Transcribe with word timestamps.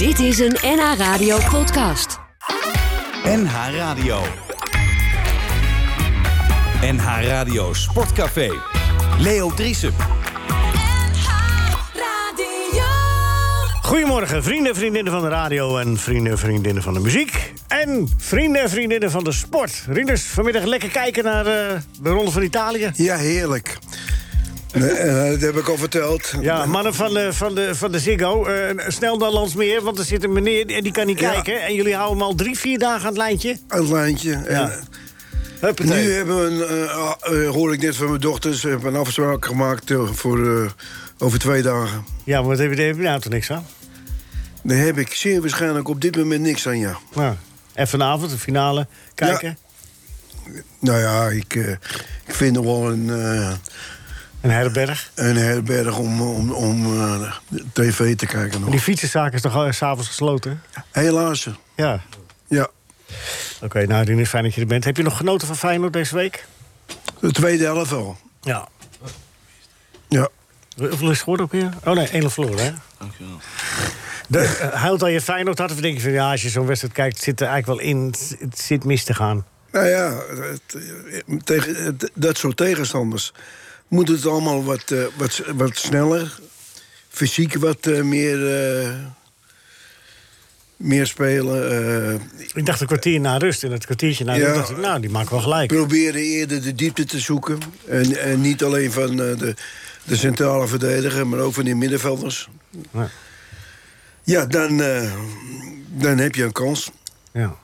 Dit 0.00 0.18
is 0.18 0.38
een 0.38 0.56
NH 0.62 0.94
Radio 0.98 1.38
podcast. 1.50 2.18
NH 3.24 3.52
Radio. 3.76 4.20
NH 6.82 7.26
Radio 7.26 7.72
Sportcafé. 7.74 8.50
Leo 9.18 9.54
Driesen. 9.54 9.92
Goedemorgen, 13.82 14.42
vrienden 14.42 14.72
en 14.72 14.78
vriendinnen 14.78 15.12
van 15.12 15.22
de 15.22 15.28
radio 15.28 15.76
en 15.76 15.96
vrienden 15.96 16.32
en 16.32 16.38
vriendinnen 16.38 16.82
van 16.82 16.94
de 16.94 17.00
muziek. 17.00 17.52
En 17.68 18.08
vrienden 18.16 18.62
en 18.62 18.70
vriendinnen 18.70 19.10
van 19.10 19.24
de 19.24 19.32
sport. 19.32 19.84
Rieders, 19.88 20.22
vanmiddag 20.22 20.64
lekker 20.64 20.88
kijken 20.88 21.24
naar 21.24 21.46
eh, 21.46 21.78
de 22.02 22.10
Ronde 22.10 22.30
van 22.30 22.42
Italië. 22.42 22.90
Ja, 22.94 23.16
heerlijk. 23.16 23.78
Nee, 24.72 24.90
eh, 24.90 25.30
dat 25.30 25.40
heb 25.40 25.56
ik 25.56 25.68
al 25.68 25.76
verteld. 25.76 26.34
Ja, 26.40 26.66
mannen 26.66 26.94
van 26.94 27.14
de, 27.14 27.32
van 27.32 27.54
de, 27.54 27.74
van 27.74 27.92
de 27.92 27.98
Ziggo, 27.98 28.44
eh, 28.44 28.74
snel 28.88 29.16
naar 29.16 29.30
Landsmeer... 29.30 29.82
want 29.82 29.98
er 29.98 30.04
zit 30.04 30.24
een 30.24 30.32
meneer 30.32 30.66
en 30.66 30.82
die 30.82 30.92
kan 30.92 31.06
niet 31.06 31.20
Ja. 31.20 31.30
kijken. 31.32 31.62
En 31.62 31.74
jullie 31.74 31.94
houden 31.94 32.16
hem 32.18 32.26
al 32.26 32.34
drie, 32.34 32.58
vier 32.58 32.78
dagen 32.78 33.00
aan 33.00 33.06
het 33.06 33.16
lijntje. 33.16 33.56
Aan 33.68 33.80
het 33.80 33.88
lijntje. 33.90 34.30
Ja. 34.48 34.70
En, 34.70 34.84
Huppatee. 35.60 36.04
nu 36.04 36.12
hebben 36.12 36.36
we 36.36 36.44
een, 36.46 37.42
eh, 37.44 37.50
hoor 37.50 37.72
ik 37.72 37.82
net 37.82 37.96
van 37.96 38.08
mijn 38.08 38.20
dochters, 38.20 38.62
hebben 38.62 38.94
een 38.94 39.00
afspraak 39.00 39.44
gemaakt 39.46 39.92
voor 40.12 40.72
over 41.18 41.38
twee 41.38 41.62
dagen. 41.62 42.04
Ja, 42.24 42.40
maar 42.40 42.48
wat 42.48 42.58
heb 42.58 42.70
je, 42.70 42.76
daar 42.76 42.86
heb 42.86 42.96
je 42.96 43.02
nou 43.02 43.20
toch 43.20 43.32
niks 43.32 43.50
aan? 43.50 43.66
Daar 44.62 44.78
heb 44.78 44.98
ik 44.98 45.14
zeer 45.14 45.40
waarschijnlijk 45.40 45.88
op 45.88 46.00
dit 46.00 46.16
moment 46.16 46.40
niks 46.40 46.66
aan, 46.68 46.78
ja. 46.78 46.98
Nou, 47.14 47.34
en 47.72 47.88
vanavond, 47.88 48.30
de 48.30 48.38
finale, 48.38 48.86
kijken. 49.14 49.58
Nou 50.78 50.98
ja, 51.00 51.28
ik, 51.28 51.54
ik 52.26 52.34
vind 52.34 52.52
nog 52.54 52.64
wel 52.64 52.90
een, 52.90 53.10
Een 54.40 54.50
herberg. 54.50 55.10
een 55.14 55.36
herberg 55.36 55.98
om, 55.98 56.20
om, 56.22 56.50
om 56.52 57.00
eh, 57.00 57.32
tv 57.72 58.16
te 58.16 58.26
kijken 58.26 58.60
nog. 58.60 58.70
die 58.70 58.80
fietsenzaak 58.80 59.32
is 59.32 59.40
toch 59.40 59.54
al 59.54 59.72
s'avonds 59.72 60.08
gesloten? 60.08 60.62
Helaas. 60.90 61.48
Ja. 61.76 62.00
Ja. 62.48 62.68
Oké, 63.62 63.86
nou, 63.86 64.04
Rinus, 64.04 64.28
fijn 64.28 64.42
dat 64.44 64.54
je 64.54 64.60
er 64.60 64.66
bent. 64.66 64.84
Heb 64.84 64.96
je 64.96 65.02
nog 65.02 65.16
genoten 65.16 65.46
van 65.46 65.56
Feyenoord 65.56 65.92
deze 65.92 66.14
week? 66.14 66.44
De 67.20 67.32
tweede 67.32 67.64
helft 67.64 67.90
wel. 67.90 68.16
Ja. 68.40 68.68
Ja. 70.08 70.28
Hoeveel 70.76 70.98
is 71.02 71.08
het 71.08 71.18
geworden 71.18 71.44
ook 71.46 71.52
weer? 71.52 71.70
Oh 71.84 71.94
nee, 71.94 72.08
1 72.08 72.30
verloren, 72.30 72.64
hè? 72.64 72.72
De, 74.28 74.38
eh, 74.38 74.72
huilt 74.72 75.02
al 75.02 75.08
je 75.08 75.20
Feyenoord 75.20 75.58
had? 75.58 75.70
Of 75.72 75.80
denk 75.80 75.94
je 75.96 76.02
van, 76.02 76.10
ja, 76.12 76.30
als 76.30 76.42
je 76.42 76.48
zo'n 76.48 76.66
wedstrijd 76.66 76.94
kijkt... 76.94 77.14
het 77.14 77.24
zit 77.24 77.40
er 77.40 77.46
eigenlijk 77.46 77.80
wel 77.80 77.90
in, 77.90 78.14
het, 78.40 78.58
zit 78.58 78.84
mis 78.84 79.04
te 79.04 79.14
gaan. 79.14 79.46
Nou 79.72 79.86
ja, 79.86 80.12
het, 80.28 80.74
eh, 81.26 81.36
tegen, 81.44 81.84
het- 81.84 82.10
dat 82.14 82.38
soort 82.38 82.56
tegenstanders 82.56 83.32
moet 83.90 84.08
het 84.08 84.26
allemaal 84.26 84.64
wat, 84.64 84.90
eh, 84.90 85.04
wat, 85.16 85.42
wat 85.54 85.76
sneller, 85.76 86.38
fysiek 87.08 87.54
wat 87.54 87.86
eh, 87.86 88.02
meer, 88.02 88.56
eh, 88.82 88.94
meer 90.76 91.06
spelen. 91.06 92.20
Ik 92.54 92.66
dacht 92.66 92.80
een 92.80 92.86
kwartier 92.86 93.20
na 93.20 93.36
rust. 93.36 93.64
En 93.64 93.72
het 93.72 93.84
kwartiertje 93.84 94.24
na 94.24 94.34
Ja. 94.34 94.44
rust 94.44 94.54
dacht 94.54 94.70
ik, 94.70 94.76
nou, 94.76 95.00
die 95.00 95.10
maken 95.10 95.30
wel 95.30 95.40
gelijk. 95.40 95.68
proberen 95.68 96.20
eerder 96.20 96.62
de 96.62 96.74
diepte 96.74 97.04
te 97.04 97.18
zoeken. 97.18 97.58
En, 97.88 98.16
en 98.20 98.40
niet 98.40 98.62
alleen 98.64 98.92
van 98.92 99.16
de, 99.16 99.54
de 100.04 100.16
centrale 100.16 100.66
verdediger, 100.66 101.26
maar 101.26 101.38
ook 101.40 101.54
van 101.54 101.64
die 101.64 101.74
middenvelders. 101.76 102.48
Ja. 102.92 103.08
Ja, 104.22 104.46
dan, 104.46 104.76
dan 105.88 106.18
heb 106.18 106.34
je 106.34 106.44
een 106.44 106.52
kans 106.52 106.90
Ja. 107.32 107.54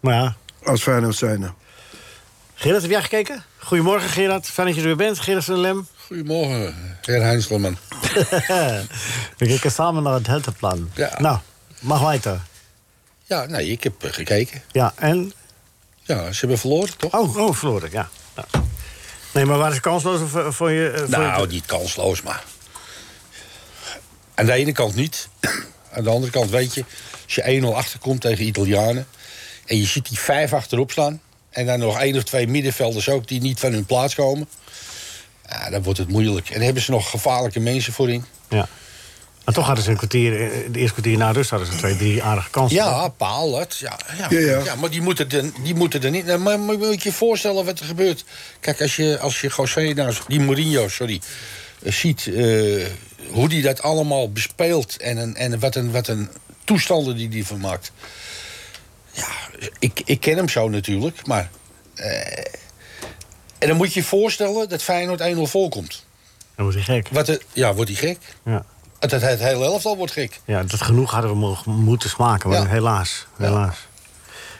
Maar 0.00 0.14
ja, 0.14 0.36
als 0.62 0.82
Feyenoord 0.82 1.16
zijnde. 1.16 1.52
Gerard, 2.54 2.82
heb 2.82 2.90
jij 2.90 3.02
gekeken? 3.02 3.44
Goedemorgen, 3.64 4.08
Gerard. 4.08 4.46
Fijn 4.46 4.66
dat 4.66 4.76
je 4.76 4.80
er 4.82 4.86
weer 4.86 4.96
bent. 4.96 5.18
Gerard 5.20 5.44
van 5.44 5.58
Lem. 5.60 5.86
Goedemorgen, 6.06 6.74
heer 7.02 7.22
Heinzelman. 7.22 7.78
We 9.38 9.46
kijken 9.46 9.70
samen 9.72 10.02
naar 10.02 10.12
het 10.14 10.26
heldenplan. 10.26 10.90
Ja. 10.94 11.14
Nou, 11.20 11.38
mag 11.80 12.00
weiter. 12.00 12.40
Ja, 13.24 13.44
nee, 13.44 13.70
ik 13.70 13.82
heb 13.82 14.04
eh, 14.04 14.12
gekeken. 14.12 14.62
Ja, 14.72 14.92
en? 14.96 15.32
Ja, 16.02 16.32
ze 16.32 16.38
hebben 16.40 16.58
verloren, 16.58 16.96
toch? 16.96 17.12
Oh, 17.14 17.36
oh 17.36 17.54
verloren, 17.54 17.88
ja. 17.92 18.08
ja. 18.36 18.44
Nee, 19.32 19.44
maar 19.44 19.58
waren 19.58 19.74
ze 19.74 19.80
kansloos 19.80 20.30
voor, 20.30 20.52
voor 20.52 20.70
je... 20.70 20.90
eh, 20.90 20.98
voor 20.98 21.08
nou, 21.08 21.40
je- 21.40 21.46
niet 21.52 21.66
kansloos, 21.66 22.22
maar... 22.22 22.44
Aan 24.34 24.46
de 24.46 24.52
ene 24.52 24.72
kant 24.72 24.94
niet. 24.94 25.28
Aan 25.94 26.04
de 26.04 26.10
andere 26.10 26.32
kant 26.32 26.50
weet 26.50 26.74
je... 26.74 26.84
als 27.24 27.34
je 27.34 27.60
1-0 27.62 27.66
achterkomt 27.76 28.20
tegen 28.20 28.44
Italianen... 28.46 29.06
en 29.66 29.76
je 29.78 29.86
ziet 29.86 30.08
die 30.08 30.18
vijf 30.18 30.52
achterop 30.52 30.90
staan... 30.90 31.20
en 31.52 31.66
dan 31.66 31.78
nog 31.78 32.00
één 32.00 32.16
of 32.16 32.22
twee 32.22 32.46
middenvelders 32.46 33.08
ook... 33.08 33.28
die 33.28 33.40
niet 33.40 33.60
van 33.60 33.72
hun 33.72 33.84
plaats 33.84 34.14
komen... 34.14 34.48
Ja, 35.48 35.70
dan 35.70 35.82
wordt 35.82 35.98
het 35.98 36.08
moeilijk. 36.08 36.46
En 36.48 36.54
dan 36.54 36.62
hebben 36.62 36.82
ze 36.82 36.90
nog 36.90 37.10
gevaarlijke 37.10 37.60
mensen 37.60 37.92
voorin. 37.92 38.24
Ja. 38.48 38.68
Maar 39.44 39.54
toch 39.54 39.66
hadden 39.66 39.84
ze 39.84 39.90
een 39.90 39.96
kwartier, 39.96 40.32
eh, 40.32 40.72
de 40.72 40.78
eerste 40.78 40.92
kwartier 40.92 41.18
na 41.18 41.30
rust 41.30 41.50
hadden 41.50 41.68
ze 41.68 41.76
twee, 41.76 41.96
drie 41.96 42.22
aardige 42.22 42.50
kansen. 42.50 42.76
Ja, 42.76 43.08
paal, 43.08 43.50
dat. 43.50 43.76
Ja, 43.76 43.98
ja. 44.18 44.26
Ja, 44.30 44.38
ja. 44.38 44.64
ja, 44.64 44.74
maar 44.74 44.90
die 44.90 45.00
moeten, 45.02 45.30
er, 45.30 45.44
die 45.62 45.74
moeten 45.74 46.02
er 46.02 46.10
niet... 46.10 46.26
Nou, 46.26 46.38
Maar, 46.38 46.60
maar 46.60 46.78
moet 46.78 47.02
je 47.02 47.08
je 47.08 47.14
voorstellen 47.14 47.64
wat 47.64 47.80
er 47.80 47.86
gebeurt. 47.86 48.24
Kijk, 48.60 48.80
als 48.80 48.96
je, 48.96 49.18
als 49.18 49.40
je 49.40 49.52
José, 49.56 49.92
nou, 49.92 50.14
die 50.28 50.40
Mourinho, 50.40 50.88
sorry... 50.88 51.20
eh, 51.82 51.92
ziet 51.92 52.26
eh, 52.26 52.86
hoe 53.30 53.48
die 53.48 53.62
dat 53.62 53.82
allemaal 53.82 54.32
bespeelt... 54.32 54.96
en, 54.96 55.16
een, 55.16 55.36
en 55.36 55.58
wat, 55.58 55.74
een, 55.74 55.90
wat 55.90 56.08
een 56.08 56.28
toestanden 56.64 57.16
die 57.16 57.28
die 57.28 57.46
van 57.46 57.60
maakt. 57.60 57.92
Ik, 59.78 60.02
ik 60.04 60.20
ken 60.20 60.36
hem 60.36 60.48
zo 60.48 60.68
natuurlijk, 60.68 61.26
maar... 61.26 61.50
eh, 61.94 62.44
en 63.58 63.68
dan 63.68 63.76
moet 63.76 63.92
je 63.92 64.00
je 64.00 64.06
voorstellen 64.06 64.68
dat 64.68 64.82
Feyenoord 64.82 65.20
1-0 65.36 65.40
voorkomt. 65.42 66.04
Dan 66.56 66.64
wordt 66.64 66.86
hij 66.86 66.96
gek. 66.96 67.08
Wat 67.10 67.28
er, 67.28 67.42
ja, 67.52 67.74
wordt 67.74 67.90
hij 67.90 67.98
gek? 68.08 68.18
Ja. 68.44 68.64
Het, 68.98 69.10
het, 69.10 69.22
het 69.22 69.40
hele 69.40 69.64
elftal 69.64 69.96
wordt 69.96 70.12
gek. 70.12 70.40
ja, 70.44 70.62
dat 70.62 70.82
genoeg 70.82 71.10
hadden 71.10 71.30
we 71.30 71.36
mogen, 71.36 71.72
moeten 71.72 72.10
smaken, 72.10 72.48
maar 72.50 72.58
Ja. 72.58 72.66
helaas. 72.66 73.26
helaas. 73.36 73.76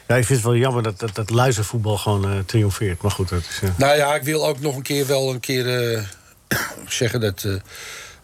Ja, 0.08 0.16
ik 0.16 0.24
vind 0.24 0.38
het 0.38 0.48
wel 0.48 0.56
jammer 0.56 0.82
dat 0.82 0.98
dat, 0.98 1.14
dat 1.14 1.30
luizenvoetbal 1.30 1.98
gewoon 1.98 2.30
eh, 2.32 2.38
triomfeert. 2.46 3.02
Maar 3.02 3.10
goed, 3.10 3.28
dat 3.28 3.40
is... 3.50 3.60
eh, 3.62 3.68
Nou 3.76 3.96
ja, 3.96 4.14
ik 4.14 4.22
wil 4.22 4.46
ook 4.46 4.60
nog 4.60 4.76
een 4.76 4.82
keer 4.82 5.06
wel 5.06 5.30
een 5.30 5.40
keer 5.40 5.92
eh, 5.94 6.02
zeggen 6.88 7.20
dat 7.20 7.46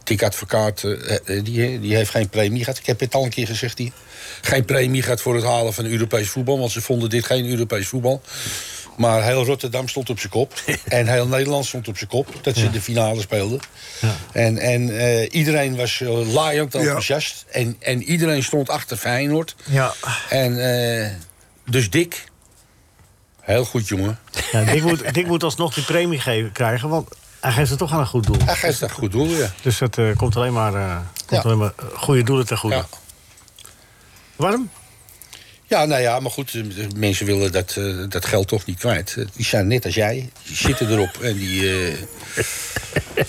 eh 0.08 0.18
Dick 0.18 0.22
Advocaat, 0.22 0.84
eh, 0.84 1.36
eh, 1.36 1.44
die, 1.44 1.80
die 1.80 1.94
heeft 1.94 2.10
geen 2.10 2.28
premie 2.28 2.64
gehad. 2.64 2.78
Ik 2.78 2.86
heb 2.86 3.00
het 3.00 3.14
al 3.14 3.24
een 3.24 3.30
keer 3.30 3.46
gezegd, 3.46 3.76
die 3.76 3.92
geen 4.40 4.64
premie 4.64 5.02
gehad 5.02 5.20
voor 5.20 5.34
het 5.34 5.44
halen 5.44 5.74
van 5.74 5.84
Europees 5.84 6.28
voetbal. 6.30 6.58
Want 6.58 6.70
ze 6.70 6.80
vonden 6.80 7.10
dit 7.10 7.24
geen 7.24 7.48
Europees 7.50 7.88
voetbal. 7.88 8.22
Maar 8.98 9.24
heel 9.24 9.44
Rotterdam 9.44 9.88
stond 9.88 10.10
op 10.10 10.18
zijn 10.18 10.32
kop. 10.32 10.52
en 10.84 11.06
heel 11.06 11.26
Nederland 11.26 11.66
stond 11.66 11.88
op 11.88 11.96
zijn 11.96 12.10
kop. 12.10 12.28
Dat 12.42 12.56
ze 12.56 12.70
de 12.70 12.80
finale 12.80 13.20
speelden. 13.20 13.60
En, 14.32 14.58
en 14.58 14.98
eh, 14.98 15.28
iedereen 15.30 15.76
was 15.76 16.00
uh, 16.00 16.32
laaiend 16.32 16.74
enthousiast. 16.74 17.44
En, 17.50 17.76
en 17.80 18.02
iedereen 18.02 18.42
stond 18.42 18.68
achter 18.68 18.96
Feyenoord. 18.96 19.56
ja. 19.64 19.94
En 20.28 20.72
eh, 21.00 21.10
dus 21.64 21.90
Dick... 21.90 22.26
Heel 23.40 23.64
goed, 23.64 23.88
jongen. 23.88 24.18
ja 24.52 24.64
Dick, 24.64 24.82
moet, 24.82 25.14
Dick 25.14 25.26
moet 25.26 25.42
alsnog 25.42 25.74
die 25.74 25.84
premie 25.84 26.20
geven, 26.20 26.52
krijgen, 26.52 26.88
want 26.88 27.08
hij 27.40 27.52
geeft 27.52 27.70
het 27.70 27.78
toch 27.78 27.92
aan 27.92 28.00
een 28.00 28.06
goed 28.06 28.26
doel. 28.26 28.36
Hij 28.44 28.54
geeft 28.56 28.80
dat 28.80 28.90
goed 28.90 29.12
doel, 29.12 29.26
ja. 29.28 29.50
Dus 29.62 29.78
het 29.78 29.98
eh, 29.98 30.16
komt 30.16 30.36
alleen 30.36 30.52
maar, 30.52 30.74
eh, 30.74 30.96
komt 31.26 31.42
Ja. 31.42 31.48
alleen 31.48 31.58
maar 31.58 31.72
eh, 31.76 31.84
goede 31.94 32.22
doelen 32.22 32.46
ten 32.46 32.58
goede. 32.58 32.76
Ja. 32.76 32.86
Waarom? 34.36 34.70
Ja, 35.66 35.84
nou 35.84 36.00
ja, 36.02 36.20
maar 36.20 36.30
goed, 36.30 36.52
de 36.52 36.86
mensen 36.96 37.26
willen 37.26 37.52
dat, 37.52 37.74
eh, 37.76 37.84
dat 38.08 38.24
geld 38.24 38.48
toch 38.48 38.64
niet 38.64 38.78
kwijt. 38.78 39.14
Die 39.34 39.44
zijn 39.44 39.66
net 39.66 39.84
als 39.84 39.94
jij, 39.94 40.30
die 40.46 40.56
zitten 40.56 40.90
erop 40.90 41.16
en 41.22 41.34
die... 41.36 41.86
eh, 41.88 41.94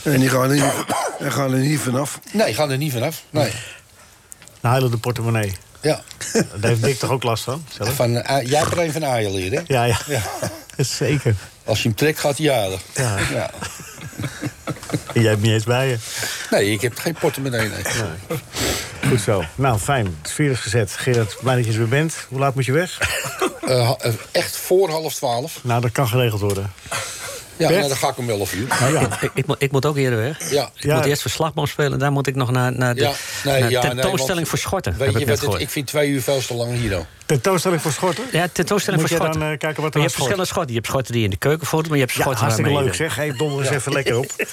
En 0.13 0.19
die 0.19 0.29
gaan 0.29 0.41
er 0.49 0.55
niet, 0.55 1.33
gaan 1.33 1.53
er 1.53 1.59
niet 1.59 1.79
vanaf. 1.79 2.19
nee, 2.31 2.53
gaan 2.53 2.71
er 2.71 2.77
niet 2.77 2.91
vanaf. 2.91 3.23
Nee. 3.29 3.51
De 4.61 4.67
heilende 4.67 4.97
portemonnee. 4.97 5.53
Ja. 5.81 6.01
Daar 6.33 6.69
heeft 6.69 6.83
Dick 6.83 6.99
toch 6.99 7.09
ook 7.09 7.23
last 7.23 7.43
van? 7.43 7.65
Zelf? 7.77 7.95
Van, 7.95 8.11
jij 8.11 8.59
hebt 8.59 8.71
er 8.71 8.79
een 8.79 8.91
van 8.91 9.05
Aaien 9.05 9.31
leren, 9.33 9.57
hè? 9.67 9.73
Ja, 9.73 9.83
ja. 9.83 9.97
Ja. 10.07 10.21
Zeker. 10.83 11.35
Als 11.63 11.81
je 11.81 11.87
hem 11.87 11.97
trekt, 11.97 12.19
gaat 12.19 12.37
hij. 12.37 12.45
Ja. 12.45 13.17
Ja. 13.31 13.51
Jij 15.13 15.23
hebt 15.23 15.41
niet 15.41 15.51
eens 15.51 15.63
bij 15.63 15.87
je. 15.87 15.97
Nee, 16.49 16.71
ik 16.71 16.81
heb 16.81 16.97
geen 16.97 17.13
portemonnee, 17.19 17.69
nee. 17.69 17.83
Goed 19.09 19.21
zo. 19.21 19.43
Nou, 19.55 19.79
fijn. 19.79 20.05
Het 20.21 20.31
sfeer 20.31 20.51
is 20.51 20.59
gezet. 20.59 20.91
Gerard, 20.91 21.37
blij 21.41 21.55
dat 21.55 21.65
je 21.65 21.71
er 21.71 21.77
weer 21.77 21.87
bent. 21.87 22.25
Hoe 22.29 22.39
laat 22.39 22.55
moet 22.55 22.65
je 22.65 22.71
weg? 22.71 22.97
Eh, 23.61 23.91
eh, 23.99 24.13
echt 24.31 24.55
voor 24.55 24.89
half 24.89 25.13
twaalf. 25.13 25.59
Nou, 25.63 25.81
dat 25.81 25.91
kan 25.91 26.07
geregeld 26.07 26.41
worden. 26.41 26.71
Ja, 27.59 27.69
nou, 27.69 27.87
dan 27.87 27.97
ga 27.97 28.09
ik 28.09 28.17
om 28.17 28.29
elf 28.29 28.53
uur. 28.53 28.67
Nou 28.79 28.93
ja. 28.93 29.07
Ik, 29.21 29.31
ik, 29.33 29.45
moet- 29.47 29.55
ik 29.61 29.71
moet 29.71 29.85
ook 29.85 29.97
eerder 29.97 30.19
weg. 30.19 30.51
Ja. 30.51 30.69
Ik 30.75 30.83
Ja. 30.83 30.95
moet 30.95 31.05
eerst 31.05 31.21
verslagboom 31.21 31.65
spelen. 31.67 31.99
Daar 31.99 32.11
moet 32.11 32.27
ik 32.27 32.35
nog 32.35 32.51
naar, 32.51 32.71
naar 32.77 32.95
de 32.95 33.01
Ja, 33.01 33.11
nee, 33.43 33.61
naar 33.61 33.71
ja, 33.71 33.81
nee, 33.81 33.91
tentoonstelling 33.91 34.47
voor 34.47 34.57
schorten. 34.57 34.91
Weet 34.91 35.07
heb 35.07 35.13
je 35.15 35.19
ik 35.33 35.39
wat, 35.41 35.53
het, 35.53 35.61
ik 35.61 35.69
vind 35.69 35.87
twee 35.87 36.09
uur 36.09 36.21
veel 36.21 36.39
te 36.41 36.53
lang 36.53 36.73
hier 36.73 36.89
dan. 36.89 37.05
Tentoonstelling 37.25 37.81
voor 37.81 37.91
schorten? 37.91 38.23
Ja, 38.31 38.47
tentoonstelling 38.51 39.01
Moet 39.01 39.09
voor 39.11 39.19
schorten. 39.19 39.39
dan, 39.39 39.51
eh, 39.51 39.57
kijken 39.57 39.81
wat 39.83 39.91
er 39.91 39.97
je 39.97 40.05
hebt 40.05 40.13
verschillende 40.13 40.45
schorten. 40.47 40.69
Je 40.69 40.75
hebt 40.77 40.87
schorten 40.87 41.13
die 41.13 41.23
in 41.23 41.29
de 41.29 41.37
keuken 41.37 41.67
voeren, 41.67 41.89
maar 41.89 41.97
je 41.97 42.03
hebt 42.03 42.15
Ja, 42.15 42.21
schorten 42.21 42.41
hartstikke 42.43 42.73
leuk 42.83 42.93
zeg. 42.93 43.15
Hey, 43.15 43.31
donder 43.37 43.59
eens 43.65 43.75
even 43.75 43.91
lekker 43.91 44.17
op. 44.17 44.31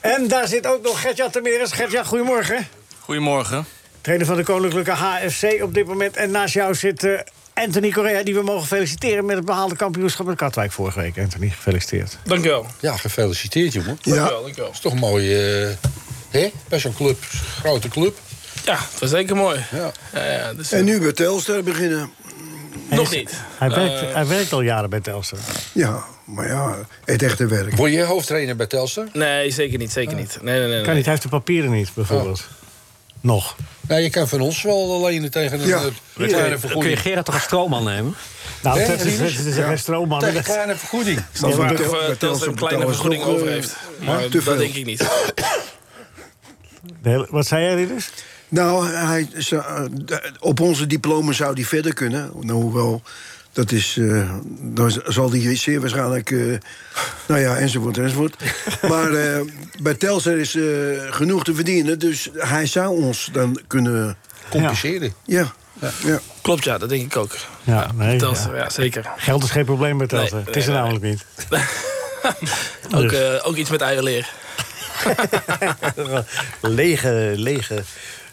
En 0.00 0.28
daar 0.28 0.48
zit 0.48 0.66
ook 0.66 0.82
nog 0.82 1.00
Gertjan 1.00 1.30
Temeres. 1.30 1.72
Gertjan, 1.72 2.04
goedemorgen. 2.04 2.68
Goedemorgen. 3.00 3.64
Trainer 4.00 4.26
van 4.26 4.36
de 4.36 4.42
Koninklijke 4.42 4.90
HFC 4.90 5.62
op 5.62 5.74
dit 5.74 5.86
moment. 5.86 6.16
En 6.16 6.30
naast 6.30 6.54
jou 6.54 6.74
zit 6.74 7.04
eh, 7.04 7.18
Anthony 7.54 7.90
Correa, 7.90 8.22
die 8.22 8.34
we 8.34 8.42
mogen 8.42 8.66
feliciteren... 8.66 9.24
met 9.24 9.36
het 9.36 9.44
behaalde 9.44 9.76
kampioenschap 9.76 10.26
met 10.26 10.36
Katwijk 10.36 10.72
vorige 10.72 11.00
week. 11.00 11.18
Anthony, 11.18 11.48
gefeliciteerd. 11.48 12.18
Dankjewel. 12.24 12.66
Ja, 12.80 12.96
gefeliciteerd, 12.96 13.72
jongen. 13.72 13.98
Ja, 14.02 14.14
Dankjewel, 14.14 14.42
dankjewel. 14.42 14.64
Dat 14.66 14.74
is 14.74 14.80
toch 14.80 14.92
een 14.92 14.98
mooie... 14.98 15.66
eh, 16.30 16.40
hè? 16.40 16.50
Bij 16.68 16.78
zo'n 16.78 16.94
club, 16.94 17.22
grote 17.60 17.88
club. 17.88 18.18
Ja, 18.64 18.74
het 18.90 19.00
was 19.00 19.10
zeker 19.10 19.36
mooi. 19.36 19.64
Ja. 19.72 19.92
Ja, 20.12 20.24
ja, 20.32 20.52
dus, 20.54 20.72
En 20.72 20.84
nu 20.84 21.00
bij 21.00 21.12
Telstar 21.12 21.62
beginnen. 21.62 22.10
nog 22.90 23.10
niet. 23.10 23.30
Hij, 23.58 23.70
werkt, 23.70 24.02
Eh, 24.08 24.14
hij 24.14 24.26
werkt 24.26 24.52
al 24.52 24.60
jaren 24.60 24.90
bij 24.90 25.00
Telstar. 25.00 25.38
Ja, 25.72 26.04
maar 26.24 26.46
ja, 26.48 26.76
het 27.04 27.22
echte 27.22 27.46
werk. 27.46 27.76
Word 27.76 27.92
je 27.92 28.02
hoofdtrainer 28.02 28.56
bij 28.56 28.66
Telstar? 28.66 29.06
Nee, 29.12 29.50
zeker 29.50 29.78
niet. 29.78 29.92
Zeker 29.92 30.16
niet. 30.16 30.38
Nee, 30.42 30.58
nee, 30.58 30.68
nee. 30.68 30.76
Kan 30.76 30.86
nee. 30.86 30.94
niet, 30.94 31.02
hij 31.04 31.12
heeft 31.12 31.22
de 31.22 31.28
papieren 31.28 31.70
niet, 31.70 31.90
bijvoorbeeld. 31.94 32.46
Nog. 33.24 33.56
Nou, 33.80 34.00
je 34.00 34.10
kan 34.10 34.28
van 34.28 34.40
ons 34.40 34.62
wel 34.62 35.04
lenen 35.04 35.30
tegen 35.30 35.60
een 35.60 35.66
Ja. 35.66 35.76
eh, 35.76 35.82
kleine 36.14 36.32
kun 36.38 36.50
je 36.50 36.58
vergoeding. 36.58 37.00
Gerard 37.00 37.24
toch 37.24 37.34
als 37.34 37.44
stroomman 37.44 37.84
nemen? 37.84 38.14
Nou, 38.62 38.80
Ja, 38.80 38.86
dat 38.86 39.00
is, 39.00 39.18
dat 39.18 39.28
is 39.28 39.56
een 39.56 39.78
stroomman. 39.78 40.18
Tegen 40.20 40.36
een 40.36 40.42
kleine 40.42 40.76
vergoeding. 40.76 41.18
Ik 41.18 41.24
snap 41.32 41.50
Ja, 41.50 41.56
wel 41.56 41.66
bij 41.66 41.74
of 41.76 41.80
Tel- 41.90 42.00
eh, 42.00 42.06
bij 42.06 42.16
Telstar 42.16 42.28
Telstar 42.28 42.48
een 42.48 42.54
kleine 42.54 42.86
vergoeding 42.86 43.22
nog, 43.24 43.32
over 43.34 43.46
eh, 43.46 43.52
heeft. 43.52 43.76
Maar 44.00 44.28
te 44.28 44.42
dat 44.44 44.58
denk 44.58 44.74
ik 44.74 44.84
niet. 44.84 45.08
hele- 47.02 47.26
wat 47.30 47.46
zei 47.46 47.62
jij, 47.64 47.74
Rinus? 47.74 48.10
Nou, 48.48 48.86
hij, 48.88 49.28
eh, 49.50 49.84
op 50.40 50.60
onze 50.60 50.86
diploma 50.86 51.32
zou 51.32 51.54
hij 51.54 51.64
verder 51.64 51.94
kunnen. 51.94 52.30
Nou, 52.40 52.62
hoewel, 52.62 53.02
dat 53.54 53.72
is... 53.72 53.96
eh, 54.00 54.30
dan 54.60 55.00
zal 55.06 55.30
hij 55.30 55.56
zeer 55.56 55.80
waarschijnlijk... 55.80 56.30
eh, 56.30 56.38
nou 57.26 57.40
ja, 57.40 57.56
enzovoort, 57.56 57.98
enzovoort. 57.98 58.36
maar 58.90 59.12
eh, 59.12 59.40
bij 59.82 59.94
Telstar 59.94 60.36
is 60.36 60.54
eh, 60.54 60.62
genoeg 61.10 61.44
te 61.44 61.54
verdienen. 61.54 61.98
Dus 61.98 62.28
hij 62.36 62.66
zou 62.66 63.02
ons 63.02 63.28
dan 63.32 63.60
kunnen... 63.66 64.16
Compenseren. 64.50 65.14
Ja, 65.24 65.52
ja. 66.04 66.20
Klopt, 66.42 66.64
ja, 66.64 66.78
dat 66.78 66.88
denk 66.88 67.02
ik 67.02 67.16
ook. 67.16 67.36
Ja, 67.62 67.90
nee. 67.94 68.18
Telstar, 68.18 68.54
ja. 68.54 68.62
ja, 68.62 68.70
zeker. 68.70 69.10
Geld 69.16 69.42
is 69.44 69.50
geen 69.50 69.64
probleem 69.64 69.98
bij 69.98 70.06
Telstar. 70.06 70.38
Nee, 70.38 70.46
het 70.46 70.56
is 70.56 70.66
er 70.66 70.72
nee, 70.72 70.80
namelijk 70.80 71.04
niet. 71.04 71.24
Ook, 72.94 73.10
Dus. 73.10 73.12
eh, 73.12 73.46
ook 73.46 73.56
iets 73.56 73.70
met 73.70 73.80
eierleer. 73.80 74.28
lege, 76.60 77.32
lege. 77.36 77.82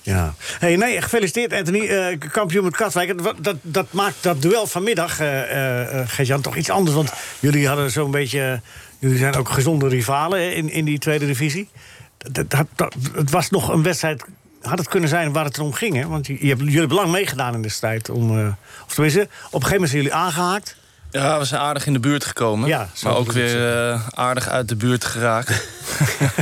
Ja. 0.01 0.33
Hey, 0.59 0.75
nee, 0.75 1.01
gefeliciteerd 1.01 1.53
Anthony, 1.53 1.87
eh, 1.87 2.17
kampioen 2.31 2.63
met 2.63 2.75
Katwijk. 2.75 3.23
Dat, 3.23 3.35
dat, 3.41 3.55
dat 3.61 3.91
maakt 3.91 4.15
dat 4.21 4.41
duel 4.41 4.67
vanmiddag, 4.67 5.19
eh 5.19 6.07
Gert-Jan, 6.07 6.41
toch 6.41 6.55
iets 6.55 6.69
anders. 6.69 6.95
Want 6.95 7.11
jullie 7.39 7.67
hadden 7.67 7.91
zo'n 7.91 8.11
beetje... 8.11 8.61
Jullie 8.99 9.17
zijn 9.17 9.35
ook 9.35 9.49
gezonde 9.49 9.87
rivalen 9.87 10.55
in, 10.55 10.69
in 10.69 10.85
die 10.85 10.99
tweede 10.99 11.25
divisie. 11.25 11.69
Dat, 12.17 12.49
dat, 12.75 12.95
het 13.13 13.29
was 13.29 13.49
nog 13.49 13.69
een 13.69 13.83
wedstrijd... 13.83 14.25
Had 14.61 14.77
het 14.77 14.87
kunnen 14.87 15.09
zijn 15.09 15.31
waar 15.31 15.45
het 15.45 15.59
om 15.59 15.73
ging, 15.73 15.95
hè? 15.95 16.07
Want 16.07 16.27
je, 16.27 16.33
hebt, 16.33 16.59
jullie 16.59 16.79
hebben 16.79 16.97
lang 16.97 17.11
meegedaan 17.11 17.53
in 17.53 17.61
de 17.61 17.69
strijd. 17.69 18.09
Om, 18.09 18.39
eh, 18.39 18.47
of 18.85 18.93
tenminste, 18.93 19.21
op 19.21 19.27
een 19.27 19.51
gegeven 19.51 19.71
moment 19.71 19.89
zijn 19.89 20.01
jullie 20.01 20.17
aangehaakt. 20.17 20.75
Ja, 21.11 21.39
we 21.39 21.45
zijn 21.45 21.61
aardig 21.61 21.85
in 21.85 21.93
de 21.93 21.99
buurt 21.99 22.25
gekomen. 22.25 22.67
Ja, 22.69 22.89
maar 23.03 23.15
ook 23.15 23.31
weer 23.31 23.89
eh, 23.89 24.07
aardig 24.13 24.47
uit 24.49 24.69
de 24.69 24.75
buurt 24.75 25.05
geraakt. 25.05 25.67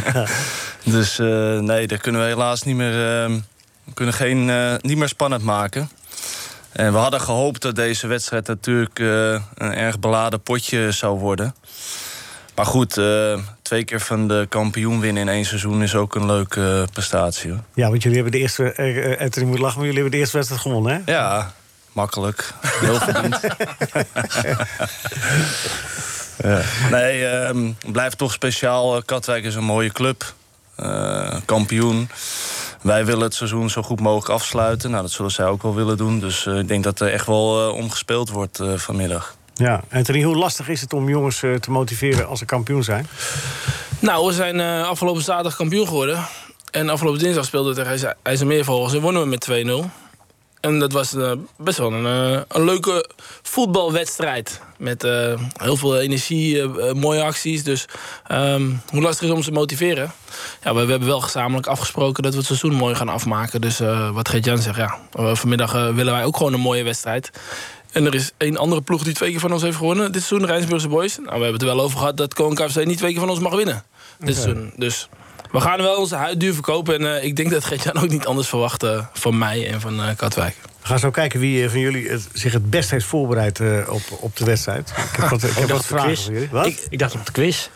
dus 0.83 1.19
eh, 1.19 1.59
nee, 1.59 1.87
daar 1.87 1.97
kunnen 1.97 2.21
we 2.21 2.27
helaas 2.27 2.63
niet 2.63 2.75
meer, 2.75 3.23
eh, 3.23 3.31
we 3.83 3.93
kunnen 3.93 4.13
geen, 4.13 4.49
eh, 4.49 4.73
niet 4.81 4.97
meer 4.97 5.07
spannend 5.07 5.43
maken. 5.43 5.89
En 6.71 6.91
we 6.91 6.97
hadden 6.97 7.21
gehoopt 7.21 7.61
dat 7.61 7.75
deze 7.75 8.07
wedstrijd 8.07 8.47
natuurlijk 8.47 8.99
een 8.99 9.73
erg 9.73 9.99
beladen 9.99 10.41
potje 10.41 10.91
zou 10.91 11.19
worden. 11.19 11.55
Maar 12.55 12.65
goed, 12.65 13.01
twee 13.61 13.83
keer 13.83 13.99
van 13.99 14.27
de 14.27 14.45
kampioen 14.49 14.99
winnen 14.99 15.21
in 15.21 15.29
één 15.29 15.45
seizoen 15.45 15.83
is 15.83 15.95
ook 15.95 16.15
een 16.15 16.25
leuke 16.25 16.87
prestatie. 16.93 17.51
Hoor. 17.51 17.59
Ja, 17.73 17.89
want 17.89 18.03
jullie 18.03 18.17
hebben 18.21 18.39
de 18.39 18.43
eerste... 18.43 19.17
Anthony 19.19 19.45
moet 19.45 19.59
lachen, 19.59 19.77
maar 19.77 19.87
jullie 19.87 20.01
hebben 20.01 20.11
de 20.11 20.17
eerste 20.17 20.35
wedstrijd 20.35 20.61
gewonnen, 20.61 21.03
hè? 21.05 21.11
Ja, 21.11 21.53
makkelijk. 21.93 22.53
Heel 22.61 22.95
verdiend. 22.99 23.39
ja. 26.43 26.61
Nee, 26.91 27.25
ehm, 27.27 27.65
het 27.79 27.91
blijft 27.91 28.17
toch 28.17 28.33
speciaal. 28.33 28.95
Eh, 28.95 29.01
Katwijk 29.05 29.43
is 29.43 29.55
een 29.55 29.63
mooie 29.63 29.91
club. 29.91 30.33
Eh, 30.75 31.35
kampioen. 31.45 32.09
Wij 32.81 33.05
willen 33.05 33.23
het 33.23 33.33
seizoen 33.33 33.69
zo 33.69 33.81
goed 33.81 33.99
mogelijk 33.99 34.29
afsluiten. 34.29 34.89
Nou, 34.89 35.01
dat 35.01 35.11
zullen 35.11 35.31
zij 35.31 35.45
ook 35.45 35.61
wel 35.63 35.75
willen 35.75 35.97
doen. 35.97 36.19
Dus 36.19 36.45
eh, 36.45 36.57
ik 36.57 36.67
denk 36.67 36.83
dat 36.83 36.99
er 36.99 37.11
echt 37.13 37.25
wel 37.25 37.67
eh, 37.67 37.73
om 37.75 37.89
gespeeld 37.91 38.29
wordt 38.29 38.59
eh, 38.59 38.73
vanmiddag. 38.75 39.35
Ja, 39.53 39.81
Anthony, 39.91 40.23
hoe 40.23 40.35
lastig 40.35 40.67
is 40.69 40.81
het 40.81 40.93
om 40.93 41.09
jongens 41.09 41.39
te 41.39 41.71
motiveren 41.71 42.27
als 42.27 42.39
ze 42.39 42.45
kampioen 42.45 42.83
zijn? 42.83 43.07
Nou, 43.99 44.25
we 44.27 44.33
zijn 44.33 44.59
eh, 44.59 44.87
afgelopen 44.87 45.21
zaterdag 45.21 45.55
kampioen 45.55 45.87
geworden. 45.87 46.25
En 46.71 46.89
afgelopen 46.89 47.19
dinsdag 47.19 47.45
speelden 47.45 47.69
we 47.69 47.75
tegen 47.75 47.91
IJzer- 47.91 48.15
IJsselmeervogels 48.23 48.93
en 48.93 49.01
wonnen 49.01 49.21
we 49.21 49.27
met 49.27 49.47
2-0. 49.85 49.89
En 50.59 50.79
dat 50.79 50.91
was 50.91 51.15
eh, 51.15 51.31
best 51.57 51.77
wel 51.77 51.93
een, 51.93 52.05
eh, 52.05 52.41
een 52.47 52.65
leuke 52.65 53.09
voetbalwedstrijd. 53.41 54.61
Met 54.77 55.03
eh, 55.03 55.33
heel 55.53 55.75
veel 55.75 55.99
energie, 55.99 56.67
mooie 56.93 57.23
acties. 57.23 57.63
Dus 57.63 57.85
ehm, 58.27 58.71
hoe 58.89 59.01
lastig 59.01 59.21
is 59.21 59.27
het 59.27 59.37
om 59.37 59.43
ze 59.43 59.49
te 59.49 59.55
motiveren? 59.55 60.11
Ja, 60.63 60.73
we, 60.73 60.85
we 60.85 60.91
hebben 60.91 61.07
wel 61.07 61.21
gezamenlijk 61.21 61.67
afgesproken 61.67 62.23
dat 62.23 62.31
we 62.31 62.37
het 62.37 62.47
seizoen 62.47 62.73
mooi 62.73 62.95
gaan 62.95 63.09
afmaken. 63.09 63.61
Dus 63.61 63.79
wat 64.13 64.29
Geert-Jan 64.29 64.57
zegt, 64.57 64.77
ja. 64.77 64.99
vanmiddag 65.11 65.71
willen 65.71 66.13
wij 66.13 66.25
ook 66.25 66.37
gewoon 66.37 66.53
een 66.53 66.59
mooie 66.59 66.83
wedstrijd. 66.83 67.29
En 67.91 68.05
er 68.05 68.15
is 68.15 68.31
één 68.37 68.57
andere 68.57 68.81
ploeg 68.81 69.03
die 69.03 69.13
twee 69.13 69.31
keer 69.31 69.39
van 69.39 69.51
ons 69.51 69.61
heeft 69.61 69.77
gewonnen 69.77 70.11
dit 70.11 70.23
seizoen, 70.23 70.47
de 70.47 70.53
Rijnsburgse 70.53 70.87
Boys. 70.87 71.15
Nou, 71.15 71.27
we 71.27 71.31
hebben 71.31 71.53
het 71.53 71.61
er 71.61 71.75
wel 71.75 71.81
over 71.81 71.97
gehad 71.97 72.17
dat 72.17 72.33
Koning 72.33 72.59
KFC 72.59 72.85
niet 72.85 72.97
twee 72.97 73.11
keer 73.11 73.19
van 73.19 73.29
ons 73.29 73.39
mag 73.39 73.55
winnen. 73.55 73.83
Dit 74.19 74.35
seizoen. 74.35 74.73
Dus 74.75 75.09
we 75.51 75.59
gaan 75.59 75.81
wel 75.81 75.95
onze 75.97 76.15
huid 76.15 76.39
duur 76.39 76.53
verkopen. 76.53 76.95
En 76.99 77.15
eh, 77.17 77.23
ik 77.23 77.35
denk 77.35 77.49
dat 77.51 77.63
Geert-Jan 77.65 77.97
ook 78.03 78.09
niet 78.09 78.25
anders 78.25 78.47
verwacht 78.47 78.83
eh, 78.83 79.05
van 79.13 79.37
mij 79.37 79.67
en 79.71 79.81
van 79.81 80.01
eh, 80.01 80.15
Katwijk. 80.15 80.55
We 80.81 80.87
gaan 80.87 80.99
zo 80.99 81.11
kijken 81.11 81.39
wie 81.39 81.69
van 81.69 81.79
jullie 81.79 82.09
het- 82.09 82.27
zich 82.33 82.53
het 82.53 82.69
best 82.69 82.89
heeft 82.89 83.05
voorbereid 83.05 83.59
eh, 83.59 83.77
op, 83.89 84.01
op 84.19 84.35
de 84.35 84.45
wedstrijd. 84.45 84.89
Ik 84.89 84.95
heb 85.19 85.29
wat, 85.29 85.43
ik 85.43 85.53
heb 85.53 85.69
wat 85.69 85.85
vragen 85.85 86.07
quiz. 86.07 86.23
voor 86.23 86.33
jullie. 86.33 86.49
Wat? 86.51 86.65
Ik, 86.65 86.85
ik 86.89 86.99
dacht 86.99 87.13
op 87.15 87.25
de 87.25 87.31
quiz. 87.31 87.69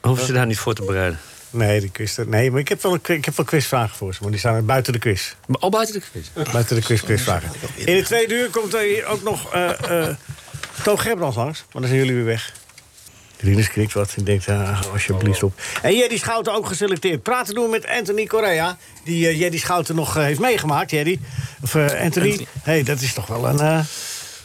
Hoeven 0.00 0.26
ze 0.26 0.32
daar 0.32 0.46
niet 0.46 0.58
voor 0.58 0.74
te 0.74 0.82
bereiden? 0.84 1.18
Nee, 1.50 1.80
die 1.80 1.90
quiz, 1.90 2.16
nee, 2.26 2.50
maar 2.50 2.60
ik 2.60 2.68
heb, 2.68 2.82
wel 2.82 2.92
een, 2.92 3.00
ik 3.16 3.24
heb 3.24 3.36
wel 3.36 3.46
quizvragen 3.46 3.96
voor 3.96 4.14
ze, 4.14 4.18
maar 4.22 4.30
die 4.30 4.38
staan 4.40 4.66
buiten 4.66 4.92
de 4.92 4.98
quiz. 4.98 5.34
Maar 5.46 5.58
al 5.60 5.70
buiten 5.70 5.94
de 5.94 6.02
quiz. 6.12 6.52
Buiten 6.52 6.76
de 6.76 6.82
quiz, 6.82 7.00
quizvragen. 7.02 7.50
In 7.74 7.96
de 7.96 8.02
tweede 8.02 8.34
uur 8.34 8.50
komt 8.50 8.74
er 8.74 8.80
hier 8.80 9.06
ook 9.06 9.22
nog 9.22 9.52
eh 9.52 10.02
eh 10.08 10.16
Toon 10.82 11.00
Gerbrands 11.00 11.36
langs, 11.36 11.58
maar 11.72 11.82
dan 11.82 11.90
zijn 11.90 11.96
jullie 12.04 12.14
weer 12.14 12.24
weg. 12.24 12.52
Rinus 13.40 13.70
knikt 13.70 13.92
wat 13.92 14.14
en 14.16 14.24
denkt, 14.24 14.48
ah, 14.48 14.80
alsjeblieft 14.92 15.42
op. 15.42 15.60
En 15.82 15.96
Jeddy 15.96 16.18
Schouten 16.18 16.52
ook 16.52 16.66
geselecteerd. 16.66 17.22
Praten 17.22 17.54
doen 17.54 17.70
met 17.70 17.86
Anthony 17.86 18.26
Correa, 18.26 18.76
die 19.04 19.50
uh, 19.50 19.58
Schouten 19.60 19.94
nog 19.94 20.16
eh, 20.16 20.22
heeft 20.22 20.40
meegemaakt. 20.40 20.90
Jeddy, 20.90 21.18
of 21.62 21.74
eh, 21.74 21.82
Anthony, 21.82 22.04
Anthony. 22.04 22.46
hey, 22.62 22.82
dat 22.82 23.00
is 23.00 23.14
toch 23.14 23.26
wel 23.26 23.48
een 23.48 23.84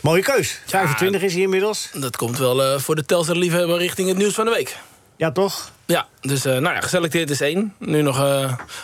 mooie 0.01 0.21
keus. 0.21 0.61
25 0.65 1.21
is 1.21 1.33
hij 1.33 1.41
inmiddels. 1.41 1.89
Dat 1.93 2.17
komt 2.17 2.38
wel 2.38 2.79
voor 2.79 2.95
de 2.95 3.05
Telstar-liefhebber 3.05 3.77
richting 3.77 4.07
het 4.07 4.17
nieuws 4.17 4.33
van 4.33 4.45
de 4.45 4.51
week. 4.51 4.77
Ja, 5.15 5.31
toch? 5.31 5.71
Ja, 5.85 6.07
dus 6.21 6.43
nou 6.43 6.63
ja, 6.63 6.81
geselecteerd 6.81 7.29
is 7.29 7.41
één. 7.41 7.73
Nu 7.77 8.01
nog 8.01 8.25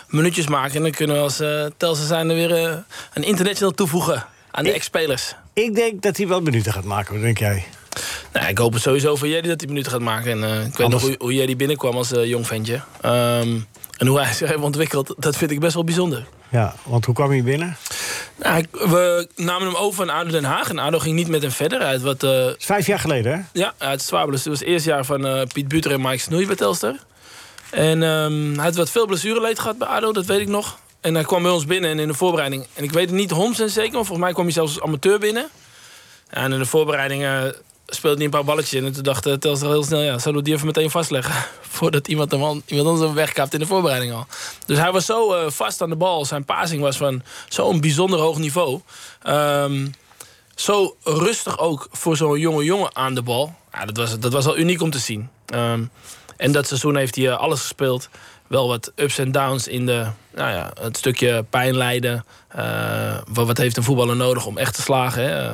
minuutjes 0.08 0.46
maken. 0.46 0.76
En 0.76 0.82
dan 0.82 0.90
kunnen 0.90 1.16
we 1.16 1.22
als 1.22 1.40
uh, 1.40 1.66
Telstar 1.76 2.06
zijn 2.06 2.30
er 2.30 2.34
weer 2.34 2.84
een 3.12 3.22
international 3.22 3.72
toevoegen 3.72 4.26
aan 4.50 4.64
de 4.64 4.72
ex-spelers. 4.72 5.34
Ik 5.52 5.74
denk 5.74 6.02
dat 6.02 6.16
hij 6.16 6.28
wel 6.28 6.40
minuten 6.40 6.72
gaat 6.72 6.84
maken, 6.84 7.12
wat 7.12 7.22
denk 7.22 7.38
jij? 7.38 7.66
Nou, 8.32 8.46
ik 8.46 8.58
hoop 8.58 8.72
het 8.72 8.82
sowieso 8.82 9.16
voor 9.16 9.28
Jerry 9.28 9.48
dat 9.48 9.60
hij 9.60 9.68
minuten 9.68 9.92
gaat 9.92 10.00
maken. 10.00 10.30
En 10.30 10.44
eh, 10.44 10.66
ik 10.66 10.76
weet 10.76 10.88
nog 10.88 11.02
hoe, 11.02 11.14
hoe 11.18 11.34
Jerry 11.34 11.56
binnenkwam 11.56 11.96
als 11.96 12.12
eh, 12.12 12.24
jong 12.24 12.46
ventje. 12.46 12.80
Ehm, 13.00 13.56
en 13.96 14.06
hoe 14.06 14.20
hij 14.20 14.32
zich 14.40 14.48
heeft 14.48 14.62
ontwikkeld, 14.62 15.14
dat 15.18 15.36
vind 15.36 15.50
ik 15.50 15.60
best 15.60 15.74
wel 15.74 15.84
bijzonder. 15.84 16.26
Ja, 16.48 16.74
want 16.82 17.04
hoe 17.04 17.14
kwam 17.14 17.30
hij 17.30 17.42
binnen? 17.42 17.76
Nou, 18.36 18.64
we 18.70 19.28
namen 19.36 19.66
hem 19.66 19.76
over 19.76 19.94
van 19.94 20.10
ADO 20.10 20.30
Den 20.30 20.44
Haag. 20.44 20.68
En 20.68 20.78
ADO 20.78 20.98
ging 20.98 21.16
niet 21.16 21.28
met 21.28 21.42
hem 21.42 21.50
verder. 21.50 21.80
Uit 21.80 22.02
wat, 22.02 22.20
Dat 22.20 22.54
is 22.58 22.64
vijf 22.64 22.86
jaar 22.86 22.98
geleden, 22.98 23.32
hè? 23.32 23.40
ja, 23.52 23.74
uit 23.78 24.02
Zwabelis. 24.02 24.40
Het 24.40 24.48
was 24.48 24.58
het 24.58 24.68
eerste 24.68 24.88
jaar 24.88 25.04
van 25.04 25.48
Piet 25.52 25.68
Buter 25.68 25.92
en 25.92 26.00
Mike 26.00 26.18
Snoei 26.18 26.46
bij 26.46 26.56
Telstar. 26.56 26.94
En 27.70 28.02
ehm, 28.02 28.54
hij 28.54 28.64
had 28.64 28.74
wat 28.74 28.90
veel 28.90 29.06
blessureleed 29.06 29.58
gehad 29.58 29.78
bij 29.78 29.88
ADO, 29.88 30.12
dat 30.12 30.26
weet 30.26 30.40
ik 30.40 30.48
nog. 30.48 30.78
En 31.00 31.14
hij 31.14 31.24
kwam 31.24 31.42
bij 31.42 31.50
ons 31.50 31.64
binnen 31.64 31.90
en 31.90 31.98
in 31.98 32.08
de 32.08 32.14
voorbereiding... 32.14 32.66
en 32.74 32.84
ik 32.84 32.90
weet 32.90 33.10
het 33.10 33.18
niet 33.18 33.32
100% 33.32 33.64
zeker, 33.64 33.92
maar 33.92 34.04
volgens 34.04 34.18
mij 34.18 34.32
kwam 34.32 34.44
hij 34.44 34.52
zelfs 34.52 34.74
als 34.74 34.82
amateur 34.82 35.18
binnen. 35.18 35.48
En 36.28 36.52
in 36.52 36.58
de 36.58 36.66
voorbereiding 36.66 37.22
eh, 37.24 37.42
speelde 37.88 38.16
hij 38.16 38.24
een 38.24 38.30
paar 38.30 38.44
balletjes 38.44 38.80
in. 38.80 38.86
En 38.86 38.92
toen 38.92 39.02
dacht 39.02 39.26
uh, 39.26 39.34
Telstar 39.34 39.70
heel 39.70 39.84
snel, 39.84 40.02
ja, 40.02 40.18
zullen 40.18 40.38
we 40.38 40.44
die 40.44 40.54
even 40.54 40.66
meteen 40.66 40.90
vastleggen... 40.90 41.34
voordat 41.78 42.08
iemand, 42.08 42.30
hem 42.30 42.42
al, 42.42 42.62
iemand 42.66 43.00
hem 43.00 43.14
wegkaapt 43.14 43.52
in 43.52 43.58
de 43.58 43.66
voorbereiding 43.66 44.12
al. 44.12 44.26
Dus 44.66 44.78
hij 44.78 44.92
was 44.92 45.06
zo 45.06 45.34
eh, 45.34 45.50
vast 45.50 45.82
aan 45.82 45.88
de 45.88 45.96
bal. 45.96 46.24
Zijn 46.24 46.44
passing 46.44 46.82
was 46.82 46.96
van 46.96 47.22
zo'n 47.48 47.80
bijzonder 47.80 48.18
hoog 48.18 48.38
niveau. 48.38 48.80
Ehm, 49.22 49.86
zo 50.54 50.96
rustig 51.02 51.58
ook 51.58 51.88
voor 51.90 52.16
zo'n 52.16 52.38
jonge 52.38 52.64
jongen 52.64 52.96
aan 52.96 53.14
de 53.14 53.22
bal. 53.22 53.54
Ja, 53.72 53.84
dat, 53.84 53.96
was, 53.96 54.18
dat 54.18 54.32
was 54.32 54.46
al 54.46 54.58
uniek 54.58 54.82
om 54.82 54.90
te 54.90 54.98
zien. 54.98 55.28
Ehm, 55.46 55.84
en 56.36 56.52
dat 56.52 56.66
seizoen 56.66 56.96
heeft 56.96 57.14
hij 57.14 57.28
eh, 57.28 57.38
alles 57.38 57.60
gespeeld. 57.60 58.08
Wel 58.46 58.68
wat 58.68 58.92
ups 58.94 59.18
en 59.18 59.32
downs 59.32 59.68
in 59.68 59.86
de, 59.86 60.06
nou 60.34 60.50
ja, 60.50 60.70
het 60.80 60.96
stukje 60.96 61.44
pijn 61.50 61.76
lijden. 61.76 62.24
Eh, 62.48 63.18
wat, 63.28 63.46
wat 63.46 63.58
heeft 63.58 63.76
een 63.76 63.82
voetballer 63.82 64.16
nodig 64.16 64.46
om 64.46 64.58
echt 64.58 64.74
te 64.74 64.82
slagen? 64.82 65.22
Hè? 65.22 65.52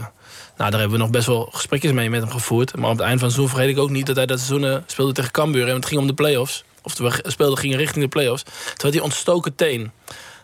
Nou, 0.57 0.71
daar 0.71 0.81
hebben 0.81 0.99
we 0.99 1.05
nog 1.05 1.13
best 1.13 1.27
wel 1.27 1.49
gesprekjes 1.53 1.93
mee 1.93 2.11
met 2.11 2.21
hem 2.21 2.31
gevoerd. 2.31 2.77
Maar 2.77 2.91
op 2.91 2.97
het 2.97 3.07
eind 3.07 3.19
van 3.19 3.29
het 3.29 3.37
seizoen 3.37 3.57
vergeet 3.57 3.77
ik 3.77 3.83
ook 3.83 3.91
niet 3.91 4.07
dat 4.07 4.17
hij 4.17 4.27
dat 4.27 4.39
seizoen 4.39 4.71
eh, 4.71 4.77
speelde 4.87 5.13
tegen 5.13 5.31
Cambuur. 5.31 5.69
En 5.69 5.75
het 5.75 5.87
ging 5.87 6.01
om 6.01 6.07
de 6.07 6.15
play-offs. 6.15 6.65
Of 6.83 6.99
we 6.99 7.25
speelden 7.27 7.59
gingen 7.59 7.79
richting 7.79 8.05
de 8.05 8.11
play-offs. 8.11 8.43
Toen 8.43 8.53
had 8.77 8.93
hij 8.93 9.03
ontstoken 9.03 9.55
teen. 9.55 9.93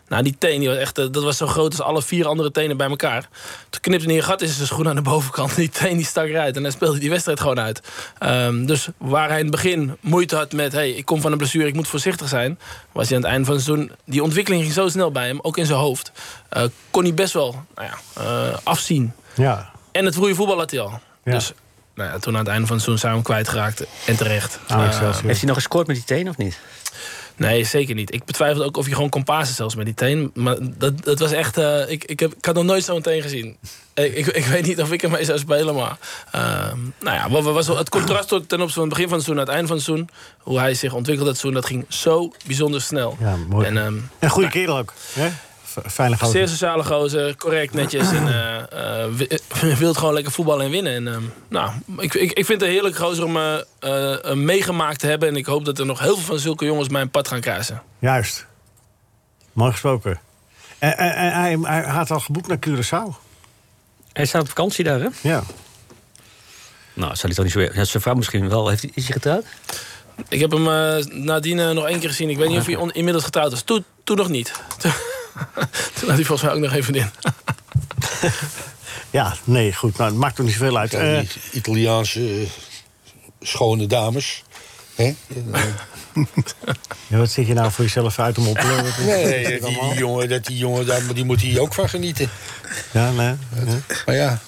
Nou, 0.07 0.23
die 0.23 0.35
teen 0.37 0.59
die 0.59 0.69
was 0.69 0.77
echt, 0.77 0.97
eh, 0.97 1.05
dat 1.11 1.23
was 1.23 1.37
zo 1.37 1.47
groot 1.47 1.71
als 1.71 1.81
alle 1.81 2.01
vier 2.01 2.27
andere 2.27 2.51
tenen 2.51 2.77
bij 2.77 2.89
elkaar. 2.89 3.29
Toen 3.69 3.81
knipte 3.81 4.05
hij 4.05 4.15
een 4.15 4.23
gat 4.23 4.41
in 4.41 4.47
zijn 4.47 4.67
schoen 4.67 4.87
aan 4.87 4.95
de 4.95 5.01
bovenkant. 5.01 5.55
Die 5.61 5.69
teen 5.69 5.97
die 5.97 6.05
stak 6.05 6.27
eruit. 6.27 6.55
En 6.55 6.63
dan 6.63 6.71
speelde 6.71 6.99
die 6.99 7.09
wedstrijd 7.09 7.39
gewoon 7.39 7.59
uit. 7.59 7.81
Ehm, 8.17 8.65
dus 8.65 8.87
waar 8.97 9.29
hij 9.29 9.37
in 9.37 9.43
het 9.43 9.51
begin 9.51 9.97
moeite 9.99 10.35
had 10.35 10.51
met... 10.51 10.71
hey, 10.71 10.91
ik 10.91 11.05
kom 11.05 11.21
van 11.21 11.31
een 11.31 11.37
blessure, 11.37 11.67
ik 11.67 11.73
moet 11.73 11.87
voorzichtig 11.87 12.27
zijn... 12.27 12.59
was 12.91 13.07
hij 13.07 13.17
aan 13.17 13.23
het 13.23 13.31
einde 13.31 13.45
van 13.45 13.55
het 13.55 13.63
seizoen... 13.63 13.91
die 14.05 14.23
ontwikkeling 14.23 14.61
ging 14.61 14.73
zo 14.73 14.87
snel 14.87 15.11
bij 15.11 15.27
hem, 15.27 15.39
ook 15.41 15.57
in 15.57 15.65
zijn 15.65 15.79
hoofd... 15.79 16.11
eh, 16.49 16.63
kon 16.89 17.03
hij 17.03 17.13
best 17.13 17.33
wel 17.33 17.65
nou 17.75 17.87
ja, 17.87 18.59
afzien. 18.63 19.13
Ja. 19.35 19.70
En 19.91 20.05
het 20.05 20.13
vroege 20.15 20.35
voetbal 20.35 20.57
had 20.57 20.71
hij 20.71 20.79
al. 20.79 20.99
Ja. 21.23 21.31
Dus 21.31 21.53
nou 21.95 22.09
ja, 22.09 22.19
toen 22.19 22.33
aan 22.33 22.39
het 22.39 22.49
einde 22.49 22.67
van 22.67 22.75
het 22.75 22.85
seizoen 22.85 22.97
zijn 22.97 23.11
we 23.11 23.17
hem 23.17 23.23
kwijtgeraakt. 23.27 23.83
En 24.05 24.15
terecht. 24.15 24.59
Ah. 24.67 24.79
Heeft 25.23 25.37
hij 25.39 25.47
nog 25.47 25.55
gescoord 25.55 25.87
met 25.87 25.95
die 25.95 26.05
teen 26.05 26.29
of 26.29 26.37
niet? 26.37 26.59
Nee, 27.35 27.63
zeker 27.63 27.95
niet. 27.95 28.13
Ik 28.13 28.25
betwijfel 28.25 28.63
ook 28.63 28.77
of 28.77 28.87
je 28.87 28.93
gewoon 28.93 29.09
kon 29.09 29.23
pasen 29.23 29.55
zelfs 29.55 29.75
met 29.75 29.85
die 29.85 29.93
teen. 29.93 30.31
Maar 30.33 30.55
dat, 30.61 31.03
dat 31.03 31.19
was 31.19 31.31
echt... 31.31 31.57
eh, 31.57 31.89
ik, 31.89 32.03
ik, 32.03 32.19
heb, 32.19 32.33
ik 32.33 32.45
had 32.45 32.55
nog 32.55 32.63
nooit 32.63 32.83
zo'n 32.83 33.01
teen 33.01 33.21
gezien. 33.21 33.57
Ik, 33.93 34.13
ik, 34.15 34.27
ik 34.27 34.45
weet 34.55 34.65
niet 34.65 34.81
of 34.81 34.91
ik 34.91 35.03
ermee 35.03 35.25
zou 35.25 35.39
spelen, 35.39 35.75
maar... 35.75 35.97
ehm, 36.31 36.77
nou 36.99 37.15
ja, 37.17 37.29
wat, 37.29 37.43
wat 37.43 37.53
was 37.53 37.67
wel- 37.67 37.77
het 37.77 37.89
contrast 37.89 38.27
tot- 38.27 38.49
ten 38.49 38.57
opzichte 38.61 38.79
van 38.79 38.89
het 38.89 38.93
begin 38.93 39.07
van 39.09 39.17
het 39.17 39.25
seizoen... 39.25 39.35
naar 39.35 39.45
het 39.45 39.53
einde 39.53 39.67
van 39.67 39.75
het 39.75 39.85
seizoen... 39.85 40.09
hoe 40.39 40.59
hij 40.59 40.73
zich 40.73 40.93
ontwikkelde 40.93 41.31
dat 41.31 41.39
seizoen... 41.39 41.61
dat 41.61 41.69
ging 41.69 41.85
zo 41.87 42.31
bijzonder 42.45 42.81
snel. 42.81 43.17
Ja, 43.19 43.35
mooi. 43.47 43.67
En, 43.67 43.77
ehm, 43.77 43.95
En 44.19 44.29
goede 44.29 44.49
kerel 44.49 44.77
ook. 44.77 44.93
Hè? 45.13 45.29
V- 45.71 45.91
Fijne 45.91 46.15
gozer. 46.17 46.31
Zeer 46.31 46.47
sociale 46.47 46.83
gozer, 46.83 47.35
correct, 47.37 47.73
netjes. 47.73 48.11
En 48.11 48.27
eh, 48.27 49.03
eh, 49.03 49.09
wi- 49.13 49.75
wil 49.77 49.93
gewoon 49.93 50.13
lekker 50.13 50.31
voetballen 50.31 50.65
en 50.65 50.71
winnen. 50.71 50.93
En, 50.95 51.07
ehm, 51.07 51.21
nou, 51.47 51.71
ik, 51.97 52.13
ik, 52.13 52.31
ik 52.31 52.45
vind 52.45 52.59
het 52.59 52.61
een 52.61 52.75
heerlijk 52.75 52.95
gozer 52.95 53.23
om 53.23 53.37
meegemaakt 54.45 54.99
te 54.99 55.07
hebben. 55.07 55.27
En 55.29 55.35
ik 55.35 55.45
hoop 55.45 55.65
dat 55.65 55.79
er 55.79 55.85
nog 55.85 55.99
heel 55.99 56.15
veel 56.15 56.23
van 56.25 56.39
zulke 56.39 56.65
jongens 56.65 56.89
mijn 56.89 57.09
pad 57.09 57.27
gaan 57.27 57.41
kruisen. 57.41 57.81
Juist. 57.99 58.45
Mooi 59.53 59.71
gesproken. 59.71 60.19
En, 60.79 60.97
en, 60.97 61.13
en 61.15 61.31
hij, 61.33 61.57
hij 61.61 61.81
had 61.83 62.11
al 62.11 62.19
geboekt 62.19 62.47
naar 62.47 62.57
Curaçao. 62.67 63.15
Hij 64.13 64.25
staat 64.25 64.41
op 64.41 64.47
vakantie 64.47 64.83
daar, 64.83 64.99
hè? 64.99 65.07
Ja. 65.21 65.43
Nou, 66.93 67.15
zal 67.15 67.29
hij 67.29 67.33
toch 67.33 67.43
niet 67.43 67.53
zo... 67.53 67.59
Ja, 67.79 67.83
zijn 67.85 68.01
vrouw 68.03 68.13
misschien 68.15 68.49
wel. 68.49 68.67
Heeft 68.69 68.81
hij, 68.81 68.91
is 68.93 69.03
hij 69.03 69.13
getrouwd? 69.13 69.45
Ik 70.29 70.39
heb 70.39 70.51
hem 70.51 70.67
eh, 70.67 71.05
nadien 71.05 71.73
nog 71.75 71.87
één 71.87 71.99
keer 71.99 72.09
gezien. 72.09 72.29
Ik 72.29 72.37
weet 72.37 72.49
niet 72.49 72.59
of 72.59 72.65
hij 72.65 72.75
on- 72.75 72.91
inmiddels 72.91 73.23
getrouwd 73.23 73.51
is. 73.51 73.61
Toen, 73.61 73.85
toen 74.03 74.17
nog 74.17 74.29
niet. 74.29 74.51
Toen, 75.99 76.07
had 76.09 76.15
hij 76.17 76.25
volgens 76.25 76.41
mij 76.41 76.51
ook 76.51 76.59
nog 76.59 76.73
even 76.73 76.95
in. 76.95 77.09
Ja, 79.09 79.35
nee, 79.43 79.73
goed. 79.73 79.97
Nou, 79.97 80.09
het 80.09 80.19
maakt 80.19 80.35
toch 80.35 80.45
niet 80.45 80.55
zoveel 80.55 80.77
uit. 80.77 80.91
Ja, 80.91 80.99
Eh, 80.99 81.19
die 81.19 81.29
Italiaanse 81.51 82.19
eh, 82.41 82.49
schone 83.41 83.87
dames. 83.87 84.43
Hè? 84.95 85.15
ja, 87.07 87.17
wat 87.17 87.31
zit 87.31 87.47
je 87.47 87.53
nou 87.53 87.71
voor 87.71 87.83
jezelf 87.83 88.19
uit 88.19 88.37
om 88.37 88.47
op 88.47 88.57
te 88.57 88.67
lullen? 88.67 88.93
Nee, 89.05 89.59
dat 89.59 89.69
die, 89.69 89.79
die 89.79 89.97
jongen, 89.97 90.29
dat 90.29 90.45
die, 90.45 90.57
jongen 90.57 90.85
daar, 90.85 91.13
die 91.13 91.25
moet 91.25 91.41
hier 91.41 91.61
ook 91.61 91.73
van 91.73 91.89
genieten. 91.89 92.29
Ja, 92.91 93.11
nee. 93.11 93.35
Ja. 93.65 93.79
Maar 94.05 94.15
ja, 94.15 94.39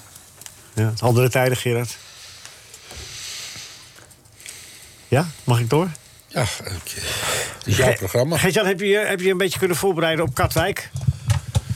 Ja, 0.74 0.92
andere 0.98 1.30
tijden, 1.30 1.56
Gerard. 1.56 1.96
Ja, 5.08 5.26
mag 5.44 5.60
ik 5.60 5.70
door? 5.70 5.88
Ja 6.34 6.42
oké. 6.60 6.72
het 7.58 7.64
is 7.66 7.76
jouw 7.76 7.94
programma. 7.94 8.36
Heb 8.36 8.80
je, 8.80 9.04
heb 9.06 9.20
je 9.20 9.30
een 9.30 9.36
beetje 9.38 9.58
kunnen 9.58 9.76
voorbereiden 9.76 10.24
op 10.24 10.34
Katwijk? 10.34 10.90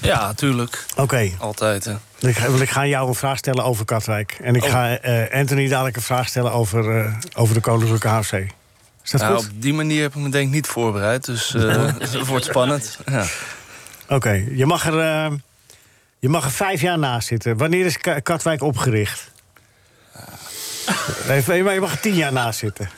Ja, 0.00 0.34
tuurlijk. 0.34 0.84
Oké, 0.96 1.30
Altijd. 1.38 1.84
hè. 1.84 1.92
ik, 2.28 2.36
ik 2.38 2.70
ga 2.70 2.86
jou 2.86 3.08
een 3.08 3.14
vraag 3.14 3.38
stellen 3.38 3.64
over 3.64 3.84
Katwijk. 3.84 4.38
En 4.42 4.54
ik 4.54 4.62
Oh. 4.64 4.70
ga 4.70 4.98
eh, 4.98 5.38
Anthony 5.40 5.68
dadelijk 5.68 5.96
een 5.96 6.02
vraag 6.02 6.28
stellen 6.28 6.52
over, 6.52 6.98
eh, 6.98 7.14
over 7.34 7.54
de 7.54 7.60
Koninklijke 7.60 8.08
HFC. 8.08 8.32
Is 9.04 9.10
dat 9.10 9.20
Nou, 9.20 9.36
goed? 9.36 9.44
op 9.48 9.62
die 9.62 9.74
manier 9.74 10.02
heb 10.02 10.14
ik 10.14 10.20
me 10.22 10.28
denk 10.28 10.46
ik 10.46 10.52
niet 10.54 10.66
voorbereid. 10.66 11.24
Dus 11.24 11.54
eh, 11.54 11.84
het 12.00 12.26
wordt 12.26 12.44
spannend. 12.44 12.98
Ja. 13.06 13.24
Oké, 14.08 14.44
je, 14.50 14.66
mag 14.66 14.86
er, 14.86 14.98
eh, 14.98 15.32
je 16.18 16.28
mag 16.28 16.44
er 16.44 16.50
vijf 16.50 16.80
jaar 16.80 16.98
naast 16.98 17.28
zitten. 17.28 17.56
Wanneer 17.56 17.86
is 17.86 17.98
Ka- 17.98 18.20
Katwijk 18.20 18.62
opgericht? 18.62 19.30
Nee, 21.28 21.62
maar 21.62 21.74
je 21.74 21.80
mag 21.80 21.92
er 21.92 22.00
tien 22.00 22.14
jaar 22.14 22.32
naast 22.32 22.58
zitten. 22.58 22.90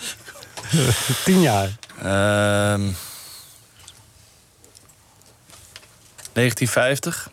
tien 1.25 1.41
jaar. 1.41 1.69
Ehm 1.99 2.83
1950? 6.33 7.31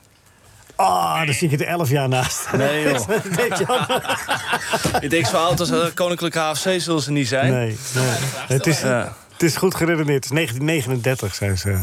Ah, 0.76 1.26
dan 1.26 1.34
zit 1.34 1.52
je 1.52 1.58
er 1.58 1.68
elf 1.68 1.90
jaar 1.90 2.08
naast. 2.10 2.48
Nee, 2.58 2.84
joh. 2.84 3.08
Weet 3.24 3.58
je 3.58 3.66
wel? 3.66 5.02
Ik 5.02 5.10
denk 5.10 5.26
zo 5.26 5.38
oud 5.38 5.60
als 5.60 5.94
Koninklijke 5.94 6.40
HFC 6.40 6.82
zullen 6.82 7.02
ze 7.02 7.12
niet 7.12 7.28
zijn. 7.28 7.52
Nee, 7.54 7.78
nee. 7.94 8.06
Het, 8.48 8.68
is, 8.68 8.82
Ja. 8.82 9.14
het 9.34 9.44
is 9.44 9.56
goed 9.56 9.76
geredeneerd. 9.76 10.24
Het 10.24 10.24
is 10.24 10.30
1939 10.32 11.36
zijn 11.36 11.58
ze. 11.58 11.80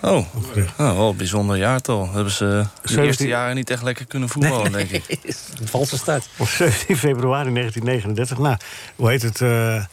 Oh, 0.00 0.16
oh 0.16 0.96
wel 0.96 1.08
een 1.10 1.16
bijzonder 1.16 1.56
jaartal. 1.56 2.12
Hebben 2.12 2.32
ze 2.32 2.44
de 2.44 2.66
17 2.88 3.04
eerste 3.04 3.26
jaren 3.26 3.54
niet 3.54 3.70
echt 3.70 3.82
lekker 3.82 4.06
kunnen 4.06 4.28
voetballen, 4.28 4.72
denk 4.72 4.90
ik. 4.90 5.18
Een 5.60 5.68
valse 5.68 5.98
start. 5.98 6.28
Op 6.36 6.48
17 6.48 6.96
februari 6.96 7.52
1939. 7.52 8.38
Nou, 8.38 8.56
hoe 8.96 9.08
heet 9.10 9.22
het? 9.22 9.40
eh, 9.40 9.84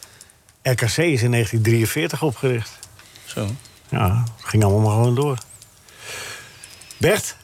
RKC 0.71 0.97
is 0.97 1.21
in 1.23 1.31
1943 1.31 2.21
opgericht. 2.23 2.71
Zo. 3.25 3.47
Ja, 3.89 4.23
het 4.37 4.45
ging 4.45 4.63
allemaal 4.63 4.81
maar 4.81 4.91
gewoon 4.91 5.15
door. 5.15 5.37
Bert, 6.97 7.35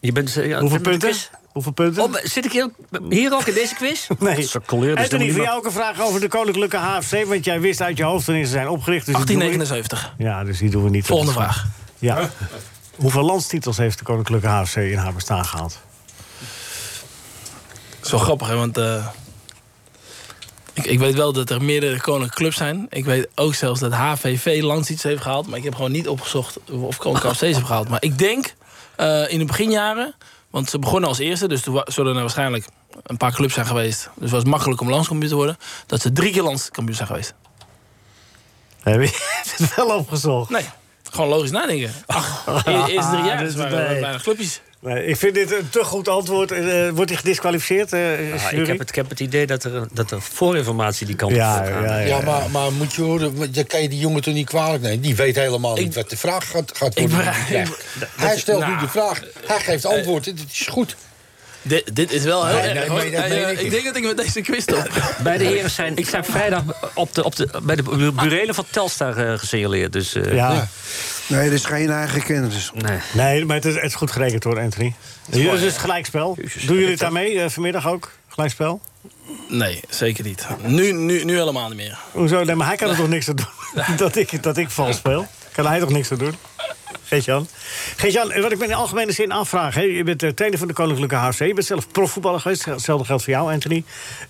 Je 0.00 0.12
bent, 0.12 0.36
eh, 0.36 0.46
ja, 0.46 0.60
hoeveel 0.60 0.80
punten? 0.80 1.12
Hoeveel 1.52 1.72
punten? 1.72 2.10
Zit 2.22 2.44
ik 2.44 2.52
hier, 2.52 2.70
hier 3.08 3.32
ook 3.32 3.46
in 3.46 3.54
deze 3.54 3.74
quiz? 3.74 4.08
Nee. 4.18 4.36
Dus 4.36 4.56
Anthony, 4.56 4.94
dan 4.94 4.98
moet 5.00 5.08
voor 5.10 5.20
je 5.20 5.32
jou 5.32 5.58
ook 5.58 5.64
een 5.64 5.72
vraag 5.72 6.00
over 6.00 6.20
de 6.20 6.28
Koninklijke 6.28 6.76
HFC. 6.76 7.24
Want 7.26 7.44
jij 7.44 7.60
wist 7.60 7.80
uit 7.82 7.96
je 7.96 8.04
hoofd 8.04 8.26
wanneer 8.26 8.44
ze 8.44 8.50
zijn 8.50 8.68
opgericht. 8.68 9.06
Dus 9.06 9.16
die 9.16 9.24
doen 9.26 9.36
we 9.38 9.44
niet. 9.44 9.68
1879. 9.68 10.14
Ja, 10.18 10.44
dus 10.44 10.58
die 10.58 10.70
doen 10.70 10.84
we 10.84 10.90
niet. 10.90 11.06
Volgende 11.06 11.32
vraag. 11.32 11.66
Ja. 11.98 12.30
Hoeveel 12.96 13.22
landstitels 13.22 13.76
heeft 13.76 13.98
de 13.98 14.04
Koninklijke 14.04 14.46
HFC 14.46 14.76
in 14.76 14.96
haar 14.96 15.12
bestaan 15.12 15.44
is 18.02 18.10
wel 18.10 18.20
grappig, 18.20 18.48
hè, 18.48 18.56
want... 18.56 18.78
eh, 18.78 19.06
ik, 20.72 20.84
ik 20.84 20.98
weet 20.98 21.14
wel 21.14 21.32
dat 21.32 21.50
er 21.50 21.62
meerdere 21.62 22.00
koninklijke 22.00 22.36
clubs 22.36 22.56
zijn. 22.56 22.86
Ik 22.90 23.04
weet 23.04 23.28
ook 23.34 23.54
zelfs 23.54 23.80
dat 23.80 23.92
HVV 23.92 24.62
landstitel 24.62 25.10
heeft 25.10 25.22
gehaald. 25.22 25.46
Maar 25.46 25.58
ik 25.58 25.64
heb 25.64 25.74
gewoon 25.74 25.92
niet 25.92 26.08
opgezocht 26.08 26.58
of 26.70 26.96
Koninklijke 26.96 27.36
HFC 27.36 27.40
heeft 27.40 27.66
gehaald. 27.66 27.88
Maar 27.88 28.02
ik 28.02 28.18
denk 28.18 28.54
eh, 28.96 29.32
in 29.32 29.38
de 29.38 29.44
beginjaren... 29.44 30.14
Want 30.50 30.70
ze 30.70 30.78
begonnen 30.78 31.08
als 31.08 31.18
eerste, 31.18 31.48
dus 31.48 31.62
toen 31.62 31.82
zullen 31.84 32.14
er 32.14 32.20
waarschijnlijk 32.20 32.66
een 33.02 33.16
paar 33.16 33.32
clubs 33.32 33.54
zijn 33.54 33.66
geweest. 33.66 34.10
Dus 34.14 34.30
het 34.30 34.30
was 34.30 34.44
makkelijk 34.44 34.80
om 34.80 34.90
landskampioen 34.90 35.30
te 35.30 35.36
worden. 35.36 35.56
Dat 35.86 36.00
ze 36.00 36.12
drie 36.12 36.32
keer 36.32 36.42
landskampioen 36.42 36.96
zijn 36.96 37.08
geweest. 37.08 37.34
Heb 38.82 39.02
je 39.02 39.10
het 39.56 39.74
wel 39.74 39.96
opgezocht? 39.96 40.50
Nee, 40.50 40.64
gewoon 41.10 41.28
logisch 41.28 41.50
nadenken. 41.50 41.92
Ach, 42.06 42.44
de 42.44 42.84
eerste 42.92 43.10
drie 43.10 43.24
jaar 43.24 43.38
Dus 43.38 43.54
dus 43.54 43.70
waren 43.70 44.20
clubjes. 44.20 44.60
Nee, 44.82 45.06
ik 45.06 45.16
vind 45.16 45.34
dit 45.34 45.52
een 45.52 45.68
te 45.70 45.84
goed 45.84 46.08
antwoord. 46.08 46.52
Eh, 46.52 46.88
wordt 46.88 47.10
hij 47.10 47.18
gedisqualificeerd? 47.18 47.92
eh, 47.92 48.00
Ah, 48.00 48.52
ik, 48.52 48.66
heb 48.66 48.78
het, 48.78 48.88
ik 48.88 48.94
heb 48.94 49.08
het 49.08 49.20
idee 49.20 49.46
dat 49.46 49.64
er, 49.64 49.86
dat 49.92 50.10
er 50.10 50.22
voorinformatie 50.22 51.06
die 51.06 51.16
kant 51.16 51.32
Ja, 51.34 51.58
op 51.58 51.64
gaat. 51.64 51.84
ja, 51.84 51.98
ja. 51.98 52.06
Ja, 52.06 52.20
maar, 52.20 52.50
maar 52.50 52.72
moet 52.72 52.92
je 52.94 53.02
horen, 53.02 53.52
dan 53.52 53.66
kan 53.66 53.82
je 53.82 53.88
die 53.88 53.98
jongen 53.98 54.22
toch 54.22 54.34
niet 54.34 54.46
kwalijk 54.48 54.82
nemen. 54.82 55.00
Die 55.00 55.16
weet 55.16 55.36
helemaal 55.36 55.74
niet 55.76 55.94
wat 55.94 56.10
de 56.10 56.16
vraag 56.16 56.50
gaat, 56.50 56.72
gaat 56.76 56.98
worden. 57.00 57.18
hij 58.16 58.38
stelt 58.38 58.60
nou, 58.60 58.72
nu 58.74 58.78
de 58.80 58.88
vraag, 58.88 59.20
hij 59.46 59.58
geeft 59.60 59.84
antwoord, 59.84 60.24
dit 60.24 60.38
is 60.52 60.66
goed. 60.70 60.96
Dit, 61.62 61.96
dit 61.96 62.12
is 62.12 62.22
wel 62.22 62.46
heel 62.46 62.56
Nee, 62.58 62.68
erg. 62.68 63.12
Eh, 63.12 63.42
eh, 63.42 63.50
ik 63.50 63.58
ik 63.60 63.70
denk 63.70 63.84
dat 63.84 63.96
ik 63.96 64.02
met 64.04 64.16
deze 64.16 64.40
quiz 64.40 64.62
stop. 64.62 64.90
Bij 65.22 65.38
de 65.38 65.44
heren 65.44 65.70
zijn... 65.70 65.96
Ik 65.96 66.06
sta 66.06 66.24
vrijdag 66.24 66.62
op 66.94 67.14
de, 67.14 67.24
op 67.24 67.36
de, 67.36 67.48
bij 67.62 67.76
de 67.76 67.82
bu- 67.82 68.12
burelen 68.12 68.54
van 68.54 68.64
Telstar 68.70 69.16
eh, 69.16 69.38
gesignaleerd. 69.38 69.92
Dus 69.92 70.14
eh, 70.14 70.24
Ja. 70.34 70.52
Ja. 70.52 70.68
Nee, 71.30 71.44
dat 71.44 71.58
is 71.58 71.64
geen 71.64 71.90
eigen 71.90 72.22
kennis. 72.22 72.70
nee. 72.74 72.98
Nee, 73.12 73.44
maar 73.44 73.56
het 73.56 73.64
is, 73.64 73.74
het 73.74 73.84
is 73.84 73.94
goed 73.94 74.10
gerekend 74.10 74.44
hoor, 74.44 74.60
Anthony. 74.60 74.94
Hier 75.30 75.52
is 75.52 75.62
het 75.62 75.78
gelijkspel. 75.78 76.34
Doen 76.66 76.76
jullie 76.76 76.90
het 76.90 76.98
daarmee 76.98 77.40
eh, 77.40 77.48
vanmiddag 77.50 77.88
ook? 77.88 78.12
Gelijkspel? 78.28 78.80
Nee, 79.48 79.80
zeker 79.88 80.24
niet. 80.24 80.46
Nu, 80.62 80.92
nu, 80.92 81.24
nu 81.24 81.36
helemaal 81.36 81.68
niet 81.68 81.76
meer. 81.76 81.98
Hoezo? 82.12 82.44
Nee, 82.44 82.54
maar 82.54 82.66
hij 82.66 82.76
kan 82.76 82.90
er 82.90 82.96
toch 82.96 83.08
niks 83.08 83.28
aan 83.28 83.36
doen 83.36 83.96
dat 83.96 84.16
ik, 84.16 84.42
dat 84.42 84.56
ik 84.56 84.70
vals 84.70 84.96
speel? 84.96 85.26
Kan 85.52 85.66
hij 85.66 85.80
toch 85.80 85.90
niks 85.90 86.12
aan 86.12 86.18
doen? 86.18 86.34
Geert-Jan? 87.10 87.48
Geert-Jan, 87.96 88.40
wat 88.42 88.52
ik 88.52 88.58
me 88.58 88.64
in 88.64 88.70
de 88.70 88.76
algemene 88.76 89.12
zin 89.12 89.32
afvraag... 89.32 89.74
Je 89.74 90.04
bent 90.04 90.22
eh, 90.22 90.30
trainer 90.30 90.58
van 90.58 90.68
de 90.68 90.74
Koninklijke 90.74 91.14
HFC... 91.14 91.38
je 91.38 91.54
bent 91.54 91.66
zelf 91.66 91.88
profvoetballer 91.88 92.40
geweest, 92.40 92.64
hetzelfde 92.64 93.04
geldt 93.06 93.24
voor 93.24 93.32
jou, 93.32 93.52
Anthony. 93.52 93.84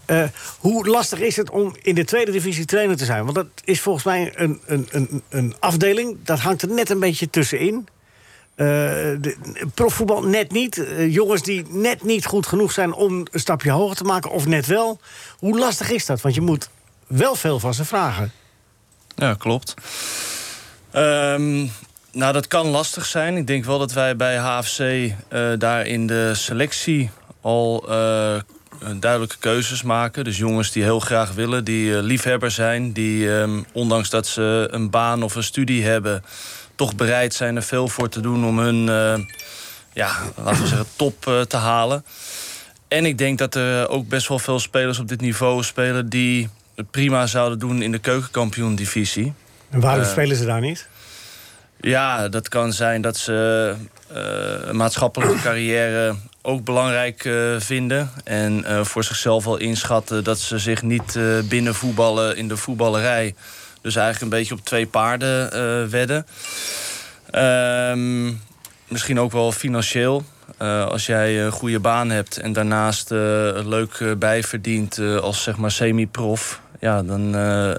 Eh, 0.04 0.24
hoe 0.58 0.88
lastig 0.88 1.20
is 1.20 1.36
het 1.36 1.50
om 1.50 1.76
in 1.82 1.94
de 1.94 2.04
tweede 2.04 2.32
divisie 2.32 2.64
trainer 2.64 2.96
te 2.96 3.04
zijn? 3.04 3.22
Want 3.22 3.34
dat 3.34 3.46
is 3.64 3.80
volgens 3.80 4.04
mij 4.04 4.32
een, 4.34 4.60
een, 4.66 4.88
een, 4.90 5.22
een 5.28 5.54
afdeling... 5.58 6.16
dat 6.24 6.38
hangt 6.38 6.62
er 6.62 6.68
net 6.68 6.90
een 6.90 7.00
beetje 7.00 7.30
tussenin. 7.30 7.88
Eh, 8.54 9.12
profvoetbal 9.74 10.22
net 10.22 10.52
niet. 10.52 10.84
Jongens 11.08 11.42
die 11.42 11.64
net 11.68 12.04
niet 12.04 12.26
goed 12.26 12.46
genoeg 12.46 12.72
zijn 12.72 12.92
om 12.92 13.26
een 13.30 13.40
stapje 13.40 13.70
hoger 13.70 13.96
te 13.96 14.04
maken... 14.04 14.30
of 14.30 14.46
net 14.46 14.66
wel. 14.66 15.00
Hoe 15.38 15.58
lastig 15.58 15.90
is 15.90 16.06
dat? 16.06 16.20
Want 16.20 16.34
je 16.34 16.40
moet 16.40 16.68
wel 17.06 17.34
veel 17.34 17.58
van 17.58 17.74
ze 17.74 17.84
vragen. 17.84 18.32
Ja, 19.16 19.34
klopt. 19.34 19.74
Ehm, 20.90 21.66
nou, 22.12 22.32
dat 22.32 22.46
kan 22.46 22.66
lastig 22.66 23.06
zijn. 23.06 23.36
Ik 23.36 23.46
denk 23.46 23.64
wel 23.64 23.78
dat 23.78 23.92
wij 23.92 24.16
bij 24.16 24.36
HFC 24.36 24.78
eh, 24.78 25.12
daar 25.58 25.86
in 25.86 26.06
de 26.06 26.34
selectie 26.34 27.10
al 27.40 27.84
eh, 27.88 28.40
duidelijke 28.98 29.36
keuzes 29.38 29.82
maken. 29.82 30.24
Dus 30.24 30.38
jongens 30.38 30.72
die 30.72 30.82
heel 30.82 31.00
graag 31.00 31.32
willen, 31.32 31.64
die 31.64 31.96
eh, 31.96 32.02
liefhebber 32.02 32.50
zijn... 32.50 32.92
die, 32.92 33.38
ehm, 33.38 33.62
ondanks 33.72 34.10
dat 34.10 34.26
ze 34.26 34.68
een 34.70 34.90
baan 34.90 35.22
of 35.22 35.34
een 35.34 35.42
studie 35.42 35.84
hebben... 35.84 36.24
toch 36.74 36.94
bereid 36.94 37.34
zijn 37.34 37.56
er 37.56 37.62
veel 37.62 37.88
voor 37.88 38.08
te 38.08 38.20
doen 38.20 38.44
om 38.46 38.58
hun, 38.58 38.84
ja, 39.92 40.16
laten 40.36 40.62
we 40.62 40.68
zeggen, 40.68 40.86
top 40.96 41.44
te 41.48 41.56
halen. 41.56 42.04
En 42.88 43.04
ik 43.04 43.18
denk 43.18 43.38
dat 43.38 43.54
er 43.54 43.88
ook 43.88 44.08
best 44.08 44.28
wel 44.28 44.38
veel 44.38 44.58
spelers 44.58 44.98
op 44.98 45.08
dit 45.08 45.20
niveau 45.20 45.62
spelen 45.62 46.08
die 46.08 46.48
het 46.74 46.90
prima 46.90 47.26
zouden 47.26 47.58
doen 47.58 47.82
in 47.82 47.92
de 47.92 47.98
keukenkampioen-divisie. 47.98 49.32
En 49.70 49.80
waarom 49.80 50.04
spelen 50.04 50.36
ze 50.36 50.44
daar 50.44 50.60
niet? 50.60 50.88
Ja, 51.80 52.28
dat 52.28 52.48
kan 52.48 52.72
zijn 52.72 53.02
dat 53.02 53.16
ze 53.16 53.74
eh, 54.14 54.68
een 54.68 54.76
maatschappelijke 54.76 55.40
carrière 55.48 56.14
ook 56.42 56.64
belangrijk 56.64 57.24
eh, 57.24 57.34
vinden. 57.58 58.10
En 58.24 58.64
eh, 58.64 58.84
voor 58.84 59.04
zichzelf 59.04 59.46
al 59.46 59.56
inschatten 59.56 60.24
dat 60.24 60.38
ze 60.38 60.58
zich 60.58 60.82
niet 60.82 61.18
binnen 61.44 61.74
voetballen 61.74 62.36
in 62.36 62.48
de 62.48 62.56
voetballerij. 62.56 63.34
Dus 63.80 63.96
eigenlijk 63.96 64.24
een 64.32 64.38
beetje 64.38 64.54
op 64.54 64.64
twee 64.64 64.86
paarden 64.86 65.90
wedden. 65.90 66.26
Ehm, 67.30 68.32
misschien 68.88 69.20
ook 69.20 69.32
wel 69.32 69.52
financieel. 69.52 70.24
Als 70.58 71.06
jij 71.06 71.44
een 71.44 71.52
goede 71.52 71.80
baan 71.80 72.10
hebt 72.10 72.36
en 72.36 72.52
daarnaast 72.52 73.10
leuk 73.10 74.14
bijverdient 74.18 74.98
als 74.98 75.42
zeg 75.42 75.56
maar 75.56 75.70
semi-prof. 75.70 76.60
Ja, 76.80 77.02
dan 77.02 77.34
eh, 77.34 77.70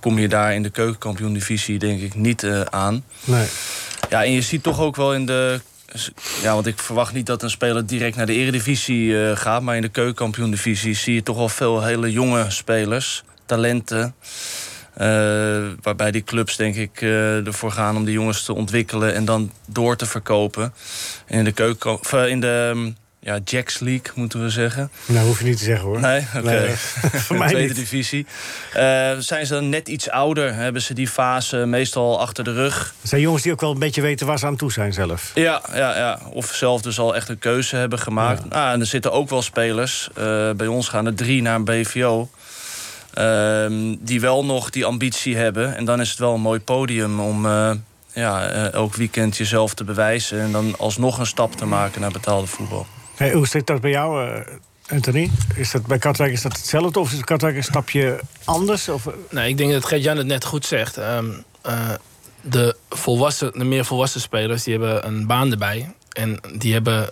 kom 0.00 0.18
je 0.18 0.28
daar 0.28 0.54
in 0.54 0.62
de 0.62 0.70
keukenkampioen-divisie 0.70 1.78
denk 1.78 2.00
ik 2.00 2.14
niet 2.14 2.42
eh, 2.42 2.60
aan. 2.60 3.04
Nee. 3.24 3.46
Ja, 4.10 4.24
en 4.24 4.32
je 4.32 4.42
ziet 4.42 4.62
toch 4.62 4.80
ook 4.80 4.96
wel 4.96 5.14
in 5.14 5.26
de. 5.26 5.60
Ja, 6.42 6.54
want 6.54 6.66
ik 6.66 6.78
verwacht 6.78 7.12
niet 7.12 7.26
dat 7.26 7.42
een 7.42 7.50
speler 7.50 7.86
direct 7.86 8.16
naar 8.16 8.26
de 8.26 8.32
eredivisie 8.32 9.26
eh, 9.26 9.36
gaat. 9.36 9.62
Maar 9.62 9.76
in 9.76 9.82
de 9.82 9.88
keukenkampioen-divisie 9.88 10.94
zie 10.94 11.14
je 11.14 11.22
toch 11.22 11.36
wel 11.36 11.48
veel 11.48 11.82
hele 11.82 12.12
jonge 12.12 12.50
spelers, 12.50 13.22
talenten. 13.46 14.14
waarbij 15.82 16.10
die 16.10 16.24
clubs 16.24 16.56
denk 16.56 16.74
ik 16.74 17.00
ervoor 17.00 17.72
gaan 17.72 17.96
om 17.96 18.04
die 18.04 18.14
jongens 18.14 18.44
te 18.44 18.54
ontwikkelen 18.54 19.14
en 19.14 19.24
dan 19.24 19.52
door 19.68 19.96
te 19.96 20.06
verkopen. 20.06 20.74
En 21.26 21.38
in 21.38 21.44
de 21.44 21.52
keuken, 21.52 22.30
in 22.30 22.40
de 22.40 22.70
mm, 22.74 22.96
ja, 23.24 23.38
Jacks 23.44 23.78
League 23.78 24.12
moeten 24.14 24.42
we 24.42 24.50
zeggen. 24.50 24.90
Nou, 25.06 25.26
hoef 25.26 25.38
je 25.38 25.44
niet 25.44 25.58
te 25.58 25.64
zeggen 25.64 25.84
hoor. 25.84 26.00
Nee, 26.00 26.26
oké. 26.36 26.50
Nee, 26.50 26.68
voor 27.26 27.36
mij 27.38 27.48
Tweede 27.48 27.68
niet. 27.68 27.76
divisie. 27.76 28.26
Eh, 28.72 29.10
zijn 29.18 29.46
ze 29.46 29.52
dan 29.54 29.68
net 29.68 29.88
iets 29.88 30.10
ouder? 30.10 30.54
Hebben 30.54 30.82
ze 30.82 30.94
die 30.94 31.08
fase 31.08 31.56
meestal 31.56 32.20
achter 32.20 32.44
de 32.44 32.52
rug? 32.52 32.94
Het 33.00 33.08
zijn 33.10 33.20
jongens 33.20 33.42
die 33.42 33.52
ook 33.52 33.60
wel 33.60 33.70
een 33.70 33.78
beetje 33.78 34.00
weten 34.02 34.26
waar 34.26 34.38
ze 34.38 34.46
aan 34.46 34.56
toe 34.56 34.72
zijn 34.72 34.92
zelf. 34.92 35.30
Ja, 35.34 35.62
ja, 35.74 35.96
ja. 35.96 36.18
Of 36.30 36.46
zelf 36.54 36.82
dus 36.82 36.98
al 36.98 37.14
echt 37.14 37.28
een 37.28 37.38
keuze 37.38 37.76
hebben 37.76 37.98
gemaakt. 37.98 38.42
Ah, 38.50 38.70
en 38.72 38.80
er 38.80 38.86
zitten 38.86 39.12
ook 39.12 39.28
wel 39.30 39.42
spelers. 39.42 40.08
eh, 40.14 40.50
bij 40.50 40.66
ons 40.66 40.88
gaan 40.88 41.06
er 41.06 41.14
drie 41.14 41.42
naar 41.42 41.54
een 41.54 41.64
BVO. 41.64 42.28
ehm, 43.14 43.94
die 43.98 44.20
wel 44.20 44.44
nog 44.44 44.70
die 44.70 44.84
ambitie 44.84 45.36
hebben. 45.36 45.76
En 45.76 45.84
dan 45.84 46.00
is 46.00 46.10
het 46.10 46.18
wel 46.18 46.34
een 46.34 46.40
mooi 46.40 46.60
podium 46.60 47.20
om 47.20 47.46
eh, 47.46 47.70
ja, 48.12 48.48
elk 48.70 48.94
weekend 48.94 49.36
jezelf 49.36 49.74
te 49.74 49.84
bewijzen. 49.84 50.40
En 50.40 50.52
dan 50.52 50.74
alsnog 50.78 51.18
een 51.18 51.26
stap 51.26 51.56
te 51.56 51.64
maken 51.66 52.00
naar 52.00 52.10
betaalde 52.10 52.46
voetbal. 52.46 52.86
Hoe 53.30 53.46
zit 53.46 53.66
dat 53.66 53.80
bij 53.80 53.90
jou, 53.90 54.28
eh, 54.28 54.40
Anthony? 54.86 55.30
Is 55.54 55.70
dat 55.70 55.86
bij 55.86 55.98
Katwijk 55.98 56.32
is 56.32 56.42
dat 56.42 56.56
hetzelfde 56.56 57.00
of 57.00 57.12
is 57.12 57.24
Katwijk 57.24 57.56
een 57.56 57.64
stapje 57.64 58.20
anders? 58.44 58.88
Of, 58.88 59.06
eh, 59.06 59.12
Nee, 59.30 59.48
ik 59.48 59.56
denk 59.56 59.72
dat 59.72 59.84
Gert-Jan 59.84 60.16
het 60.16 60.26
net 60.26 60.44
goed 60.44 60.66
zegt. 60.66 60.96
Ehm, 60.96 61.30
eh, 61.62 61.90
de, 62.40 62.76
volwassen, 62.88 63.52
de 63.52 63.64
meer 63.64 63.84
volwassen 63.84 64.20
spelers 64.20 64.62
die 64.62 64.78
hebben 64.78 65.06
een 65.06 65.26
baan 65.26 65.50
erbij. 65.50 65.94
En 66.12 66.40
die 66.56 66.72
hebben 66.72 67.10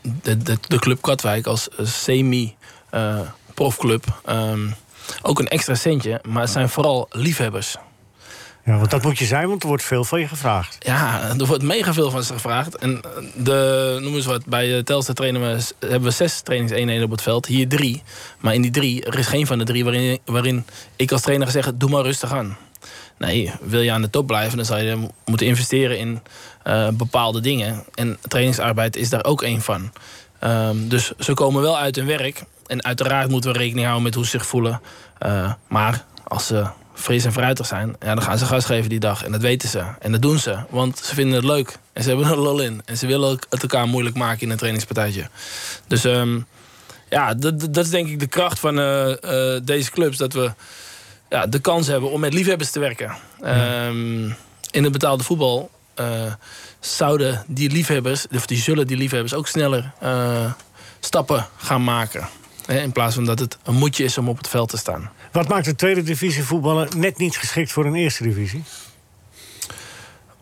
de, 0.00 0.36
de, 0.36 0.58
de 0.68 0.78
club 0.78 1.02
Katwijk 1.02 1.46
als 1.46 1.68
semi-profclub 1.82 4.20
ehm, 4.24 4.70
ook 5.22 5.38
een 5.38 5.48
extra 5.48 5.74
centje. 5.74 6.20
Maar 6.28 6.42
het 6.42 6.50
zijn 6.50 6.68
vooral 6.68 7.06
liefhebbers. 7.10 7.76
Ja, 8.68 8.76
want 8.76 8.90
dat 8.90 9.02
moet 9.02 9.18
je 9.18 9.24
zijn, 9.24 9.48
want 9.48 9.62
er 9.62 9.68
wordt 9.68 9.82
veel 9.82 10.04
van 10.04 10.20
je 10.20 10.28
gevraagd. 10.28 10.76
Ja, 10.78 11.22
er 11.38 11.46
wordt 11.46 11.62
mega 11.62 11.92
veel 11.92 12.10
van 12.10 12.22
ze 12.22 12.32
gevraagd. 12.32 12.76
En 12.76 13.00
de, 13.34 13.98
noem 14.00 14.14
eens 14.14 14.26
wat, 14.26 14.46
bij 14.46 14.66
de 14.66 14.82
Telstar 14.84 15.14
trainen 15.14 15.40
we, 15.40 15.64
hebben 15.78 16.08
we 16.08 16.10
zes 16.10 16.40
trainingseenheden 16.40 17.04
op 17.04 17.10
het 17.10 17.22
veld. 17.22 17.46
Hier 17.46 17.68
drie. 17.68 18.02
Maar 18.38 18.54
in 18.54 18.62
die 18.62 18.70
drie, 18.70 19.04
er 19.04 19.18
is 19.18 19.26
geen 19.26 19.46
van 19.46 19.58
de 19.58 19.64
drie 19.64 19.84
waarin, 19.84 20.18
waarin 20.24 20.66
ik 20.96 21.12
als 21.12 21.20
trainer 21.20 21.50
zeggen... 21.50 21.78
doe 21.78 21.90
maar 21.90 22.02
rustig 22.02 22.32
aan. 22.32 22.56
Nee, 23.18 23.52
wil 23.60 23.80
je 23.80 23.92
aan 23.92 24.02
de 24.02 24.10
top 24.10 24.26
blijven, 24.26 24.56
dan 24.56 24.66
zou 24.66 24.80
je 24.80 25.08
moeten 25.24 25.46
investeren 25.46 25.98
in 25.98 26.20
eh, 26.62 26.88
bepaalde 26.88 27.40
dingen. 27.40 27.84
En 27.94 28.18
trainingsarbeid 28.20 28.96
is 28.96 29.08
daar 29.08 29.24
ook 29.24 29.42
één 29.42 29.60
van. 29.60 29.92
Ehm, 30.38 30.88
dus 30.88 31.12
ze 31.18 31.34
komen 31.34 31.62
wel 31.62 31.78
uit 31.78 31.96
hun 31.96 32.06
werk. 32.06 32.44
En 32.66 32.84
uiteraard 32.84 33.30
moeten 33.30 33.52
we 33.52 33.58
rekening 33.58 33.84
houden 33.84 34.04
met 34.04 34.14
hoe 34.14 34.24
ze 34.24 34.30
zich 34.30 34.46
voelen. 34.46 34.80
Eh, 35.18 35.52
maar 35.68 36.04
als 36.24 36.46
ze 36.46 36.66
fris 36.98 37.24
en 37.24 37.32
fruitig 37.32 37.66
zijn, 37.66 37.96
ja, 38.00 38.14
dan 38.14 38.22
gaan 38.22 38.38
ze 38.38 38.44
gas 38.44 38.64
geven 38.64 38.88
die 38.88 38.98
dag. 38.98 39.24
En 39.24 39.32
dat 39.32 39.40
weten 39.40 39.68
ze. 39.68 39.84
En 39.98 40.12
dat 40.12 40.22
doen 40.22 40.38
ze. 40.38 40.56
Want 40.70 40.98
ze 40.98 41.14
vinden 41.14 41.34
het 41.34 41.44
leuk. 41.44 41.78
En 41.92 42.02
ze 42.02 42.08
hebben 42.08 42.26
er 42.26 42.36
lol 42.36 42.60
in. 42.60 42.82
En 42.84 42.98
ze 42.98 43.06
willen 43.06 43.28
ook 43.28 43.46
het 43.50 43.62
elkaar 43.62 43.88
moeilijk 43.88 44.16
maken 44.16 44.40
in 44.40 44.50
een 44.50 44.56
trainingspartijtje. 44.56 45.28
Dus 45.86 46.04
ehm, 46.04 46.40
ja, 47.10 47.34
dat, 47.34 47.60
dat 47.60 47.84
is 47.84 47.90
denk 47.90 48.08
ik 48.08 48.20
de 48.20 48.26
kracht 48.26 48.58
van 48.58 48.78
eh, 48.78 49.10
eh, 49.56 49.62
deze 49.64 49.90
clubs. 49.90 50.16
Dat 50.16 50.32
we 50.32 50.52
ja, 51.28 51.46
de 51.46 51.58
kans 51.58 51.86
hebben 51.86 52.10
om 52.10 52.20
met 52.20 52.34
liefhebbers 52.34 52.70
te 52.70 52.80
werken. 52.80 53.16
Ehm, 53.42 54.24
in 54.70 54.82
het 54.82 54.92
betaalde 54.92 55.24
voetbal 55.24 55.70
eh, 55.94 56.32
zouden 56.80 57.44
die 57.46 57.70
liefhebbers, 57.70 58.26
of 58.34 58.46
die 58.46 58.58
zullen 58.58 58.86
die 58.86 58.96
liefhebbers 58.96 59.34
ook 59.34 59.46
sneller 59.46 59.92
stappen 61.00 61.46
gaan 61.56 61.84
maken. 61.84 62.28
Hè, 62.66 62.80
in 62.80 62.92
plaats 62.92 63.14
van 63.14 63.24
dat 63.24 63.38
het 63.38 63.58
een 63.64 63.74
moedje 63.74 64.04
is 64.04 64.18
om 64.18 64.28
op 64.28 64.36
het 64.36 64.48
veld 64.48 64.68
te 64.68 64.76
staan. 64.76 65.10
Wat 65.32 65.48
maakt 65.48 65.64
de 65.64 65.74
tweede 65.74 66.02
divisie 66.02 66.44
voetballen 66.44 66.88
net 66.96 67.18
niet 67.18 67.36
geschikt 67.36 67.72
voor 67.72 67.84
een 67.84 67.94
eerste 67.94 68.22
divisie? 68.22 68.62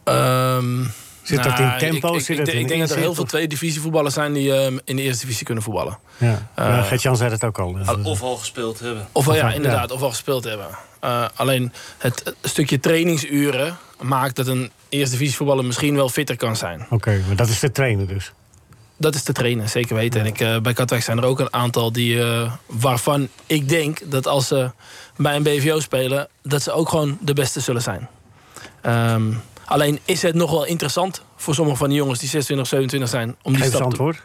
Ehm, 0.04 0.84
Zit 1.22 1.42
dat 1.42 1.58
in 1.58 1.64
nou, 1.64 1.78
tempo? 1.78 2.08
Ik, 2.08 2.14
ik, 2.14 2.20
Zit 2.20 2.38
ik, 2.38 2.44
dat 2.44 2.54
in 2.54 2.60
ik 2.60 2.68
denk 2.68 2.80
dat 2.80 2.90
er 2.90 2.98
heel 2.98 3.14
veel 3.14 3.24
tweede 3.24 3.48
divisie 3.48 3.80
voetballers 3.80 4.14
zijn 4.14 4.32
die 4.32 4.54
ehm, 4.54 4.78
in 4.84 4.96
de 4.96 5.02
eerste 5.02 5.24
divisie 5.24 5.44
kunnen 5.44 5.64
voetballen. 5.64 5.98
Ja, 6.16 6.48
ja 6.56 6.82
Gert-Jan 6.82 7.16
zei 7.16 7.30
het 7.30 7.44
ook 7.44 7.58
al. 7.58 7.72
Dus, 7.72 7.88
Of 8.02 8.22
al 8.22 8.36
gespeeld 8.36 8.80
hebben. 8.80 9.08
Of 9.12 9.24
wel, 9.24 9.34
ja, 9.34 9.48
ja. 9.48 9.54
inderdaad, 9.54 9.90
of 9.90 10.02
al 10.02 10.08
gespeeld 10.08 10.44
hebben. 10.44 10.66
Eh, 11.00 11.24
alleen 11.34 11.72
het, 11.98 12.22
het 12.24 12.36
stukje 12.42 12.80
trainingsuren 12.80 13.76
maakt 14.00 14.36
dat 14.36 14.46
een 14.46 14.70
eerste 14.88 15.16
divisie 15.16 15.36
voetballer 15.36 15.64
misschien 15.64 15.94
wel 15.94 16.08
fitter 16.08 16.36
kan 16.36 16.56
zijn. 16.56 16.86
Oké, 16.90 17.22
maar 17.26 17.36
dat 17.36 17.48
is 17.48 17.58
de 17.58 17.70
trainer 17.70 18.06
dus. 18.06 18.32
Dat 18.96 19.14
is 19.14 19.22
te 19.22 19.32
trainen, 19.32 19.68
zeker 19.68 19.94
weten. 19.94 20.20
En 20.20 20.26
ik, 20.26 20.40
eh, 20.40 20.58
bij 20.58 20.72
Katwijk 20.72 21.02
zijn 21.02 21.18
er 21.18 21.24
ook 21.24 21.40
een 21.40 21.52
aantal 21.52 21.92
die, 21.92 22.22
eh, 22.22 22.52
waarvan 22.66 23.28
ik 23.46 23.68
denk 23.68 24.10
dat 24.10 24.26
als 24.26 24.46
ze 24.46 24.70
bij 25.16 25.36
een 25.36 25.42
BVO 25.42 25.80
spelen, 25.80 26.28
dat 26.42 26.62
ze 26.62 26.72
ook 26.72 26.88
gewoon 26.88 27.18
de 27.20 27.32
beste 27.32 27.60
zullen 27.60 27.82
zijn. 27.82 28.08
Ehm, 28.80 29.32
alleen 29.64 29.98
is 30.04 30.22
het 30.22 30.34
nog 30.34 30.50
wel 30.50 30.64
interessant 30.64 31.22
voor 31.36 31.54
sommige 31.54 31.76
van 31.76 31.88
die 31.88 31.98
jongens 31.98 32.18
die 32.18 32.28
26, 32.28 32.66
27 32.66 33.10
zijn 33.10 33.36
om 33.42 33.52
die 33.52 33.62
Geef 33.62 33.70
stap 33.70 33.80
te 33.80 33.86
antwoord. 33.86 34.22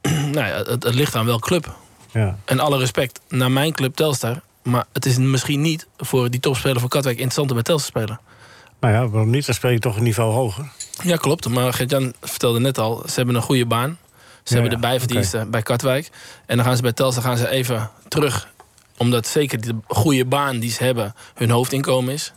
Nou 0.32 0.46
ja, 0.46 0.56
het, 0.56 0.82
het 0.82 0.94
ligt 0.94 1.14
aan 1.14 1.26
welk 1.26 1.40
club. 1.42 1.74
Ja. 2.12 2.38
En 2.44 2.60
alle 2.60 2.78
respect 2.78 3.20
naar 3.28 3.50
mijn 3.50 3.72
club 3.72 3.94
Telstar. 3.94 4.40
Maar 4.62 4.84
het 4.92 5.06
is 5.06 5.16
misschien 5.16 5.60
niet 5.60 5.86
voor 5.96 6.30
die 6.30 6.40
topspeler 6.40 6.80
van 6.80 6.88
Katwijk 6.88 7.16
interessant 7.16 7.48
om 7.48 7.54
bij 7.54 7.64
Telstar 7.64 7.92
te 7.92 7.98
spelen. 7.98 8.20
Nou 8.82 8.94
ja, 8.94 9.08
waarom 9.08 9.30
niet? 9.30 9.46
Dan 9.46 9.54
speel 9.54 9.70
je 9.70 9.78
toch 9.78 9.96
een 9.96 10.02
niveau 10.02 10.32
hoger. 10.32 10.64
Ja, 11.02 11.16
klopt. 11.16 11.48
Maar 11.48 11.72
Gert-Jan 11.72 12.12
vertelde 12.20 12.60
net 12.60 12.78
al, 12.78 13.02
ze 13.06 13.14
hebben 13.14 13.34
een 13.34 13.42
goede 13.42 13.66
baan. 13.66 13.98
Ze 14.42 14.54
Ja, 14.54 14.60
hebben 14.60 14.80
de 14.80 14.86
bijverdiensten 14.86 15.50
bij 15.50 15.62
Katwijk. 15.62 16.10
En 16.46 16.56
dan 16.56 16.66
gaan 16.66 16.76
ze 16.76 16.82
bij 16.82 16.92
Telstar 16.92 17.22
gaan 17.22 17.36
ze 17.36 17.48
even 17.48 17.90
terug. 18.08 18.48
Omdat 18.96 19.26
zeker 19.26 19.60
de 19.60 19.74
goede 19.86 20.24
baan 20.24 20.58
die 20.58 20.70
ze 20.70 20.84
hebben 20.84 21.14
hun 21.34 21.50
hoofdinkomen 21.50 22.14
is. 22.14 22.32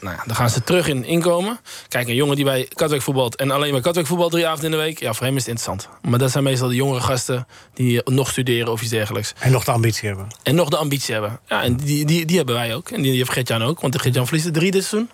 Nou, 0.00 0.16
ja, 0.16 0.22
dan 0.26 0.36
gaan 0.36 0.50
ze 0.50 0.62
terug 0.62 0.88
in 0.88 1.04
inkomen. 1.04 1.60
Kijk, 1.88 2.08
een 2.08 2.14
jongen 2.14 2.36
die 2.36 2.44
bij 2.44 2.68
Katwijk 2.74 3.02
voetbalt... 3.02 3.36
en 3.36 3.50
alleen 3.50 3.72
bij 3.72 3.80
Katwijk 3.80 4.06
voetbalt 4.06 4.30
drie 4.30 4.46
avonden 4.46 4.70
in 4.72 4.76
de 4.78 4.82
week... 4.84 5.00
ja, 5.00 5.12
voor 5.12 5.26
hem 5.26 5.36
is 5.36 5.46
het 5.46 5.50
interessant. 5.50 5.88
Maar 6.10 6.18
dat 6.18 6.30
zijn 6.30 6.44
meestal 6.44 6.68
de 6.68 6.74
jongere 6.74 7.00
gasten... 7.00 7.46
die 7.74 8.00
nog 8.04 8.28
studeren 8.30 8.72
of 8.72 8.80
iets 8.80 8.90
dergelijks. 8.90 9.34
En 9.38 9.52
nog 9.52 9.64
de 9.64 9.70
ambitie 9.72 10.08
hebben. 10.08 10.26
En 10.42 10.54
nog 10.54 10.68
de 10.68 10.76
ambitie 10.76 11.12
hebben. 11.12 11.40
Ja, 11.48 11.62
en 11.62 11.76
die, 11.76 12.04
die, 12.04 12.24
die 12.24 12.36
hebben 12.36 12.54
wij 12.54 12.74
ook. 12.74 12.90
En 12.90 13.02
die 13.02 13.16
heeft 13.16 13.32
Gert-Jan 13.32 13.62
ook. 13.62 13.80
Want 13.80 14.00
Gert-Jan 14.00 14.26
verliest 14.26 14.46
er 14.46 14.52
drie 14.52 14.70
dit 14.70 14.84
seizoen. 14.84 15.10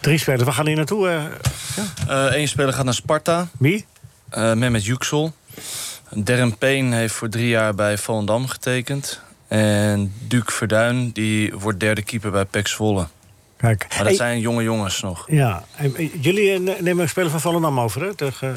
Drie 0.00 0.18
spelers, 0.18 0.42
waar 0.42 0.52
gaan 0.52 0.64
die 0.64 0.76
naartoe? 0.76 1.08
eh? 1.08 1.24
Eén 2.40 2.48
speler 2.48 2.72
gaat 2.72 2.84
naar 2.84 2.94
Sparta. 2.94 3.48
wie? 3.58 3.86
eh 4.30 4.52
Mehmet 4.52 4.84
Yüksel. 4.84 5.32
Darren 6.14 6.58
Payne 6.58 6.96
heeft 6.96 7.14
voor 7.14 7.28
drie 7.28 7.48
jaar 7.48 7.74
bij 7.74 7.98
Volendam 7.98 8.46
getekend. 8.48 9.20
En 9.48 10.12
Duke 10.28 10.52
Verduin 10.52 11.10
die 11.10 11.52
wordt 11.54 11.80
derde 11.80 12.02
keeper 12.02 12.30
bij 12.30 12.44
PEC 12.44 12.66
Zwolle. 12.68 13.06
Kijk. 13.56 13.86
Maar 13.88 13.98
dat 13.98 14.06
Hey, 14.06 14.14
zijn 14.14 14.40
jonge 14.40 14.62
jongens 14.62 15.00
nog. 15.02 15.24
Ja, 15.30 15.64
en, 15.76 15.96
eh, 15.96 16.08
jullie 16.22 16.52
eh, 16.52 16.58
nemen 16.80 16.98
een 17.02 17.08
speler 17.08 17.30
van 17.30 17.40
Volendam 17.40 17.80
over, 17.80 18.02
hè? 18.02 18.14
Tegen, 18.14 18.56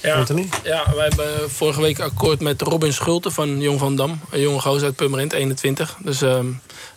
eh, 0.00 0.14
Anthony? 0.14 0.48
Ja, 0.64 0.84
wij 0.94 1.04
hebben 1.08 1.50
vorige 1.50 1.80
week 1.80 2.00
akkoord 2.00 2.40
met 2.40 2.60
Robin 2.62 2.92
Schulte 2.92 3.30
van 3.30 3.60
Jong 3.60 3.78
van 3.78 3.96
Dam. 3.96 4.20
Een 4.30 4.40
jonge 4.40 4.60
gozer 4.60 4.84
uit 4.86 4.96
Purmerend, 4.96 5.32
21. 5.32 5.96
Dus 6.02 6.22
ehm, 6.22 6.46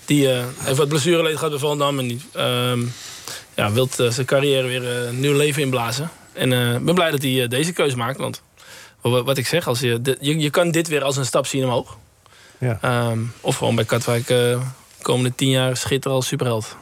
die 0.06 0.32
eh, 0.32 0.44
heeft 0.64 0.78
wat 0.78 0.88
blessureleed 0.88 1.36
gehad 1.36 1.50
bij 1.50 1.60
Volendam. 1.60 2.00
En 2.00 2.08
die 2.08 2.22
ehm, 2.34 2.80
ja, 3.56 3.72
wil 3.72 3.90
zijn 4.10 4.26
carrière 4.26 4.68
weer 4.68 4.84
eh, 4.98 5.08
een 5.08 5.20
nieuw 5.20 5.34
leven 5.38 5.62
inblazen. 5.62 6.10
En 6.34 6.54
eh, 6.54 6.74
ik 6.74 6.86
ben 6.86 6.96
blij 6.96 7.12
dat 7.12 7.22
hij 7.22 7.42
eh, 7.44 7.50
deze 7.50 7.74
keuze 7.74 7.98
maakt. 7.98 8.18
Want 8.18 8.42
wa- 9.02 9.24
wat 9.24 9.38
ik 9.38 9.48
zeg, 9.48 9.68
als 9.68 9.80
je, 9.80 10.18
je, 10.20 10.40
je 10.40 10.50
kan 10.50 10.72
dit 10.72 10.88
weer 10.88 11.04
als 11.04 11.18
een 11.18 11.26
stap 11.26 11.46
zien 11.46 11.64
omhoog. 11.64 11.98
Ja. 12.58 12.78
Ehm, 12.82 13.20
of 13.42 13.56
gewoon 13.58 13.76
bij 13.76 13.86
Katwijk 13.86 14.30
eh 14.30 14.62
komende 15.02 15.36
tien 15.36 15.50
jaar 15.50 15.78
schitteren 15.78 16.18
als 16.18 16.28
superheld. 16.28 16.76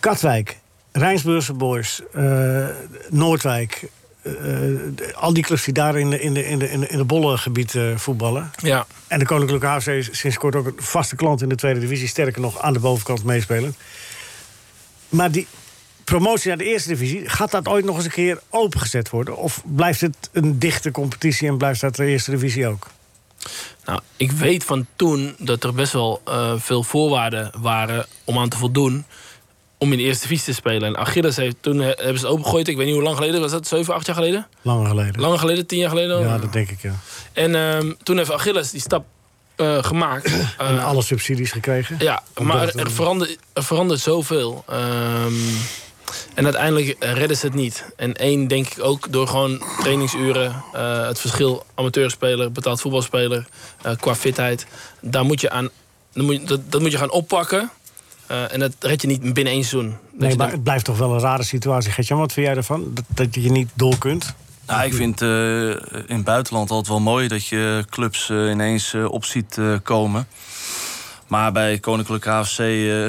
Katwijk, 0.00 0.58
Rijnsburgse 0.92 1.52
Boys, 1.52 2.00
eh, 2.12 2.66
Noordwijk... 3.08 3.88
eh, 4.22 4.32
de- 4.32 5.12
al 5.14 5.32
die 5.32 5.42
clubs 5.42 5.64
die 5.64 5.74
daar 5.74 5.98
in 5.98 6.10
de, 6.10 6.20
in 6.20 6.34
de, 6.34 6.46
in 6.46 6.58
de, 6.58 6.70
in 6.70 6.80
de, 6.80 6.86
in 6.88 6.96
de 6.98 7.04
bollengebied 7.04 7.74
eh, 7.74 7.96
voetballen. 7.96 8.50
Ja. 8.56 8.86
En 9.06 9.18
de 9.18 9.24
Koninklijke 9.24 9.66
HFC 9.66 9.86
is 9.86 10.08
sinds 10.12 10.36
kort 10.38 10.56
ook 10.56 10.66
een 10.66 10.74
vaste 10.76 11.16
klant 11.16 11.42
in 11.42 11.48
de 11.48 11.54
tweede 11.54 11.80
divisie. 11.80 12.08
Sterker 12.08 12.40
nog, 12.40 12.60
aan 12.60 12.72
de 12.72 12.78
bovenkant 12.78 13.24
meespelen. 13.24 13.74
Maar 15.12 15.30
die 15.30 15.46
promotie 16.04 16.48
naar 16.48 16.58
de 16.58 16.64
eerste 16.64 16.88
divisie... 16.88 17.28
gaat 17.28 17.50
dat 17.50 17.68
ooit 17.68 17.84
nog 17.84 17.96
eens 17.96 18.04
een 18.04 18.10
keer 18.10 18.40
opengezet 18.48 19.10
worden? 19.10 19.36
Of 19.36 19.62
blijft 19.64 20.00
het 20.00 20.16
een 20.32 20.58
dichte 20.58 20.90
competitie 20.90 21.48
en 21.48 21.58
blijft 21.58 21.80
dat 21.80 21.96
de 21.96 22.06
eerste 22.06 22.30
divisie 22.30 22.66
ook? 22.66 22.86
Nou, 23.84 24.00
ik 24.16 24.30
weet 24.30 24.64
van 24.64 24.86
toen 24.96 25.34
dat 25.38 25.64
er 25.64 25.74
best 25.74 25.92
wel 25.92 26.20
eh, 26.24 26.52
veel 26.56 26.82
voorwaarden 26.82 27.52
waren 27.58 28.06
om 28.24 28.38
aan 28.38 28.48
te 28.48 28.56
voldoen. 28.56 29.04
om 29.78 29.92
in 29.92 29.98
de 29.98 30.04
eerste 30.04 30.22
divisie 30.22 30.44
te 30.44 30.60
spelen. 30.60 30.82
En 30.82 30.96
Achilles 30.96 31.36
heeft 31.36 31.56
toen 31.60 31.80
eh, 31.80 31.86
hebben 31.86 32.18
ze 32.18 32.24
het 32.24 32.34
opengegooid. 32.34 32.68
Ik 32.68 32.76
weet 32.76 32.86
niet 32.86 32.94
hoe 32.94 33.04
lang 33.04 33.16
geleden 33.16 33.40
was 33.40 33.50
dat? 33.50 33.66
7, 33.66 33.94
8 33.94 34.06
jaar 34.06 34.16
geleden? 34.16 34.46
Langer 34.62 34.88
geleden. 34.88 35.20
Langer 35.20 35.38
geleden, 35.38 35.66
10 35.66 35.78
jaar 35.78 35.88
geleden? 35.88 36.20
Ja, 36.20 36.38
dat 36.38 36.52
denk 36.52 36.70
ik, 36.70 36.82
ja. 36.82 36.94
En 37.32 37.54
ehm, 37.54 37.92
toen 38.02 38.16
heeft 38.16 38.32
Achilles 38.32 38.70
die 38.70 38.80
stap 38.80 39.04
eh, 39.62 39.84
gemaakt. 39.84 40.30
En 40.58 40.78
Eh, 40.78 40.84
alle 40.86 41.02
subsidies 41.02 41.52
gekregen? 41.52 41.96
Ja, 41.98 42.22
maar 42.42 42.62
er, 42.68 42.78
er, 42.78 42.90
verandert, 42.90 43.38
er 43.52 43.64
verandert 43.64 44.00
zoveel. 44.00 44.64
Ehm, 44.68 45.32
en 46.34 46.44
uiteindelijk 46.44 46.96
eh, 46.98 47.12
redden 47.12 47.36
ze 47.36 47.46
het 47.46 47.54
niet. 47.54 47.84
En 47.96 48.14
één, 48.14 48.48
denk 48.48 48.66
ik 48.66 48.84
ook, 48.84 49.12
door 49.12 49.26
gewoon 49.28 49.62
trainingsuren... 49.80 50.62
het 51.06 51.18
verschil 51.18 51.64
amateurspeler, 51.74 52.52
betaald 52.52 52.80
voetbalspeler... 52.80 53.46
qua 54.00 54.14
fitheid, 54.14 54.66
daar 55.00 55.24
moet 55.24 55.40
je 55.40 55.50
aan, 55.50 55.68
dan 56.12 56.24
moet 56.24 56.34
je, 56.34 56.44
dat, 56.44 56.60
dat 56.72 56.80
moet 56.80 56.92
je 56.92 56.98
gaan 56.98 57.10
oppakken. 57.10 57.70
En 58.26 58.60
dat 58.60 58.72
red 58.80 59.02
je 59.02 59.08
niet 59.08 59.20
binnen 59.34 59.52
één 59.52 59.64
seizoen. 59.64 59.90
Dat 59.90 60.20
Nee, 60.20 60.28
maar 60.28 60.46
dan- 60.46 60.50
het 60.50 60.62
blijft 60.62 60.84
toch 60.84 60.98
wel 60.98 61.12
een 61.12 61.20
rare 61.20 61.42
situatie. 61.42 61.90
Gertjan, 61.90 62.18
wat 62.18 62.32
vind 62.32 62.46
jij 62.46 62.56
ervan? 62.56 62.90
Dat, 62.94 63.04
dat 63.08 63.34
je 63.34 63.50
niet 63.50 63.68
door 63.74 63.98
kunt? 63.98 64.34
Nou, 64.66 64.84
ik 64.84 64.94
vind 64.94 65.22
eh, 65.22 65.28
in 66.06 66.16
het 66.16 66.24
buitenland 66.24 66.70
altijd 66.70 66.88
wel 66.88 67.00
mooi 67.00 67.28
dat 67.28 67.46
je 67.46 67.84
clubs 67.90 68.30
eh, 68.30 68.50
ineens 68.50 68.94
eh, 68.94 69.04
op 69.04 69.24
ziet 69.24 69.58
komen. 69.82 70.26
Maar 71.26 71.52
bij 71.52 71.78
Koninklijke 71.78 72.30
AFC 72.30 72.62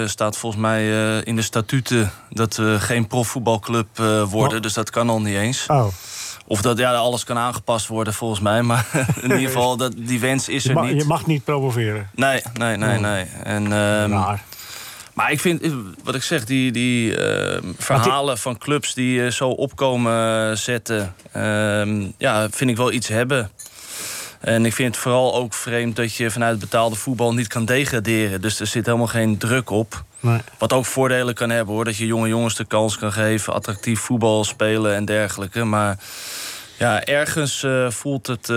staat 0.09 0.37
volgens 0.37 0.61
mij 0.61 0.87
in 1.23 1.35
de 1.35 1.41
statuten 1.41 2.11
dat 2.29 2.55
we 2.55 2.77
geen 2.79 3.07
profvoetbalclub 3.07 3.97
worden. 4.29 4.57
Oh. 4.57 4.61
Dus 4.63 4.73
dat 4.73 4.89
kan 4.89 5.09
al 5.09 5.21
niet 5.21 5.35
eens. 5.35 5.65
Oh, 5.67 5.85
Of 6.47 6.61
dat 6.61 6.77
ja, 6.77 6.93
alles 6.93 7.23
kan 7.23 7.37
aangepast 7.37 7.87
worden 7.87 8.13
volgens 8.13 8.39
mij. 8.39 8.61
Maar 8.71 8.85
in 9.15 9.31
ieder 9.31 9.39
geval, 9.39 9.77
dat, 9.77 9.93
die 9.97 10.19
wens 10.19 10.49
is 10.49 10.63
je, 10.63 10.69
er 10.69 10.75
mag, 10.75 10.85
niet. 10.85 11.01
je 11.01 11.07
mag 11.07 11.25
niet 11.25 11.43
promoveren. 11.43 12.09
Nee, 12.15 12.41
nee, 12.53 12.77
nee, 12.77 12.95
Oh. 12.95 13.01
nee. 13.01 13.25
En, 13.43 13.73
ehm. 13.73 14.35
Maar 15.13 15.31
ik 15.31 15.39
vind, 15.39 15.61
eh, 15.61 15.71
wat 16.03 16.15
ik 16.15 16.23
zeg, 16.23 16.45
die, 16.45 16.71
die 16.71 17.17
eh, 17.17 17.61
verhalen 17.77 18.37
van 18.37 18.57
clubs 18.57 18.93
die 18.93 19.25
eh, 19.25 19.31
zo 19.31 19.49
opkomen 19.49 20.57
zetten, 20.57 21.15
ehm, 21.31 22.05
ja, 22.17 22.49
vind 22.49 22.69
ik 22.69 22.77
wel 22.77 22.91
iets 22.91 23.07
hebben. 23.07 23.51
En 24.39 24.65
ik 24.65 24.73
vind 24.73 24.93
het 24.93 25.03
vooral 25.03 25.35
ook 25.35 25.53
vreemd 25.53 25.95
dat 25.95 26.15
je 26.15 26.31
vanuit 26.31 26.59
betaalde 26.59 26.95
voetbal 26.95 27.33
niet 27.33 27.47
kan 27.47 27.65
degraderen. 27.65 28.41
Dus 28.41 28.59
er 28.59 28.67
zit 28.67 28.85
helemaal 28.85 29.07
geen 29.07 29.37
druk 29.37 29.69
op. 29.69 30.03
Nee. 30.19 30.39
Wat 30.57 30.73
ook 30.73 30.85
voordelen 30.85 31.33
kan 31.33 31.49
hebben 31.49 31.73
hoor. 31.73 31.85
Dat 31.85 31.97
je 31.97 32.05
jonge 32.05 32.27
jongens 32.27 32.55
de 32.55 32.65
kans 32.65 32.97
kan 32.97 33.13
geven, 33.13 33.53
attractief 33.53 33.99
voetbal 33.99 34.43
spelen 34.43 34.95
en 34.95 35.05
dergelijke. 35.05 35.63
Maar 35.63 35.97
ja, 36.77 37.03
ergens 37.03 37.65
voelt 37.89 38.27
het. 38.27 38.51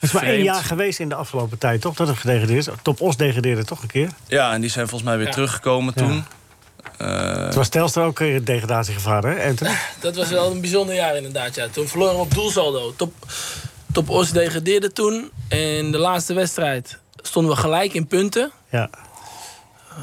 Eh, 0.00 0.10
Het 0.10 0.10
is 0.10 0.12
maar 0.12 0.22
één 0.22 0.42
jaar 0.42 0.62
geweest 0.64 0.98
in 1.00 1.08
de 1.08 1.14
afgelopen 1.14 1.58
tijd, 1.58 1.80
toch? 1.80 1.94
Dat 1.94 2.08
het 2.08 2.16
gedegradeerd 2.18 2.66
is. 2.68 2.74
Top 2.82 3.00
Os 3.00 3.16
degradeerde 3.16 3.64
toch 3.64 3.82
een 3.82 3.88
keer. 3.88 4.10
Ja, 4.26 4.52
en 4.52 4.60
die 4.60 4.70
zijn 4.70 4.88
volgens 4.88 5.08
mij 5.10 5.18
weer 5.18 5.26
Ja. 5.26 5.32
teruggekomen 5.32 5.92
Ja. 5.96 6.02
toen. 6.02 6.24
Eh, 6.98 7.44
Het 7.44 7.54
was 7.54 7.68
Telstra 7.68 8.04
ook 8.04 8.20
in 8.20 8.44
degradatiegevaar, 8.44 9.22
hè, 9.24 9.48
Anthony? 9.48 9.70
Dat 10.00 10.16
was 10.16 10.28
wel 10.28 10.50
een 10.50 10.60
bijzonder 10.60 10.94
jaar 10.94 11.16
inderdaad. 11.16 11.54
Ja. 11.54 11.68
Toen 11.68 11.88
verloren 11.88 12.14
we 12.14 12.20
op 12.20 12.34
doelsaldo. 12.34 12.92
Top, 12.96 13.12
top 13.92 14.08
Os 14.08 14.30
degradeerde 14.32 14.92
toen. 14.92 15.30
En 15.48 15.90
de 15.90 15.98
laatste 15.98 16.34
wedstrijd 16.34 16.98
stonden 17.22 17.52
we 17.54 17.58
gelijk 17.60 17.92
in 17.94 18.06
punten. 18.06 18.50
Ja. 18.70 18.90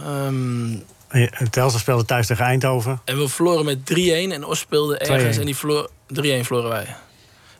Ehm, 0.05 0.71
En 1.09 1.49
Telstra 1.49 1.79
speelde 1.79 2.05
thuis 2.05 2.27
tegen 2.27 2.45
Eindhoven. 2.45 3.01
en 3.05 3.17
we 3.17 3.27
verloren 3.27 3.65
met 3.65 3.85
3-1. 3.85 4.31
En 4.31 4.45
Os 4.45 4.59
speelde 4.59 4.97
ergens 4.97 5.35
2-1. 5.35 5.39
en 5.39 5.45
die 5.45 5.55
verloor... 5.55 5.89
3-1 6.07 6.45
verloren 6.45 6.69
wij. 6.69 6.95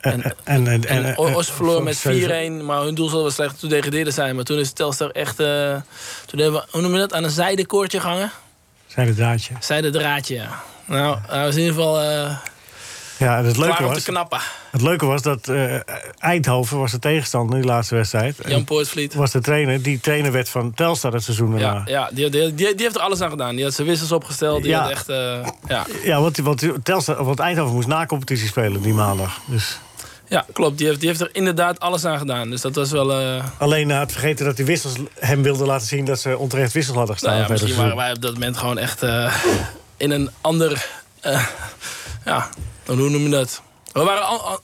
En, 0.00 0.22
En- 0.22 0.66
en, 0.66 0.84
en, 0.84 1.04
En 1.04 1.18
Os 1.18 1.50
verloor 1.50 1.82
met 1.82 1.96
4-1, 1.96 1.98
zeven- 2.00 2.64
maar 2.64 2.80
hun 2.82 2.94
doel 2.94 3.08
zal 3.08 3.20
wel 3.22 3.30
slecht. 3.30 3.60
Toen 3.60 3.68
degradeerden 3.68 4.12
zijn. 4.12 4.34
Maar 4.34 4.44
toen 4.44 4.58
is 4.58 4.72
Telstar 4.72 5.10
echt... 5.10 5.40
eh, 5.40 5.74
toen 6.26 6.40
hebben 6.40 6.60
we, 6.60 6.66
hoe 6.70 6.80
noem 6.80 6.92
je 6.92 6.98
dat, 6.98 7.12
aan 7.14 7.24
een 7.24 7.30
zijdekoordje 7.30 8.00
gehangen. 8.00 8.30
Zijn 8.86 9.06
het 9.06 9.16
draadje. 9.16 9.54
Zijdedraadje, 9.60 10.34
ja. 10.34 10.62
Nou, 10.84 11.18
hij 11.26 11.44
was 11.44 11.54
in 11.54 11.60
ieder 11.60 11.74
geval 11.74 12.00
eh 12.00 12.36
Ja, 13.18 13.44
het 13.44 13.56
leuke, 13.56 13.76
te 13.76 13.82
was, 13.82 14.02
knappen. 14.02 14.40
het 14.70 14.82
leuke 14.82 15.06
was 15.06 15.22
dat 15.22 15.48
eh, 15.48 15.74
Eindhoven 16.18 16.78
was 16.78 16.90
de 16.90 16.98
tegenstander 16.98 17.54
in 17.56 17.60
die 17.62 17.70
laatste 17.70 17.94
wedstrijd. 17.94 18.36
Jan 18.46 18.64
Poortvliet. 18.64 19.14
was 19.14 19.30
de 19.30 19.40
trainer. 19.40 19.82
Die 19.82 20.00
trainer 20.00 20.32
werd 20.32 20.48
van 20.48 20.74
Telstar 20.74 21.12
het 21.12 21.22
seizoen 21.24 21.50
daarna. 21.50 21.72
Ja, 21.74 21.82
ja 21.86 22.08
die, 22.12 22.30
die, 22.30 22.54
die, 22.54 22.74
heeft 22.76 22.94
er 22.94 23.00
alles 23.00 23.20
aan 23.20 23.30
gedaan. 23.30 23.54
Die 23.54 23.64
had 23.64 23.74
zijn 23.74 23.86
wissels 23.86 24.12
opgesteld. 24.12 24.62
Die 24.62 24.70
Ja. 24.70 24.80
had 24.82 24.90
echt... 24.90 25.08
eh, 25.08 25.46
ja. 25.68 25.86
Ja, 26.02 26.20
want, 26.20 26.36
want, 26.38 26.64
Telstar, 26.82 27.24
want 27.24 27.38
Eindhoven 27.38 27.74
moest 27.74 27.88
na 27.88 28.06
competitie 28.06 28.46
spelen 28.48 28.82
die 28.82 28.94
maandag. 28.94 29.40
Dus 29.46 29.78
ja, 30.28 30.46
klopt. 30.52 30.78
Die 30.78 30.86
heeft, 30.86 31.00
die 31.00 31.08
heeft 31.08 31.20
er 31.20 31.28
inderdaad 31.32 31.80
alles 31.80 32.04
aan 32.04 32.18
gedaan. 32.18 32.50
Dus 32.50 32.60
dat 32.60 32.74
was 32.74 32.90
wel... 32.90 33.12
eh, 33.12 33.44
alleen 33.58 33.88
hij 33.88 33.98
had 33.98 34.12
vergeten 34.12 34.44
dat 34.46 34.56
die 34.56 34.64
wissels 34.64 34.94
hem 35.14 35.42
wilden 35.42 35.66
laten 35.66 35.86
zien 35.86 36.04
dat 36.04 36.20
ze 36.20 36.38
onterecht 36.38 36.72
wissels 36.72 36.96
hadden 36.96 37.14
gestaan. 37.14 37.32
nou 37.36 37.44
ja, 37.46 37.52
het 37.52 37.62
misschien 37.62 37.82
waren 37.82 37.96
wij 37.96 38.12
op 38.12 38.22
dat 38.22 38.32
moment 38.32 38.56
gewoon 38.56 38.78
echt 38.78 39.02
eh, 39.02 39.44
in 39.96 40.10
een 40.10 40.30
ander... 40.40 40.86
eh, 41.20 41.46
ja, 42.24 42.48
hoe 42.86 42.96
noem 42.96 43.22
je 43.22 43.28
dat? 43.28 43.62
We 43.92 44.02
waren 44.02 44.22
al- 44.26 44.60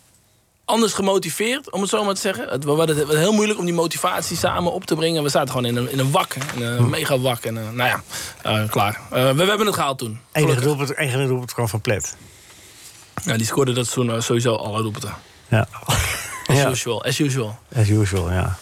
anders 0.64 0.92
gemotiveerd, 0.92 1.70
om 1.70 1.80
het 1.80 1.90
zo 1.90 2.04
maar 2.04 2.14
te 2.14 2.20
zeggen. 2.20 2.48
Het, 2.48 2.64
het 2.64 3.08
heel 3.08 3.32
moeilijk 3.32 3.58
om 3.58 3.64
die 3.64 3.74
motivatie 3.74 4.36
samen 4.36 4.72
op 4.72 4.84
te 4.84 4.94
brengen. 4.94 5.22
We 5.22 5.28
zaten 5.28 5.48
gewoon 5.48 5.64
in 5.64 5.76
een, 5.76 5.90
in 5.90 5.98
een 5.98 6.10
wak. 6.10 6.34
In 6.54 6.62
een 6.62 6.76
Hm. 6.76 6.88
mega 6.90 7.18
wak. 7.18 7.44
En, 7.44 7.54
nou 7.54 8.02
ja, 8.42 8.66
klaar. 8.66 9.00
We, 9.10 9.16
we 9.34 9.44
hebben 9.44 9.66
het 9.66 9.74
gehaald 9.74 9.98
toen. 9.98 10.20
Enige 10.32 10.60
doelpunt, 10.60 10.96
enige 10.96 11.26
doelpunt 11.26 11.52
kwam 11.54 11.68
van 11.68 11.80
Plet. 11.80 12.16
Ja, 13.24 13.36
die 13.36 13.46
scoorde 13.46 13.72
dat 13.72 13.96
eh, 13.96 14.20
sowieso 14.20 14.54
alle 14.54 14.82
doelpunten. 14.82 15.14
Ja. 15.48 15.66
As 16.46 16.56
Ja. 16.56 16.68
usual, 16.70 17.04
as 17.04 17.18
usual. 17.18 17.58
As 17.76 17.88
usual, 17.88 18.32
ja. 18.32 18.56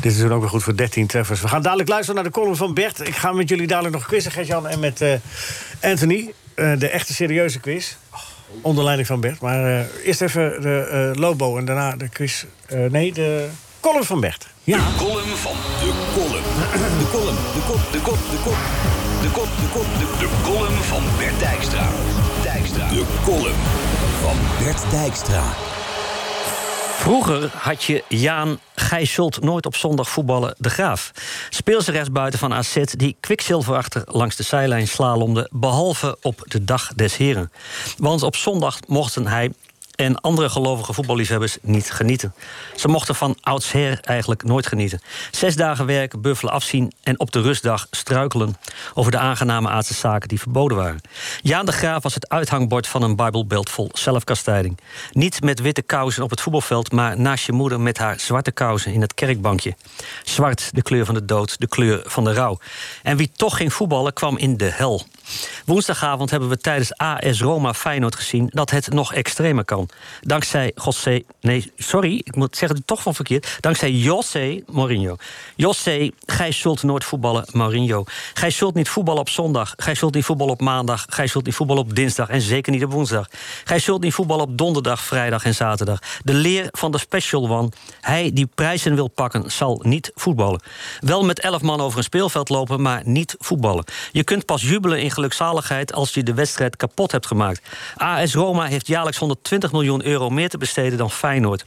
Dit 0.00 0.12
is 0.16 0.22
ook 0.22 0.40
weer 0.40 0.48
goed 0.48 0.62
voor 0.62 0.76
13 0.76 1.06
treffers. 1.06 1.40
We 1.40 1.48
gaan 1.48 1.62
dadelijk 1.62 1.88
luisteren 1.88 2.14
naar 2.14 2.24
de 2.32 2.38
column 2.38 2.56
van 2.56 2.74
Bert. 2.74 3.06
Ik 3.06 3.16
ga 3.16 3.32
met 3.32 3.48
jullie 3.48 3.66
dadelijk 3.66 3.94
nog 3.94 4.06
quizzen, 4.06 4.32
Gert-Jan, 4.32 4.66
en 4.68 4.80
met 4.80 5.00
eh, 5.00 5.12
Anthony. 5.82 6.32
Eh, 6.54 6.72
de 6.78 6.88
echte 6.88 7.14
serieuze 7.14 7.60
quiz. 7.60 7.94
Onder 8.62 8.84
leiding 8.84 9.06
van 9.08 9.20
Bert. 9.20 9.40
Maar 9.40 9.64
eh, 9.78 9.84
eerst 10.06 10.20
even 10.20 10.60
de 10.62 10.88
eh, 11.14 11.20
Lobo 11.20 11.58
en 11.58 11.64
daarna 11.64 11.96
de 11.96 12.08
quiz. 12.08 12.44
eh, 12.66 12.78
nee, 12.90 13.12
de 13.12 13.48
column 13.80 14.04
van 14.04 14.20
Bert. 14.20 14.46
Ja. 14.64 14.78
Column 14.96 15.36
van 15.36 15.52
de 15.80 15.92
column. 16.14 16.44
De 16.98 17.08
column, 17.10 17.36
de 17.54 17.60
kop, 17.66 17.80
de 17.92 17.98
kop, 18.00 18.18
de 18.30 18.36
kop. 18.44 18.56
De 19.22 19.28
kop, 19.32 19.48
de 19.60 19.68
kop, 19.72 19.86
de, 19.98 20.06
de 20.18 20.28
column 20.44 20.82
van 20.82 21.02
Bert 21.18 21.38
Dijkstra. 21.40 21.88
Dijkstra. 22.42 22.88
De 22.88 23.04
column 23.24 23.62
van 24.22 24.36
Bert 24.64 24.82
Dijkstra. 24.90 25.42
Vroeger 26.98 27.50
had 27.54 27.84
je 27.84 28.04
Jaan 28.08 28.58
Gijsselt 28.74 29.40
nooit 29.40 29.66
op 29.66 29.76
zondag 29.76 30.08
voetballen 30.08 30.54
de 30.58 30.70
Graaf. 30.70 31.12
Speelse 31.50 31.90
rechtsbuiten 31.90 32.38
van 32.38 32.54
AZ 32.54 32.82
die 32.84 33.16
kwikzilverachter 33.20 34.02
langs 34.06 34.36
de 34.36 34.42
zijlijn 34.42 34.88
slalomde... 34.88 35.50
behalve 35.52 36.16
op 36.22 36.42
de 36.46 36.64
dag 36.64 36.94
des 36.94 37.16
heren. 37.16 37.52
Want 37.98 38.22
op 38.22 38.36
zondag 38.36 38.78
mochten 38.86 39.26
hij 39.26 39.52
en 39.98 40.20
andere 40.20 40.48
gelovige 40.48 40.92
voetballiefhebbers 40.92 41.56
niet 41.62 41.90
genieten. 41.90 42.34
Ze 42.76 42.88
mochten 42.88 43.14
van 43.14 43.36
oudsher 43.40 43.98
eigenlijk 44.02 44.44
nooit 44.44 44.66
genieten. 44.66 45.00
Zes 45.30 45.56
dagen 45.56 45.86
werken, 45.86 46.20
buffelen, 46.20 46.52
afzien 46.52 46.92
en 47.02 47.20
op 47.20 47.30
de 47.30 47.40
rustdag 47.40 47.86
struikelen... 47.90 48.56
over 48.94 49.10
de 49.10 49.18
aangename 49.18 49.68
aardse 49.68 49.94
zaken 49.94 50.28
die 50.28 50.40
verboden 50.40 50.76
waren. 50.76 51.00
Jaan 51.42 51.66
de 51.66 51.72
Graaf 51.72 52.02
was 52.02 52.14
het 52.14 52.28
uithangbord 52.28 52.86
van 52.86 53.02
een 53.02 53.16
bijbelbeeld 53.16 53.70
vol 53.70 53.90
zelfkastijding. 53.92 54.78
Niet 55.12 55.42
met 55.42 55.60
witte 55.60 55.82
kousen 55.82 56.22
op 56.22 56.30
het 56.30 56.40
voetbalveld... 56.40 56.92
maar 56.92 57.20
naast 57.20 57.46
je 57.46 57.52
moeder 57.52 57.80
met 57.80 57.98
haar 57.98 58.20
zwarte 58.20 58.52
kousen 58.52 58.92
in 58.92 59.00
het 59.00 59.14
kerkbankje. 59.14 59.74
Zwart, 60.24 60.70
de 60.74 60.82
kleur 60.82 61.04
van 61.04 61.14
de 61.14 61.24
dood, 61.24 61.60
de 61.60 61.68
kleur 61.68 62.02
van 62.04 62.24
de 62.24 62.32
rouw. 62.32 62.58
En 63.02 63.16
wie 63.16 63.30
toch 63.36 63.56
ging 63.56 63.72
voetballen, 63.72 64.12
kwam 64.12 64.36
in 64.36 64.56
de 64.56 64.70
hel. 64.72 65.06
Woensdagavond 65.64 66.30
hebben 66.30 66.48
we 66.48 66.56
tijdens 66.56 66.96
AS 66.96 67.40
Roma 67.40 67.74
Feyenoord 67.74 68.14
gezien... 68.14 68.50
dat 68.52 68.70
het 68.70 68.92
nog 68.92 69.14
extremer 69.14 69.64
kan. 69.64 69.88
Dankzij 70.20 70.72
José... 70.84 71.22
Nee, 71.40 71.72
sorry, 71.76 72.20
ik 72.24 72.36
moet 72.36 72.56
zeggen 72.56 72.84
toch 72.84 73.02
van 73.02 73.14
verkeerd. 73.14 73.56
Dankzij 73.60 73.90
José 73.90 74.62
Mourinho. 74.66 75.16
José, 75.56 76.10
gij 76.26 76.52
zult 76.52 76.82
nooit 76.82 77.04
voetballen, 77.04 77.44
Mourinho. 77.52 78.04
Gij 78.34 78.50
zult 78.50 78.74
niet 78.74 78.88
voetballen 78.88 79.20
op 79.20 79.28
zondag. 79.28 79.74
Gij 79.76 79.94
zult 79.94 80.14
niet 80.14 80.24
voetballen 80.24 80.52
op 80.52 80.60
maandag. 80.60 81.06
Gij 81.08 81.26
zult 81.26 81.44
niet 81.44 81.54
voetballen 81.54 81.82
op 81.82 81.94
dinsdag 81.94 82.28
en 82.28 82.40
zeker 82.40 82.72
niet 82.72 82.84
op 82.84 82.92
woensdag. 82.92 83.28
Gij 83.64 83.78
zult 83.78 84.02
niet 84.02 84.14
voetballen 84.14 84.44
op 84.44 84.58
donderdag, 84.58 85.00
vrijdag 85.00 85.44
en 85.44 85.54
zaterdag. 85.54 85.98
De 86.22 86.34
leer 86.34 86.68
van 86.70 86.92
de 86.92 86.98
special 86.98 87.48
one. 87.48 87.68
Hij 88.00 88.30
die 88.32 88.46
prijzen 88.46 88.94
wil 88.94 89.08
pakken, 89.08 89.50
zal 89.50 89.80
niet 89.84 90.10
voetballen. 90.14 90.60
Wel 91.00 91.24
met 91.24 91.40
elf 91.40 91.62
man 91.62 91.80
over 91.80 91.98
een 91.98 92.04
speelveld 92.04 92.48
lopen, 92.48 92.82
maar 92.82 93.02
niet 93.04 93.34
voetballen. 93.38 93.84
Je 94.12 94.24
kunt 94.24 94.44
pas 94.44 94.62
jubelen 94.62 95.00
in 95.00 95.10
gelukzaligheid 95.18 95.92
als 95.92 96.14
je 96.14 96.22
de 96.22 96.34
wedstrijd 96.34 96.76
kapot 96.76 97.12
hebt 97.12 97.26
gemaakt. 97.26 97.60
AS 97.96 98.34
Roma 98.34 98.64
heeft 98.64 98.86
jaarlijks 98.86 99.18
120 99.18 99.72
miljoen 99.72 100.04
euro 100.04 100.30
meer 100.30 100.48
te 100.48 100.58
besteden 100.58 100.98
dan 100.98 101.10
Feyenoord. 101.10 101.64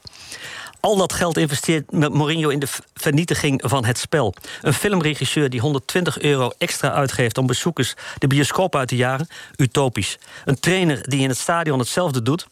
Al 0.80 0.98
dat 0.98 1.14
geld 1.14 1.38
investeert 1.38 1.92
Mourinho 1.92 2.50
in 2.50 2.60
de 2.60 2.68
vernietiging 2.94 3.62
van 3.66 3.86
het 3.86 3.98
spel. 3.98 4.34
Een 4.62 4.74
filmregisseur 4.74 5.50
die 5.50 5.60
120 5.60 6.20
euro 6.20 6.52
extra 6.58 6.92
uitgeeft 6.92 7.38
om 7.38 7.48
bezoekers 7.48 7.94
de 8.18 8.28
bioscoop 8.28 8.76
uit 8.76 8.88
te 8.88 8.96
jagen, 8.96 9.28
utopisch. 9.56 10.18
Een 10.46 10.60
trainer 10.60 11.10
die 11.10 11.22
in 11.22 11.30
het 11.30 11.38
stadion 11.38 11.80
hetzelfde 11.80 12.22
doet, 12.22 12.48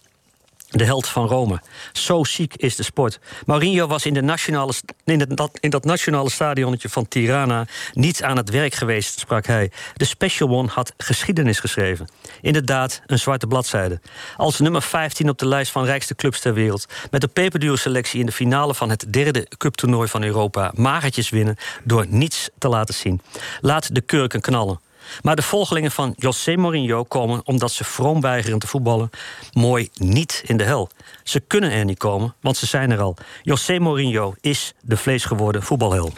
de 0.69 0.83
held 0.83 1.07
van 1.07 1.27
Rome. 1.27 1.61
Zo 1.91 2.23
ziek 2.23 2.55
is 2.55 2.75
de 2.75 2.83
sport. 2.83 3.19
Mourinho 3.45 3.87
was 3.87 4.05
in, 4.05 4.13
de 4.13 4.21
nationale, 4.21 4.73
in, 5.03 5.37
in 5.59 5.69
dat 5.69 5.85
nationale 5.85 6.29
stadionnetje 6.29 6.89
van 6.89 7.07
Tirana 7.07 7.67
niets 7.93 8.21
aan 8.21 8.37
het 8.37 8.49
werk 8.49 8.73
geweest, 8.73 9.19
sprak 9.19 9.45
hij. 9.45 9.71
De 9.93 10.05
Special 10.05 10.49
One 10.49 10.67
had 10.67 10.93
geschiedenis 10.97 11.59
geschreven. 11.59 12.09
Inderdaad, 12.41 13.01
een 13.05 13.19
zwarte 13.19 13.47
bladzijde. 13.47 14.01
Als 14.37 14.59
nummer 14.59 14.81
15 14.81 15.29
op 15.29 15.37
de 15.37 15.47
lijst 15.47 15.71
van 15.71 15.85
rijkste 15.85 16.15
clubs 16.15 16.39
ter 16.39 16.53
wereld. 16.53 16.85
Met 17.11 17.21
de 17.21 17.27
peperdure 17.27 17.77
selectie 17.77 18.19
in 18.19 18.25
de 18.25 18.31
finale 18.31 18.75
van 18.75 18.89
het 18.89 19.05
derde 19.13 19.47
cuptoernooi 19.57 20.07
van 20.07 20.23
Europa. 20.23 20.71
Magertjes 20.75 21.29
winnen 21.29 21.55
door 21.83 22.05
niets 22.09 22.49
te 22.57 22.67
laten 22.67 22.93
zien. 22.93 23.21
Laat 23.61 23.95
de 23.95 24.01
kurken 24.01 24.41
knallen. 24.41 24.79
Maar 25.21 25.35
de 25.35 25.41
volgelingen 25.41 25.91
van 25.91 26.13
José 26.17 26.55
Mourinho 26.55 27.03
komen 27.03 27.41
omdat 27.45 27.71
ze 27.71 27.83
vroom 27.83 28.21
weigeren 28.21 28.59
te 28.59 28.67
voetballen. 28.67 29.09
Mooi 29.53 29.89
niet 29.93 30.43
in 30.45 30.57
de 30.57 30.63
hel. 30.63 30.89
Ze 31.23 31.39
kunnen 31.39 31.71
er 31.71 31.85
niet 31.85 31.97
komen, 31.97 32.35
want 32.41 32.57
ze 32.57 32.65
zijn 32.65 32.91
er 32.91 33.01
al. 33.01 33.17
José 33.43 33.79
Mourinho 33.79 34.35
is 34.41 34.73
de 34.81 34.97
vleesgeworden 34.97 35.63
voetbalhel. 35.63 36.13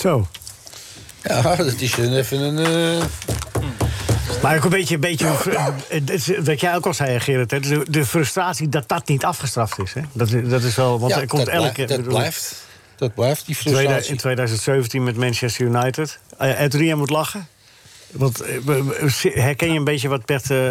Zo. 0.00 0.26
Ja, 1.22 1.56
dat 1.56 1.80
is 1.80 1.96
een, 1.96 2.16
even 2.16 2.40
een... 2.40 2.98
Uh... 2.98 3.04
Maar 4.42 4.56
ook 4.56 4.64
een 4.64 4.70
beetje, 4.70 4.94
een 4.94 5.00
beetje 5.00 5.26
eh, 5.88 6.38
wat 6.44 6.60
jij 6.60 6.74
ook 6.74 6.86
al 6.86 6.94
zei, 6.94 7.20
Gerrit, 7.20 7.50
hè, 7.50 7.60
de, 7.60 7.86
de 7.90 8.06
frustratie 8.06 8.68
dat 8.68 8.88
dat 8.88 9.08
niet 9.08 9.24
afgestraft 9.24 9.78
is. 9.78 9.92
Hè? 9.92 10.00
Dat, 10.12 10.30
dat 10.44 10.62
is 10.62 10.74
wel, 10.74 11.00
want 11.00 11.12
ja, 11.12 11.20
er 11.20 11.26
komt 11.26 11.44
dat 11.44 11.54
elke 11.54 11.72
blijft, 11.72 11.88
dat 11.88 12.02
blijft. 12.02 12.64
Dat 12.96 13.14
blijft, 13.14 13.46
die 13.46 13.54
frustratie. 13.54 14.10
In 14.10 14.16
2017 14.16 15.04
met 15.04 15.16
Manchester 15.16 15.66
United. 15.66 16.18
Uh, 16.40 16.58
Anthony, 16.60 16.92
moet 16.92 17.10
lachen. 17.10 17.48
Want 18.12 18.42
herken 19.22 19.72
je 19.72 19.78
een 19.78 19.84
beetje 19.84 20.08
wat 20.08 20.24
Bert... 20.24 20.50
Uh... 20.50 20.70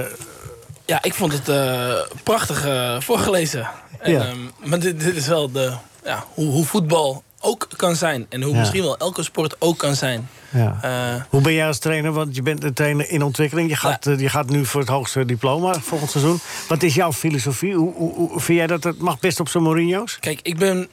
Ja, 0.86 1.04
ik 1.04 1.14
vond 1.14 1.32
het 1.32 1.50
uh, 1.50 1.94
prachtig 2.24 2.66
uh, 2.66 3.00
voorgelezen. 3.00 3.68
En, 4.00 4.12
ja. 4.12 4.30
um, 4.30 4.52
maar 4.64 4.80
dit, 4.80 5.00
dit, 5.00 5.16
is 5.16 5.28
wel 5.28 5.52
de, 5.52 5.74
ja, 6.04 6.24
hoe, 6.34 6.46
hoe, 6.46 6.66
voetbal 6.66 7.24
ook 7.40 7.68
kan 7.76 7.96
zijn. 7.96 8.26
En 8.30 8.42
hoe 8.42 8.54
ja. 8.54 8.60
misschien 8.60 8.82
wel 8.82 8.98
elke 8.98 9.24
sport 9.24 9.56
ook 9.60 9.78
kan 9.78 9.96
zijn. 9.96 10.30
Ja. 10.50 11.28
hoe 11.30 11.42
ben 11.42 11.54
jij 11.54 11.68
als 11.68 11.80
trainer? 11.80 12.12
Want 12.12 12.36
je 12.36 12.42
bent 12.42 12.64
een 12.64 12.74
trainer 12.74 13.10
in 13.10 13.22
ontwikkeling. 13.22 13.70
Je 13.70 13.76
gaat, 13.76 14.04
je 14.18 14.30
gaat 14.30 14.50
nu 14.50 14.66
voor 14.66 14.80
het 14.80 14.90
hoogste 14.90 15.26
diploma 15.26 15.80
volgend 15.80 16.12
seizoen. 16.12 16.40
Wat 16.68 16.84
is 16.84 16.96
jouw 16.96 17.14
filosofie? 17.14 17.76
Hoe, 17.76 17.94
hoe, 17.94 18.14
hoe 18.14 18.40
vind 18.40 18.58
jij 18.58 18.68
dat 18.68 18.84
het 18.84 19.00
mag 19.00 19.20
best 19.20 19.40
op 19.40 19.50
zo'n 19.50 19.64
Mourinho's? 19.64 20.20
Kijk, 20.20 20.40
ik 20.42 20.58
ben 20.58 20.88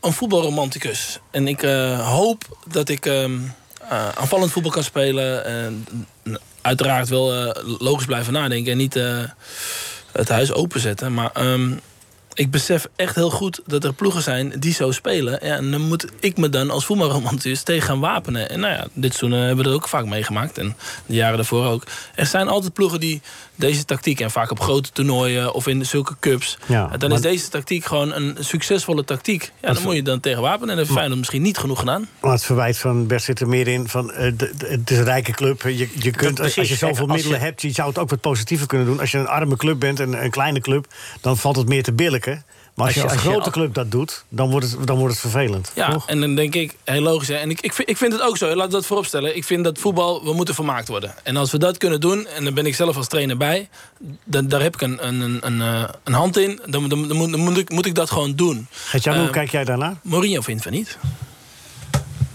een 0.00 0.12
voetbalromanticus. 0.12 1.20
En 1.30 1.48
ik 1.48 1.60
hoop 2.00 2.58
dat 2.66 2.88
ik... 2.88 3.06
Um, 3.06 3.34
uh, 3.44 3.50
aanvallend 3.90 4.52
voetbal 4.52 4.72
kan 4.72 4.84
spelen. 4.84 5.44
En 5.44 5.86
uiteraard 6.60 7.08
wel 7.08 7.46
uh, 7.46 7.50
logisch 7.78 8.06
blijven 8.06 8.32
nadenken 8.32 8.72
en 8.72 8.78
niet 8.78 8.96
uh, 8.96 9.22
het 10.12 10.28
huis 10.28 10.52
openzetten. 10.52 11.14
Maar 11.14 11.52
um, 11.52 11.80
ik 12.34 12.50
besef 12.50 12.88
echt 12.96 13.14
heel 13.14 13.30
goed 13.30 13.60
dat 13.66 13.84
er 13.84 13.92
ploegen 13.92 14.22
zijn 14.22 14.52
die 14.58 14.72
zo 14.72 14.90
spelen. 14.90 15.40
En 15.40 15.70
dan 15.70 15.80
moet 15.80 16.06
ik 16.20 16.36
me 16.36 16.48
dan 16.48 16.70
als 16.70 16.84
voetbalromanticus 16.84 17.62
tegen 17.62 17.88
gaan 17.88 18.00
wapenen. 18.00 18.50
En 18.50 18.60
nou 18.60 18.72
ja, 18.72 18.86
dit 18.92 19.14
seizoen 19.14 19.40
hebben 19.40 19.56
we 19.56 19.62
dat 19.62 19.72
ook 19.72 19.88
vaak 19.88 20.04
meegemaakt. 20.04 20.58
En 20.58 20.76
de 21.06 21.14
jaren 21.14 21.36
daarvoor 21.36 21.66
ook. 21.66 21.84
Er 22.14 22.26
zijn 22.26 22.48
altijd 22.48 22.72
ploegen 22.72 23.00
die 23.00 23.20
deze 23.60 23.84
tactiek... 23.84 24.20
en 24.20 24.30
vaak 24.30 24.50
op 24.50 24.60
grote 24.60 24.90
toernooien 24.92 25.54
of 25.54 25.66
in 25.66 25.86
zulke 25.86 26.14
cups... 26.20 26.58
Ja, 26.66 26.86
dan 26.86 27.12
is 27.12 27.20
deze 27.20 27.48
tactiek 27.48 27.84
gewoon 27.84 28.12
een 28.14 28.36
succesvolle 28.40 29.04
tactiek. 29.04 29.52
Ja, 29.60 29.72
dan 29.72 29.82
moet 29.82 29.94
je 29.94 30.02
dan 30.02 30.20
tegen 30.20 30.42
wapenen. 30.42 30.68
En 30.68 30.76
dat 30.76 30.84
heeft 30.84 30.96
Feyenoord 30.96 31.18
misschien 31.18 31.42
niet 31.42 31.58
genoeg 31.58 31.78
gedaan. 31.78 32.08
Maar 32.20 32.32
het 32.32 32.44
verwijt 32.44 32.78
van 32.78 33.06
Bert 33.06 33.22
zit 33.22 33.40
er 33.40 33.48
meer 33.48 33.68
in 33.68 33.88
van... 33.88 34.10
Uh, 34.10 34.16
de, 34.16 34.32
de, 34.36 34.66
het 34.66 34.90
is 34.90 34.98
een 34.98 35.04
rijke 35.04 35.32
club. 35.32 35.62
Je, 35.62 35.88
je 35.94 36.10
kunt, 36.10 36.36
dat, 36.36 36.46
als, 36.46 36.58
als 36.58 36.68
je 36.68 36.74
zoveel 36.74 37.06
als 37.06 37.14
middelen 37.14 37.38
je... 37.38 37.44
hebt... 37.44 37.62
je 37.62 37.70
zou 37.70 37.88
het 37.88 37.98
ook 37.98 38.10
wat 38.10 38.20
positiever 38.20 38.66
kunnen 38.66 38.86
doen. 38.86 39.00
Als 39.00 39.10
je 39.10 39.18
een 39.18 39.28
arme 39.28 39.56
club 39.56 39.80
bent 39.80 40.00
en 40.00 40.24
een 40.24 40.30
kleine 40.30 40.60
club... 40.60 40.86
dan 41.20 41.36
valt 41.36 41.56
het 41.56 41.68
meer 41.68 41.82
te 41.82 41.92
billiken. 41.92 42.44
Maar 42.74 42.86
als, 42.86 42.94
je 42.94 43.02
als, 43.02 43.12
grote 43.12 43.50
club 43.50 43.74
dat 43.74 43.90
doet, 43.90 44.24
dan 44.28 44.50
wordt 44.50 44.70
het, 44.70 44.86
dan 44.86 44.96
wordt 44.96 45.12
het 45.12 45.20
vervelend. 45.20 45.72
Ja, 45.74 45.92
toch? 45.92 46.08
en 46.08 46.20
dan 46.20 46.34
denk 46.34 46.54
ik, 46.54 46.76
heel 46.84 47.00
logisch. 47.00 47.28
Hè? 47.28 47.34
En 47.34 47.50
ik, 47.50 47.60
ik, 47.60 47.72
vind, 47.72 47.88
ik 47.88 47.96
vind 47.96 48.12
het 48.12 48.22
ook 48.22 48.36
zo, 48.36 48.54
laat 48.54 48.70
dat 48.70 48.86
vooropstellen. 48.86 49.36
Ik 49.36 49.44
vind 49.44 49.64
dat 49.64 49.78
voetbal, 49.78 50.24
we 50.24 50.32
moeten 50.32 50.54
vermaakt 50.54 50.88
worden. 50.88 51.14
En 51.22 51.36
als 51.36 51.50
we 51.50 51.58
dat 51.58 51.78
kunnen 51.78 52.00
doen, 52.00 52.26
en 52.26 52.44
dan 52.44 52.54
ben 52.54 52.66
ik 52.66 52.74
zelf 52.74 52.96
als 52.96 53.08
trainer 53.08 53.36
bij... 53.36 53.68
dan 54.24 54.48
daar 54.48 54.62
heb 54.62 54.74
ik 54.74 54.80
een, 54.80 55.06
een, 55.06 55.20
een, 55.20 55.46
een, 55.46 55.88
een 56.04 56.12
hand 56.12 56.36
in, 56.36 56.60
dan, 56.66 56.88
dan, 56.88 57.08
dan, 57.08 57.16
moet, 57.16 57.30
dan 57.30 57.40
moet, 57.40 57.56
ik, 57.56 57.70
moet 57.70 57.86
ik 57.86 57.94
dat 57.94 58.10
gewoon 58.10 58.34
doen. 58.34 58.66
Gert-Jan, 58.70 59.14
uh, 59.14 59.20
hoe 59.20 59.30
kijk 59.30 59.50
jij 59.50 59.64
daarnaar? 59.64 59.96
Mourinho 60.02 60.40
vindt 60.40 60.62
van 60.62 60.72
niet. 60.72 60.98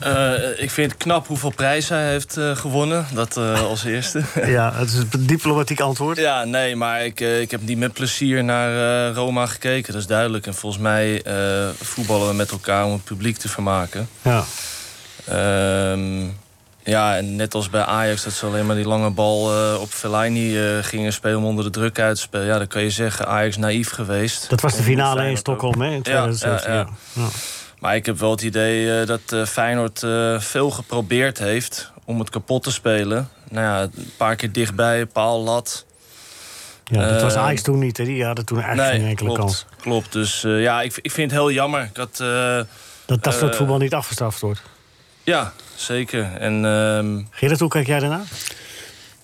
Uh, 0.06 0.34
ik 0.62 0.72
vind 0.72 0.92
het 0.92 1.02
knap 1.02 1.28
hoeveel 1.28 1.50
prijzen 1.50 1.98
hij 1.98 2.10
heeft 2.10 2.38
uh, 2.38 2.56
gewonnen. 2.56 3.06
Dat 3.14 3.38
uh, 3.38 3.62
als 3.62 3.84
eerste. 3.84 4.24
ja, 4.46 4.74
het 4.74 4.90
is 4.90 4.96
een 4.96 5.26
diplomatiek 5.26 5.80
antwoord. 5.80 6.18
Ja, 6.18 6.44
nee, 6.44 6.76
maar 6.76 7.06
ik, 7.06 7.20
ik 7.20 7.52
heb 7.52 7.62
niet 7.62 7.78
met 7.78 7.94
plezier 7.94 8.44
naar 8.44 9.12
Roma 9.14 9.46
gekeken. 9.46 9.94
Dat 9.94 10.02
is 10.02 10.08
duidelijk. 10.08 10.48
En 10.48 10.54
volgens 10.54 10.82
mij 10.82 11.24
voetballen 11.82 12.28
we 12.28 12.34
met 12.34 12.52
elkaar 12.52 12.86
om 12.86 12.92
het 12.92 13.04
publiek 13.04 13.38
te 13.38 13.50
vermaken. 13.50 14.10
Ja. 14.22 14.44
Ehm, 15.26 16.24
ja, 16.84 17.18
en 17.18 17.36
net 17.36 17.54
als 17.54 17.70
bij 17.70 17.84
Ajax, 17.84 18.24
dat 18.24 18.34
ze 18.34 18.46
alleen 18.46 18.66
maar 18.66 18.76
die 18.76 18.88
lange 18.88 19.10
bal 19.10 19.52
op 19.80 19.90
Fellaini 19.90 20.58
gingen 20.84 21.14
spelen 21.14 21.38
om 21.38 21.46
onder 21.46 21.64
de 21.64 21.70
druk 21.70 22.00
uit 22.00 22.16
te 22.16 22.22
spelen. 22.22 22.46
Ja, 22.46 22.58
dan 22.58 22.68
kan 22.68 22.82
je 22.82 22.90
zeggen, 22.90 23.28
Ajax 23.28 23.58
naïef 23.58 23.90
geweest. 23.90 24.50
Dat 24.50 24.62
was 24.62 24.76
de 24.76 24.84
finale 24.84 25.30
in 25.30 25.38
Stockholm, 25.38 25.82
hè? 25.82 25.92
In 25.92 26.02
2017. 26.02 26.72
Ja, 26.72 26.78
ja, 26.78 26.88
ja. 27.14 27.22
ja. 27.24 27.30
Maar 27.80 27.96
ik 27.96 28.06
heb 28.06 28.20
wel 28.20 28.32
het 28.32 28.42
idee 28.42 29.02
uh, 29.02 29.08
dat 29.08 29.22
uh, 29.34 29.46
Feyenoord 29.46 30.02
uh, 30.02 30.40
veel 30.40 30.72
geprobeerd 30.72 31.38
heeft 31.38 31.92
om 32.06 32.20
het 32.20 32.30
kapot 32.30 32.64
te 32.64 32.72
spelen. 32.72 33.30
Nou 33.50 33.66
ja, 33.66 33.82
een 33.82 34.12
paar 34.18 34.36
keer 34.36 34.52
dichtbij, 34.52 35.06
paal, 35.06 35.44
lat. 35.44 35.86
Ja, 36.84 37.10
dat 37.10 37.22
was 37.22 37.36
Ajax 37.36 37.62
toen 37.62 37.80
niet. 37.80 37.98
Hè? 37.98 38.06
Die 38.06 38.26
hadden 38.26 38.46
toen 38.46 38.62
eigenlijk 38.62 38.90
nee, 38.90 39.00
geen 39.00 39.10
enkele 39.10 39.30
klopt, 39.34 39.42
kans. 39.42 39.66
Klopt, 39.82 40.12
dus 40.12 40.42
ja, 40.42 40.82
ik, 40.82 41.00
ik 41.02 41.12
vind 41.12 41.32
het 41.32 41.40
heel 41.40 41.52
jammer. 41.52 41.82
Ik 41.82 41.98
had, 41.98 42.18
dat 43.06 43.24
dat 43.24 43.34
soort 43.34 43.56
voetbal 43.56 43.78
niet 43.78 43.94
afgestraft 43.94 44.40
wordt. 44.40 44.62
Ja, 45.24 45.54
zeker. 45.76 46.32
En, 46.40 46.64
uh... 46.64 47.26
Gerrit, 47.30 47.60
hoe 47.60 47.70
kijk 47.70 47.88
jij 47.88 48.00
daarna? 48.00 48.24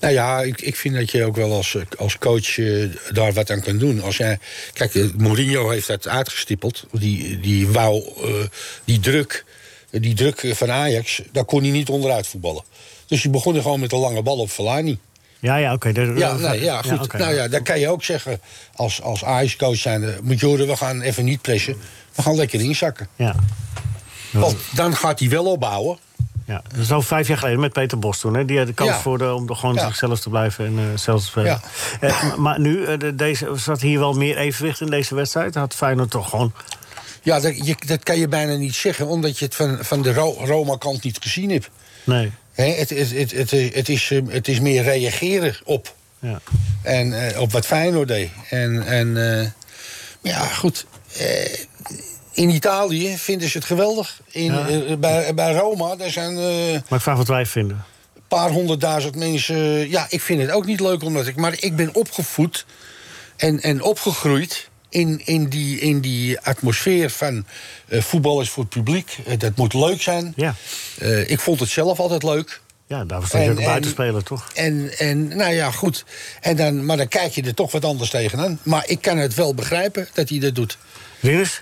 Nou 0.01 0.13
ja, 0.13 0.41
ik, 0.41 0.61
ik 0.61 0.75
vind 0.75 0.95
dat 0.95 1.11
je 1.11 1.25
ook 1.25 1.35
wel 1.35 1.53
als, 1.53 1.77
als 1.97 2.17
coach 2.17 2.57
uh, 2.57 2.95
daar 3.11 3.33
wat 3.33 3.51
aan 3.51 3.61
kan 3.61 3.77
doen. 3.77 4.01
Als 4.01 4.17
jij, 4.17 4.39
kijk, 4.73 5.17
Mourinho 5.17 5.69
heeft 5.69 5.87
dat 5.87 6.07
uitgestippeld. 6.07 6.85
Die, 6.91 7.39
die 7.39 7.67
wou 7.67 8.03
uh, 8.23 8.33
die 8.85 8.99
druk, 8.99 9.45
die 9.89 10.13
druk 10.13 10.51
van 10.53 10.71
Ajax, 10.71 11.21
daar 11.31 11.45
kon 11.45 11.61
hij 11.61 11.71
niet 11.71 11.89
onderuit 11.89 12.27
voetballen. 12.27 12.63
Dus 13.05 13.23
je 13.23 13.29
begon 13.29 13.55
er 13.55 13.61
gewoon 13.61 13.79
met 13.79 13.91
een 13.91 13.99
lange 13.99 14.21
bal 14.21 14.37
op 14.37 14.49
Fellaini. 14.49 14.97
Ja, 15.39 15.55
ja, 15.55 15.73
oké. 15.73 15.89
Okay. 15.89 16.17
Ja, 16.17 16.33
nee, 16.33 16.61
ja, 16.61 16.81
goed. 16.81 16.91
Ja, 16.91 17.01
okay. 17.01 17.21
Nou 17.21 17.33
ja, 17.33 17.47
dan 17.47 17.63
kan 17.63 17.79
je 17.79 17.89
ook 17.89 18.03
zeggen, 18.03 18.41
als, 18.75 19.01
als 19.01 19.23
Ajax-coach 19.23 19.77
zijn... 19.77 20.17
moet 20.21 20.39
je 20.39 20.45
horen, 20.45 20.67
we 20.67 20.75
gaan 20.75 21.01
even 21.01 21.25
niet 21.25 21.41
pressen. 21.41 21.77
We 22.15 22.21
gaan 22.21 22.35
lekker 22.35 22.61
inzakken. 22.61 23.07
Ja. 23.15 23.35
Want 24.31 24.57
dan 24.75 24.95
gaat 24.95 25.19
hij 25.19 25.29
wel 25.29 25.45
opbouwen. 25.45 25.97
Ja, 26.45 26.61
dat 26.69 26.79
is 26.79 26.91
al 26.91 27.01
vijf 27.01 27.27
jaar 27.27 27.37
geleden 27.37 27.59
met 27.59 27.73
Peter 27.73 27.99
Bos 27.99 28.19
toen. 28.19 28.33
Hè? 28.33 28.45
Die 28.45 28.57
had 28.57 28.67
de 28.67 28.73
kans 28.73 28.89
ja. 28.89 28.99
voor 28.99 29.17
de, 29.17 29.33
om 29.33 29.55
gewoon 29.55 29.75
ja. 29.75 29.85
zichzelf 29.85 30.19
te 30.19 30.29
blijven 30.29 30.65
en 30.65 30.73
uh, 30.73 30.83
zelf 30.95 31.21
te 31.21 31.27
spelen. 31.27 31.61
Ja. 32.01 32.07
Uh, 32.07 32.35
maar 32.35 32.59
nu, 32.59 32.77
uh, 32.77 32.97
de, 32.97 33.15
deze, 33.15 33.49
zat 33.55 33.81
hier 33.81 33.99
wel 33.99 34.13
meer 34.13 34.37
evenwicht 34.37 34.81
in 34.81 34.89
deze 34.89 35.15
wedstrijd? 35.15 35.55
Had 35.55 35.75
Feyenoord 35.75 36.09
toch 36.09 36.29
gewoon... 36.29 36.53
Ja, 37.23 37.39
dat, 37.39 37.65
je, 37.65 37.75
dat 37.85 38.03
kan 38.03 38.17
je 38.17 38.27
bijna 38.27 38.55
niet 38.55 38.75
zeggen, 38.75 39.07
omdat 39.07 39.39
je 39.39 39.45
het 39.45 39.55
van, 39.55 39.77
van 39.81 40.01
de 40.01 40.13
Ro 40.13 40.35
Roma-kant 40.39 41.03
niet 41.03 41.17
gezien 41.21 41.49
hebt. 41.49 41.69
Nee. 42.03 42.31
He, 42.53 42.73
het, 42.73 42.89
het, 42.89 43.11
het, 43.11 43.31
het, 43.31 43.51
het, 43.73 43.89
is, 43.89 44.11
het 44.27 44.47
is 44.47 44.59
meer 44.59 44.83
reageren 44.83 45.55
op. 45.63 45.95
Ja. 46.19 46.39
En 46.81 47.37
op 47.39 47.51
wat 47.51 47.65
Feyenoord 47.65 48.07
deed. 48.07 48.29
En, 48.49 48.85
en 48.85 49.53
ja, 50.21 50.39
goed 50.39 50.85
in 52.31 52.49
Italië 52.49 53.17
vinden 53.17 53.49
ze 53.49 53.57
het 53.57 53.67
geweldig. 53.67 54.21
In, 54.31 54.53
ja. 54.53 54.69
uh, 54.69 54.95
bij, 54.95 55.33
bij 55.33 55.53
Roma, 55.53 55.95
daar 55.95 56.09
zijn... 56.09 56.31
Uh, 56.31 56.71
maar 56.71 56.99
ik 56.99 57.01
vraag 57.01 57.17
wat 57.17 57.27
wij 57.27 57.45
vinden. 57.45 57.85
Een 58.15 58.21
paar 58.27 58.49
honderdduizend 58.49 59.15
mensen... 59.15 59.89
Ja, 59.89 60.05
ik 60.09 60.21
vind 60.21 60.41
het 60.41 60.51
ook 60.51 60.65
niet 60.65 60.79
leuk, 60.79 61.03
omdat 61.03 61.27
ik... 61.27 61.35
Maar 61.35 61.55
ik 61.59 61.75
ben 61.75 61.95
opgevoed 61.95 62.65
en, 63.35 63.61
en 63.61 63.81
opgegroeid... 63.81 64.69
In, 64.89 65.21
in, 65.25 65.49
die, 65.49 65.79
in 65.79 66.01
die 66.01 66.39
atmosfeer 66.39 67.09
van 67.09 67.45
uh, 67.87 68.01
voetbal 68.01 68.41
is 68.41 68.49
voor 68.49 68.63
het 68.63 68.73
publiek. 68.73 69.17
dat 69.37 69.55
moet 69.55 69.73
leuk 69.73 70.01
zijn. 70.01 70.33
Ja. 70.35 70.55
ik 71.25 71.39
vond 71.39 71.59
het 71.59 71.69
zelf 71.69 71.99
altijd 71.99 72.23
leuk. 72.23 72.61
Ja, 72.91 73.05
daarvoor 73.05 73.27
sta 73.27 73.39
je 73.39 73.49
ook 73.49 73.63
buitenspeler, 73.63 74.23
toch? 74.23 74.51
En, 74.53 74.97
en 74.97 75.27
nou 75.27 75.53
ja, 75.53 75.71
goed. 75.71 76.05
En 76.41 76.55
dan, 76.55 76.85
maar 76.85 76.97
dan 76.97 77.07
kijk 77.07 77.31
je 77.31 77.43
er 77.43 77.53
toch 77.53 77.71
wat 77.71 77.85
anders 77.85 78.09
tegenaan. 78.09 78.59
Maar 78.63 78.83
ik 78.87 79.01
kan 79.01 79.17
het 79.17 79.33
wel 79.33 79.53
begrijpen 79.53 80.07
dat 80.13 80.29
hij 80.29 80.39
dat 80.39 80.55
doet. 80.55 80.77
Rinus? 81.19 81.61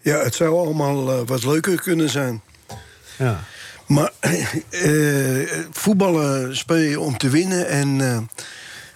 Ja, 0.00 0.18
het 0.22 0.34
zou 0.34 0.58
allemaal 0.58 1.12
uh, 1.12 1.20
wat 1.26 1.44
leuker 1.44 1.80
kunnen 1.80 2.10
zijn. 2.10 2.42
Ja. 3.18 3.40
Maar 3.86 4.10
eh, 4.70 5.52
voetballen 5.72 6.56
speel 6.56 6.76
je 6.76 7.00
om 7.00 7.16
te 7.18 7.28
winnen. 7.28 7.68
En 7.68 8.00
eh, 8.00 8.18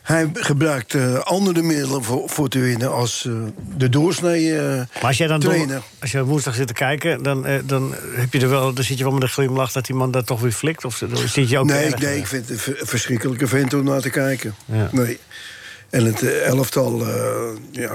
hij 0.02 0.30
gebruikt 0.34 0.94
eh, 0.94 1.18
andere 1.18 1.62
middelen 1.62 2.04
voor, 2.04 2.28
voor 2.28 2.48
te 2.48 2.58
winnen 2.58 2.92
als 2.92 3.24
eh, 3.26 3.32
de 3.76 3.88
doorsnee 3.88 4.58
eh, 4.58 4.76
Maar 4.76 4.86
als 5.02 5.16
jij 5.16 5.26
dan 5.26 5.40
trainer. 5.40 5.82
als 6.00 6.10
je 6.12 6.24
woensdag 6.24 6.54
zit 6.54 6.66
te 6.66 6.72
kijken, 6.72 7.22
dan, 7.22 7.46
eh, 7.46 7.54
dan, 7.64 7.94
heb 8.14 8.32
je 8.32 8.40
er 8.40 8.48
wel, 8.48 8.72
dan 8.72 8.84
zit 8.84 8.98
je 8.98 9.04
wel 9.04 9.12
met 9.12 9.22
een 9.22 9.28
glimlach 9.28 9.72
dat 9.72 9.86
die 9.86 9.94
man 9.96 10.10
dat 10.10 10.26
toch 10.26 10.40
weer 10.40 10.52
flikt. 10.52 10.84
Of 10.84 11.02
zit 11.26 11.48
je 11.48 11.58
ook 11.58 11.66
nee, 11.66 11.90
nee, 11.90 12.06
eh, 12.10 12.16
ik 12.16 12.26
vind 12.26 12.42
het 12.42 12.50
een 12.50 12.58
ver- 12.74 12.86
verschrikkelijke 12.86 13.46
vent 13.46 13.74
om 13.74 13.84
naar 13.84 14.00
te 14.00 14.10
kijken. 14.10 14.54
Ja. 14.64 14.88
Nee. 14.92 15.18
En 15.94 16.04
het 16.04 16.22
eh, 16.22 16.46
elftal, 16.46 17.00
eh, 17.06 17.42
ja, 17.70 17.90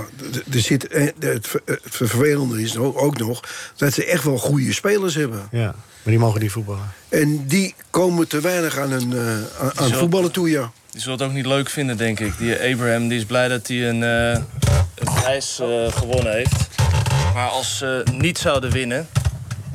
er 0.54 0.60
zit, 0.60 0.88
eh, 0.88 1.08
het, 1.20 1.48
ver- 1.48 1.62
het 1.66 1.80
vervelende 1.84 2.62
is 2.62 2.78
ook, 2.78 3.02
ook 3.02 3.18
nog 3.18 3.42
dat 3.78 3.94
ze 3.94 4.06
echt 4.06 4.24
wel 4.24 4.38
goede 4.38 4.74
spelers 4.74 5.16
hebben. 5.16 5.48
Ja, 5.52 5.66
maar 5.66 5.76
die 6.04 6.20
mogen 6.20 6.42
niet 6.42 6.52
voetballen. 6.52 6.92
En 7.10 7.48
die 7.48 7.76
komen 7.90 8.28
te 8.28 8.42
weinig 8.42 8.78
aan, 8.78 8.92
een, 8.92 9.14
eh, 9.14 9.68
aan, 9.76 9.92
voetballen 9.92 10.32
toe, 10.32 10.50
ja. 10.50 10.72
Die 10.92 11.02
zullen 11.02 11.18
het 11.18 11.28
ook 11.28 11.34
niet 11.34 11.46
leuk 11.46 11.70
vinden, 11.70 11.98
denk 11.98 12.20
ik. 12.20 12.38
Die 12.38 12.56
Abraham 12.74 13.08
die 13.08 13.18
is 13.18 13.26
blij 13.26 13.48
dat 13.48 13.68
hij 13.68 13.90
een, 13.90 14.04
eh, 14.04 14.42
een 14.96 15.14
prijs 15.14 15.60
eh, 15.60 15.68
gewonnen 15.92 16.34
heeft. 16.34 16.68
Maar 17.34 17.50
als 17.50 17.78
ze 17.78 18.04
niet 18.14 18.38
zouden 18.38 18.72
winnen... 18.72 19.08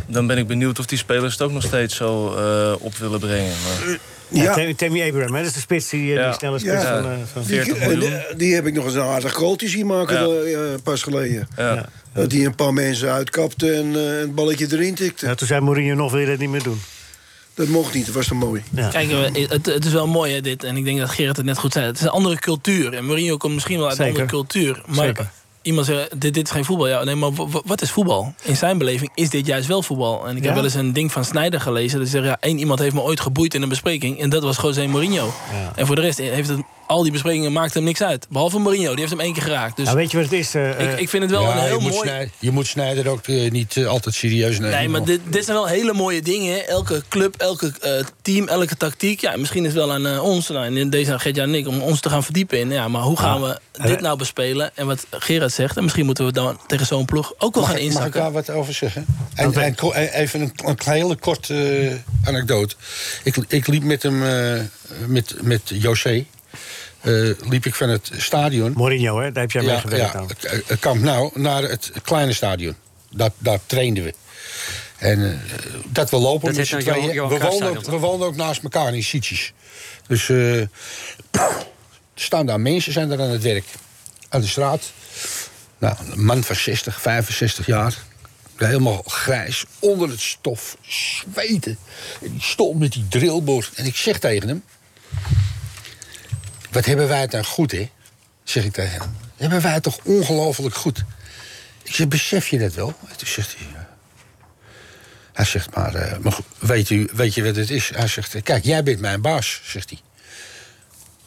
dan 0.06 0.26
ben 0.26 0.38
ik 0.38 0.46
benieuwd 0.46 0.78
of 0.78 0.86
die 0.86 0.98
spelers 0.98 1.32
het 1.32 1.42
ook 1.42 1.52
nog 1.52 1.62
steeds 1.62 1.96
zo 1.96 2.34
eh, 2.36 2.74
op 2.78 2.96
willen 2.96 3.20
brengen. 3.20 3.52
Maar, 3.64 3.98
Ja, 4.34 4.58
Ja. 4.58 4.74
Tammy, 4.76 5.02
Abraham, 5.08 5.32
hè, 5.34 5.38
dat 5.38 5.48
is 5.48 5.52
de 5.54 5.60
spits 5.60 5.88
die, 5.88 6.10
eh, 6.10 6.14
Ja. 6.16 6.24
die 6.28 6.34
snelle 6.38 6.58
spits 6.58 6.82
Ja. 6.82 7.02
van... 7.02 7.10
eh, 7.10 7.16
van 7.32 7.42
Die, 7.42 7.54
40 7.62 7.76
eh, 7.76 7.88
miljoen. 7.88 8.10
die- 8.10 8.36
die 8.36 8.54
heb 8.54 8.66
ik 8.66 8.74
nog 8.74 8.84
eens 8.84 8.94
een 8.94 9.00
aardig 9.02 9.32
goaltje 9.32 9.68
zien 9.68 9.86
maken 9.86 10.28
Ja. 10.48 10.52
eh, 10.52 10.74
pas 10.82 11.02
geleden. 11.02 11.48
ja. 11.56 11.88
Dat 12.12 12.32
hij 12.32 12.44
een 12.44 12.54
paar 12.54 12.72
mensen 12.72 13.12
uitkapte 13.12 13.72
en 13.72 13.94
een 13.94 14.34
balletje 14.34 14.66
erin 14.70 14.94
tikte. 14.94 15.26
Ja, 15.26 15.34
toen 15.34 15.46
zei 15.46 15.60
Mourinho 15.60 15.94
nog, 15.94 16.10
wil 16.10 16.20
je 16.20 16.26
dat 16.26 16.38
niet 16.38 16.48
meer 16.50 16.62
doen? 16.62 16.80
Dat 17.54 17.68
mocht 17.68 17.94
niet, 17.94 18.06
dat 18.06 18.14
was 18.14 18.26
te 18.26 18.34
mooi. 18.34 18.62
Ja. 18.74 18.88
Kijk, 18.88 19.10
het, 19.50 19.66
het 19.66 19.84
is 19.84 19.92
wel 19.92 20.06
mooi 20.06 20.32
hè, 20.34 20.40
dit. 20.40 20.64
En 20.64 20.76
ik 20.76 20.84
denk 20.84 20.98
dat 20.98 21.10
Gerrit 21.10 21.36
het 21.36 21.46
net 21.46 21.58
goed 21.58 21.72
zei. 21.72 21.86
Het 21.86 21.96
is 21.96 22.02
een 22.02 22.08
andere 22.08 22.38
cultuur. 22.38 22.92
En 22.94 23.04
Mourinho 23.04 23.36
komt 23.36 23.54
misschien 23.54 23.78
wel 23.78 23.88
uit 23.88 23.96
Zeker. 23.96 24.12
een 24.14 24.20
andere 24.20 24.36
cultuur. 24.36 24.82
Maar 24.86 25.06
Zeker. 25.06 25.30
Iemand 25.64 25.86
zegt, 25.86 26.20
dit, 26.20 26.34
dit 26.34 26.44
is 26.46 26.50
geen 26.50 26.64
voetbal. 26.64 26.88
Ja, 26.88 27.04
nee, 27.04 27.14
maar 27.14 27.30
wat 27.64 27.82
is 27.82 27.90
voetbal? 27.90 28.34
In 28.42 28.56
zijn 28.56 28.78
beleving 28.78 29.10
is 29.14 29.30
dit 29.30 29.46
juist 29.46 29.66
wel 29.68 29.82
voetbal. 29.82 30.26
En 30.28 30.30
ik 30.36 30.40
Ja? 30.40 30.44
heb 30.46 30.54
wel 30.54 30.64
eens 30.64 30.74
een 30.74 30.92
ding 30.92 31.12
van 31.12 31.24
Snijder 31.24 31.60
gelezen. 31.60 31.98
Dat 31.98 32.08
zegt, 32.08 32.24
ja, 32.24 32.36
één 32.40 32.58
iemand 32.58 32.78
heeft 32.78 32.94
me 32.94 33.00
ooit 33.00 33.20
geboeid 33.20 33.54
in 33.54 33.62
een 33.62 33.68
bespreking. 33.68 34.20
En 34.20 34.30
dat 34.30 34.42
was 34.42 34.56
José 34.62 34.86
Mourinho. 34.86 35.26
Ja. 35.52 35.72
En 35.76 35.86
voor 35.86 35.94
de 35.96 36.02
rest 36.02 36.18
heeft 36.18 36.48
het, 36.48 36.58
al 36.86 37.02
die 37.02 37.12
besprekingen 37.12 37.52
maakt 37.52 37.74
hem 37.74 37.84
niks 37.84 38.02
uit. 38.02 38.26
Behalve 38.30 38.58
Mourinho, 38.58 38.90
die 38.90 38.98
heeft 38.98 39.10
hem 39.10 39.20
één 39.20 39.32
keer 39.32 39.42
geraakt. 39.42 39.76
Dus 39.76 39.84
Nou, 39.84 39.96
weet 39.96 40.10
je 40.10 40.16
wat 40.16 40.26
het 40.30 40.34
is? 40.38 40.54
eh, 40.54 40.80
ik, 40.92 40.98
ik 41.00 41.08
vind 41.08 41.22
het 41.22 41.32
wel 41.32 41.50
een 41.50 41.58
heel 41.58 41.76
je, 41.76 41.82
moet 41.82 41.92
mooi... 41.92 42.08
Snijder, 42.08 42.30
je 42.38 42.50
moet 42.50 42.66
Snijder 42.66 43.08
ook 43.08 43.26
eh, 43.26 43.50
niet 43.50 43.76
eh, 43.76 43.86
altijd 43.86 44.14
serieus 44.14 44.58
nemen. 44.58 44.76
Nee, 44.78 44.88
maar 44.88 45.04
dit, 45.04 45.20
dit 45.24 45.44
zijn 45.44 45.56
wel 45.56 45.66
hele 45.66 45.92
mooie 45.92 46.22
dingen. 46.22 46.68
Elke 46.68 47.02
club, 47.08 47.34
elke 47.36 47.72
eh, 47.80 47.92
team, 48.22 48.48
elke 48.48 48.76
tactiek. 48.76 49.20
Ja, 49.20 49.36
misschien 49.36 49.64
is 49.64 49.74
het 49.74 49.76
wel 49.86 49.92
aan 49.92 50.20
ons, 50.20 50.48
nou, 50.48 50.76
in 50.78 50.90
deze 50.90 51.18
Gertja 51.18 51.42
en 51.42 51.54
ik, 51.54 51.68
om 51.68 51.80
ons 51.80 52.00
te 52.00 52.08
gaan 52.10 52.24
verdiepen 52.24 52.58
in. 52.58 52.70
Ja, 52.70 52.88
maar 52.88 53.02
hoe 53.02 53.16
gaan 53.18 53.42
we 53.42 53.58
dit 53.82 54.00
nou 54.00 54.18
bespelen? 54.18 54.70
En 54.76 54.86
wat 54.86 55.06
Gerard 55.10 55.52
zegt, 55.52 55.76
en 55.76 55.82
misschien 55.82 56.04
moeten 56.06 56.24
we 56.26 56.32
dan 56.32 56.58
tegen 56.66 56.86
zo'n 56.86 57.04
ploeg 57.04 57.32
ook 57.38 57.54
wel 57.54 57.62
Mag, 57.62 57.72
gaan 57.72 57.80
ik- 57.80 57.92
mag 57.92 57.92
ik 58.06 58.06
inzakken. 58.06 58.20
daar 58.20 58.32
wat 58.32 58.50
over 58.50 58.74
zeggen? 58.74 59.06
En, 59.34 59.54
en 59.54 59.74
ko- 59.74 59.90
en 59.92 60.08
even 60.08 60.40
een, 60.40 60.52
een 60.64 60.76
hele 60.84 61.16
korte 61.16 61.54
eh, 62.22 62.28
anekdote. 62.28 62.74
Ik, 63.22 63.36
ik 63.48 63.66
liep 63.66 63.82
met 63.82 64.02
hem, 64.02 64.22
eh, 64.26 64.60
met, 65.06 65.34
met 65.42 65.60
José, 65.64 66.24
eh, 67.00 67.12
liep 67.48 67.66
ik 67.66 67.74
van 67.74 67.88
het 67.88 68.10
stadion... 68.16 68.72
Mourinho, 68.76 69.20
hè, 69.20 69.32
daar 69.32 69.42
heb 69.42 69.52
jij 69.52 69.62
mee 69.62 69.78
gewerkt. 69.80 70.12
ja, 70.12 70.18
nou. 70.52 70.78
Kamp 70.80 71.02
Nou 71.02 71.30
naar 71.40 71.62
het 71.62 71.92
kleine 72.02 72.32
stadion. 72.32 72.74
Dat, 73.10 73.32
daar 73.38 73.58
trainden 73.66 74.04
we. 74.04 74.14
En 74.98 75.40
dat 75.88 76.10
we 76.10 76.16
lopen 76.16 76.46
Dat 76.48 76.56
met 76.56 76.56
heet 76.56 76.66
z'n 76.66 76.74
nou 76.74 76.84
Johan- 76.84 77.00
tweeën. 77.00 77.14
Johan 77.14 77.38
We 77.38 77.44
woonden, 77.48 77.68
ook, 77.78 77.84
we 77.86 77.96
woonden 77.98 78.28
ook 78.28 78.36
naast 78.36 78.62
elkaar 78.62 78.94
in 78.94 79.02
Sitjes. 79.02 79.52
Dus 80.06 80.28
staan 82.14 82.46
daar 82.46 82.60
mensen 82.60 82.92
zijn 82.92 83.08
daar 83.08 83.20
aan 83.20 83.28
het 83.28 83.42
werk. 83.42 83.64
Aan 84.28 84.40
de 84.40 84.46
straat. 84.46 84.92
Nou, 85.78 85.96
een 86.10 86.24
man 86.24 86.44
van 86.44 86.56
60, 86.56 87.00
65 87.00 87.66
jaar. 87.66 87.94
Helemaal 88.56 89.02
grijs, 89.02 89.64
onder 89.78 90.08
het 90.08 90.20
stof, 90.20 90.76
zweten. 90.80 91.78
En 92.22 92.30
die 92.30 92.42
stond 92.42 92.78
met 92.78 92.92
die 92.92 93.08
drillboor. 93.08 93.70
En 93.74 93.84
ik 93.84 93.96
zeg 93.96 94.18
tegen 94.18 94.48
hem... 94.48 94.64
Wat 96.70 96.84
hebben 96.84 97.08
wij 97.08 97.20
het 97.20 97.30
dan 97.30 97.44
goed, 97.44 97.72
hè? 97.72 97.90
Zeg 98.44 98.64
ik 98.64 98.72
tegen 98.72 99.00
hem. 99.00 99.16
Hebben 99.36 99.60
wij 99.60 99.72
het 99.72 99.82
toch 99.82 99.98
ongelooflijk 100.02 100.74
goed? 100.74 101.04
Ik 101.82 101.94
zeg, 101.94 102.08
besef 102.08 102.48
je 102.48 102.58
dat 102.58 102.74
wel? 102.74 102.94
En 103.08 103.16
toen 103.16 103.28
zegt 103.28 103.54
hij... 103.58 103.86
Hij 105.32 105.44
zegt, 105.44 105.74
maar, 105.74 105.94
eh, 105.94 106.38
weet, 106.58 106.90
u, 106.90 107.08
weet 107.12 107.34
je 107.34 107.44
wat 107.44 107.56
het 107.56 107.70
is? 107.70 107.90
Hij 107.94 108.06
zegt, 108.06 108.42
kijk, 108.42 108.64
jij 108.64 108.82
bent 108.82 109.00
mijn 109.00 109.20
baas, 109.20 109.60
zegt 109.64 109.90
hij. 109.90 109.98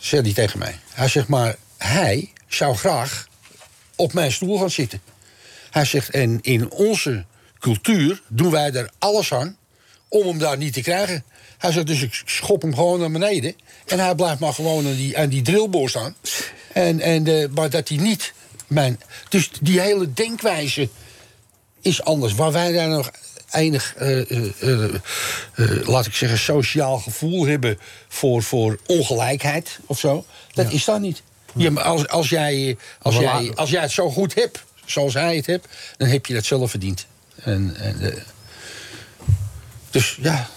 Zegt 0.07 0.23
hij 0.23 0.33
tegen 0.33 0.59
mij. 0.59 0.79
Hij 0.93 1.07
zegt, 1.07 1.27
maar 1.27 1.55
hij 1.77 2.31
zou 2.47 2.75
graag 2.75 3.27
op 3.95 4.13
mijn 4.13 4.31
stoel 4.31 4.59
gaan 4.59 4.69
zitten. 4.69 5.01
Hij 5.69 5.85
zegt, 5.85 6.09
en 6.09 6.39
in 6.41 6.71
onze 6.71 7.25
cultuur 7.59 8.21
doen 8.27 8.51
wij 8.51 8.71
er 8.71 8.89
alles 8.99 9.33
aan 9.33 9.57
om 10.07 10.27
hem 10.27 10.37
daar 10.37 10.57
niet 10.57 10.73
te 10.73 10.81
krijgen. 10.81 11.23
Hij 11.57 11.71
zegt, 11.71 11.87
dus 11.87 12.01
ik 12.01 12.21
schop 12.25 12.61
hem 12.61 12.75
gewoon 12.75 12.99
naar 12.99 13.11
beneden. 13.11 13.55
En 13.85 13.99
hij 13.99 14.15
blijft 14.15 14.39
maar 14.39 14.53
gewoon 14.53 14.85
aan 14.85 14.95
die, 14.95 15.17
aan 15.17 15.29
die 15.29 15.41
drillboor 15.41 15.89
staan. 15.89 16.15
En, 16.73 16.99
en, 16.99 17.27
eh, 17.27 17.49
maar 17.49 17.69
dat 17.69 17.87
hij 17.87 17.97
niet 17.97 18.33
mijn... 18.67 18.99
Dus 19.29 19.49
die 19.61 19.79
hele 19.79 20.13
denkwijze 20.13 20.89
is 21.81 22.03
anders. 22.03 22.33
Waar 22.33 22.51
wij 22.51 22.71
daar 22.71 22.89
nog 22.89 23.11
enig, 23.51 23.95
eh, 23.95 24.31
eh, 24.31 24.93
eh, 25.55 25.87
laat 25.87 26.05
ik 26.05 26.13
zeggen, 26.15 26.39
sociaal 26.39 26.97
gevoel 26.97 27.45
hebben 27.45 27.79
voor, 28.07 28.43
voor 28.43 28.79
ongelijkheid 28.85 29.79
of 29.85 29.99
zo. 29.99 30.25
Dat 30.53 30.71
is 30.71 30.85
dat 30.85 30.99
niet. 30.99 31.21
Ja, 31.53 31.71
maar 31.71 31.83
als, 31.83 32.07
als, 32.07 32.29
jij, 32.29 32.77
als, 33.01 33.15
Maar 33.15 33.23
jij, 33.23 33.55
als 33.55 33.69
jij 33.69 33.81
het 33.81 33.91
zo 33.91 34.09
goed 34.09 34.35
hebt, 34.35 34.63
zoals 34.85 35.13
hij 35.13 35.35
het 35.35 35.45
hebt, 35.45 35.67
dan 35.97 36.07
heb 36.07 36.25
je 36.25 36.33
dat 36.33 36.45
zelf 36.45 36.69
verdiend. 36.69 37.05
En, 37.35 37.75
en, 37.79 38.23
dus 39.89 40.17
ja, 40.21 40.49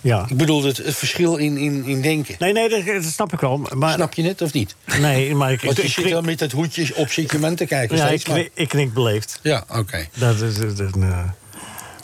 Ja. 0.00 0.26
ik 0.28 0.36
bedoel 0.36 0.64
het, 0.64 0.76
het 0.76 0.96
verschil 0.96 1.36
in, 1.36 1.56
in, 1.56 1.84
in 1.84 2.00
denken. 2.02 2.34
Nee, 2.38 2.52
nee, 2.52 2.68
dat, 2.68 2.84
dat 2.86 3.04
snap 3.12 3.32
ik 3.32 3.40
wel. 3.40 3.56
Maar, 3.74 3.92
Snap 3.92 4.14
je 4.14 4.22
het 4.22 4.42
of 4.42 4.52
niet? 4.52 4.74
Nee, 5.00 5.34
maar 5.34 5.52
ik, 5.52 5.60
Want 5.60 5.76
je 5.76 5.82
ik, 5.82 5.90
zit 5.90 6.08
wel 6.10 6.22
met 6.22 6.38
dat 6.38 6.52
hoedje 6.52 6.96
op 6.96 7.10
zit 7.10 7.30
je 7.30 7.38
man 7.38 7.54
te 7.54 7.66
kijken 7.66 7.96
ja, 7.96 8.08
ik, 8.08 8.22
knik- 8.24 8.50
ik 8.54 8.68
knik 8.68 8.92
beleefd. 8.94 9.38
ja, 9.42 9.64
oké. 9.68 10.06
Dat 10.14 10.40
is... 10.40 10.54
Dat, 10.56 10.76
dat, 10.76 10.96
eh, 10.96 11.18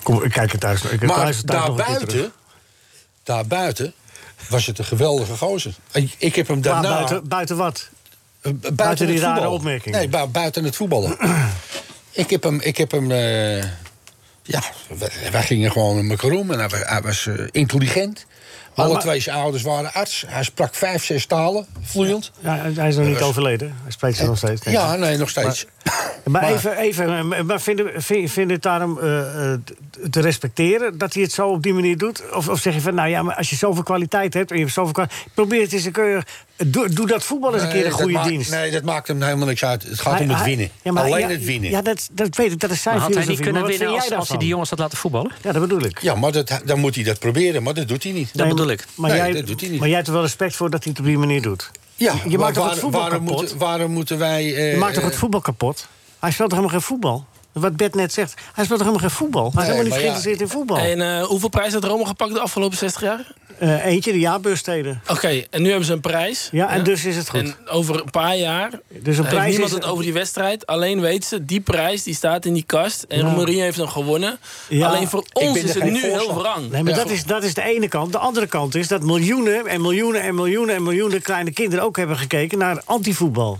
kom, 0.02 0.22
ik 0.22 0.30
kijk 0.30 0.52
het 0.52 0.60
thuis 0.60 0.82
nog. 0.82 0.92
Ik 0.92 1.02
Maar 1.06 1.16
thuis 1.16 1.40
terug. 1.44 1.62
daarbuiten, 1.62 2.32
daarbuiten 3.22 3.92
was 4.48 4.66
het 4.66 4.78
een 4.78 4.84
geweldige 4.84 5.36
gozer. 5.36 5.74
Ik, 5.92 6.14
ik 6.18 6.34
heb 6.34 6.46
hem 6.48 6.60
Maar 6.60 6.72
daarna... 6.72 6.94
buiten, 6.94 7.28
buiten 7.28 7.56
wat? 7.56 7.88
eh, 8.40 8.52
buiten, 8.52 8.74
buiten 8.74 9.06
die 9.06 9.20
rare 9.20 9.48
opmerkingen. 9.48 9.98
Nee, 9.98 10.08
bu- 10.08 10.26
buiten 10.26 10.64
het 10.64 10.76
voetballen. 10.76 11.16
ik 12.10 12.30
heb 12.30 12.42
hem... 12.42 12.60
Ik 12.60 12.76
heb 12.76 12.90
hem 12.90 13.10
eh, 13.10 13.64
ja, 14.46 14.62
wij, 15.30 15.42
gingen 15.42 15.72
gewoon 15.72 16.06
met 16.06 16.20
elkaar 16.22 16.38
om. 16.38 16.50
En 16.50 16.68
hij, 16.70 17.00
was- 17.02 17.26
eh, 17.26 17.34
intelligent. 17.50 18.26
Alle 18.74 18.92
maar- 18.92 19.00
twee 19.02 19.20
zijn 19.20 19.36
ouders 19.36 19.62
waren 19.62 19.92
arts. 19.92 20.24
Hij 20.26 20.42
sprak 20.42 20.74
vijf, 20.74 21.04
zes 21.04 21.26
talen, 21.26 21.66
vloeiend. 21.82 22.32
Ja, 22.40 22.70
hij 22.74 22.88
is 22.88 22.96
nog 22.96 23.06
niet 23.06 23.22
overleden. 23.22 23.74
Hij 23.82 23.92
spreekt 23.92 24.16
ze 24.16 24.24
nog 24.24 24.36
steeds. 24.36 24.62
ik. 24.62 24.72
Ja, 24.72 24.94
nee, 24.96 25.16
nog 25.16 25.30
steeds. 25.30 25.66
Maar, 26.24 26.42
Maar- 26.42 26.52
even, 26.52 26.76
even 26.76 27.32
eh, 27.32 27.42
maar 27.42 27.60
vind, 27.60 27.82
vind, 27.96 28.30
vind 28.30 28.50
het 28.50 28.62
daarom 28.62 28.98
eh, 28.98 29.52
eh, 29.52 29.58
te 30.10 30.20
respecteren 30.20 30.98
dat 30.98 31.14
hij 31.14 31.22
het 31.22 31.32
zo 31.32 31.48
op 31.48 31.62
die 31.62 31.72
manier 31.74 31.98
doet? 31.98 32.22
Of, 32.34 32.48
of 32.48 32.60
zeg 32.60 32.74
je 32.74 32.80
van, 32.80 32.94
nou 32.94 33.08
ja, 33.08 33.22
maar 33.22 33.34
als 33.36 33.50
je 33.50 33.56
zoveel 33.56 33.82
kwaliteit 33.82 34.34
hebt 34.34 34.50
en 34.50 34.56
je 34.56 34.62
hebt 34.62 34.74
zoveel 34.74 34.92
kwaliteit, 34.92 35.24
probeer 35.34 35.60
het 35.62 35.72
eens 35.72 35.84
een 35.84 35.92
keer. 35.92 36.26
Doe, 36.66 36.88
doe 36.88 37.06
dat 37.06 37.24
voetbal 37.24 37.54
eens 37.54 37.62
een 37.62 37.68
keer 37.68 37.86
een 37.86 37.92
goede 37.92 38.12
maakt- 38.12 38.28
dienst. 38.28 38.50
Nee, 38.50 38.70
dat 38.70 38.82
maakt 38.82 39.08
hem 39.08 39.22
helemaal 39.22 39.46
niks 39.46 39.64
uit. 39.64 39.82
Het 39.82 40.00
gaat 40.00 40.12
Hij- 40.18 40.22
om 40.22 40.28
het 40.34 40.44
winnen. 40.44 40.70
ja, 40.82 40.92
maar- 40.92 41.02
Alleen 41.04 41.20
ja, 41.20 41.28
het 41.28 41.44
winnen. 41.44 41.70
Ja, 41.70 41.82
dat, 41.82 42.08
dat 42.12 42.36
weet 42.36 42.52
ik. 42.52 42.60
Dat 42.60 42.70
is 42.70 42.82
zijn 42.82 42.94
Maar 42.94 43.04
had 43.04 43.14
hij 43.14 43.24
niet 43.24 43.40
kunnen 43.40 43.66
winnen 43.66 43.88
als, 43.88 44.06
jij 44.08 44.16
als 44.16 44.28
hij 44.28 44.38
die 44.38 44.48
jongens 44.48 44.70
had 44.70 44.78
laten 44.78 44.98
voetballen? 44.98 45.32
Ja, 45.42 45.52
dat 45.52 45.60
bedoel 45.62 45.82
ik. 45.84 46.00
Ja, 46.02 46.14
maar 46.14 46.32
dat, 46.32 46.60
dan 46.64 46.78
moet 46.78 46.94
hij 46.94 47.04
dat 47.04 47.18
proberen, 47.18 47.62
maar 47.62 47.74
dat 47.74 47.88
doet 47.88 48.02
hij 48.02 48.12
niet. 48.12 48.30
Dat 48.38 48.48
bedoel 48.48 48.68
ik. 48.70 48.84
Maar, 48.94 49.10
Nee, 49.10 49.18
jij, 49.18 49.32
dat 49.32 49.46
doet 49.46 49.60
hij 49.60 49.70
niet. 49.70 49.78
maar 49.78 49.88
jij 49.88 49.96
hebt 49.96 50.08
er 50.08 50.14
wel 50.14 50.22
respect 50.22 50.56
voor 50.56 50.70
dat 50.70 50.82
hij 50.84 50.92
het 50.92 51.00
op 51.00 51.06
die 51.08 51.18
manier 51.18 51.42
doet. 51.42 51.70
Ja, 51.94 52.12
je 52.12 52.30
maar 52.30 52.38
maakt 52.38 52.54
toch 52.54 52.70
het 52.70 52.78
voetbal 52.78 53.00
waarom 53.00 53.18
kapot? 53.24 53.40
Moeten, 53.40 53.58
waarom 53.58 53.90
moeten 53.92 54.18
wij... 54.18 54.54
eh, 54.54 54.72
Je 54.72 54.78
maakt 54.78 54.94
toch 54.94 55.02
eh, 55.02 55.08
het 55.08 55.18
voetbal 55.18 55.40
kapot? 55.40 55.86
Hij 56.18 56.30
speelt 56.30 56.50
toch 56.50 56.58
helemaal 56.58 56.80
geen 56.80 56.88
voetbal? 56.88 57.26
Wat 57.60 57.76
Bert 57.76 57.94
net 57.94 58.12
zegt. 58.12 58.34
Hij 58.52 58.64
speelt 58.64 58.78
toch 58.78 58.88
helemaal 58.88 59.08
geen 59.08 59.18
voetbal? 59.18 59.50
Hij 59.54 59.62
is 59.62 59.68
helemaal 59.68 59.84
niet 59.84 59.92
ja. 59.94 59.98
geïnteresseerd 60.00 60.40
in 60.40 60.48
voetbal. 60.48 60.78
En 60.78 61.00
eh, 61.00 61.24
hoeveel 61.24 61.48
prijzen 61.48 61.80
had 61.80 61.90
Rome 61.90 62.06
gepakt 62.06 62.32
de 62.32 62.40
afgelopen 62.40 62.78
60 62.78 63.02
jaar? 63.02 63.32
Eh, 63.58 63.84
eentje, 63.84 64.12
de 64.12 64.18
jaarbeursteden. 64.18 65.00
Oké, 65.08 65.44
en 65.50 65.62
nu 65.62 65.68
hebben 65.68 65.86
ze 65.86 65.92
een 65.92 66.00
prijs. 66.00 66.48
Ja, 66.52 66.68
en 66.70 66.84
dus 66.84 67.04
is 67.04 67.16
het 67.16 67.28
goed. 67.28 67.40
En 67.40 67.56
over 67.68 68.00
een 68.00 68.10
paar 68.10 68.36
jaar 68.36 68.70
Dus 68.70 69.18
een 69.18 69.24
heeft 69.24 69.34
prijs 69.36 69.50
niemand 69.50 69.70
is... 69.70 69.76
het 69.76 69.84
over 69.84 70.04
die 70.04 70.12
wedstrijd. 70.12 70.66
Alleen 70.66 71.00
weet 71.00 71.24
ze, 71.24 71.44
die 71.44 71.60
prijs 71.60 72.02
die 72.02 72.14
staat 72.14 72.44
in 72.44 72.52
die 72.52 72.64
kast. 72.66 73.02
En. 73.02 73.24
Mourinho 73.24 73.62
heeft 73.62 73.76
hem 73.76 73.88
gewonnen. 73.88 74.38
Ja. 74.68 74.88
Alleen 74.88 75.08
voor 75.08 75.24
ons 75.32 75.58
is 75.58 75.74
het 75.74 75.84
nu 75.84 76.00
heel 76.00 76.34
wrang. 76.34 76.70
Nee, 76.70 76.82
maar 76.82 76.92
Ja. 76.92 76.98
dat, 76.98 77.10
is, 77.10 77.24
dat 77.24 77.42
is 77.42 77.54
de 77.54 77.62
ene 77.62 77.88
kant. 77.88 78.12
De 78.12 78.18
andere 78.18 78.46
kant 78.46 78.74
is 78.74 78.88
dat 78.88 79.02
miljoenen 79.02 79.66
en 79.66 79.80
miljoenen 79.80 80.22
en 80.22 80.34
miljoenen 80.34 80.74
en 80.74 80.82
miljoenen 80.82 81.22
kleine 81.22 81.52
kinderen 81.52 81.84
ook 81.84 81.96
hebben 81.96 82.16
gekeken 82.16 82.58
naar 82.58 82.82
antivoetbal. 82.84 83.58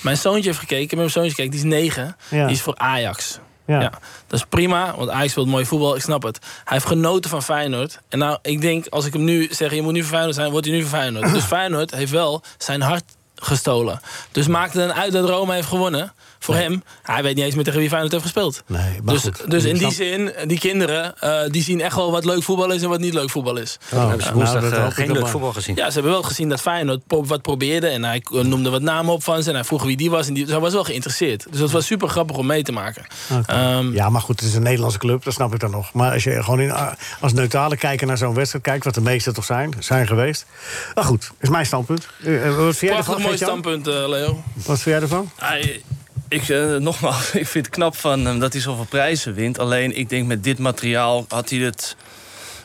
Mijn 0.00 0.16
zoontje 0.16 0.48
heeft 0.48 0.58
gekeken, 0.58 0.96
mijn 0.96 1.10
zoontje 1.10 1.34
kijkt, 1.34 1.52
die 1.52 1.60
is 1.60 1.66
negen. 1.66 2.16
Ja. 2.28 2.46
Die 2.46 2.54
is 2.54 2.62
voor 2.62 2.76
Ajax. 2.76 3.38
Ja. 3.66 3.80
Ja. 3.80 3.90
dat 4.26 4.38
is 4.38 4.44
prima, 4.48 4.94
want 4.96 5.10
Ajax 5.10 5.30
speelt 5.30 5.46
mooi 5.46 5.64
voetbal, 5.64 5.96
ik 5.96 6.02
snap 6.02 6.22
het. 6.22 6.38
Hij 6.40 6.72
heeft 6.76 6.86
genoten 6.86 7.30
van 7.30 7.42
Feyenoord. 7.42 8.00
En 8.08 8.18
nou, 8.18 8.38
ik 8.42 8.60
denk, 8.60 8.86
als 8.86 9.06
ik 9.06 9.12
hem 9.12 9.24
nu 9.24 9.48
zeg, 9.50 9.74
je 9.74 9.82
moet 9.82 9.92
nu 9.92 10.00
voor 10.00 10.10
Feyenoord 10.10 10.34
zijn, 10.34 10.50
wordt 10.50 10.66
hij 10.66 10.74
nu 10.74 10.82
voor 10.82 10.98
Feyenoord. 10.98 11.32
dus 11.34 11.44
Feyenoord 11.44 11.90
heeft 11.90 12.10
wel 12.10 12.42
zijn 12.58 12.80
hart 12.80 13.04
gestolen. 13.34 14.00
Dus 14.32 14.46
maakt 14.46 14.72
het 14.72 14.88
dan 14.88 14.96
uit 14.96 15.12
dat 15.12 15.28
Roma 15.28 15.54
heeft 15.54 15.68
gewonnen. 15.68 16.12
Voor 16.42 16.54
hem, 16.54 16.82
hij 17.02 17.22
weet 17.22 17.34
niet 17.34 17.44
eens 17.44 17.54
meer 17.54 17.64
tegen 17.64 17.78
wie 17.80 17.88
Feyenoord 17.88 18.12
heeft 18.12 18.24
gespeeld. 18.24 18.62
Nee, 18.66 19.00
maar 19.02 19.14
dus 19.14 19.22
goed. 19.22 19.50
dus 19.50 19.64
in 19.64 19.76
die 19.76 19.92
zin, 19.92 20.32
die 20.46 20.58
kinderen, 20.58 21.18
eh, 21.18 21.50
die 21.50 21.62
zien 21.62 21.80
echt 21.80 21.96
wel 21.96 22.10
wat 22.10 22.24
leuk 22.24 22.42
voetbal 22.42 22.70
is 22.72 22.82
en 22.82 22.88
wat 22.88 22.98
niet 23.00 23.14
leuk 23.14 23.30
voetbal 23.30 23.56
is. 23.56 23.78
Oh, 23.92 23.98
hebben 23.98 24.18
ze 24.20 24.24
nou, 24.24 24.34
woensdag 24.34 24.62
dat 24.62 24.72
eh, 24.72 24.86
geen 24.90 25.12
leuk 25.12 25.28
voetbal 25.28 25.52
gezien. 25.52 25.76
Ja, 25.76 25.86
ze 25.86 25.92
hebben 25.92 26.12
wel 26.12 26.22
gezien 26.22 26.48
dat 26.48 26.60
Feyenoord 26.60 27.00
wat 27.06 27.42
probeerde. 27.42 27.86
En 27.88 28.04
hij 28.04 28.22
eh, 28.34 28.40
noemde 28.40 28.70
wat 28.70 28.82
namen 28.82 29.12
op 29.12 29.22
van 29.24 29.42
ze. 29.42 29.48
En 29.48 29.54
hij 29.54 29.64
vroeg 29.64 29.82
wie 29.82 29.96
die 29.96 30.10
was. 30.10 30.26
En 30.26 30.34
die, 30.34 30.42
dus 30.42 30.52
hij 30.52 30.60
was 30.60 30.72
wel 30.72 30.84
geïnteresseerd. 30.84 31.46
Dus 31.50 31.60
dat 31.60 31.70
was 31.70 31.86
super 31.86 32.08
grappig 32.08 32.36
om 32.36 32.46
mee 32.46 32.62
te 32.62 32.72
maken. 32.72 33.06
Ehm, 33.46 33.92
Ja, 33.92 34.08
maar 34.10 34.20
goed, 34.20 34.40
het 34.40 34.48
is 34.48 34.54
een 34.54 34.62
Nederlandse 34.62 34.98
club, 34.98 35.24
dat 35.24 35.32
snap 35.34 35.54
ik 35.54 35.60
dan 35.60 35.70
nog. 35.70 35.92
Maar 35.92 36.12
als 36.12 36.24
je 36.24 36.42
gewoon 36.42 36.60
in, 36.60 36.72
als 37.20 37.32
neutrale 37.32 37.76
kijker 37.76 38.06
naar 38.06 38.18
zo'n 38.18 38.34
wedstrijd 38.34 38.64
kijkt... 38.64 38.84
wat 38.84 38.94
de 38.94 39.00
meeste 39.00 39.32
toch 39.32 39.44
zijn, 39.44 39.74
zijn 39.78 40.06
geweest. 40.06 40.46
Maar 40.94 41.04
goed, 41.04 41.30
is 41.40 41.48
mijn 41.48 41.66
standpunt. 41.66 42.06
Wat 42.06 42.76
vind 42.76 42.78
jij 42.80 42.90
Prachtig 42.90 43.06
ervan, 43.06 43.22
mooi 43.22 43.36
standpunt, 43.36 43.86
Leo. 43.86 44.42
Wat 44.54 44.80
vind 44.80 44.84
jij 44.84 45.00
ervan? 45.00 45.30
Hij- 45.36 45.82
ik, 46.30 46.48
eh, 46.48 46.76
nogmaals, 46.76 47.30
ik 47.42 47.46
vind 47.46 47.66
het 47.66 47.74
knap 47.74 47.96
van 47.96 48.24
hem 48.24 48.38
dat 48.38 48.52
hij 48.52 48.62
zoveel 48.62 48.84
prijzen 48.84 49.34
wint. 49.34 49.58
Alleen, 49.58 49.96
ik 49.96 50.08
denk 50.08 50.26
met 50.26 50.44
dit 50.44 50.58
materiaal 50.58 51.24
had 51.28 51.50
hij 51.50 51.58
het 51.58 51.96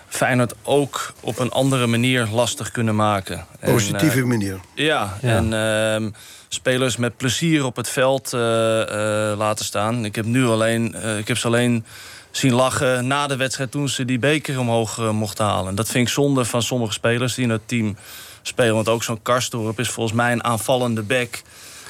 Feyenoord 0.07 0.53
ook 0.63 1.13
op 1.19 1.39
een 1.39 1.51
andere 1.51 1.87
manier 1.87 2.27
lastig 2.31 2.71
kunnen 2.71 2.95
maken. 2.95 3.45
En, 3.59 3.71
Positieve 3.71 4.19
eh, 4.19 4.25
manier. 4.25 4.59
ja, 4.75 5.17
Ja. 5.21 5.35
en 5.35 5.53
ehm, 5.53 6.09
spelers 6.55 6.97
met 6.97 7.17
plezier 7.17 7.65
op 7.65 7.75
het 7.75 7.89
veld 7.89 8.33
eh, 8.33 9.31
eh, 9.31 9.37
laten 9.37 9.65
staan. 9.65 10.05
Ik 10.05 10.15
heb, 10.15 10.25
nu 10.25 10.45
alleen, 10.45 10.95
eh, 10.95 11.17
ik 11.17 11.27
heb 11.27 11.37
ze 11.37 11.47
alleen 11.47 11.85
zien 12.31 12.53
lachen 12.53 13.07
na 13.07 13.27
de 13.27 13.35
wedstrijd 13.35 13.71
toen 13.71 13.89
ze 13.89 14.05
die 14.05 14.19
beker 14.19 14.59
omhoog 14.59 15.11
mochten 15.11 15.45
halen. 15.45 15.75
Dat 15.75 15.89
vind 15.89 16.07
ik 16.07 16.13
zonde 16.13 16.45
van 16.45 16.61
sommige 16.61 16.93
spelers 16.93 17.35
die 17.35 17.43
in 17.43 17.49
het 17.49 17.67
team 17.67 17.97
spelen. 18.41 18.75
Want 18.75 18.89
ook 18.89 19.03
zo'n 19.03 19.21
Karstorp 19.21 19.79
is 19.79 19.89
volgens 19.89 20.15
mij 20.15 20.31
een 20.31 20.43
aanvallende 20.43 21.01
back 21.01 21.41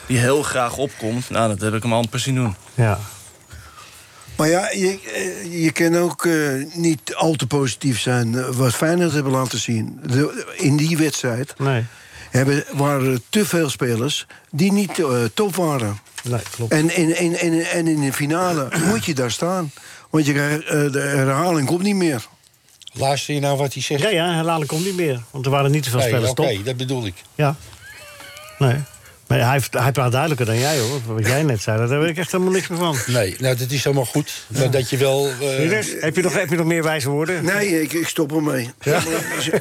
die 0.08 0.18
heel 0.18 0.44
graag 0.44 0.78
opkomt. 0.78 1.30
Nou, 1.30 1.48
dat 1.50 1.62
heb 1.62 1.74
ik 1.74 1.84
hem 1.84 1.94
amper 1.94 2.20
zien 2.20 2.36
doen. 2.36 2.56
Ja. 2.74 3.00
Maar 4.38 4.48
ja, 4.50 4.70
je, 4.72 5.00
eh, 5.16 5.64
je 5.64 5.72
kan 5.72 5.98
ook 5.98 6.26
eh, 6.26 6.34
niet 6.74 7.16
al 7.16 7.34
te 7.34 7.48
positief 7.48 8.00
zijn 8.00 8.36
eh, 8.36 8.46
wat 8.50 8.74
Feyenoord 8.76 9.12
hebben 9.14 9.32
laten 9.32 9.60
zien. 9.60 10.00
De- 10.06 10.54
in 10.58 10.78
die 10.78 10.98
wedstrijd 10.98 11.54
Nee, 11.60 11.84
hebben, 12.32 12.64
waren 12.72 13.12
er 13.14 13.20
te 13.30 13.46
veel 13.46 13.70
spelers 13.70 14.26
die 14.52 14.72
niet 14.72 15.00
eh, 15.00 15.24
top 15.34 15.56
waren. 15.56 16.00
nee 16.24 16.42
klopt. 16.56 16.72
En, 16.72 16.90
en, 16.90 17.16
en, 17.16 17.34
en, 17.34 17.66
en 17.72 17.88
in 17.88 18.02
de 18.02 18.14
finale 18.14 18.68
moet 18.90 19.06
je 19.06 19.14
daar 19.14 19.32
staan. 19.32 19.72
Want 20.10 20.26
je 20.26 20.34
krijgt, 20.34 20.64
eh, 20.66 20.92
de 20.92 21.00
herhaling 21.00 21.68
komt 21.68 21.82
niet 21.84 21.96
meer. 21.96 22.26
Luister 22.94 23.34
je 23.34 23.40
nou 23.40 23.58
wat 23.58 23.74
hij 23.74 23.82
zegt? 23.82 24.02
Ja, 24.02 24.10
ja, 24.10 24.34
herhalen 24.34 24.68
komt 24.68 24.86
niet 24.86 24.96
meer. 24.96 25.22
Want 25.32 25.46
er 25.46 25.52
waren 25.52 25.72
niet 25.72 25.86
zoveel 25.86 26.00
Nee, 26.00 26.10
spelers 26.10 26.30
Oké, 26.32 26.54
top. 26.56 26.66
dat 26.66 26.78
bedoel 26.78 27.06
ik. 27.06 27.16
Ja. 27.36 27.56
Nee. 28.60 28.76
Maar 29.28 29.40
hij, 29.72 29.92
praat 29.92 30.12
duidelijker 30.12 30.46
dan 30.46 30.60
jij, 30.60 30.80
hoor. 30.80 31.02
Wat 31.16 31.26
jij 31.28 31.44
net 31.44 31.62
zei, 31.62 31.88
daar 31.88 32.00
weet 32.00 32.10
ik 32.10 32.18
echt 32.18 32.32
helemaal 32.32 32.54
niks 32.54 32.68
meer 32.68 32.78
van. 32.80 32.96
Nee, 33.08 33.36
nou, 33.40 33.56
dat 33.56 33.70
is 33.72 33.84
helemaal 33.84 34.06
goed. 34.06 34.46
Maar 34.48 34.72
dat 34.72 34.90
je 34.90 34.98
wel... 34.98 35.28
eh, 35.42 36.02
heb, 36.02 36.16
je 36.16 36.22
nog, 36.22 36.34
heb 36.34 36.50
je 36.50 36.56
nog 36.56 36.66
meer 36.66 36.84
wijze 36.84 37.10
woorden? 37.10 37.46
Nee, 37.46 37.82
ik, 37.82 37.94
ik 37.94 38.08
stop 38.08 38.32
ermee. 38.36 38.70
Ja? 38.82 39.00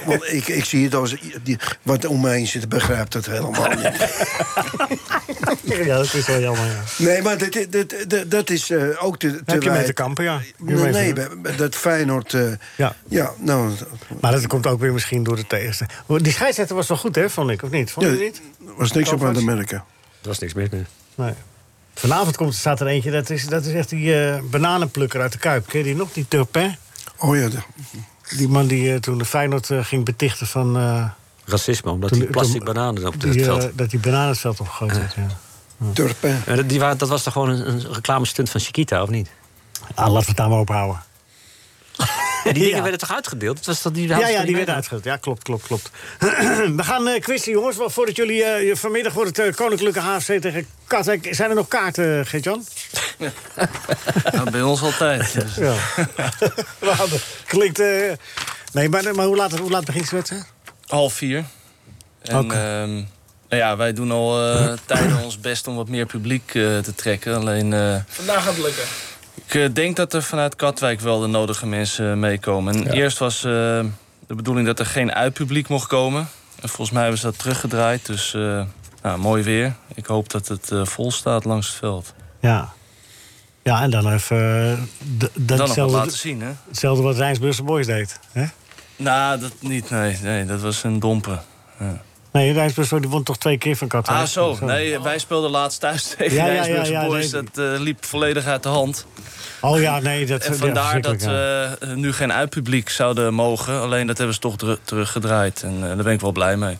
Want 0.06 0.32
ik, 0.32 0.48
ik 0.48 0.64
zie 0.64 0.84
het 0.84 0.94
als... 0.94 1.14
Die, 1.42 1.58
wat 1.82 2.06
om 2.06 2.20
mij 2.20 2.36
heen 2.36 2.46
zit, 2.46 2.68
begrijpt 2.68 3.12
dat 3.12 3.26
helemaal 3.26 3.68
niet. 3.68 3.90
Ja, 5.84 5.96
dat 5.96 6.14
is 6.14 6.26
wel 6.26 6.40
jammer, 6.40 6.64
ja. 6.66 7.04
Nee, 7.04 7.22
maar 7.22 7.38
dat, 7.38 7.58
dat, 7.70 7.94
dat, 8.08 8.30
dat 8.30 8.50
is 8.50 8.70
eh, 8.70 8.82
ook 9.04 9.18
te, 9.18 9.30
te 9.30 9.42
Heb 9.52 9.62
je 9.62 9.68
mee 9.68 9.76
wijd- 9.78 9.86
te 9.86 9.92
kampen, 9.92 10.24
ja. 10.24 10.40
Nee, 10.58 11.12
dat 11.56 11.74
Feyenoord... 11.74 12.34
eh, 12.34 12.42
Ja. 12.76 12.96
ja, 13.08 13.32
nou... 13.38 13.72
Maar 14.20 14.32
dat 14.32 14.46
komt 14.46 14.66
ook 14.66 14.80
weer 14.80 14.92
misschien 14.92 15.22
door 15.22 15.36
de 15.36 15.46
tegenstander. 15.46 16.22
Die 16.22 16.32
scheidsrechter 16.32 16.76
was 16.76 16.88
wel 16.88 16.96
goed, 16.96 17.14
hè, 17.14 17.30
vond 17.30 17.50
ik, 17.50 17.62
of 17.62 17.70
niet? 17.70 17.90
Vond 17.90 18.06
je 18.06 18.12
Ja, 18.12 18.18
niet? 18.18 18.40
er 18.66 18.72
was 18.76 18.92
niks 18.92 19.12
op 19.12 19.24
aan 19.24 19.34
te 19.34 19.44
merken. 19.54 19.76
Er 20.22 20.28
was 20.28 20.38
niks 20.38 20.54
mis 20.54 20.68
mee. 20.68 20.84
Nee. 21.14 21.32
Vanavond 21.94 22.36
komt, 22.36 22.54
staat 22.54 22.80
er 22.80 22.86
eentje, 22.86 23.10
dat 23.10 23.30
is, 23.30 23.46
dat 23.46 23.64
is 23.64 23.72
echt 23.74 23.88
die 23.88 24.26
eh, 24.28 24.40
bananenplukker 24.50 25.20
uit 25.20 25.32
de 25.32 25.38
Kuip. 25.38 25.66
Ken 25.66 25.78
je 25.78 25.84
die 25.84 25.94
nog? 25.96 26.12
Die 26.12 26.28
Turpin? 26.28 26.76
Oh 27.18 27.36
ja, 27.36 27.48
de- 27.48 27.62
Die 28.36 28.48
man 28.48 28.66
die 28.66 28.92
eh, 28.92 28.98
toen 29.00 29.18
de 29.18 29.24
Feyenoord 29.24 29.70
eh, 29.70 29.84
ging 29.84 30.04
betichten 30.04 30.46
van... 30.46 30.76
eh, 30.76 31.08
Racisme, 31.44 31.90
omdat 31.90 32.10
Toen- 32.10 32.18
die 32.18 32.28
plastic 32.28 32.64
toen- 32.64 32.74
bananen 32.74 33.06
op 33.06 33.12
het 33.22 33.42
veld. 33.42 33.70
dat 33.78 33.90
die 33.90 34.00
bananen 34.00 34.28
het 34.28 34.38
veld 34.38 34.60
opgegooid 34.60 34.92
had, 34.96 35.14
ja. 35.14 35.26
Turpin. 35.92 36.42
Dat- 36.46 36.68
die 36.68 36.78
dat 36.78 37.08
was 37.08 37.22
toch 37.22 37.32
gewoon 37.32 37.48
een, 37.48 37.68
een 37.68 37.92
reclamestunt 37.92 38.50
van 38.50 38.60
Chiquita, 38.60 39.02
of 39.02 39.08
niet? 39.08 39.28
Ah, 39.94 40.06
laten 40.06 40.20
we 40.20 40.26
het 40.26 40.36
daar 40.36 40.48
maar 40.48 40.58
ophouden. 40.58 41.02
Die 42.44 42.52
dingen 42.52 42.68
Ja. 42.76 42.82
werden 42.82 42.98
toch 42.98 43.12
uitgedeeld? 43.14 43.56
Dat 43.56 43.66
was 43.66 43.82
dat 43.82 43.94
die 43.94 44.08
Ja, 44.08 44.18
ja, 44.18 44.26
die 44.26 44.36
werd 44.36 44.52
werd 44.66 44.68
uitgedeeld. 44.68 45.04
Ja, 45.04 45.16
klopt, 45.16 45.42
klopt, 45.42 45.66
klopt. 45.66 45.90
We 46.76 46.82
gaan 46.84 47.08
eh 47.08 47.20
quizzen, 47.20 47.52
jongens. 47.52 47.76
Voordat 47.80 48.16
jullie... 48.16 48.44
eh, 48.44 48.76
vanmiddag 48.76 49.12
wordt 49.12 49.36
het 49.36 49.46
eh, 49.48 49.54
Koninklijke 49.54 50.00
HFC 50.00 50.40
tegen 50.40 50.66
Katwijk. 50.86 51.28
Zijn 51.30 51.50
er 51.50 51.56
nog 51.56 51.68
kaarten, 51.68 52.26
Geert-Jan? 52.26 52.64
Nou, 54.32 54.50
bij 54.50 54.62
ons 54.62 54.82
altijd. 54.82 55.32
Dus. 55.32 55.54
Ja. 55.54 55.74
Klinkt... 57.46 57.78
eh, 57.78 58.12
Nee, 58.72 58.88
maar, 58.88 59.14
maar 59.14 59.26
hoe, 59.26 59.36
laat, 59.36 59.58
hoe 59.58 59.70
laat 59.70 59.84
begint 59.84 60.10
de 60.10 60.16
wedstrijd? 60.16 60.44
Half 60.86 61.12
vier. 61.14 61.44
En 62.22 62.38
Oké. 62.38 62.54
ehm, 62.54 62.92
nou 63.48 63.62
ja, 63.62 63.76
wij 63.76 63.92
doen 63.92 64.10
al 64.10 64.48
eh, 64.52 64.72
tijden 64.86 65.22
ons 65.22 65.40
best 65.40 65.66
om 65.66 65.76
wat 65.76 65.88
meer 65.88 66.06
publiek 66.06 66.48
eh, 66.54 66.78
te 66.78 66.94
trekken. 66.96 67.34
Alleen 67.36 67.72
eh, 67.72 67.96
Vandaag 68.08 68.44
gaat 68.44 68.54
het 68.54 68.64
lukken. 68.64 68.84
Ik 69.34 69.54
eh, 69.54 69.68
denk 69.72 69.96
dat 69.96 70.12
er 70.12 70.22
vanuit 70.22 70.56
Katwijk 70.56 71.00
wel 71.00 71.20
de 71.20 71.26
nodige 71.26 71.66
mensen 71.66 72.10
eh, 72.10 72.16
meekomen. 72.16 72.74
En 72.74 72.92
Eerst 72.92 73.18
was 73.18 73.36
eh, 73.36 73.42
de 74.26 74.34
bedoeling 74.34 74.66
dat 74.66 74.78
er 74.78 74.86
geen 74.86 75.12
uitpubliek 75.12 75.68
mocht 75.68 75.86
komen. 75.86 76.28
En 76.60 76.68
volgens 76.68 76.90
mij 76.90 77.02
hebben 77.02 77.20
ze 77.20 77.26
dat 77.26 77.38
teruggedraaid. 77.38 78.06
Dus 78.06 78.32
nou, 79.02 79.18
mooi 79.18 79.42
weer. 79.42 79.74
Ik 79.94 80.06
hoop 80.06 80.30
dat 80.30 80.48
het 80.48 80.70
vol 80.72 81.12
staat 81.12 81.44
langs 81.44 81.66
het 81.66 81.76
veld. 81.76 82.14
Ja. 82.40 82.72
Ja, 83.62 83.82
en 83.82 83.90
dan 83.90 84.12
even... 84.12 84.88
dat 85.34 85.58
Dan 85.58 85.58
nog 85.58 85.90
laten 85.90 86.18
zien, 86.18 86.40
hè? 86.40 86.50
hetzelfde 86.68 87.02
wat 87.02 87.16
Rijnsburgse 87.16 87.62
Boys 87.62 87.86
deed. 87.86 88.20
Hè? 88.32 88.44
Nou, 88.96 89.40
dat 89.40 89.52
niet. 89.60 89.90
Nee, 89.90 90.18
nee 90.22 90.46
dat 90.46 90.60
was 90.60 90.82
een 90.82 90.98
domper. 90.98 91.42
Nee, 92.34 92.52
Rijnsburgse 92.52 93.00
die 93.00 93.10
won 93.10 93.22
toch 93.22 93.38
twee 93.38 93.58
keer 93.58 93.76
van 93.76 93.88
Katwijk. 93.88 94.18
Ah, 94.20 94.26
zo. 94.26 94.58
Nee, 94.60 95.00
wij 95.00 95.18
speelden 95.18 95.50
laatst 95.50 95.80
thuis 95.80 96.04
tegen 96.18 96.36
Ja, 96.36 96.46
ja, 96.46 96.84
ja, 96.84 97.06
Boys. 97.06 97.30
nee. 97.32 97.42
Dat 97.42 97.64
eh, 97.74 97.80
liep 97.80 98.04
volledig 98.04 98.46
uit 98.46 98.62
de 98.62 98.68
hand. 98.68 99.06
Oh 99.60 99.80
ja, 99.80 99.98
nee, 100.00 100.26
dat 100.26 100.44
En 100.44 100.52
ja, 100.52 100.58
vandaar 100.58 101.00
dat 101.00 101.22
we 101.22 101.68
nu 101.94 102.12
geen 102.12 102.32
uitpubliek 102.32 102.88
zouden 102.88 103.34
mogen. 103.34 103.80
Alleen 103.80 104.06
dat 104.06 104.16
hebben 104.16 104.34
ze 104.34 104.40
toch 104.40 104.56
ter- 104.56 104.78
teruggedraaid. 104.84 105.62
En 105.62 105.74
eh, 105.74 105.80
daar 105.80 105.96
ben 106.04 106.12
ik 106.12 106.20
wel 106.20 106.32
blij 106.32 106.56
mee. 106.56 106.78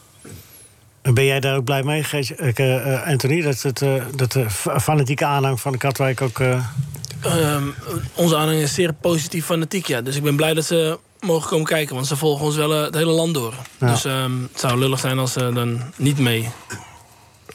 En 1.02 1.14
Ben 1.14 1.24
jij 1.24 1.40
daar 1.40 1.56
ook 1.56 1.64
blij 1.64 1.82
mee, 1.82 2.04
Gees- 2.04 2.34
eh, 2.34 2.92
eh, 2.94 3.06
Anthony? 3.06 3.40
Dat, 3.42 3.62
het, 3.62 3.82
eh, 3.82 4.04
dat 4.14 4.32
de 4.32 4.50
fa- 4.50 4.80
fanatieke 4.80 5.24
aanhang 5.24 5.60
van 5.60 5.72
de 5.72 5.78
Katwijk 5.78 6.20
ook... 6.20 6.40
eh, 6.40 6.64
Ehm, 7.22 7.62
onze 8.14 8.36
aanhang 8.36 8.58
is 8.58 8.74
zeer 8.74 8.92
positief 8.92 9.44
fanatiek, 9.44 9.86
ja. 9.86 10.00
Dus 10.00 10.16
ik 10.16 10.22
ben 10.22 10.36
blij 10.36 10.54
dat 10.54 10.64
ze 10.64 10.98
mogen 11.24 11.48
komen 11.48 11.66
kijken. 11.66 11.94
Want 11.94 12.06
ze 12.06 12.16
volgen 12.16 12.44
ons 12.44 12.56
wel 12.56 12.74
eh, 12.74 12.82
het 12.82 12.94
hele 12.94 13.10
land 13.10 13.34
door. 13.34 13.54
Ja. 13.78 13.86
Dus 13.86 14.04
ehm, 14.04 14.42
het 14.52 14.60
zou 14.60 14.78
lullig 14.78 14.98
zijn 14.98 15.18
als 15.18 15.32
ze 15.32 15.52
dan 15.52 15.82
niet 15.96 16.18
mee 16.18 16.48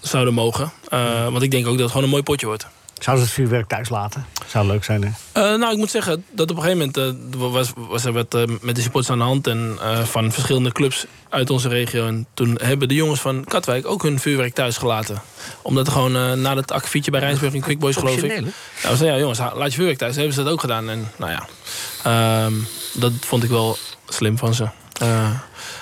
zouden 0.02 0.34
mogen. 0.34 0.72
Eh, 0.88 1.28
want 1.28 1.44
ik 1.44 1.52
denk 1.52 1.66
ook 1.66 1.72
dat 1.72 1.82
het 1.82 1.90
gewoon 1.90 2.04
een 2.04 2.10
mooi 2.10 2.24
potje 2.24 2.46
wordt. 2.46 2.68
Zouden 3.00 3.26
ze 3.26 3.32
het 3.32 3.42
vuurwerk 3.42 3.68
thuis 3.68 3.90
laten? 3.90 4.26
Zou 4.48 4.68
leuk 4.68 4.84
zijn, 4.84 5.04
hè? 5.04 5.10
Eh, 5.32 5.60
nou, 5.60 5.72
ik 5.72 5.78
moet 5.78 5.90
zeggen 5.92 6.24
dat 6.32 6.52
op 6.52 6.58
een 6.58 6.64
gegeven 6.64 6.92
moment 6.96 7.34
eh, 7.36 7.52
was, 7.52 7.72
was 7.76 8.06
er 8.06 8.14
wat 8.14 8.34
eh, 8.34 8.44
met 8.62 8.76
de 8.76 8.82
supporters 8.82 9.12
aan 9.12 9.18
de 9.18 9.24
hand. 9.24 9.48
En 9.48 9.78
eh, 9.82 10.04
van 10.04 10.32
verschillende 10.32 10.72
clubs 10.72 11.06
uit 11.30 11.50
onze 11.50 11.68
regio. 11.68 12.08
En 12.08 12.26
toen 12.34 12.60
hebben 12.62 12.88
de 12.88 12.94
jongens 12.94 13.20
van 13.22 13.44
Katwijk 13.44 13.86
ook 13.88 14.04
hun 14.04 14.20
vuurwerk 14.20 14.54
thuis 14.54 14.78
gelaten. 14.78 15.22
Omdat 15.62 15.88
er 15.88 15.94
gewoon 15.94 16.16
eh, 16.16 16.34
na 16.34 16.56
dat 16.56 16.72
akkefietje 16.72 17.12
bij 17.12 17.20
Rijnsburg 17.20 17.54
en 17.54 17.62
Quick 17.62 17.80
Boys, 17.80 17.96
geloof 17.96 18.18
ik. 18.18 18.24
Optioneel, 18.24 18.52
hè? 18.98 19.06
Ja, 19.06 19.18
jongens, 19.18 19.40
laat 19.40 19.70
je 19.70 19.76
vuurwerk 19.76 19.98
thuis. 19.98 20.16
Hebben 20.16 20.34
ze 20.34 20.44
dat 20.44 20.52
ook 20.52 20.60
gedaan. 20.60 20.90
En 20.90 21.12
nou 21.18 21.32
ja, 21.32 21.46
ehm, 22.04 22.54
dat 22.94 23.12
vond 23.20 23.44
ik 23.44 23.50
wel 23.50 23.78
slim 24.08 24.38
van 24.38 24.54
ze. 24.54 24.68
Eh, 25.02 25.30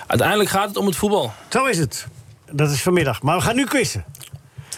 uiteindelijk 0.08 0.50
gaat 0.50 0.68
het 0.68 0.78
om 0.78 0.86
het 0.86 0.96
voetbal. 0.96 1.34
Zo 1.50 1.66
is 1.66 1.78
het. 1.78 2.08
Dat 2.52 2.72
is 2.72 2.82
vanmiddag. 2.82 3.22
Maar 3.22 3.38
we 3.38 3.44
gaan 3.44 3.56
nu 3.56 3.66
quizzen. 3.66 4.06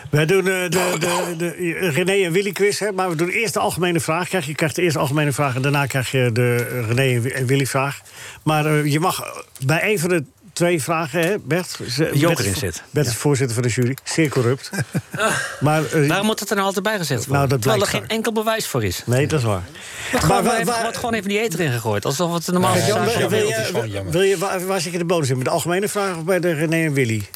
Wij 0.10 0.26
doen 0.26 0.48
eh, 0.48 0.70
de, 0.70 0.96
de, 1.00 1.36
de, 1.38 1.90
René 1.90 2.26
en 2.26 2.32
Willy 2.32 2.52
quiz, 2.52 2.80
hè, 2.80 2.92
maar 2.92 3.10
we 3.10 3.16
doen 3.16 3.30
eerst 3.30 3.54
de 3.54 3.60
algemene 3.60 4.00
vraag. 4.00 4.28
Krijg, 4.28 4.46
je 4.46 4.56
krijgt 4.56 4.76
de 4.76 4.82
eerste 4.82 5.00
algemene 5.00 5.32
vraag 5.32 5.56
en 5.56 5.62
daarna 5.62 5.86
krijg 5.86 6.12
je 6.12 6.30
de 6.34 6.56
René 6.88 7.16
en 7.16 7.22
Wi- 7.22 7.30
en 7.32 7.46
Willy 7.46 7.66
vraag. 7.66 8.02
Maar 8.44 8.66
eh, 8.66 8.86
je 8.86 9.00
mag 9.00 9.44
bij 9.66 9.92
een 9.92 10.00
van 10.00 10.10
de 10.10 10.24
twee 10.54 10.82
vragen, 10.84 11.20
hè, 11.22 11.36
Bert? 11.40 11.80
Joker 12.14 12.46
in 12.46 12.56
zit. 12.56 12.84
Bert 12.92 13.08
is 13.08 13.16
voorzitter 13.16 13.54
van 13.56 13.64
de 13.64 13.70
jury. 13.74 13.96
Zeer 14.04 14.30
corrupt. 14.30 14.70
maar, 15.60 15.86
eh, 15.86 16.08
Waarom 16.08 16.26
moet 16.26 16.40
het 16.40 16.50
er 16.50 16.56
nou 16.56 16.68
altijd 16.68 16.86
bij 16.86 16.98
gezet 16.98 17.18
worden? 17.18 17.36
Nou, 17.36 17.48
dat 17.48 17.62
Terwijl 17.62 17.82
er 17.82 17.88
geen 17.90 18.08
enkel 18.08 18.32
bewijs 18.32 18.68
voor 18.68 18.84
is. 18.84 19.02
nee, 19.06 19.28
dat 19.28 19.40
is 19.40 19.46
waar. 19.46 19.64
Wordt 20.12 20.26
gewoon, 20.26 20.44
waar- 20.44 20.54
even, 20.54 20.66
waar- 20.66 20.82
wordt 20.82 20.98
gewoon 20.98 21.14
even 21.14 21.30
die 21.30 21.40
eter 21.40 21.60
ingegooid. 21.60 22.06
Alsof 22.06 22.34
het 22.34 22.46
Jan, 22.46 22.62
zaak 22.62 22.74
wil, 22.74 22.82
is. 22.82 22.88
jammer, 22.88 23.30
wil 23.30 23.48
je, 23.48 23.54
gewoon 23.54 23.90
jammer. 23.90 24.12
wil 24.14 24.22
je, 24.22 24.38
waar, 24.38 24.66
waar 24.66 24.82
zit 24.82 24.92
je 24.92 24.98
de 24.98 25.06
bonus 25.06 25.30
in? 25.30 25.36
Met 25.36 25.46
de 25.46 25.52
algemene 25.52 25.88
vraag 25.88 26.16
of 26.18 26.24
bij 26.24 26.40
de 26.40 26.54
René 26.54 26.86
en 26.86 26.94
Willy? 26.94 27.28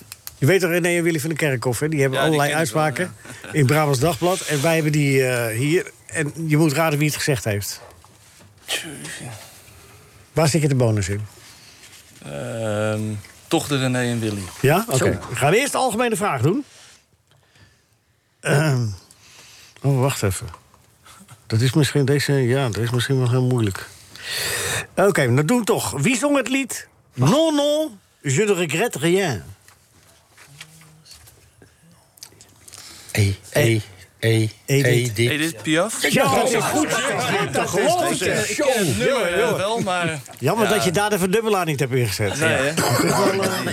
Je 0.43 0.49
weet 0.49 0.59
toch 0.59 0.69
René 0.69 0.97
en 0.97 1.03
Willy 1.03 1.19
van 1.19 1.29
de 1.29 1.35
Kerkhof, 1.35 1.79
hè? 1.79 1.89
Die 1.89 2.01
hebben 2.01 2.19
Ja, 2.19 2.25
allerlei 2.25 2.49
wel, 2.49 2.57
uitspraken 2.57 3.15
in 3.51 3.65
Brabants 3.65 3.99
Dagblad. 3.99 4.41
En 4.41 4.61
wij 4.61 4.73
hebben 4.73 4.91
die 4.91 5.25
eh, 5.25 5.57
hier. 5.57 5.91
en 6.05 6.33
je 6.47 6.57
moet 6.57 6.73
raden 6.73 6.99
wie 6.99 7.07
het 7.07 7.17
gezegd 7.17 7.43
heeft. 7.43 7.81
Waar 10.33 10.47
zit 10.47 10.61
je 10.61 10.67
de 10.67 10.75
bonus 10.75 11.09
in? 11.09 11.25
Ehm, 12.25 13.01
toch 13.47 13.67
de 13.67 13.77
René 13.77 13.99
en 13.99 14.19
Willy. 14.19 14.41
Ja? 14.61 14.85
Oké. 14.89 15.19
We 15.29 15.35
gaan 15.35 15.53
eerst 15.53 15.71
de 15.71 15.77
algemene 15.77 16.15
vraag 16.15 16.41
doen. 16.41 16.65
Ehm, 18.39 18.85
oh, 19.81 19.99
wacht 19.99 20.23
even. 20.23 20.47
Dat 21.47 21.61
is 21.61 21.73
misschien 21.73 22.05
deze. 22.05 22.33
Ja, 22.33 22.69
dat 22.69 22.83
is 22.83 22.89
misschien 22.89 23.17
wel 23.19 23.29
heel 23.29 23.43
moeilijk. 23.45 23.87
Oké, 24.95 25.35
dan 25.35 25.45
doen 25.45 25.59
we 25.59 25.65
toch. 25.65 25.91
Wie 26.01 26.17
zong 26.17 26.37
het 26.37 26.49
lied? 26.49 26.87
Non, 27.13 27.55
non, 27.55 27.99
je 28.21 28.43
ne 28.45 28.53
regrette 28.53 28.99
rien. 28.99 29.43
E, 33.13 33.33
E, 33.53 33.79
E, 34.19 34.47
Edith. 34.65 35.17
E, 35.17 35.29
Edith 35.29 35.61
Piaf? 35.61 36.11
Ja, 36.11 36.35
dat 36.35 36.51
is 36.51 36.63
goed. 36.63 36.87
Dat 37.51 37.69
geloof 37.69 38.11
ik. 38.11 38.21
Ik 38.21 38.55
ken 38.55 38.87
het 38.87 38.97
nummer 38.97 39.57
wel, 39.57 39.79
maar... 39.79 40.19
Jammer 40.39 40.67
Ja. 40.67 40.73
dat 40.73 40.83
je 40.83 40.91
daar 40.91 41.09
de 41.09 41.17
verdubbelaar 41.19 41.65
niet 41.65 41.79
hebt 41.79 41.93
ingezet. 41.93 42.39
Nee, 42.39 42.49
hè? 42.49 42.71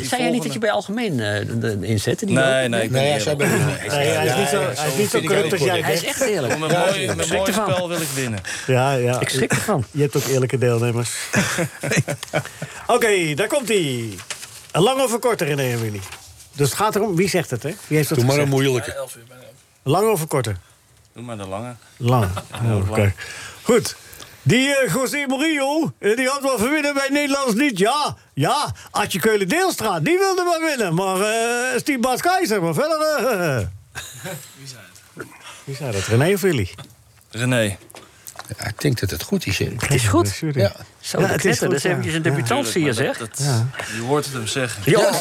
Zei 0.05 0.23
jij 0.23 0.31
niet 0.31 0.43
dat 0.43 0.53
je 0.53 0.59
bij 0.59 0.71
algemeen 0.71 1.21
eh, 1.21 1.47
de- 1.47 1.59
de 1.59 1.79
inzette? 1.87 2.27
Die 2.27 2.35
Nee, 2.35 2.63
ook? 2.65 2.69
nee, 2.71 2.83
ik 2.83 2.91
ben 2.91 3.03
Nee, 3.03 3.11
hij 3.11 4.27
is 4.27 4.35
niet 4.37 4.49
zo, 4.49 4.61
hij 4.75 4.89
is 4.89 4.97
niet 4.97 5.11
zo 5.11 5.21
corrupt 5.21 5.53
als 5.53 5.61
jij 5.63 5.81
Hij 5.81 5.93
is 5.95 6.05
echt 6.05 6.21
eerlijk. 6.21 6.59
Met 6.59 6.71
een 6.73 6.79
mooi, 6.79 7.07
een 7.09 7.53
spel 7.53 7.89
wil 7.89 8.01
ik 8.01 8.09
winnen. 8.15 8.41
Ja, 8.67 8.93
ja. 8.93 9.21
Ik 9.21 9.29
schrik 9.29 9.51
ervan. 9.53 9.85
Je 9.91 10.03
hebt 10.03 10.17
ook 10.17 10.25
eerlijke 10.27 10.59
deelnemers. 10.59 11.11
Oké, 12.87 13.35
daar 13.35 13.49
komt 13.49 13.69
hij. 13.69 14.09
Lang 14.73 15.01
of 15.03 15.19
korter, 15.19 15.47
René 15.47 15.63
en 15.73 15.81
Willy. 15.81 16.01
Dus 16.61 16.69
het 16.69 16.79
gaat 16.79 16.97
erom, 16.97 17.17
wie 17.17 17.29
zegt 17.29 17.51
het, 17.51 17.63
hè? 17.63 17.75
Wie 17.87 17.97
heeft 17.97 18.09
het 18.09 18.19
Doe 18.19 18.29
maar 18.29 18.39
een 18.39 18.49
moeilijke. 18.49 18.93
Elf 18.93 19.17
uur, 19.17 19.25
bijna 19.29 19.43
elf. 19.43 19.53
Lang 19.83 20.11
of 20.11 20.27
korter? 20.27 20.57
Doe 21.13 21.23
maar 21.23 21.37
de 21.37 21.47
lange. 21.47 21.75
Lang. 21.97 22.31
Oh, 22.65 22.91
Oké. 22.91 23.15
Goed. 23.63 23.97
Die 24.43 24.77
eh, 24.77 24.93
José 24.95 25.25
Murillo, 25.27 25.93
eh, 25.99 26.17
die 26.17 26.29
had 26.29 26.43
wel 26.43 26.59
verwinnen 26.59 26.95
bij 26.95 27.09
Nederlands 27.11 27.55
niet. 27.55 27.79
Ja, 27.79 28.17
ja. 28.35 28.75
Adje 28.91 29.21
Keulen-Deelstraat, 29.21 30.05
die 30.05 30.19
wilde 30.19 30.43
maar 30.43 30.61
winnen. 30.61 30.95
Maar 30.95 31.21
eh 31.21 31.79
Steve 31.79 31.99
Bas 31.99 32.21
Keizer, 32.21 32.63
maar 32.63 32.75
verder... 32.75 32.99
Wie 34.57 34.67
zei 34.67 34.81
het? 35.15 35.27
Wie 35.65 35.77
zei 35.77 35.93
dat? 35.93 36.03
René 36.03 36.33
of 36.33 36.41
Willy? 36.41 36.75
René. 37.31 37.77
Ja, 38.59 38.67
ik 38.67 38.81
denk 38.81 39.01
dat 39.01 39.11
het 39.11 39.23
goed 39.23 39.47
is. 39.47 39.59
Het 39.59 39.91
is 39.91 40.07
goed. 40.07 40.43
Ja. 40.53 40.73
Zo, 41.01 41.21
Ja, 41.21 41.27
het 41.27 41.45
is 41.45 41.59
goed, 41.59 41.69
Dat 41.69 41.77
is 41.77 41.83
ja. 41.83 41.91
eventjes 41.91 42.15
een 42.15 42.23
debutant, 42.23 42.67
zie 42.67 42.85
je, 42.85 42.93
zeg. 42.93 43.19
Dat, 43.19 43.43
Je 43.95 44.01
hoort 44.07 44.25
het 44.25 44.35
hem 44.35 44.47
zeggen. 44.47 44.83
Ja, 44.85 45.21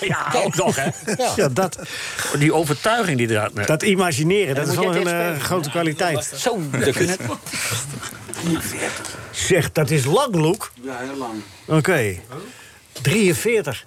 ja, 0.00 0.32
ook 0.44 0.54
nog, 0.54 0.76
hè. 0.76 0.90
Ja, 1.36 1.48
dat, 1.48 1.78
Die 2.38 2.54
overtuiging 2.54 3.18
die 3.18 3.30
eruit... 3.30 3.66
dat 3.66 3.82
imagineren, 3.82 4.54
dat 4.54 4.68
is 4.68 4.74
wel 4.74 4.96
een 4.96 5.06
het 5.06 5.36
eh, 5.36 5.42
grote 5.42 5.70
kwaliteit. 5.70 6.32
Zo, 6.36 6.60
dat 6.70 6.90
kun 6.92 7.06
je 7.06 7.06
net... 7.06 7.20
Zeg, 9.30 9.72
dat 9.72 9.90
is 9.90 10.04
lang, 10.04 10.34
Loek. 10.34 10.72
Ja, 10.82 10.98
heel 10.98 11.16
lang. 11.16 11.42
Oké. 11.66 12.20
43. 13.02 13.84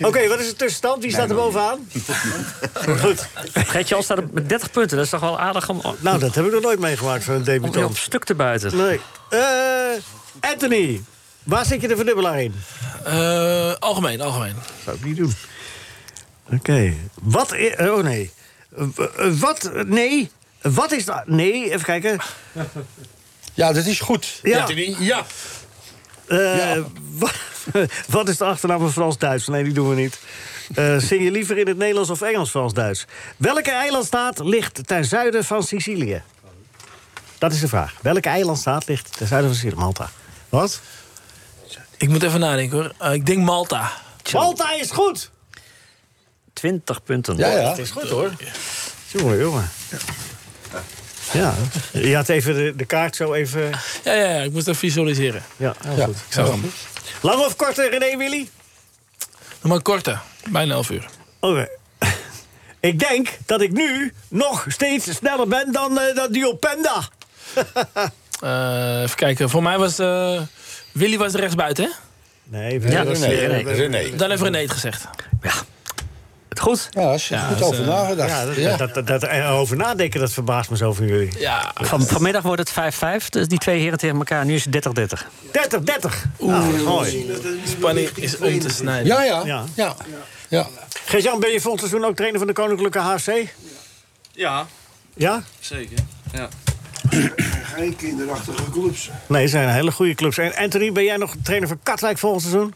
Oké, 0.00 0.28
wat 0.28 0.40
is 0.40 0.46
de 0.46 0.56
tussenstand? 0.56 1.02
Wie 1.02 1.12
staat 1.12 1.28
er 1.30 1.34
bovenaan? 1.36 1.88
Goed. 3.00 3.26
Gert-Jan 3.54 4.02
staat 4.02 4.18
op- 4.18 4.32
met 4.32 4.48
30 4.48 4.70
punten. 4.70 4.96
Dat 4.96 5.04
is 5.04 5.10
toch 5.12 5.20
wel 5.20 5.40
aardig 5.40 5.68
om, 5.68 5.80
om 5.80 5.96
Nou, 6.00 6.18
dat 6.18 6.34
heb 6.34 6.44
ik 6.46 6.52
nog 6.52 6.62
nooit 6.62 6.78
meegemaakt 6.78 7.24
van 7.24 7.34
een 7.34 7.44
je 7.44 7.50
op 7.56 7.62
debutant. 7.62 7.96
stuk 7.96 8.24
te 8.24 8.34
buiten. 8.34 8.76
Nee. 8.76 9.00
Eh, 9.30 9.40
Anthony, 10.40 11.02
waar 11.42 11.64
zit 11.64 11.80
je 11.80 11.88
de 11.88 11.96
verdubbelaar 11.96 12.42
in? 12.42 12.54
Eh, 13.04 13.72
algemeen, 13.78 14.20
algemeen. 14.20 14.54
Zou 14.84 14.96
ik 14.96 15.04
niet 15.04 15.16
doen. 15.16 15.34
Oké. 16.52 16.94
Wat... 17.22 17.52
i- 17.52 17.74
Oh, 17.78 18.02
nee. 18.02 18.30
Eh, 18.76 18.84
eh, 19.18 19.32
Wat... 19.40 19.70
Nee. 19.86 20.30
Wat 20.62 20.92
is 20.92 21.04
dat? 21.04 21.22
Nee, 21.26 21.64
even 21.72 21.84
kijken. 21.84 22.18
Ja, 23.54 23.72
dat 23.72 23.86
is 23.86 24.00
goed. 24.00 24.38
Ja. 24.42 24.60
Anthony. 24.60 24.96
Ja. 24.98 25.24
Eh, 26.26 26.36
wa- 26.38 26.84
Wat 27.18 27.32
is 28.28 28.36
de 28.36 28.44
achternaam 28.44 28.80
van 28.80 28.92
Frans-Duits? 28.92 29.46
Nee, 29.46 29.64
die 29.64 29.72
doen 29.72 29.88
we 29.88 29.94
niet. 29.94 30.18
Eh, 30.74 30.96
zing 30.98 31.22
je 31.22 31.30
liever 31.30 31.58
in 31.58 31.66
het 31.66 31.76
Nederlands 31.76 32.10
of 32.10 32.20
Engels 32.20 32.50
Frans-Duits? 32.50 33.04
Welke 33.36 33.70
eilandstaat 33.70 34.38
ligt 34.38 34.86
ten 34.86 35.04
zuiden 35.04 35.44
van 35.44 35.62
Sicilië? 35.62 36.22
Dat 37.38 37.52
is 37.52 37.60
de 37.60 37.68
vraag. 37.68 37.94
Welke 38.02 38.28
eilandstaat 38.28 38.86
ligt 38.88 39.16
ten 39.16 39.26
zuiden 39.26 39.50
van 39.50 39.58
Sicilië? 39.58 39.78
Malta. 39.80 40.10
Wat? 40.48 40.80
Ik 41.96 42.08
moet 42.08 42.22
even 42.22 42.40
nadenken 42.40 42.76
hoor. 42.78 42.92
Eh, 42.98 43.12
ik 43.12 43.26
denk 43.26 43.42
Malta. 43.44 43.92
Malta 44.32 44.72
is 44.72 44.90
goed! 44.90 45.30
20 46.52 47.02
punten. 47.02 47.36
Ja, 47.36 47.48
ja. 47.48 47.68
Het 47.68 47.78
is 47.78 47.90
goed 47.90 48.08
hoor. 48.08 48.30
Jongen, 49.06 49.38
jongen. 49.38 49.70
Ja, 51.32 51.54
je 51.92 52.14
had 52.14 52.28
even 52.28 52.54
de, 52.54 52.72
de 52.76 52.84
kaart 52.84 53.16
zo 53.16 53.32
even... 53.32 53.70
Ja, 54.04 54.12
ja, 54.12 54.28
ja, 54.28 54.42
ik 54.42 54.52
moest 54.52 54.68
even 54.68 54.80
visualiseren. 54.80 55.42
Ja, 55.56 55.74
heel 55.80 55.96
Ja. 55.96 56.04
goed. 56.04 56.16
Ik 56.16 56.32
zag 56.32 56.48
hem. 56.48 56.70
Lang 57.24 57.40
of 57.44 57.56
korte, 57.56 57.88
René 57.88 58.16
Willy? 58.16 58.48
Nog 59.60 59.72
maar 59.72 59.82
korte. 59.82 60.18
Bijna 60.50 60.74
11 60.74 60.90
uur. 60.90 61.06
Oké. 61.40 61.68
Ik 62.80 62.98
denk 62.98 63.28
dat 63.46 63.60
ik 63.60 63.72
nu 63.72 64.12
nog 64.28 64.64
steeds 64.68 65.14
sneller 65.14 65.48
ben 65.48 65.72
dan, 65.72 66.00
eh 66.00 66.14
dan 66.14 66.32
die 66.32 66.48
op 66.48 66.60
Penda. 66.60 67.02
Eh, 68.40 69.02
even 69.02 69.16
kijken. 69.16 69.50
Voor 69.50 69.62
mij 69.62 69.78
was... 69.78 69.98
eh, 69.98 70.40
Willy 70.92 71.18
was 71.18 71.32
rechtsbuiten, 71.32 71.84
hè? 71.84 71.90
Nee, 72.58 72.80
Ja, 72.80 73.02
René. 73.02 73.26
René. 73.72 74.16
Dan 74.16 74.30
heeft 74.30 74.42
René 74.42 74.58
het 74.58 74.70
gezegd. 74.70 75.04
Ja. 75.42 75.52
Goed. 76.60 76.88
Ja, 76.90 77.00
als 77.02 77.28
je 77.28 77.38
goed 77.38 77.58
dat 77.58 77.72
is, 77.72 77.78
over 77.78 77.80
eh, 77.80 77.86
nagedacht. 77.88 78.30
Ja, 78.30 78.44
dat, 78.44 78.56
Ja. 78.56 78.76
Dat, 78.76 78.94
dat, 78.94 79.06
dat 79.06 79.22
erover 79.22 79.76
nadenken, 79.76 80.20
dat 80.20 80.32
verbaast 80.32 80.70
me 80.70 80.76
zo 80.76 80.92
van 80.92 81.06
jullie. 81.06 81.38
Ja. 81.38 81.70
Van, 81.74 82.02
vanmiddag 82.06 82.42
wordt 82.42 82.68
het 82.74 82.94
5-5. 83.24 83.28
Dus 83.28 83.48
die 83.48 83.58
twee 83.58 83.80
heren 83.80 83.98
tegen 83.98 84.16
elkaar. 84.16 84.44
Nu 84.44 84.54
is 84.54 84.64
het 84.64 84.88
30-30. 84.88 85.26
30, 85.52 85.80
30. 85.80 86.24
Oeh, 86.40 86.82
mooi. 86.84 87.30
Spanning 87.66 88.08
is 88.08 88.38
om 88.38 88.58
te 88.58 88.68
snijden. 88.68 89.06
Ja, 89.06 89.22
ja. 89.22 89.42
Ja. 89.44 89.64
ja. 89.74 89.96
ja. 90.48 90.66
Gert-Jan, 91.04 91.40
ben 91.40 91.50
je 91.50 91.60
volgend 91.60 91.80
seizoen 91.88 92.08
ook 92.08 92.16
trainer 92.16 92.38
van 92.38 92.48
de 92.48 92.54
Koninklijke 92.54 92.98
HFC? 92.98 93.30
Ja, 94.32 94.66
Ja? 95.14 95.42
zeker. 95.60 95.98
Ja. 96.32 96.48
Geen 97.74 97.96
kinderachtige 97.96 98.70
clubs. 98.70 99.10
Nee, 99.26 99.42
het 99.42 99.50
zijn 99.50 99.68
hele 99.68 99.92
goede 99.92 100.14
clubs. 100.14 100.38
En 100.38 100.54
Anthony, 100.54 100.92
ben 100.92 101.04
jij 101.04 101.16
nog 101.16 101.34
trainer 101.42 101.68
van 101.68 101.78
Katwijk 101.82 102.18
volgend 102.18 102.42
seizoen? 102.42 102.74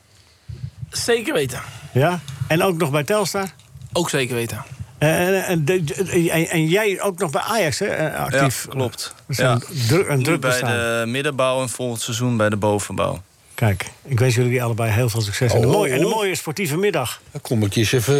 Zeker 0.90 1.34
weten. 1.34 1.60
Ja? 1.92 2.20
En 2.48 2.62
ook 2.62 2.76
nog 2.76 2.90
bij 2.90 3.04
Telstar? 3.04 3.48
Ook 3.92 4.10
zeker 4.10 4.34
weten. 4.34 4.64
En, 4.98 5.44
en, 5.44 5.64
en, 5.66 6.48
en 6.48 6.66
jij 6.66 7.00
ook 7.00 7.18
nog 7.18 7.30
bij 7.30 7.40
Ajax, 7.42 7.78
hè? 7.78 7.86
eh, 7.86 8.20
Actief. 8.20 8.64
Ja, 8.64 8.70
klopt. 8.70 9.14
Is 9.28 9.36
Ja. 9.36 9.52
een, 9.52 9.62
dru- 9.88 10.04
een 10.08 10.16
Nu 10.18 10.24
druk 10.24 10.40
bij 10.40 10.50
bestaan. 10.50 10.70
de 10.70 11.04
middenbouw 11.06 11.62
en 11.62 11.68
volgend 11.68 12.00
seizoen 12.02 12.36
bij 12.36 12.48
de 12.48 12.56
bovenbouw. 12.56 13.22
Kijk, 13.54 13.86
ik 14.04 14.18
wens 14.18 14.34
jullie 14.34 14.62
allebei 14.62 14.90
heel 14.90 15.08
veel 15.08 15.20
succes. 15.20 15.52
En, 15.52 15.58
een 15.58 15.66
Oh. 15.66 15.72
mooie, 15.72 15.92
en 15.92 16.00
een 16.00 16.08
mooie 16.08 16.34
sportieve 16.34 16.76
middag. 16.76 17.20
Dan 17.32 17.40
kom 17.40 17.62
ik 17.64 17.76
eens 17.76 17.92
even 17.92 18.16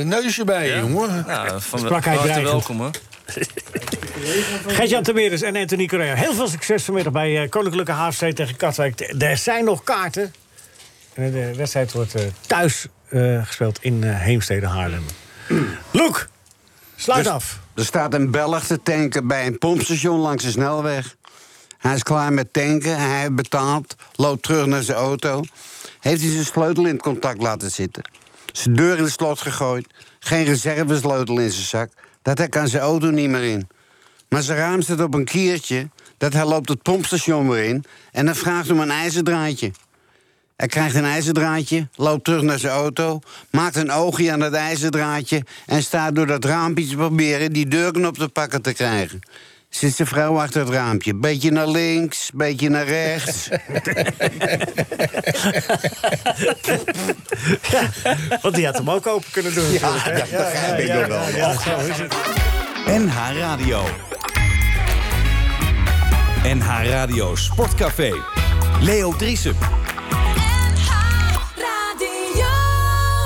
een 0.00 0.08
neusje 0.08 0.44
bij, 0.44 0.76
jongen. 0.78 1.24
Nou, 1.26 1.60
van 1.60 1.78
Sprak 1.78 2.04
hij 2.04 2.16
dreigend. 2.16 2.44
welkom 2.48 2.78
hoor. 2.80 2.90
Gert-Jan 4.66 5.02
Temeres 5.02 5.42
en 5.42 5.56
Anthony 5.56 5.86
Correa. 5.86 6.14
Heel 6.14 6.34
veel 6.34 6.48
succes 6.48 6.82
vanmiddag 6.82 7.12
bij 7.12 7.42
eh, 7.42 7.48
Koninklijke 7.48 7.92
HFC 7.92 8.24
tegen 8.34 8.56
Katwijk. 8.56 9.14
Er 9.18 9.36
zijn 9.36 9.64
nog 9.64 9.82
kaarten. 9.82 10.34
En 11.14 11.32
de 11.32 11.54
wedstrijd 11.56 11.92
wordt 11.92 12.14
eh, 12.14 12.22
thuis 12.46 12.86
gespeeld 13.20 13.78
in 13.82 14.04
eh, 14.04 14.18
Heemstede 14.20 14.66
Haarlem. 14.66 15.04
Loek, 15.90 16.28
sluit 16.96 17.24
Dus- 17.24 17.32
af. 17.32 17.60
Er 17.74 17.84
staat 17.84 18.14
een 18.14 18.30
Belg 18.30 18.64
te 18.64 18.82
tanken 18.82 19.26
bij 19.26 19.46
een 19.46 19.58
pompstation 19.58 20.20
langs 20.20 20.44
de 20.44 20.50
snelweg. 20.50 21.16
Hij 21.78 21.94
is 21.94 22.02
klaar 22.02 22.32
met 22.32 22.52
tanken, 22.52 22.98
hij 22.98 23.20
heeft 23.20 23.34
betaald, 23.34 23.94
loopt 24.14 24.42
terug 24.42 24.66
naar 24.66 24.82
zijn 24.82 24.98
auto. 24.98 25.42
Heeft 26.00 26.22
hij 26.22 26.30
zijn 26.30 26.44
sleutel 26.44 26.86
in 26.86 26.92
het 26.92 27.02
contact 27.02 27.42
laten 27.42 27.70
zitten. 27.70 28.10
Zijn 28.52 28.76
deur 28.76 28.96
in 28.96 29.04
het 29.04 29.12
slot 29.12 29.40
gegooid, 29.40 29.86
geen 30.18 30.44
reservesleutel 30.44 31.38
in 31.38 31.50
zijn 31.50 31.66
zak. 31.66 31.90
Dat 32.22 32.38
hij 32.38 32.48
kan 32.48 32.68
zijn 32.68 32.82
auto 32.82 33.10
niet 33.10 33.28
meer 33.28 33.44
in. 33.44 33.68
Maar 34.28 34.42
zijn 34.42 34.58
raam 34.58 34.82
staat 34.82 35.00
op 35.00 35.14
een 35.14 35.24
kiertje, 35.24 35.88
dat 36.18 36.32
hij 36.32 36.44
loopt 36.44 36.68
het 36.68 36.82
pompstation 36.82 37.48
weer 37.48 37.64
in... 37.64 37.84
en 38.12 38.26
dan 38.26 38.34
vraagt 38.34 38.70
om 38.70 38.80
een 38.80 38.90
ijzerdraadje. 38.90 39.70
Hij 40.56 40.68
krijgt 40.68 40.94
een 40.94 41.04
ijzerdraadje, 41.04 41.88
loopt 41.94 42.24
terug 42.24 42.42
naar 42.42 42.58
zijn 42.58 42.72
auto... 42.72 43.20
maakt 43.50 43.76
een 43.76 43.90
oogje 43.90 44.32
aan 44.32 44.40
dat 44.40 44.52
ijzerdraadje... 44.52 45.42
en 45.66 45.82
staat 45.82 46.14
door 46.14 46.26
dat 46.26 46.44
raampje 46.44 46.86
te 46.86 46.96
proberen 46.96 47.52
die 47.52 47.68
deurknop 47.68 48.18
te 48.18 48.28
pakken 48.28 48.62
te 48.62 48.72
krijgen. 48.72 49.20
Zit 49.68 49.94
zijn 49.94 50.08
vrouw 50.08 50.40
achter 50.40 50.60
het 50.60 50.70
raampje. 50.70 51.14
Beetje 51.14 51.50
naar 51.50 51.68
links, 51.68 52.30
beetje 52.34 52.68
naar 52.68 52.86
rechts. 52.86 53.48
Want 58.42 58.54
die 58.54 58.66
had 58.66 58.76
hem 58.76 58.90
ook 58.90 59.06
open 59.06 59.30
kunnen 59.30 59.54
doen. 59.54 59.72
natuurlijk, 59.72 60.04
hè? 60.04 60.12
dat 60.14 60.30
begrijp 60.30 60.78
ik 60.78 60.94
nog 60.94 61.06
wel. 61.06 61.28
ja, 61.36 61.60
zo 61.60 61.78
is 61.78 61.98
het. 61.98 62.14
NH 62.86 63.16
Radio. 63.38 63.84
NH 66.44 66.66
Radio 66.84 67.36
Sportcafé. 67.36 68.12
Leo 68.80 69.16
Driesen. 69.16 69.56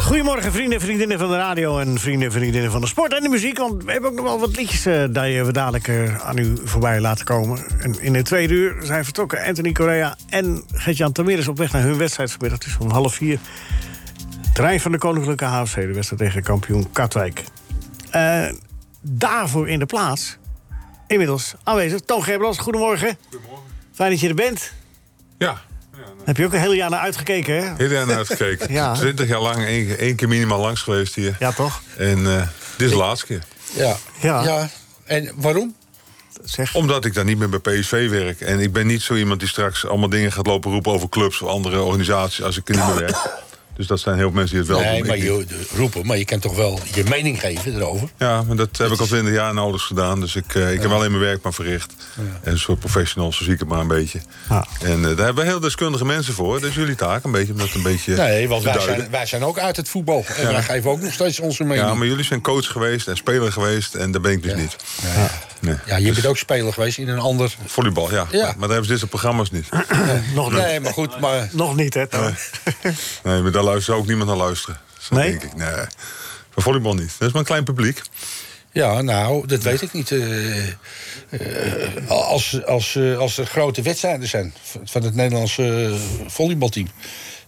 Goedemorgen, 0.06 0.52
vrienden 0.52 0.78
en 0.78 0.84
vriendinnen 0.84 1.18
van 1.18 1.28
de 1.28 1.36
radio... 1.36 1.78
en 1.78 1.98
vrienden 1.98 2.26
en 2.26 2.32
vriendinnen 2.32 2.70
van 2.70 2.80
de 2.80 2.86
sport 2.86 3.14
en 3.14 3.22
de 3.22 3.28
muziek. 3.28 3.58
Want 3.58 3.84
we 3.84 3.92
hebben 3.92 4.10
ook 4.10 4.16
nog 4.16 4.24
wel 4.24 4.40
wat 4.40 4.56
liedjes 4.56 4.86
uh, 4.86 4.94
die 4.94 5.44
we 5.44 5.52
dadelijk 5.52 5.88
uh, 5.88 6.26
aan 6.26 6.38
u 6.38 6.56
voorbij 6.64 7.00
laten 7.00 7.24
komen. 7.24 7.64
En 7.78 8.00
in 8.00 8.12
de 8.12 8.22
tweede 8.22 8.54
uur 8.54 8.76
zijn 8.82 9.04
vertrokken 9.04 9.44
Anthony 9.44 9.72
Correa 9.72 10.16
en 10.28 10.64
Gert-Jan 10.72 11.12
Tameres... 11.12 11.48
op 11.48 11.58
weg 11.58 11.72
naar 11.72 11.82
hun 11.82 11.96
wedstrijd 11.96 12.30
vanmiddag. 12.30 12.58
Het 12.58 12.68
is 12.68 12.78
om 12.78 12.90
half 12.90 13.14
vier. 13.14 13.38
Trein 14.54 14.80
van 14.80 14.92
de 14.92 14.98
Koninklijke 14.98 15.44
HFC, 15.44 15.74
de 15.74 15.92
wedstrijd 15.92 16.22
tegen 16.22 16.42
kampioen 16.42 16.92
Katwijk. 16.92 17.44
Uh, 18.14 18.48
daarvoor 19.00 19.68
in 19.68 19.78
de 19.78 19.86
plaats, 19.86 20.36
inmiddels 21.06 21.54
aanwezig, 21.62 22.00
Toon 22.00 22.22
Gerbrands. 22.22 22.58
Goedemorgen. 22.58 23.18
Goedemorgen. 23.30 23.64
Fijn 23.92 24.10
dat 24.10 24.20
je 24.20 24.28
er 24.28 24.34
bent. 24.34 24.72
Ja. 25.38 25.60
Heb 26.24 26.36
je 26.36 26.44
ook 26.44 26.52
een 26.52 26.60
heel 26.60 26.72
jaar 26.72 26.90
naar 26.90 27.00
uitgekeken, 27.00 27.54
hè? 27.56 27.72
Heel 27.76 27.90
jaar 27.90 28.06
naar 28.06 28.16
uitgekeken. 28.16 28.72
Ja. 28.76 28.94
Twintig 28.94 29.28
jaar 29.28 29.40
lang, 29.40 29.64
één, 29.64 29.98
één 29.98 30.16
keer 30.16 30.28
minimaal 30.28 30.60
langs 30.60 30.82
geweest 30.82 31.14
hier. 31.14 31.36
Ja, 31.38 31.52
toch? 31.52 31.82
En 31.96 32.26
eh, 32.26 32.48
dit 32.76 32.86
is 32.86 32.90
de 32.90 32.96
laatste 32.96 33.26
keer. 33.26 33.42
Ja. 33.74 33.96
Ja. 34.20 34.42
ja. 34.42 34.68
En 35.04 35.32
waarom? 35.36 35.74
Zeg. 36.44 36.74
Omdat 36.74 37.04
ik 37.04 37.14
daar 37.14 37.24
niet 37.24 37.38
meer 37.38 37.48
bij 37.48 37.78
PSV 37.78 38.10
werk. 38.10 38.40
En 38.40 38.60
ik 38.60 38.72
ben 38.72 38.86
niet 38.86 39.02
zo 39.02 39.14
iemand 39.14 39.40
die 39.40 39.48
straks 39.48 39.86
allemaal 39.86 40.08
dingen 40.08 40.32
gaat 40.32 40.46
lopen 40.46 40.70
roepen 40.70 40.92
over 40.92 41.08
clubs 41.08 41.42
of 41.42 41.48
andere 41.48 41.82
organisaties 41.82 42.42
als 42.42 42.56
ik 42.56 42.68
er 42.68 42.76
niet 42.76 42.86
meer 42.86 42.98
werk. 43.06 43.16
Dus 43.76 43.86
dat 43.86 44.00
zijn 44.00 44.16
heel 44.16 44.26
veel 44.26 44.36
mensen 44.36 44.56
die 44.56 44.66
het 44.66 44.76
wel 44.76 44.90
nee, 44.90 44.98
doen. 44.98 45.06
maar 45.06 45.18
je 45.18 45.46
roepen, 45.76 46.06
maar 46.06 46.18
je 46.18 46.24
kan 46.24 46.38
toch 46.38 46.56
wel 46.56 46.80
je 46.94 47.04
mening 47.04 47.40
geven 47.40 47.74
erover? 47.74 48.08
Ja, 48.18 48.42
maar 48.42 48.56
dat 48.56 48.76
heb 48.76 48.90
ik 48.90 49.00
al 49.00 49.06
twintig 49.06 49.34
jaar 49.34 49.54
nauwelijks 49.54 49.86
gedaan. 49.86 50.20
Dus 50.20 50.36
ik, 50.36 50.54
uh, 50.54 50.72
ik 50.72 50.82
heb 50.82 50.90
alleen 50.90 51.10
mijn 51.10 51.22
werk 51.22 51.42
maar 51.42 51.52
verricht. 51.52 51.94
En 52.42 52.52
een 52.52 52.58
soort 52.58 52.78
professional, 52.78 53.32
zo 53.32 53.44
zie 53.44 53.52
ik 53.52 53.58
het 53.58 53.68
maar 53.68 53.80
een 53.80 53.88
beetje. 53.88 54.20
Ja. 54.48 54.66
En 54.80 54.98
uh, 54.98 55.04
daar 55.04 55.24
hebben 55.24 55.44
we 55.44 55.50
heel 55.50 55.60
deskundige 55.60 56.04
mensen 56.04 56.34
voor. 56.34 56.60
Dus 56.60 56.74
jullie 56.74 56.94
taak 56.94 57.24
een 57.24 57.30
beetje 57.30 57.52
om 57.52 57.58
dat 57.58 57.74
een 57.74 57.82
beetje 57.82 58.16
Nee, 58.16 58.48
want 58.48 58.62
te 58.62 58.68
wij 58.68 58.80
zijn, 58.80 59.10
wij 59.10 59.26
zijn 59.26 59.44
ook 59.44 59.58
uit 59.58 59.76
het 59.76 59.88
voetbal. 59.88 60.24
En 60.36 60.46
wij 60.46 60.62
geven 60.62 60.90
ook 60.90 61.00
nog 61.00 61.12
steeds 61.12 61.40
onze 61.40 61.64
mening. 61.64 61.88
Ja, 61.88 61.94
maar 61.94 62.06
jullie 62.06 62.24
zijn 62.24 62.40
coach 62.40 62.66
geweest 62.66 63.08
en 63.08 63.16
speler 63.16 63.52
geweest. 63.52 63.94
En 63.94 64.10
daar 64.10 64.20
ben 64.20 64.32
ik 64.32 64.42
dus 64.42 64.54
niet. 64.54 64.76
Ja. 65.02 65.30
Nee. 65.60 65.76
Ja, 65.86 65.96
je 65.96 66.12
bent 66.12 66.26
ook 66.26 66.36
speler 66.36 66.72
geweest 66.72 66.98
in 66.98 67.08
een 67.08 67.18
ander... 67.18 67.54
Volleybal, 67.66 68.10
ja. 68.10 68.26
Ja. 68.30 68.42
Maar 68.42 68.54
daar 68.54 68.68
hebben 68.68 68.84
ze 68.84 68.90
dit 68.90 68.98
soort 68.98 69.10
programma's 69.10 69.50
niet. 69.50 69.68
Nog 70.34 70.50
niet. 70.50 70.60
Nee, 70.60 70.80
maar 70.80 70.92
goed, 70.92 71.20
maar... 71.20 71.48
Nog 71.52 71.76
niet, 71.76 71.94
hè, 71.94 72.06
Toon? 72.06 72.34
Nee, 73.22 73.42
maar 73.42 73.52
luistert 73.66 73.96
ook 73.96 74.06
niemand 74.06 74.28
naar 74.28 74.38
luisteren. 74.38 74.80
Zo 74.98 75.14
Nee? 75.14 75.30
denk 75.30 75.42
ik. 75.42 75.54
Nee. 75.54 75.84
Voor 76.50 76.62
volleybal 76.62 76.94
niet. 76.94 77.14
Dat 77.18 77.26
is 77.28 77.32
maar 77.32 77.40
een 77.40 77.46
klein 77.46 77.64
publiek. 77.64 78.02
Ja, 78.72 79.02
nou, 79.02 79.46
dat 79.46 79.62
weet 79.62 79.82
ik 79.82 79.92
niet. 79.92 80.10
Eh, 80.12 80.68
eh, 80.68 82.08
als, 82.08 82.64
als, 82.64 82.94
eh, 82.96 83.18
als 83.18 83.38
er 83.38 83.46
grote 83.46 83.82
wedstrijden 83.82 84.28
zijn 84.28 84.54
van- 84.62 84.80
van 84.84 85.02
het 85.02 85.14
Nederlandse 85.14 85.96
volleybalteam... 86.26 86.86
ik 86.86 86.92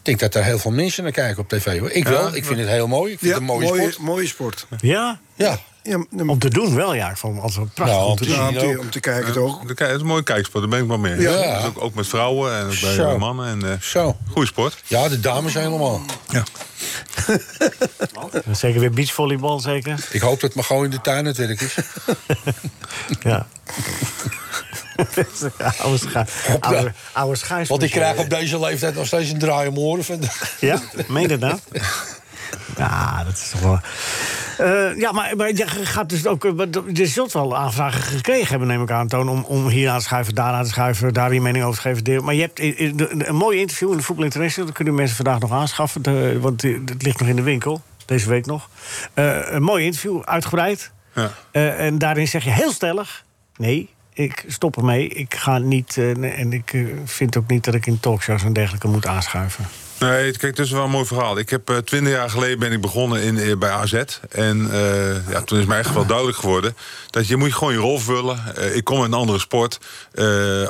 denk 0.02 0.18
dat 0.18 0.32
daar 0.32 0.44
heel 0.44 0.58
veel 0.58 0.70
mensen 0.70 1.02
naar 1.02 1.12
kijken 1.12 1.42
op 1.42 1.48
tv. 1.48 1.78
Hoor. 1.78 1.90
Ik 1.90 2.04
Ja, 2.04 2.10
wel, 2.10 2.34
ik 2.34 2.44
vind 2.44 2.58
het 2.58 2.68
heel 2.68 2.86
mooi. 2.88 3.12
Ik 3.12 3.18
vind 3.18 3.30
Ja, 3.32 3.38
het 3.38 3.48
een 3.48 3.54
mooie, 3.56 3.66
mooie, 3.68 3.80
sport. 3.90 3.98
mooie 4.06 4.26
sport. 4.26 4.66
Ja? 4.80 5.20
Ja, 5.34 5.58
Ja, 5.88 6.04
Om 6.26 6.38
te 6.38 6.48
doen 6.48 6.74
wel, 6.74 6.94
ja. 6.94 7.10
Ik 7.10 7.16
vond 7.16 7.34
het 7.34 7.42
altijd 7.42 7.74
prachtig 7.74 7.96
Ja, 7.96 8.04
om 8.04 8.16
te 8.16 8.28
ja, 8.28 8.48
om, 8.48 8.54
te, 8.54 8.66
ook. 8.66 8.78
om 8.78 8.90
te 8.90 9.00
kijken 9.00 9.32
toch? 9.32 9.60
Het 9.66 9.80
is 9.80 10.00
een 10.00 10.06
mooie 10.06 10.22
kijksport, 10.22 10.62
daar 10.62 10.70
ben 10.72 10.82
ik 10.82 10.88
wel 10.88 10.98
mee. 10.98 11.20
Ja. 11.20 11.58
Is 11.58 11.64
ook, 11.64 11.82
ook 11.82 11.94
met 11.94 12.06
vrouwen 12.06 12.54
en 12.58 12.66
ook 12.66 12.80
bij 12.80 12.94
Zo. 12.94 13.18
mannen. 13.18 13.46
En, 13.48 13.70
eh 13.72 13.80
zo. 13.80 14.16
goeie 14.30 14.48
sport. 14.48 14.82
Ja, 14.86 15.08
de 15.08 15.20
dames 15.20 15.54
helemaal. 15.54 16.00
Ja. 16.28 16.42
Zeker 18.52 18.80
weer 18.80 18.90
beachvolleybal, 18.90 19.60
zeker. 19.60 20.06
Ik 20.10 20.20
hoop 20.20 20.32
dat 20.32 20.42
het 20.42 20.54
maar 20.54 20.64
gewoon 20.64 20.84
in 20.84 20.90
de 20.90 21.00
tuin 21.00 21.24
het 21.24 21.36
werk 21.36 21.60
is. 21.60 21.74
Ja. 23.20 23.46
Ja, 25.58 25.72
oude, 25.82 25.98
scha 25.98 26.26
oude, 26.60 26.92
oude 27.12 27.36
schijs. 27.36 27.68
Want 27.68 27.82
ik 27.82 27.90
krijg 27.90 28.16
op 28.18 28.30
deze 28.30 28.60
leeftijd 28.60 28.94
nog 28.94 29.06
steeds 29.06 29.30
een 29.30 29.38
draai 29.38 29.68
om 29.68 29.78
oren. 29.78 30.20
Ja, 30.60 30.80
meen 31.08 31.22
je 31.22 31.28
dat 31.28 31.40
nou? 31.40 31.58
Ja, 32.76 33.24
dat 33.24 33.32
is 33.32 33.48
toch 33.50 33.60
wel... 33.60 33.80
Eh, 34.58 34.96
ja, 34.98 35.12
maar, 35.12 35.36
maar 35.36 35.48
je 35.52 35.66
gaat 35.66 36.08
dus 36.08 36.26
ook... 36.26 36.44
eh, 36.44 36.52
Je 36.92 37.06
zult 37.06 37.32
wel 37.32 37.56
aanvragen 37.56 38.00
gekregen 38.02 38.48
hebben, 38.48 38.68
neem 38.68 38.82
ik 38.82 38.90
aan, 38.90 39.08
Toon... 39.08 39.28
om, 39.28 39.44
om 39.44 39.68
hier 39.68 39.90
aan 39.90 39.98
te 39.98 40.04
schuiven, 40.04 40.34
daar 40.34 40.52
aan 40.52 40.62
te 40.64 40.68
schuiven... 40.70 41.12
daar 41.12 41.34
je 41.34 41.40
mening 41.40 41.64
over 41.64 41.82
te 41.82 41.88
geven. 41.88 42.04
deel. 42.04 42.22
Maar 42.22 42.34
je 42.34 42.40
hebt 42.40 42.58
eh, 42.58 42.78
een 43.28 43.34
mooi 43.34 43.58
interview 43.58 43.90
in 43.90 43.96
de 43.96 44.02
Voetbal 44.02 44.24
International... 44.24 44.66
dat 44.66 44.74
kunnen 44.76 44.94
mensen 44.94 45.16
vandaag 45.16 45.38
nog 45.38 45.52
aanschaffen, 45.52 46.02
de- 46.02 46.38
want 46.40 46.62
het 46.62 47.02
ligt 47.02 47.18
nog 47.18 47.28
in 47.28 47.36
de 47.36 47.42
winkel. 47.42 47.82
Deze 48.06 48.28
week 48.28 48.46
nog. 48.46 48.68
Een 49.14 49.62
mooi 49.62 49.84
interview, 49.84 50.22
uitgebreid. 50.24 50.90
Ja. 51.14 51.30
En 51.52 51.98
daarin 51.98 52.28
zeg 52.28 52.44
je 52.44 52.50
heel 52.50 52.72
stellig... 52.72 53.24
nee, 53.56 53.88
ik 54.12 54.44
stop 54.46 54.76
ermee. 54.76 55.08
Ik 55.08 55.34
ga 55.34 55.58
niet... 55.58 55.96
en 56.20 56.52
ik 56.52 56.84
vind 57.04 57.36
ook 57.36 57.48
niet 57.48 57.64
dat 57.64 57.74
ik 57.74 57.86
in 57.86 58.00
talkshows 58.00 58.42
en 58.44 58.52
dergelijke 58.52 58.88
moet 58.88 59.06
aanschuiven. 59.06 59.64
Nee, 59.98 60.32
kijk, 60.32 60.56
het 60.56 60.66
is 60.66 60.70
wel 60.70 60.84
een 60.84 60.90
mooi 60.90 61.06
verhaal. 61.06 61.38
Ik 61.38 61.50
heb 61.50 61.70
eh, 61.70 61.76
twintig 61.76 62.12
jaar 62.12 62.30
geleden 62.30 62.58
ben 62.58 62.72
ik 62.72 62.80
begonnen 62.80 63.22
in, 63.22 63.38
eh, 63.38 63.56
bij 63.56 63.70
AZ. 63.70 63.92
En 64.30 64.70
eh, 64.72 65.30
ja, 65.30 65.42
toen 65.42 65.58
is 65.58 65.64
mij 65.64 65.78
echt 65.78 65.94
wel 65.94 66.06
duidelijk 66.06 66.38
geworden... 66.38 66.76
dat 67.10 67.26
je 67.26 67.36
moet 67.36 67.54
gewoon 67.54 67.72
je 67.72 67.78
rol 67.78 67.98
vullen. 67.98 68.38
Ik 68.74 68.84
kom 68.84 68.96
uit 68.96 69.06
een 69.06 69.18
andere 69.18 69.38
sport. 69.38 69.78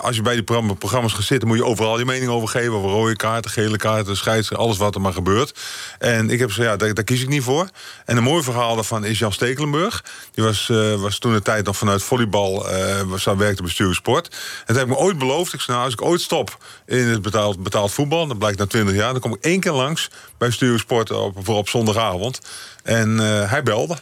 Als 0.01 0.16
je 0.16 0.22
bij 0.22 0.35
die 0.35 0.43
programma- 0.43 0.74
programma's 0.74 1.12
gaat 1.12 1.24
zitten... 1.24 1.49
moet 1.49 1.57
je 1.57 1.64
overal 1.64 1.99
je 1.99 2.05
mening 2.05 2.31
over 2.31 2.49
geven. 2.49 2.72
Over 2.72 2.91
rode 2.91 3.16
kaarten, 3.16 3.51
gele 3.51 3.76
kaarten, 3.76 4.16
scheidsrechter, 4.16 4.66
alles 4.66 4.76
wat 4.76 4.95
er 4.95 5.01
maar 5.01 5.12
gebeurt. 5.12 5.61
En 5.99 6.31
ik 6.31 6.39
heb 6.39 6.49
gezegd, 6.49 6.81
ja, 6.81 6.93
daar, 6.93 7.05
kies 7.05 7.22
ik 7.22 7.29
niet 7.29 7.43
voor. 7.43 7.68
En 8.05 8.16
een 8.16 8.22
mooi 8.22 8.43
verhaal 8.43 8.74
daarvan 8.74 9.05
is 9.05 9.18
Jan 9.18 9.33
Stekelenburg. 9.33 10.05
Die 10.33 10.45
was, 10.45 10.70
was 10.97 11.18
toen 11.18 11.33
de 11.33 11.43
tijd 11.43 11.64
nog 11.64 11.76
vanuit 11.76 12.03
volleybal... 12.03 12.66
werkte 13.37 13.62
bij 13.62 13.70
Stuur 13.70 13.95
Sport. 13.95 14.26
En 14.29 14.66
toen 14.66 14.76
heb 14.76 14.87
ik 14.87 14.93
me 14.93 14.97
ooit 14.97 15.18
beloofd... 15.18 15.53
Ik 15.53 15.61
zei, 15.61 15.76
nou, 15.76 15.85
als 15.85 15.99
ik 15.99 16.03
ooit 16.03 16.20
stop 16.20 16.64
in 16.87 17.07
het 17.07 17.22
betaald, 17.22 17.62
betaald 17.62 17.93
voetbal... 17.93 18.26
dan 18.26 18.39
blijkt 18.39 18.59
na 18.59 18.66
20 18.66 18.95
jaar... 18.95 19.16
dan 19.21 19.31
kom 19.31 19.39
ik 19.39 19.45
één 19.45 19.61
keer 19.61 19.73
langs 19.73 20.11
bij 20.39 20.51
Stuur 20.51 20.79
Sport 20.79 21.11
op, 21.11 21.37
voor 21.43 21.57
op 21.57 21.69
zondagavond. 21.69 22.41
En 22.83 23.21
eh, 23.21 23.51
hij 23.51 23.62
belde. 23.62 23.97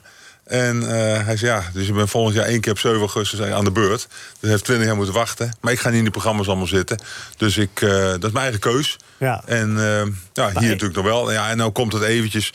En 0.46 0.82
eh, 0.82 1.24
hij 1.26 1.36
zei, 1.36 1.50
ja, 1.50 1.62
dus 1.72 1.86
je 1.86 1.92
bent 1.92 2.10
volgend 2.10 2.34
jaar 2.36 2.44
één 2.46 2.60
keer 2.60 2.72
op 2.72 2.78
7 2.78 2.98
augustus 2.98 3.40
aan 3.40 3.64
de 3.64 3.70
beurt. 3.70 4.08
Dus 4.40 4.50
heeft 4.50 4.64
20 4.64 4.86
jaar 4.86 4.96
moeten 4.96 5.14
wachten. 5.14 5.52
Maar 5.60 5.72
ik 5.72 5.78
ga 5.78 5.88
niet 5.88 5.96
in 5.96 6.02
die 6.02 6.12
programma's 6.12 6.46
allemaal 6.46 6.66
zitten. 6.66 6.98
Dus 7.36 7.56
ik, 7.56 7.80
eh, 7.82 7.88
dat 7.90 8.24
is 8.24 8.30
mijn 8.30 8.36
eigen 8.44 8.60
keus. 8.60 8.96
Ja. 9.18 9.42
En 9.46 9.76
eh, 9.78 10.06
ja, 10.32 10.48
hier 10.60 10.68
natuurlijk 10.68 10.94
nog 10.94 11.04
wel. 11.04 11.32
Ja, 11.32 11.50
en 11.50 11.56
nou 11.56 11.70
komt 11.70 11.92
het 11.92 12.02
eventjes. 12.02 12.52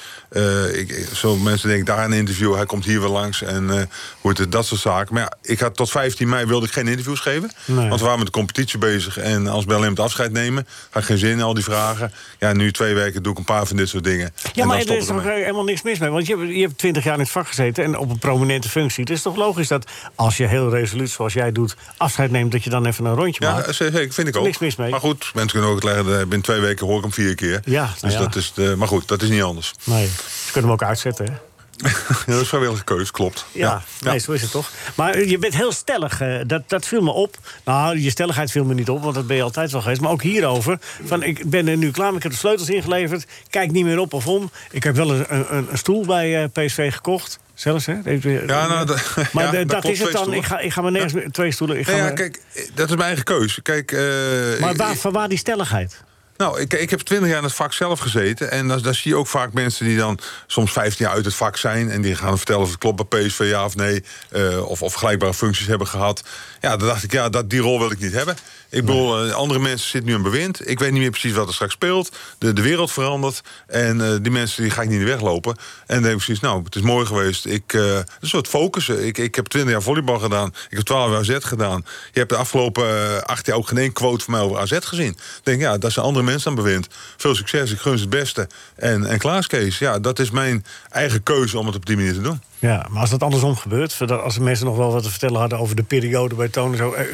ik, 0.74 0.90
ik- 0.90 1.08
zo 1.14 1.36
mensen 1.38 1.68
denken 1.68 1.86
daar 1.86 2.06
een 2.06 2.14
interview. 2.14 2.56
Hij 2.56 2.66
komt 2.66 2.86
hier 2.86 3.00
weer 3.00 3.10
langs. 3.10 3.42
En 3.42 3.90
hoe 4.22 4.32
het, 4.38 4.52
dat 4.52 4.66
soort 4.66 4.82
zaken. 4.82 5.14
Maar 5.14 5.24
ja, 5.24 5.32
ik 5.52 5.60
had 5.60 5.76
tot 5.76 5.90
15 5.92 6.30
mei 6.30 6.46
wilde 6.46 6.66
ik 6.66 6.72
geen 6.72 6.88
interviews 6.88 7.20
geven. 7.20 7.52
Nee. 7.66 7.88
Want 7.88 8.00
we 8.00 8.06
waren 8.06 8.18
met 8.18 8.28
de 8.28 8.34
competitie 8.34 8.80
bezig. 8.80 9.18
En 9.18 9.48
als 9.48 9.66
we 9.66 9.74
alleen 9.74 9.90
met 9.90 10.00
afscheid 10.00 10.32
nemen, 10.32 10.68
had 10.90 11.02
ik 11.02 11.08
geen 11.08 11.18
zin 11.18 11.30
in 11.32 11.42
al 11.42 11.54
die 11.54 11.64
vragen. 11.64 12.12
Ja, 12.40 12.54
nu 12.54 12.72
twee 12.72 12.94
weken 12.94 13.24
doe 13.24 13.32
ik 13.32 13.38
een 13.38 13.44
paar 13.44 13.66
van 13.66 13.78
dit 13.78 13.90
soort 13.90 14.04
dingen. 14.04 14.34
Ja, 14.54 14.62
En 14.62 14.68
maar 14.68 14.78
er 14.80 14.98
is 14.98 15.04
ik 15.04 15.10
ermee. 15.10 15.40
helemaal 15.40 15.64
niks 15.64 15.82
mis 15.82 16.00
mee. 16.00 16.10
Want 16.10 16.28
je 16.28 16.38
hebt, 16.38 16.54
je 16.56 16.62
hebt 16.62 16.78
20 16.78 17.04
jaar 17.04 17.14
in 17.14 17.20
het 17.20 17.30
vak 17.30 17.48
gezeten 17.48 17.81
en 17.82 17.98
op 17.98 18.10
een 18.10 18.20
prominente 18.20 18.70
functie. 18.70 19.04
Het 19.04 19.14
is 19.14 19.22
toch 19.22 19.36
logisch 19.36 19.68
dat 19.68 19.86
als 20.16 20.38
je 20.38 20.46
heel 20.48 20.70
resoluut, 20.70 21.10
zoals 21.10 21.34
jij 21.34 21.52
doet, 21.52 21.76
afscheid 21.98 22.32
neemt, 22.32 22.52
dat 22.52 22.64
je 22.64 22.70
dan 22.70 22.86
even 22.86 23.06
een 23.06 23.16
rondje 23.16 23.46
Ja, 23.46 23.54
maakt. 23.54 23.76
zeker, 23.76 24.14
vind 24.14 24.28
ik 24.28 24.36
ook. 24.38 24.44
Niks 24.44 24.58
mis 24.58 24.76
mee. 24.76 24.90
Maar 24.90 25.00
goed, 25.00 25.32
mensen 25.34 25.52
kunnen 25.52 25.70
ook 25.70 25.86
uitleggen, 25.86 26.14
eh, 26.14 26.20
binnen 26.20 26.42
twee 26.42 26.60
weken 26.60 26.88
hoor 26.88 26.96
ik 26.98 27.02
hem 27.02 27.14
vier 27.14 27.36
keer. 27.36 27.62
Ja, 27.66 27.90
dus 27.92 28.02
nou 28.02 28.14
ja. 28.14 28.20
dat 28.20 28.36
is 28.36 28.54
de, 28.54 28.76
maar 28.78 28.88
goed, 28.88 29.08
dat 29.08 29.22
is 29.22 29.30
niet 29.30 29.44
anders. 29.44 29.74
Nee, 29.84 30.06
ze 30.46 30.52
kunnen 30.52 30.70
hem 30.70 30.80
ook 30.80 30.84
uitzetten, 30.84 31.26
hè? 31.26 31.34
Ja, 32.26 32.34
dat 32.34 32.42
is 32.42 32.48
vrijwillige 32.48 32.84
keuze, 32.84 33.12
klopt. 33.12 33.46
Ja, 33.52 33.82
nee, 34.00 34.20
zo 34.20 34.32
is 34.32 34.42
het 34.42 34.52
toch. 34.52 34.70
Maar 34.96 35.24
je 35.24 35.38
bent 35.38 35.56
heel 35.56 35.72
stellig, 35.72 36.22
eh, 36.22 36.40
dat, 36.48 36.70
dat 36.70 36.88
viel 36.88 37.02
me 37.02 37.12
op. 37.12 37.38
Nou, 37.66 38.00
je 38.00 38.10
stelligheid 38.10 38.52
viel 38.52 38.64
me 38.64 38.74
niet 38.74 38.90
op, 38.90 39.04
want 39.04 39.16
dat 39.16 39.28
ben 39.28 39.36
je 39.36 39.44
altijd 39.44 39.72
wel 39.72 39.82
geweest. 39.82 40.02
Maar 40.02 40.12
ook 40.12 40.22
hierover, 40.22 40.78
van 41.06 41.24
ik 41.24 41.50
ben 41.50 41.68
er 41.68 41.78
nu 41.78 41.92
klaar, 41.92 42.14
ik 42.14 42.24
heb 42.24 42.32
de 42.32 42.38
sleutels 42.38 42.70
ingeleverd... 42.70 43.26
kijk 43.50 43.72
niet 43.72 43.86
meer 43.86 44.00
op 44.00 44.14
of 44.14 44.28
om. 44.28 44.52
Ik 44.72 44.84
heb 44.84 44.96
wel 44.96 45.12
een, 45.12 45.26
een, 45.30 45.68
een 45.72 45.78
stoel 45.78 46.06
bij 46.06 46.44
eh, 46.44 46.50
PSV 46.66 46.94
gekocht, 46.94 47.40
zelfs, 47.54 47.86
hè? 47.86 47.94
Ja, 48.04 48.68
nou, 48.68 48.88
maar 49.34 49.56
ja, 49.56 49.64
dat 49.64 49.86
is 49.86 50.00
het 50.00 50.12
dan. 50.12 50.34
Ik 50.34 50.46
ga, 50.46 50.60
ik 50.60 50.74
ga 50.74 50.82
maar 50.82 50.92
nergens 50.92 51.14
meer... 51.14 51.32
Twee 51.32 51.52
stoelen. 51.52 51.80
Ik 51.80 51.86
ga 51.86 51.96
ja, 51.96 52.12
kijk, 52.12 52.40
dat 52.74 52.90
is 52.90 52.96
mijn 52.96 53.08
eigen 53.08 53.24
keuze. 53.24 53.62
Kijk, 53.62 53.92
eh, 53.92 54.02
maar 54.60 54.76
waar, 54.76 54.96
van 54.96 55.12
waar 55.12 55.30
die 55.30 55.38
stelligheid? 55.38 56.04
Nou, 56.42 56.60
ik, 56.60 56.74
ik 56.74 56.90
heb 56.90 57.00
twintig 57.00 57.30
jaar 57.30 57.38
in 57.38 57.44
het 57.44 57.54
vak 57.54 57.74
zelf 57.74 58.00
gezeten. 58.00 58.52
En 58.52 58.68
daar, 58.68 58.82
daar 58.82 58.96
zie 58.96 59.12
je 59.12 59.18
ook 59.18 59.28
vaak 59.28 59.54
mensen 59.54 59.86
die 59.86 59.98
dan 59.98 60.20
soms 60.48 60.72
15 60.72 61.06
jaar 61.06 61.16
uit 61.16 61.26
het 61.26 61.36
vak 61.36 61.58
zijn. 61.58 61.90
En 61.90 62.02
die 62.02 62.16
gaan 62.16 62.38
vertellen 62.38 62.62
of 62.62 62.70
het 62.70 62.78
klopt 62.78 63.10
bij 63.10 63.26
PSV 63.26 63.40
ja 63.40 63.66
of 63.66 63.76
nee. 63.76 64.04
eh, 64.30 64.70
of, 64.70 64.82
of 64.82 64.92
vergelijkbare 64.92 65.34
functies 65.34 65.68
hebben 65.68 65.88
gehad. 65.88 66.24
Ja, 66.62 66.78
dan 66.78 66.88
dacht 66.88 67.04
ik, 67.04 67.12
ja, 67.12 67.30
dat, 67.30 67.50
die 67.50 67.60
rol 67.60 67.80
wil 67.80 67.92
ik 67.92 68.00
niet 68.00 68.14
hebben. 68.14 68.36
Ik 68.72 68.86
bedoel, 68.86 69.26
eh, 69.26 69.34
andere 69.34 69.60
mensen 69.60 69.90
zitten 69.90 70.10
nu 70.10 70.16
in 70.16 70.22
bewind. 70.22 70.70
Ik 70.70 70.80
weet 70.80 70.92
niet 70.92 71.02
meer 71.02 71.10
precies 71.10 71.34
wat 71.34 71.48
er 71.48 71.54
straks 71.54 71.74
speelt. 71.74 72.18
De, 72.38 72.54
de 72.54 72.62
wereld 72.62 72.92
verandert. 72.92 73.42
En 73.68 74.02
eh, 74.02 74.16
die 74.22 74.32
mensen 74.32 74.64
die 74.64 74.72
ga 74.72 74.82
ik 74.82 74.90
niet 74.90 75.00
in 75.00 75.06
de 75.06 75.12
weg 75.12 75.22
lopen. 75.22 75.56
En 75.86 76.02
denk 76.02 76.14
ik 76.14 76.16
precies, 76.16 76.40
nou, 76.40 76.64
het 76.64 76.76
is 76.76 76.82
mooi 76.82 77.06
geweest. 77.06 77.46
Ik, 77.46 77.74
eh, 77.74 77.96
een 77.96 78.06
soort 78.22 78.48
focussen. 78.48 79.06
Ik, 79.06 79.18
ik 79.18 79.36
heb 79.36 79.48
20 79.48 79.72
jaar 79.72 79.82
volleybal 79.82 80.20
gedaan. 80.20 80.48
Ik 80.70 80.78
heb 80.78 80.86
12 80.86 81.10
jaar 81.10 81.20
AZ 81.20 81.46
gedaan. 81.48 81.86
Je 82.12 82.20
hebt 82.20 82.30
de 82.30 82.36
afgelopen 82.36 83.26
acht 83.26 83.46
jaar 83.46 83.56
ook 83.56 83.68
geen 83.68 83.78
één 83.78 83.94
quote 83.94 84.24
van 84.24 84.34
mij 84.34 84.44
over 84.44 84.58
AZ 84.58 84.78
gezien. 84.82 85.18
Denk, 85.44 85.62
ja, 85.62 85.78
dat 85.78 85.92
zijn 85.92 86.06
andere 86.06 86.26
mensen 86.26 86.50
aan 86.50 86.56
bewind. 86.56 86.88
Veel 87.18 87.36
succes, 87.36 87.72
ik 87.72 87.80
gun 87.80 87.94
het 87.94 88.10
beste. 88.10 88.48
En, 88.76 89.06
en 89.06 89.20
Klaas 89.20 89.48
Kees, 89.48 89.78
ja, 89.78 90.00
dat 90.00 90.20
is 90.20 90.32
mijn 90.32 90.66
eigen 90.90 91.24
keuze 91.24 91.60
om 91.60 91.66
het 91.66 91.76
op 91.76 91.86
die 91.86 91.96
manier 91.96 92.14
te 92.14 92.22
doen. 92.22 92.42
Ja, 92.62 92.86
maar 92.90 93.02
als 93.02 93.10
dat 93.10 93.24
andersom 93.24 93.56
gebeurt, 93.56 94.12
als 94.12 94.36
de 94.36 94.42
mensen 94.42 94.66
nog 94.66 94.78
wel 94.78 94.92
wat 94.92 95.04
te 95.04 95.10
vertellen 95.10 95.40
hadden 95.40 95.60
over 95.60 95.76
de 95.76 95.84
periode 95.84 96.36
bij 96.36 96.48
Toon, 96.48 96.72
en 96.72 96.78
zo, 96.78 96.92
eh, 96.92 97.06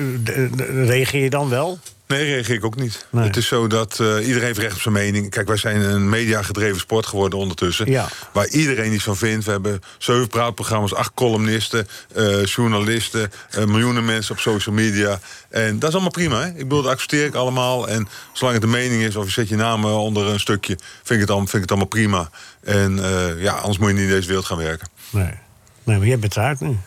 reageer 0.86 1.24
je 1.24 1.30
dan 1.30 1.50
wel? 1.50 1.80
Nee, 2.08 2.26
reageer 2.26 2.56
ik 2.56 2.66
ook 2.66 2.76
niet. 2.76 3.06
Nee. 3.10 3.24
Het 3.26 3.38
is 3.38 3.48
zo 3.48 3.68
dat 3.68 4.00
eh, 4.00 4.08
iedereen 4.08 4.48
heeft 4.48 4.60
recht 4.60 4.76
op 4.76 4.82
zijn 4.82 4.93
mening. 4.93 5.30
Kijk, 5.30 5.48
wij 5.48 5.58
zijn 5.58 5.82
een 5.82 6.10
mediagedreven 6.10 6.80
sport 6.80 7.06
geworden 7.06 7.39
ondertussen. 7.39 7.91
Ja. 7.91 8.08
Waar 8.34 8.48
iedereen 8.48 8.93
iets 8.93 9.04
van 9.04 9.18
vindt. 9.18 9.45
We 9.45 9.52
hebben 9.52 9.82
zeven 9.98 10.28
praatprogramma's, 10.28 10.93
acht 10.93 11.12
columnisten, 11.14 11.88
eh, 12.14 12.45
journalisten, 12.45 13.32
miljoenen 13.66 14.06
mensen 14.06 14.36
op 14.36 14.39
social 14.39 14.76
media. 14.76 15.20
En 15.50 15.80
dat 15.80 15.89
is 15.89 15.93
allemaal 15.93 16.12
prima. 16.12 16.41
Hè? 16.41 16.48
Ik 16.48 16.56
bedoel, 16.58 16.82
dat 16.82 16.91
accepteer 16.91 17.26
ik 17.26 17.36
allemaal. 17.36 17.88
En 17.88 18.08
zolang 18.34 18.56
het 18.56 18.66
de 18.66 18.72
mening 18.72 19.04
is, 19.04 19.16
of 19.16 19.26
je 19.26 19.32
zet 19.32 19.50
je 19.50 19.56
naam 19.56 19.86
onder 19.86 20.28
een 20.28 20.39
stukje, 20.39 20.78
vind 20.78 21.10
ik 21.10 21.20
het, 21.20 21.30
allemaal, 21.30 21.48
vind 21.48 21.64
ik 21.64 21.70
het 21.70 21.80
allemaal 21.80 21.88
prima. 21.88 22.30
En 22.62 23.00
ja, 23.39 23.54
anders 23.54 23.78
moet 23.78 23.88
je 23.88 23.93
niet 23.93 24.04
in 24.04 24.10
deze 24.10 24.28
wereld 24.28 24.45
gaan 24.45 24.58
werken. 24.58 24.88
Nee. 25.10 25.34
Nee, 25.84 25.97
maar 25.97 26.08
jij 26.08 26.20
bent 26.20 26.36
eruit 26.36 26.60
nu. 26.60 26.78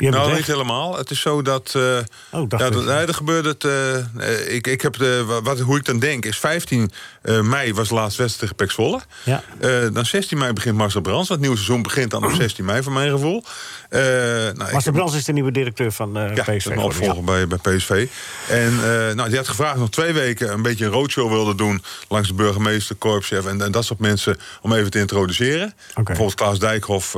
Jij 0.00 0.10
nou, 0.10 0.34
niet 0.34 0.46
helemaal. 0.46 0.96
Het 0.96 1.10
is 1.10 1.20
zo 1.20 1.42
dat. 1.42 1.72
Oh, 1.76 2.48
dacht 2.48 2.62
ja, 2.62 2.70
dat- 2.70 2.84
nee, 2.84 2.96
er 3.06 3.14
gebeurde 3.14 3.48
het. 3.48 3.64
eh, 3.64 3.96
eh, 3.98 4.54
ik, 4.54 4.66
ik 4.66 4.80
heb 4.80 4.96
de, 4.96 5.24
wa- 5.26 5.42
wat, 5.42 5.58
hoe 5.58 5.76
ik 5.76 5.84
dan 5.84 5.98
denk, 5.98 6.24
is 6.24 6.38
15 6.38 6.90
eh, 7.22 7.40
mei 7.40 7.74
was 7.74 7.88
de 7.88 7.94
laatste 7.94 8.22
wedstrijd 8.22 8.56
tegen 8.58 8.72
Zwolle. 8.72 9.00
Ja. 9.24 9.42
Dan 9.90 10.04
16 10.06 10.38
mei 10.38 10.52
begint 10.52 10.76
Marcel 10.76 11.00
Brands. 11.00 11.28
Het 11.28 11.40
nieuwe 11.40 11.54
seizoen 11.56 11.82
begint 11.82 12.10
dan 12.10 12.24
op 12.24 12.32
16 12.42 12.64
mei, 12.64 12.82
voor 12.82 12.92
mijn 12.92 13.10
gevoel. 13.10 13.44
Nou, 13.90 14.54
Marcel 14.56 14.80
heb- 14.82 14.92
Brands 14.94 15.14
is 15.14 15.24
de 15.24 15.32
nieuwe 15.32 15.50
directeur 15.52 15.92
van 15.92 16.10
ja, 16.34 16.42
PSV. 16.42 16.66
een 16.66 16.78
opvolger 16.78 17.24
bij, 17.24 17.46
bij 17.46 17.58
PSV. 17.76 18.06
En 18.48 18.76
nou, 19.16 19.28
die 19.28 19.36
had 19.36 19.48
gevraagd 19.48 19.78
nog 19.78 19.90
twee 19.90 20.12
weken 20.12 20.52
een 20.52 20.62
beetje 20.62 20.84
een 20.84 20.90
roadshow 20.90 21.30
wilde 21.30 21.54
doen... 21.54 21.82
langs 22.08 22.28
de 22.28 22.34
burgemeester, 22.34 22.96
korpschef 22.96 23.46
en, 23.46 23.60
en 23.62 23.72
dat 23.72 23.84
soort 23.84 23.98
mensen... 24.00 24.36
om 24.62 24.72
even 24.72 24.90
te 24.90 24.98
introduceren. 24.98 25.74
Bijvoorbeeld 25.94 26.34
Klaas 26.34 26.58
Dijkhoff, 26.58 27.16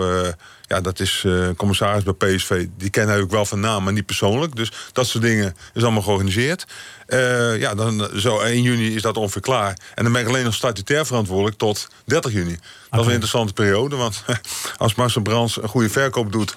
ja, 0.70 0.80
dat 0.80 1.00
is 1.00 1.22
eh, 1.26 1.48
commissaris 1.56 2.02
bij 2.02 2.12
PSV. 2.12 2.66
Die 2.76 2.90
kennen 2.90 3.14
hij 3.14 3.22
ook 3.22 3.30
wel 3.30 3.44
van 3.44 3.60
naam, 3.60 3.84
maar 3.84 3.92
niet 3.92 4.06
persoonlijk. 4.06 4.56
Dus 4.56 4.72
dat 4.92 5.06
soort 5.06 5.24
dingen 5.24 5.56
is 5.74 5.82
allemaal 5.82 6.02
georganiseerd. 6.02 6.66
Eh, 7.06 7.58
ja, 7.58 7.74
dan 7.74 8.10
zo 8.16 8.40
1 8.40 8.62
juni 8.62 8.94
is 8.94 9.02
dat 9.02 9.16
ongeveer 9.16 9.42
klaar. 9.42 9.78
En 9.94 10.04
dan 10.04 10.12
ben 10.12 10.22
ik 10.22 10.28
alleen 10.28 10.44
nog 10.44 10.54
statutair 10.54 11.06
verantwoordelijk 11.06 11.56
tot 11.56 11.88
30 12.04 12.32
juni. 12.32 12.58
Dat 12.90 13.00
is 13.00 13.06
een 13.06 13.12
interessante 13.12 13.52
periode, 13.52 13.96
want 13.96 14.24
als 14.76 14.94
Marcel 14.94 15.22
Brands 15.22 15.62
een 15.62 15.68
goede 15.68 15.90
verkoop 15.90 16.32
doet 16.32 16.54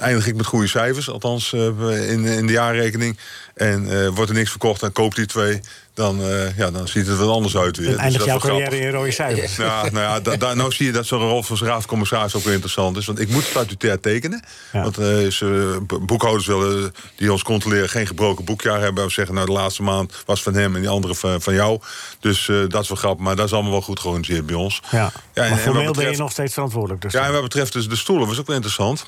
eindig 0.00 0.26
ik 0.26 0.36
met 0.36 0.46
goede 0.46 0.66
cijfers, 0.66 1.10
althans 1.10 1.52
eh, 1.52 2.10
in, 2.10 2.24
in 2.24 2.46
de 2.46 2.52
jaarrekening. 2.52 3.18
En 3.60 4.02
eh, 4.04 4.08
wordt 4.08 4.30
er 4.30 4.36
niks 4.36 4.50
verkocht 4.50 4.82
en 4.82 4.92
koopt 4.92 5.16
die 5.16 5.26
twee, 5.26 5.60
dan, 5.94 6.20
eh, 6.22 6.56
ja, 6.56 6.70
dan 6.70 6.88
ziet 6.88 7.06
het 7.06 7.18
er 7.20 7.26
anders 7.26 7.56
uit 7.56 7.76
weer. 7.76 7.86
En 7.86 7.92
Dus 7.92 8.00
eindigt 8.02 8.24
jouw 8.24 8.36
is 8.36 8.42
carrière 8.42 8.78
in 8.78 8.90
rode 8.90 9.10
cijfers. 9.10 9.56
Ja, 9.56 9.82
nou 9.82 9.94
ja, 9.98 10.20
da, 10.20 10.36
da- 10.36 10.54
nou 10.54 10.72
zie 10.72 10.86
je 10.86 10.92
dat 10.92 11.06
zo'n 11.06 11.18
rol 11.20 11.42
van 11.42 11.56
raadcommissaris 11.66 12.34
ook 12.34 12.42
weer 12.42 12.52
interessant 12.52 12.96
is. 12.96 13.06
Want 13.06 13.18
ik 13.20 13.28
moet 13.28 13.44
statutair 13.44 14.00
tekenen. 14.00 14.44
Want 14.72 14.98
is, 14.98 15.40
eh, 15.40 15.48
bo- 15.82 16.00
boekhouders 16.00 16.46
willen 16.46 16.92
die 17.16 17.32
ons 17.32 17.42
controleren 17.42 17.88
geen 17.88 18.06
gebroken 18.06 18.44
boekjaar 18.44 18.80
hebben. 18.80 19.04
Of 19.04 19.12
zeggen, 19.12 19.34
nou 19.34 19.46
de 19.46 19.52
laatste 19.52 19.82
maand 19.82 20.22
was 20.26 20.42
van 20.42 20.54
hem 20.54 20.74
en 20.74 20.80
die 20.80 20.90
andere 20.90 21.14
van, 21.14 21.42
van 21.42 21.54
jou. 21.54 21.80
Dus 22.20 22.46
dat 22.68 22.82
is 22.82 22.88
wel 22.88 22.98
grappig, 22.98 23.24
maar 23.24 23.36
dat 23.36 23.46
is 23.46 23.52
allemaal 23.52 23.72
wel 23.72 23.82
goed 23.82 24.00
georganiseerd 24.00 24.46
bij 24.46 24.54
ons. 24.56 24.80
Ja. 24.90 24.98
Ja, 24.98 25.10
maar 25.34 25.44
en- 25.44 25.50
en 25.52 25.58
formeel 25.58 25.64
wat 25.72 25.74
ben 25.74 25.84
je 25.86 25.92
betreft- 25.94 26.18
nog 26.18 26.30
steeds 26.30 26.52
verantwoordelijk. 26.54 27.02
Dus 27.02 27.12
ja, 27.12 27.26
en 27.26 27.32
wat 27.32 27.42
betreft 27.42 27.72
dus 27.72 27.88
de 27.88 27.96
stoelen 27.96 28.26
was 28.28 28.38
ook 28.38 28.46
wel 28.46 28.56
interessant. 28.56 29.06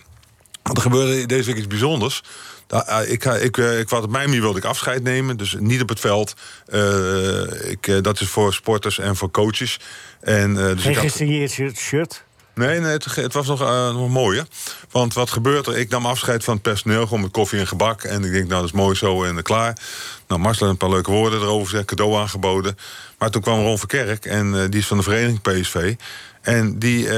Want 0.62 0.76
er 0.76 0.82
gebeurde 0.82 1.26
deze 1.26 1.46
week 1.46 1.56
iets 1.56 1.66
bijzonders. 1.66 2.22
Eh, 2.72 2.98
Ik, 3.10 3.24
ik, 3.24 3.58
eh, 3.58 3.78
ik, 3.78 3.88
wat 3.88 4.02
op 4.02 4.10
mijn 4.10 4.26
manier 4.26 4.40
wilde 4.42 4.58
ik 4.58 4.64
afscheid 4.64 5.02
nemen. 5.02 5.36
Dus 5.36 5.56
niet 5.58 5.82
op 5.82 5.88
het 5.88 6.00
veld. 6.00 6.34
Eh, 6.66 7.70
ik, 7.70 7.86
eh, 7.86 7.96
dat 8.02 8.20
is 8.20 8.28
voor 8.28 8.54
sporters 8.54 8.98
en 8.98 9.16
voor 9.16 9.30
coaches. 9.30 9.80
En, 10.20 10.58
eh, 10.58 10.74
dus 10.76 10.84
ik 10.84 10.94
had- 10.96 11.04
gesigneerd 11.04 11.50
shirt-. 11.76 12.24
Nee, 12.54 12.80
nee 12.80 12.90
het, 12.92 13.04
het 13.14 13.32
was 13.32 13.46
nog, 13.46 13.58
nog 13.92 14.08
mooier. 14.08 14.46
Want 14.90 15.14
wat 15.14 15.30
gebeurt 15.30 15.66
er? 15.66 15.76
Ik 15.78 15.88
nam 15.90 16.06
afscheid 16.06 16.44
van 16.44 16.54
het 16.54 16.62
personeel, 16.62 17.02
gewoon 17.02 17.20
met 17.20 17.30
koffie 17.30 17.58
en 17.58 17.66
gebak. 17.66 18.02
En 18.02 18.24
ik 18.24 18.32
denk, 18.32 18.48
nou, 18.48 18.60
dat 18.60 18.64
is 18.64 18.72
mooi 18.76 18.94
zo 18.96 19.24
en 19.24 19.42
klaar. 19.42 19.76
Nou, 20.28 20.40
Marcel 20.40 20.68
een 20.68 20.76
paar 20.76 20.90
leuke 20.90 21.10
woorden 21.10 21.40
erover 21.40 21.68
gezegd, 21.68 21.84
cadeau 21.86 22.16
aangeboden. 22.16 22.76
Maar 23.18 23.30
toen 23.30 23.42
kwam 23.42 23.58
Ron 23.60 23.78
Verkerk, 23.78 24.24
en 24.24 24.70
die 24.70 24.80
is 24.80 24.86
van 24.86 24.96
de 24.96 25.02
vereniging 25.02 25.40
PSV. 25.42 25.94
En 26.40 26.78
die, 26.78 27.08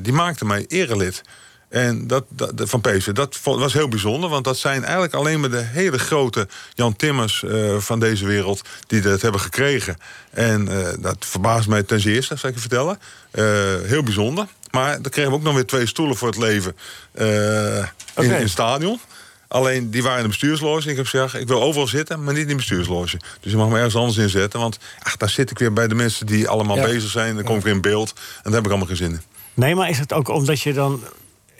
die 0.00 0.12
maakte 0.12 0.44
mij 0.44 0.64
erelid. 0.68 1.22
En 1.70 2.06
dat, 2.06 2.24
van 2.56 2.80
PSV, 2.80 3.12
dat 3.12 3.38
was 3.42 3.72
heel 3.72 3.88
bijzonder. 3.88 4.30
Want 4.30 4.44
dat 4.44 4.58
zijn 4.58 4.82
eigenlijk 4.82 5.14
alleen 5.14 5.40
maar 5.40 5.50
de 5.50 5.62
hele 5.62 5.98
grote 5.98 6.48
Jan 6.74 6.96
Timmers 6.96 7.42
eh, 7.42 7.76
van 7.76 8.00
deze 8.00 8.26
wereld... 8.26 8.62
die 8.86 9.00
dat 9.00 9.20
hebben 9.22 9.40
gekregen. 9.40 9.96
En 10.30 10.68
eh, 10.68 10.88
dat 10.98 11.16
verbaast 11.18 11.68
mij 11.68 11.82
ten 11.82 12.00
zeerste, 12.00 12.36
zal 12.36 12.48
ik 12.48 12.54
je 12.54 12.60
vertellen. 12.60 12.98
Eh, 13.30 13.44
heel 13.82 14.02
bijzonder. 14.02 14.46
Maar 14.70 15.02
dan 15.02 15.10
kregen 15.10 15.30
we 15.30 15.36
ook 15.36 15.42
nog 15.42 15.54
weer 15.54 15.66
twee 15.66 15.86
stoelen 15.86 16.16
voor 16.16 16.28
het 16.28 16.36
leven 16.38 16.76
in, 17.14 18.24
in 18.24 18.30
het 18.30 18.50
stadion. 18.50 19.00
Alleen 19.48 19.90
die 19.90 20.02
waren 20.02 20.16
in 20.16 20.22
de 20.22 20.28
bestuursloge. 20.28 20.90
Ik 20.90 20.96
heb 20.96 21.06
gezegd, 21.06 21.34
ik 21.34 21.48
wil 21.48 21.62
overal 21.62 21.86
zitten, 21.86 22.24
maar 22.24 22.34
niet 22.34 22.42
in 22.42 22.48
de 22.48 22.54
bestuursloge. 22.54 23.18
Dus 23.40 23.52
je 23.52 23.58
mag 23.58 23.68
me 23.68 23.76
ergens 23.76 23.96
anders 23.96 24.16
inzetten. 24.16 24.60
Want 24.60 24.78
ach, 25.02 25.16
daar 25.16 25.30
zit 25.30 25.50
ik 25.50 25.58
weer 25.58 25.72
bij 25.72 25.88
de 25.88 25.94
mensen 25.94 26.26
die 26.26 26.48
allemaal 26.48 26.76
Ja. 26.76 26.84
bezig 26.84 27.10
zijn. 27.10 27.34
Dan 27.34 27.44
kom 27.44 27.56
ik 27.56 27.62
weer 27.62 27.74
in 27.74 27.80
beeld. 27.80 28.12
En 28.16 28.42
daar 28.42 28.52
heb 28.52 28.64
ik 28.64 28.68
allemaal 28.68 28.86
geen 28.86 28.96
zin 28.96 29.10
in. 29.10 29.20
Nee, 29.54 29.74
maar 29.74 29.88
is 29.90 29.98
het 29.98 30.12
ook 30.12 30.28
omdat 30.28 30.60
je 30.60 30.72
dan... 30.72 31.02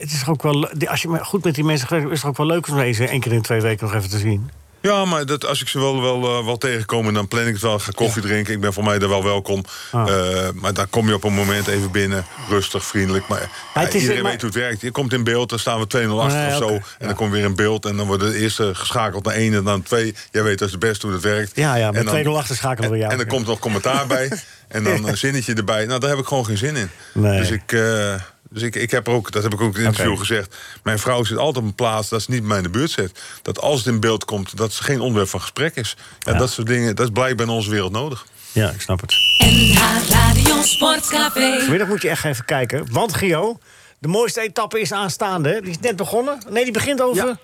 Het 0.01 0.11
is 0.11 0.27
ook 0.27 0.43
wel, 0.43 0.69
als 0.87 1.01
je 1.01 1.17
goed 1.21 1.43
met 1.43 1.55
die 1.55 1.63
mensen 1.63 1.87
gewerkt 1.87 2.07
hebt... 2.09 2.17
is 2.17 2.21
het 2.27 2.31
ook 2.31 2.37
wel 2.47 2.55
leuk 2.55 2.67
om 2.67 2.75
deze 2.75 3.07
één 3.07 3.19
keer 3.19 3.31
in 3.33 3.41
twee 3.41 3.61
weken 3.61 3.85
nog 3.85 3.95
even 3.95 4.09
te 4.09 4.17
zien. 4.17 4.49
Ja, 4.81 5.05
maar 5.05 5.25
dat, 5.25 5.45
als 5.45 5.61
ik 5.61 5.67
ze 5.67 5.79
wel, 5.79 6.01
wel, 6.01 6.37
eh, 6.39 6.45
wel 6.45 6.57
tegenkom, 6.57 7.13
dan 7.13 7.27
plan 7.27 7.45
ik 7.47 7.53
het 7.53 7.61
wel. 7.61 7.79
Ga 7.79 7.91
koffie 7.95 8.21
drinken. 8.21 8.53
Ik 8.53 8.59
ben 8.61 8.73
voor 8.73 8.83
mij 8.83 8.99
daar 8.99 9.09
wel 9.09 9.23
welkom. 9.23 9.63
Ah. 9.91 10.09
Eh, 10.09 10.49
maar 10.53 10.73
dan 10.73 10.89
kom 10.89 11.07
je 11.07 11.13
op 11.13 11.23
een 11.23 11.33
moment 11.33 11.67
even 11.67 11.91
binnen. 11.91 12.25
Rustig, 12.49 12.83
vriendelijk. 12.85 13.27
Maar, 13.27 13.49
ja, 13.73 13.91
iedereen 13.91 14.21
maar- 14.21 14.31
weet 14.31 14.41
hoe 14.41 14.49
het 14.49 14.59
werkt. 14.59 14.81
Je 14.81 14.91
komt 14.91 15.13
in 15.13 15.23
beeld, 15.23 15.49
dan 15.49 15.59
staan 15.59 15.79
we 15.79 15.87
2-0 15.87 16.21
achter 16.21 16.39
Nee, 16.39 16.49
of 16.49 16.57
zo. 16.57 16.67
En 16.99 17.07
dan 17.07 17.15
kom 17.15 17.27
je 17.27 17.33
weer 17.33 17.43
in 17.43 17.55
beeld. 17.55 17.85
En 17.85 17.97
dan 17.97 18.07
wordt 18.07 18.23
de 18.23 18.37
eerste 18.39 18.75
geschakeld 18.75 19.25
naar 19.25 19.35
1 19.35 19.53
en 19.53 19.63
dan 19.63 19.83
2. 19.83 20.15
Jij 20.31 20.43
weet 20.43 20.61
als 20.61 20.71
het 20.71 20.79
best 20.79 21.01
hoe 21.01 21.11
dat 21.11 21.21
werkt. 21.21 21.51
Ja, 21.55 21.75
ja, 21.75 21.87
met 21.91 21.95
En 21.99 22.05
dan- 22.05 22.13
2-0 22.13 22.37
achter 22.37 22.55
schakelen 22.55 22.91
we 22.91 22.97
jou. 22.97 23.11
En 23.11 23.19
er 23.19 23.27
komt 23.27 23.47
nog 23.47 23.59
commentaar 23.59 24.07
bij. 24.07 24.31
En 24.67 24.83
dan 24.83 25.07
een 25.07 25.17
zinnetje 25.17 25.53
erbij. 25.53 25.85
Nou, 25.85 25.99
daar 25.99 26.09
heb 26.09 26.19
ik 26.19 26.25
gewoon 26.25 26.45
geen 26.45 26.57
zin 26.57 26.75
in. 26.75 26.89
Nee. 27.13 27.37
Dus 27.39 27.49
ik... 27.51 27.71
eh, 27.71 28.13
dus 28.53 28.61
ik, 28.61 28.75
ik 28.75 28.91
heb 28.91 29.07
ook, 29.09 29.31
dat 29.31 29.43
heb 29.43 29.53
ik 29.53 29.61
ook 29.61 29.75
in 29.77 29.85
het 29.85 29.91
interview 29.91 30.17
gezegd. 30.17 30.55
Mijn 30.83 30.99
vrouw 30.99 31.23
zit 31.23 31.37
altijd 31.37 31.57
op 31.57 31.63
een 31.63 31.75
plaats 31.75 32.09
dat 32.09 32.21
ze 32.21 32.31
niet 32.31 32.39
bij 32.39 32.47
mij 32.47 32.57
in 32.57 32.63
de 32.63 32.69
buurt 32.69 32.91
zit. 32.91 33.19
Dat 33.41 33.59
als 33.61 33.77
het 33.77 33.87
in 33.93 33.99
beeld 33.99 34.25
komt, 34.25 34.57
dat 34.57 34.73
ze 34.73 34.83
geen 34.83 34.99
onderwerp 34.99 35.29
van 35.29 35.41
gesprek 35.41 35.75
is. 35.75 35.95
Ja, 36.19 36.33
Dat 36.33 36.49
soort 36.51 36.67
dingen, 36.67 36.95
dat 36.95 37.05
is 37.05 37.11
blijkbaar 37.13 37.45
in 37.47 37.51
onze 37.51 37.69
wereld 37.69 37.91
nodig. 37.91 38.25
Ja, 38.51 38.69
ik 38.69 38.81
snap 38.81 39.01
het. 39.01 39.13
NH 39.37 40.09
Radio 40.09 40.61
Sportcafé. 40.61 41.59
Vanmiddag 41.59 41.87
moet 41.87 42.01
je 42.01 42.09
echt 42.09 42.25
even 42.25 42.45
kijken. 42.45 42.87
Want 42.91 43.13
Gio, 43.13 43.59
de 43.99 44.07
mooiste 44.07 44.41
etappe 44.41 44.79
is 44.79 44.91
aanstaande. 44.93 45.49
hè? 45.49 45.61
Die 45.61 45.69
is 45.69 45.79
net 45.79 45.95
begonnen. 45.95 46.37
Nee, 46.49 46.63
die 46.63 46.73
begint 46.73 47.01
over... 47.01 47.37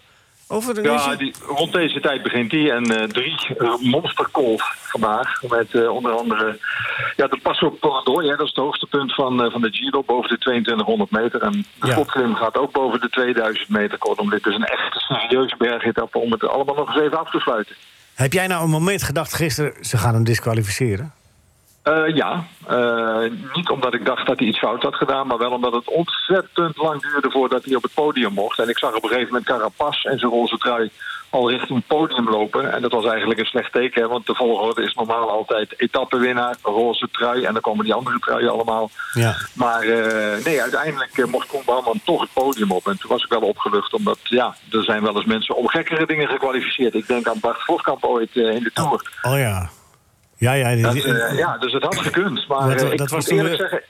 over 0.47 0.73
de 0.73 0.81
Ja, 0.81 1.15
die, 1.15 1.33
rond 1.47 1.73
deze 1.73 1.99
tijd 1.99 2.23
begint 2.23 2.49
die. 2.49 2.71
En 2.71 2.83
eh, 2.83 3.07
drie 3.07 3.35
uh, 3.59 3.75
monsterkolf 3.79 4.75
vandaag. 4.77 5.41
Met 5.49 5.73
eh, 5.73 5.89
onder 5.89 6.11
andere 6.11 6.59
ja, 7.15 7.27
de 7.27 7.39
Passo 7.43 7.69
Pordoi. 7.69 8.27
Dat 8.27 8.39
is 8.39 8.47
het 8.47 8.63
hoogste 8.63 8.87
punt 8.87 9.13
van, 9.13 9.51
van 9.51 9.61
de 9.61 9.71
Giro. 9.71 10.03
Boven 10.03 10.29
de 10.29 10.37
2200 10.37 11.11
meter. 11.11 11.41
En 11.41 11.65
de 11.79 11.87
Ja. 11.87 12.35
gaat 12.35 12.57
ook 12.57 12.71
boven 12.71 12.99
de 12.99 13.09
2000 13.09 13.69
meter. 13.69 13.97
Kortom, 13.97 14.29
dit 14.29 14.45
is 14.45 14.55
een 14.55 14.65
echt 14.65 14.95
serieuze 14.95 15.55
bergetappe 15.57 16.17
om 16.17 16.31
het 16.31 16.47
allemaal 16.47 16.75
nog 16.75 16.87
eens 16.87 17.03
even 17.05 17.19
af 17.19 17.31
te 17.31 17.39
sluiten. 17.39 17.75
Heb 18.13 18.33
jij 18.33 18.47
nou 18.47 18.63
een 18.63 18.69
moment 18.69 19.03
gedacht 19.03 19.33
gisteren... 19.33 19.73
ze 19.85 19.97
gaan 19.97 20.13
hem 20.13 20.23
disqualificeren? 20.23 21.13
Eh, 21.87 22.15
ja, 22.15 22.45
Eh, 22.67 23.31
niet 23.53 23.69
omdat 23.69 23.93
ik 23.93 24.05
dacht 24.05 24.27
dat 24.27 24.39
hij 24.39 24.47
iets 24.47 24.59
fout 24.59 24.83
had 24.83 24.95
gedaan, 24.95 25.27
maar 25.27 25.37
wel 25.37 25.51
omdat 25.51 25.73
het 25.73 25.89
ontzettend 25.89 26.77
lang 26.77 27.01
duurde 27.01 27.31
voordat 27.31 27.65
hij 27.65 27.75
op 27.75 27.83
het 27.83 27.93
podium 27.93 28.33
mocht. 28.33 28.59
En 28.59 28.69
ik 28.69 28.77
zag 28.77 28.95
op 28.95 29.03
een 29.03 29.09
gegeven 29.09 29.27
moment 29.27 29.45
Carapaz 29.45 30.03
en 30.05 30.19
zijn 30.19 30.31
roze 30.31 30.57
trui 30.57 30.91
al 31.29 31.49
richting 31.49 31.77
het 31.77 31.87
podium 31.87 32.29
lopen. 32.29 32.73
En 32.73 32.81
dat 32.81 32.91
was 32.91 33.05
eigenlijk 33.05 33.39
een 33.39 33.45
slecht 33.45 33.71
teken, 33.71 34.01
hè, 34.01 34.07
want 34.07 34.25
de 34.25 34.35
volgorde 34.35 34.83
is 34.83 34.93
normaal 34.93 35.29
altijd 35.29 35.73
etappenwinnaar, 35.77 36.55
roze 36.61 37.07
trui 37.11 37.43
en 37.43 37.53
dan 37.53 37.61
komen 37.61 37.85
die 37.85 37.93
andere 37.93 38.19
truien 38.19 38.51
allemaal. 38.51 38.89
Ja. 39.13 39.35
Maar 39.53 39.81
eh, 39.81 40.45
nee, 40.45 40.61
uiteindelijk 40.61 41.25
mocht 41.27 41.47
Koen 41.47 41.61
Bouwman 41.65 41.99
toch 42.03 42.21
het 42.21 42.33
podium 42.33 42.71
op. 42.71 42.87
En 42.87 42.97
toen 42.99 43.09
was 43.09 43.23
ik 43.23 43.29
wel 43.29 43.41
opgelucht, 43.41 43.93
omdat 43.93 44.19
ja, 44.23 44.55
er 44.71 44.83
zijn 44.83 45.03
wel 45.03 45.15
eens 45.15 45.25
mensen 45.25 45.55
om 45.55 45.67
gekkere 45.67 46.05
dingen 46.05 46.27
gekwalificeerd. 46.27 46.93
Ik 46.93 47.07
denk 47.07 47.27
aan 47.27 47.39
Bart 47.39 47.63
Voskamp 47.63 48.03
ooit 48.03 48.35
in 48.35 48.63
de 48.63 48.71
Tour. 48.73 49.11
Oh 49.21 49.37
ja. 49.37 49.69
Ja, 50.37 50.53
ja. 50.53 50.73
die- 50.73 50.81
Dat, 50.83 50.93
die- 50.93 51.03
eh, 51.13 51.37
ja, 51.37 51.57
dus 51.57 51.73
het 51.73 51.83
had 51.83 51.97
gekund. 51.97 52.47
Maar 52.47 52.69
Dat- 52.69 52.81
eh, 52.81 52.91
ik 52.91 52.97
dat 52.97 53.09
was 53.09 53.27
eerlijk 53.29 53.57
de- 53.57 53.67
zeggen... 53.69 53.81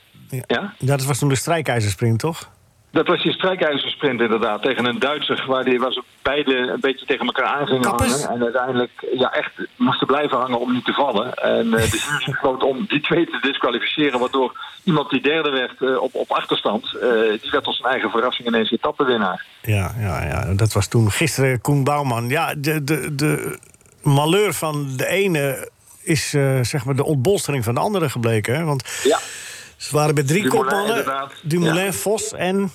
Ja? 0.48 0.74
Dat 0.80 1.04
was 1.06 1.20
toen 1.20 1.30
de 1.30 1.36
strijkijzersprint, 1.36 2.20
toch? 2.20 2.50
Dat 2.92 3.08
was 3.08 3.24
die 3.24 3.32
strijkijzersprint 3.34 4.22
inderdaad, 4.22 4.62
tegen 4.62 4.86
een 4.86 5.00
Duitser... 5.00 5.44
waar 5.48 5.64
die 5.64 5.80
was 5.80 6.02
beide 6.22 6.56
een 6.58 6.80
beetje 6.80 7.06
tegen 7.06 7.26
elkaar 7.26 7.46
aan 7.46 7.66
gingen 7.68 7.82
Kappers. 7.82 8.12
hangen. 8.24 8.30
En 8.38 8.44
uiteindelijk 8.44 8.92
ja, 9.18 9.32
echt 9.34 9.52
moesten 9.76 10.08
blijven 10.08 10.38
hangen 10.38 10.60
om 10.60 10.74
niet 10.74 10.86
te 10.86 10.94
vallen. 10.94 11.34
En 11.34 11.74
eh, 11.74 11.92
de 11.92 11.98
jury 11.98 12.24
besloot 12.32 12.64
om 12.64 12.86
die 12.88 13.02
twee 13.02 13.26
te 13.26 13.38
disqualificeren... 13.42 14.20
waardoor 14.20 14.58
iemand 14.84 15.10
die 15.10 15.22
derde 15.22 15.50
werd 15.50 16.00
op, 16.00 16.16
op 16.16 16.32
achterstand... 16.32 16.84
eh, 16.96 17.10
die 17.42 17.52
werd 17.52 17.64
tot 17.64 17.76
zijn 17.76 17.92
eigen 17.92 18.10
verrassing 18.10 18.48
ineens 18.48 18.72
etappenwinnaar. 18.72 19.46
Ja, 19.62 19.94
ja, 20.00 20.24
ja, 20.24 20.54
dat 20.54 20.74
was 20.74 20.88
toen 20.88 21.12
gisteren 21.12 21.62
Koen 21.62 21.84
Bouwman. 21.84 22.30
Ja, 22.30 22.54
de, 22.58 22.84
de, 22.84 23.16
de 23.16 23.60
malheur 24.02 24.54
van 24.54 24.88
de 24.96 25.08
ene 25.08 25.70
is 26.08 26.34
eh, 26.34 26.60
zeg 26.62 26.86
maar 26.86 26.96
de 26.96 27.06
ontbolstering 27.06 27.64
van 27.64 27.74
de 27.74 27.80
andere 27.80 28.10
gebleken. 28.10 28.56
Hè? 28.56 28.64
Want 28.64 29.02
Ja. 29.04 29.20
ze 29.78 29.96
waren 29.96 30.14
met 30.16 30.28
drie 30.28 30.42
Dumoulin, 30.44 30.70
kopmannen. 30.70 31.30
Dumoulin, 31.42 31.86
Ja. 31.86 31.92
Vos 31.92 32.34
en... 32.34 32.72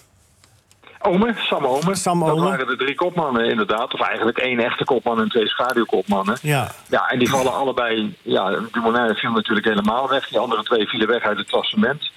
Ome, 1.05 1.35
Sam 1.37 1.64
Ome. 1.66 1.95
Sam 1.95 2.20
Dat 2.20 2.39
waren 2.39 2.66
de 2.66 2.76
drie 2.76 2.95
kopmannen 2.95 3.45
inderdaad. 3.51 3.95
Of 3.95 4.01
eigenlijk 4.01 4.39
één 4.39 4.59
echte 4.59 4.85
kopman 4.85 5.20
en 5.20 5.28
twee 5.28 5.49
schaduwkopmannen. 5.49 6.37
Ja. 6.43 6.72
Ja, 6.89 7.09
en 7.09 7.18
die 7.18 7.28
vallen 7.30 7.53
allebei... 7.55 8.16
Ja, 8.22 8.59
Dumoulin 8.72 9.14
viel 9.14 9.30
natuurlijk 9.30 9.66
helemaal 9.66 10.09
weg. 10.09 10.28
Die 10.28 10.39
andere 10.39 10.62
twee 10.62 10.87
vielen 10.89 11.09
weg 11.09 11.22
uit 11.22 11.39
het 11.39 11.49
klassement. 11.49 12.11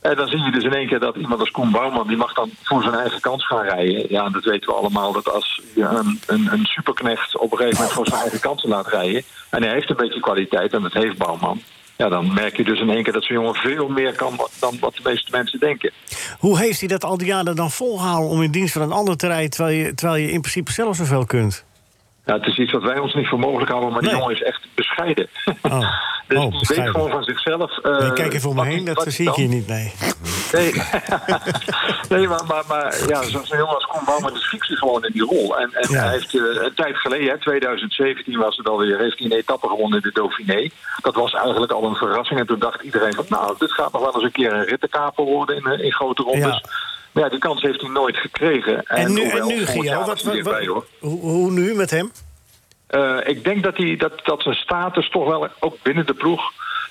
En 0.00 0.16
dan 0.16 0.28
zie 0.28 0.44
je 0.44 0.50
dus 0.50 0.64
in 0.64 0.74
één 0.74 0.86
keer 0.86 0.98
dat 0.98 1.16
iemand 1.16 1.40
als 1.40 1.50
Koen 1.50 1.70
Bouwman... 1.70 2.06
die 2.08 2.16
mag 2.16 2.34
dan 2.34 2.50
voor 2.62 2.82
zijn 2.82 2.94
eigen 2.94 3.20
kans 3.20 3.46
gaan 3.46 3.62
rijden. 3.62 4.06
Ja, 4.08 4.24
en 4.24 4.32
dat 4.32 4.44
weten 4.44 4.68
we 4.68 4.74
allemaal. 4.74 5.12
Dat 5.12 5.32
als 5.32 5.62
je 5.74 5.82
een, 5.82 6.20
een, 6.26 6.52
een 6.52 6.64
superknecht 6.64 7.38
op 7.38 7.52
een 7.52 7.58
gegeven 7.58 7.76
moment 7.76 7.94
voor 7.94 8.06
zijn 8.06 8.20
eigen 8.20 8.40
kansen 8.40 8.68
laat 8.68 8.88
rijden... 8.88 9.22
en 9.50 9.62
hij 9.62 9.72
heeft 9.72 9.90
een 9.90 9.96
beetje 9.96 10.20
kwaliteit, 10.20 10.72
en 10.72 10.82
dat 10.82 10.92
heeft 10.92 11.18
Bouwman... 11.18 11.60
ja, 11.96 12.08
dan 12.08 12.34
merk 12.34 12.56
je 12.56 12.64
dus 12.64 12.80
in 12.80 12.90
één 12.90 13.02
keer 13.02 13.12
dat 13.12 13.24
zo'n 13.24 13.36
jongen 13.36 13.54
veel 13.54 13.88
meer 13.88 14.16
kan... 14.16 14.48
dan 14.60 14.76
wat 14.80 14.94
de 14.94 15.00
meeste 15.04 15.30
mensen 15.30 15.58
denken. 15.58 15.92
Hoe 16.38 16.58
heeft 16.58 16.78
hij 16.78 16.88
dat 16.88 17.04
al 17.04 17.16
die 17.18 17.26
jaren 17.26 17.56
dan 17.56 17.70
volgehouden 17.70 18.30
om 18.30 18.42
in 18.42 18.50
dienst 18.50 18.72
van 18.72 18.82
een 18.82 18.92
ander 18.92 19.16
te 19.16 19.26
rijden... 19.26 19.50
terwijl 19.50 19.76
je, 19.76 19.94
terwijl 19.94 20.20
je 20.20 20.32
in 20.32 20.40
principe 20.40 20.72
zelf 20.72 20.96
zoveel 20.96 21.24
kunt? 21.24 21.64
Ja, 22.26 22.34
het 22.34 22.46
is 22.46 22.58
iets 22.58 22.72
wat 22.72 22.82
wij 22.82 22.98
ons 22.98 23.14
niet 23.14 23.28
voor 23.28 23.38
mogelijk 23.38 23.70
houden, 23.70 23.92
maar 23.92 24.02
die 24.02 24.10
jongen 24.10 24.34
is 24.34 24.42
echt 24.42 24.68
bescheiden. 24.96 25.28
Oh, 25.62 25.80
dus 26.28 26.38
oh 26.38 26.50
die 26.60 26.76
weet 26.76 26.90
gewoon 26.90 27.10
van 27.10 27.24
zichzelf. 27.24 27.82
Nee, 27.82 28.12
kijk 28.12 28.32
even 28.34 28.48
om 28.50 28.56
me 28.56 28.64
heen, 28.64 28.84
dat 28.84 29.04
zie 29.08 29.28
ik 29.28 29.34
hier 29.34 29.48
niet, 29.48 29.66
nee. 29.66 29.92
Nee, 30.52 30.72
nee 32.08 32.28
maar, 32.28 32.44
maar, 32.46 32.64
maar 32.68 32.98
ja, 33.08 33.22
zo'n 33.22 33.42
jongen 33.48 33.74
als 33.74 33.86
Koen 33.86 34.04
Bouwman 34.04 34.36
fietst 34.36 34.68
hij 34.68 34.76
gewoon 34.76 35.04
in 35.04 35.12
die 35.12 35.24
rol. 35.24 35.58
En, 35.58 35.72
en 35.72 35.90
Ja. 35.90 36.02
hij 36.02 36.10
heeft 36.12 36.34
eh, 36.34 36.40
een 36.64 36.74
tijd 36.74 36.96
geleden, 36.96 37.28
hè, 37.30 37.38
2017 37.38 38.38
was 38.38 38.56
het 38.56 38.68
alweer, 38.68 38.98
heeft 38.98 39.18
hij 39.18 39.26
een 39.30 39.36
etappe 39.36 39.68
gewonnen 39.68 39.96
in 40.02 40.08
de 40.08 40.12
Dauphiné. 40.20 40.68
Dat 41.02 41.14
was 41.14 41.32
eigenlijk 41.32 41.72
al 41.72 41.84
een 41.84 41.94
verrassing. 41.94 42.40
En 42.40 42.46
toen 42.46 42.58
dacht 42.58 42.82
iedereen 42.82 43.14
van, 43.14 43.24
nou, 43.28 43.54
dit 43.58 43.72
gaat 43.72 43.92
nog 43.92 44.02
wel 44.02 44.14
eens 44.14 44.22
een 44.24 44.32
keer 44.32 44.52
een 44.52 44.64
rittenkaper 44.64 45.24
worden 45.24 45.56
in, 45.56 45.66
eh, 45.66 45.84
in 45.84 45.92
grote 45.92 46.22
rondes. 46.22 46.60
Ja. 46.62 46.68
Maar 47.12 47.22
ja, 47.24 47.28
die 47.30 47.38
kans 47.38 47.62
heeft 47.62 47.80
hij 47.80 47.90
nooit 47.90 48.16
gekregen. 48.16 48.84
En 48.86 49.12
nu, 49.12 49.28
en 49.28 49.46
nu 49.46 49.66
Gio, 49.66 50.04
wat- 50.04 50.22
hoe, 51.00 51.20
hoe 51.20 51.50
nu 51.50 51.74
met 51.74 51.90
hem? 51.90 52.12
Eh, 52.90 53.16
ik 53.24 53.44
denk 53.44 53.62
dat, 53.62 53.76
hij, 53.76 53.96
dat, 53.96 54.12
dat 54.24 54.42
zijn 54.42 54.54
status 54.54 55.10
toch 55.10 55.28
wel, 55.28 55.48
ook 55.60 55.76
binnen 55.82 56.06
de 56.06 56.14
ploeg, 56.14 56.40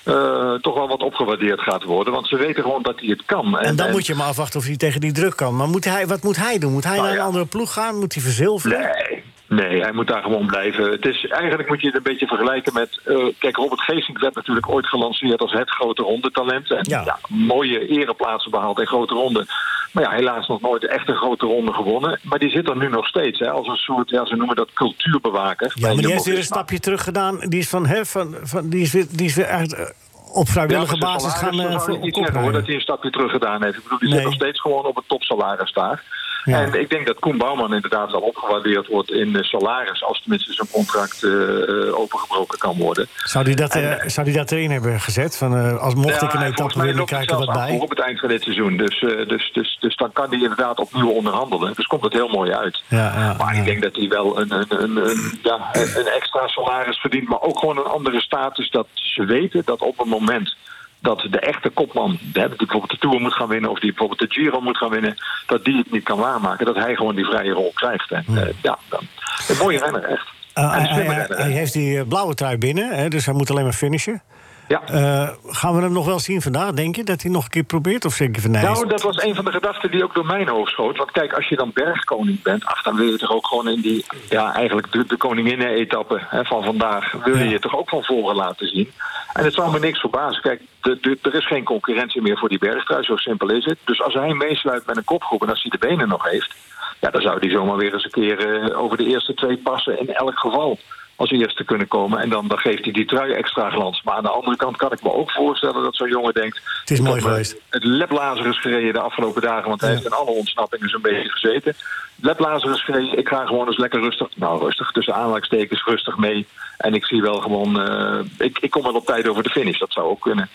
eh, 0.03 0.53
toch 0.53 0.75
wel 0.75 0.87
wat 0.87 1.03
opgewaardeerd 1.03 1.59
gaat 1.61 1.83
worden. 1.83 2.13
Want 2.13 2.27
ze 2.27 2.35
weten 2.37 2.63
gewoon 2.63 2.81
dat 2.81 2.99
hij 2.99 3.09
het 3.09 3.25
kan. 3.25 3.59
En 3.59 3.75
dan 3.75 3.91
moet 3.91 4.05
je 4.07 4.15
maar 4.15 4.27
afwachten 4.27 4.59
of 4.59 4.65
hij 4.65 4.77
tegen 4.77 5.01
die 5.01 5.11
druk 5.11 5.35
kan. 5.35 5.55
Maar 5.55 5.67
moet 5.67 5.85
hij, 5.85 6.07
wat 6.07 6.23
moet 6.23 6.37
hij 6.37 6.57
doen? 6.57 6.71
Moet 6.71 6.83
hij 6.83 6.93
Nou 6.93 7.03
naar 7.03 7.15
een 7.15 7.21
ja. 7.21 7.25
andere 7.25 7.45
ploeg 7.45 7.73
gaan? 7.73 7.99
Moet 7.99 8.13
hij 8.13 8.23
verzilveren? 8.23 8.79
Nee, 8.79 9.23
nee, 9.49 9.81
hij 9.81 9.91
moet 9.91 10.07
daar 10.07 10.23
gewoon 10.23 10.45
blijven. 10.47 10.91
Het 10.91 11.05
is, 11.05 11.27
eigenlijk 11.27 11.69
moet 11.69 11.81
je 11.81 11.87
het 11.87 11.95
een 11.95 12.03
beetje 12.03 12.27
vergelijken 12.27 12.73
met... 12.73 12.99
eh, 13.05 13.15
kijk, 13.39 13.55
Robert 13.55 13.81
Geesink 13.81 14.19
werd 14.19 14.35
natuurlijk 14.35 14.69
ooit 14.69 14.85
gelanceerd 14.87 15.41
als 15.41 15.51
het 15.51 15.69
grote 15.69 16.01
rondetalent. 16.01 16.71
En 16.71 16.85
Ja. 16.89 17.01
ja. 17.05 17.19
mooie 17.27 17.87
ereplaatsen 17.87 18.51
behaald 18.51 18.79
in 18.79 18.87
grote 18.87 19.13
ronden. 19.13 19.45
Maar 19.91 20.03
ja, 20.03 20.09
helaas 20.11 20.47
nog 20.47 20.61
nooit 20.61 20.87
echt 20.87 21.09
een 21.09 21.15
grote 21.15 21.45
ronde 21.45 21.73
gewonnen. 21.73 22.19
Maar 22.23 22.39
die 22.39 22.49
zit 22.49 22.69
er 22.69 22.77
nu 22.77 22.89
nog 22.89 23.07
steeds, 23.07 23.39
hè, 23.39 23.49
als 23.51 23.67
een 23.67 23.75
soort, 23.75 24.09
ja, 24.09 24.25
ze 24.25 24.35
noemen 24.35 24.55
dat 24.55 24.73
cultuurbewaker. 24.73 25.71
Ja, 25.75 25.87
maar 25.87 25.95
die 25.97 26.11
heeft 26.11 26.25
weer 26.25 26.37
een 26.37 26.43
stapje 26.43 26.79
terug 26.79 27.03
gedaan. 27.03 27.39
Die 27.39 27.59
is, 27.59 27.69
van, 27.69 27.85
hè, 27.85 28.05
van, 28.05 28.35
van, 28.43 28.69
die 28.69 28.81
is, 28.81 28.93
weer, 28.93 29.05
die 29.09 29.25
is 29.25 29.35
weer 29.35 29.45
echt 29.45 29.73
eh, 29.73 29.85
op 30.33 30.47
vrijwillige 30.49 30.93
Ja, 30.95 30.99
basis 30.99 31.33
gaan 31.33 31.53
zou 31.55 31.79
voor 31.79 31.97
niet 31.99 32.15
zeggen 32.15 32.39
hoor, 32.41 32.51
dat 32.51 32.65
hij 32.65 32.75
een 32.75 32.81
stapje 32.81 33.09
terug 33.09 33.31
gedaan 33.31 33.63
heeft. 33.63 33.77
Ik 33.77 33.83
bedoel, 33.83 33.99
die 33.99 34.07
Nee. 34.07 34.17
zit 34.17 34.25
nog 34.27 34.33
steeds 34.35 34.61
gewoon 34.61 34.85
op 34.85 34.95
het 34.95 35.07
topsalaris 35.07 35.73
daar. 35.73 36.03
Ja. 36.43 36.61
En 36.61 36.79
ik 36.79 36.89
denk 36.89 37.07
dat 37.07 37.19
Koen 37.19 37.37
Bouwman 37.37 37.73
inderdaad 37.73 38.11
wel 38.11 38.21
opgewaardeerd 38.21 38.87
wordt 38.87 39.11
in 39.11 39.37
salaris... 39.41 40.03
als 40.03 40.21
tenminste 40.21 40.53
zijn 40.53 40.67
contract 40.71 41.23
eh, 41.23 41.31
eh, 41.31 41.99
opengebroken 41.99 42.57
kan 42.57 42.77
worden. 42.77 43.07
Zou 43.17 43.45
die 43.45 43.55
dat, 43.55 43.75
eh, 43.75 43.93
zou 44.05 44.25
die 44.25 44.35
dat 44.35 44.51
erin 44.51 44.71
hebben 44.71 44.99
gezet? 44.99 45.37
Van, 45.37 45.79
als 45.79 45.95
mocht 45.95 46.19
Ja, 46.19 46.21
ik 46.21 46.33
een 46.33 46.41
en 46.41 46.51
etappe 46.51 46.93
loopt 46.93 47.07
krijg 47.07 47.23
ik 47.23 47.29
wat 47.29 47.53
bij? 47.53 47.77
Op 47.79 47.89
het 47.89 47.99
eind 47.99 48.19
van 48.19 48.29
dit 48.29 48.41
seizoen. 48.43 48.77
Dus, 48.77 48.99
dus, 49.27 49.51
dus, 49.53 49.77
dus 49.79 49.95
dan 49.95 50.11
kan 50.11 50.29
hij 50.29 50.39
inderdaad 50.39 50.79
opnieuw 50.79 51.09
onderhandelen. 51.09 51.73
Dus 51.75 51.85
komt 51.85 52.03
het 52.03 52.13
heel 52.13 52.27
mooi 52.27 52.51
uit. 52.51 52.83
Ja, 52.87 52.97
ja, 52.97 53.35
Maar 53.37 53.57
ik 53.57 53.65
denk 53.65 53.81
dat 53.81 53.95
hij 53.95 54.07
wel 54.07 54.39
een, 54.39 54.51
een, 54.51 54.65
een, 54.83 54.97
een, 55.09 55.39
ja, 55.43 55.69
een 55.71 55.99
een 55.99 56.07
extra 56.07 56.47
salaris 56.47 56.99
verdient. 56.99 57.27
Maar 57.27 57.41
ook 57.41 57.59
gewoon 57.59 57.77
een 57.77 57.83
andere 57.83 58.21
status. 58.21 58.69
Dat 58.69 58.87
ze 58.93 59.25
weten 59.25 59.61
dat 59.65 59.81
op 59.81 59.97
het 59.97 60.07
moment 60.07 60.55
dat 60.99 61.27
de 61.29 61.39
echte 61.39 61.69
kopman... 61.69 62.17
die 62.21 62.47
bijvoorbeeld 62.47 62.89
de 62.89 62.97
Tour 62.97 63.21
moet 63.21 63.33
gaan 63.33 63.47
winnen... 63.47 63.69
of 63.69 63.79
die 63.79 63.89
bijvoorbeeld 63.89 64.19
de 64.19 64.39
Giro 64.39 64.61
moet 64.61 64.77
gaan 64.77 64.89
winnen... 64.89 65.15
dat 65.45 65.65
die 65.65 65.77
het 65.77 65.91
niet 65.91 66.03
kan 66.03 66.17
waarmaken. 66.17 66.65
Dat 66.65 66.75
hij 66.75 66.95
gewoon 66.95 67.15
die 67.15 67.25
vrije 67.25 67.51
rol 67.51 67.71
krijgt. 67.73 68.11
En, 68.11 68.25
eh, 68.27 68.47
ja, 68.61 68.77
dan, 68.89 69.01
een 69.47 69.57
mooie 69.57 69.79
renner, 69.79 70.03
echt. 70.03 70.27
Eh, 70.53 70.71
hij, 70.71 71.25
hij 71.27 71.51
heeft 71.51 71.73
die 71.73 71.99
eh, 71.99 72.07
blauwe 72.07 72.33
trui 72.33 72.57
binnen, 72.57 72.89
hè, 72.95 73.07
dus 73.07 73.25
hij 73.25 73.33
moet 73.33 73.49
alleen 73.49 73.63
maar 73.63 73.73
finishen. 73.73 74.21
Ja. 74.69 74.81
Eh, 74.85 75.29
gaan 75.47 75.75
we 75.75 75.81
hem 75.81 75.91
nog 75.91 76.05
wel 76.05 76.19
zien 76.19 76.41
vandaag, 76.41 76.71
denk 76.71 76.95
je? 76.95 77.03
Dat 77.03 77.21
hij 77.21 77.31
nog 77.31 77.43
een 77.43 77.49
keer 77.49 77.63
probeert? 77.63 78.05
Of 78.05 78.17
je 78.17 78.29
van? 78.39 78.51
Nou, 78.51 78.87
dat 78.87 79.01
was 79.01 79.23
een 79.23 79.35
van 79.35 79.45
de 79.45 79.51
gedachten 79.51 79.91
die 79.91 80.03
ook 80.03 80.13
door 80.13 80.25
mijn 80.25 80.47
hoofd 80.47 80.71
schoot. 80.71 80.97
Want 80.97 81.11
kijk, 81.11 81.33
als 81.33 81.47
je 81.47 81.55
dan 81.55 81.71
bergkoning 81.73 82.41
bent, 82.41 82.65
ach, 82.65 82.81
dan 82.83 82.95
wil 82.95 83.05
je 83.11 83.17
toch 83.17 83.31
ook 83.31 83.47
gewoon 83.47 83.67
in 83.67 83.81
die, 83.81 84.05
ja, 84.29 84.53
eigenlijk 84.53 84.91
de, 84.91 85.05
de 85.07 85.17
koninginnen-etappe 85.17 86.21
van 86.43 86.63
vandaag, 86.63 87.11
wil 87.11 87.37
je 87.37 87.43
Ja. 87.43 87.49
je 87.49 87.59
toch 87.59 87.75
ook 87.77 87.89
van 87.89 88.03
voren 88.03 88.35
laten 88.35 88.67
zien. 88.67 88.91
En 89.33 89.43
het 89.43 89.53
zou 89.53 89.71
me 89.71 89.79
niks 89.79 89.99
verbazen. 89.99 90.41
Kijk, 90.41 90.61
de, 90.81 90.97
de- 91.01 91.17
er 91.21 91.35
is 91.35 91.47
geen 91.47 91.63
concurrentie 91.63 92.21
meer 92.21 92.37
voor 92.37 92.49
die 92.49 92.59
bergtrui, 92.59 93.03
zo 93.03 93.15
simpel 93.15 93.49
is 93.49 93.65
het. 93.65 93.77
Dus 93.85 94.01
als 94.01 94.13
hij 94.13 94.33
meesluit 94.33 94.85
met 94.85 94.97
een 94.97 95.03
kopgroep 95.03 95.41
en 95.41 95.49
als 95.49 95.61
hij 95.61 95.71
de 95.79 95.87
benen 95.87 96.07
nog 96.07 96.29
heeft, 96.29 96.55
ja, 96.99 97.09
dan 97.09 97.21
zou 97.21 97.39
hij 97.39 97.49
zomaar 97.49 97.77
weer 97.77 97.93
eens 97.93 98.03
een 98.03 98.11
keer 98.11 98.61
eh, 98.71 98.81
over 98.81 98.97
de 98.97 99.05
eerste 99.05 99.33
twee 99.33 99.57
passen 99.57 99.99
in 99.99 100.13
elk 100.13 100.39
geval 100.39 100.77
als 101.15 101.31
eerste 101.31 101.63
kunnen 101.63 101.87
komen. 101.87 102.19
En 102.19 102.29
dan, 102.29 102.47
dan 102.47 102.57
geeft 102.57 102.83
hij 102.83 102.93
die 102.93 103.05
trui 103.05 103.31
extra 103.31 103.69
glans. 103.69 104.01
Maar 104.03 104.15
aan 104.15 104.23
de 104.23 104.29
andere 104.29 104.55
kant 104.55 104.77
kan 104.77 104.91
ik 104.91 105.03
me 105.03 105.13
ook 105.13 105.31
voorstellen 105.31 105.83
dat 105.83 105.95
zo'n 105.95 106.09
jongen 106.09 106.33
denkt... 106.33 106.61
Het 106.79 106.89
is 106.91 106.99
mooi 106.99 107.21
geweest. 107.21 107.55
Het 107.69 107.83
Lep 107.83 108.11
Lazarus 108.11 108.59
gereden 108.61 108.93
de 108.93 108.99
afgelopen 108.99 109.41
dagen, 109.41 109.69
want 109.69 109.81
hij 109.81 109.89
Ja. 109.89 109.95
heeft 109.95 110.07
in 110.07 110.13
alle 110.17 110.31
ontsnappingen 110.31 110.89
zo'n 110.89 111.01
beetje 111.01 111.29
gezeten. 111.29 111.73
Lep 112.15 112.39
Lazarus 112.39 112.83
gereden, 112.83 113.17
ik 113.17 113.27
ga 113.27 113.45
gewoon 113.45 113.67
eens 113.67 113.77
lekker 113.77 113.99
rustig, 114.01 114.27
nou 114.35 114.59
rustig, 114.63 114.91
tussen 114.91 115.15
aanhalingstekens 115.15 115.85
rustig 115.85 116.17
mee. 116.17 116.47
En 116.77 116.93
ik 116.93 117.05
zie 117.05 117.21
wel 117.21 117.41
gewoon, 117.41 117.81
eh, 117.81 118.19
ik, 118.37 118.59
ik 118.59 118.69
kom 118.69 118.83
wel 118.83 118.95
op 118.95 119.05
tijd 119.05 119.27
over 119.27 119.43
de 119.43 119.49
finish, 119.49 119.79
dat 119.79 119.93
zou 119.93 120.07
ook 120.07 120.21
kunnen. 120.21 120.49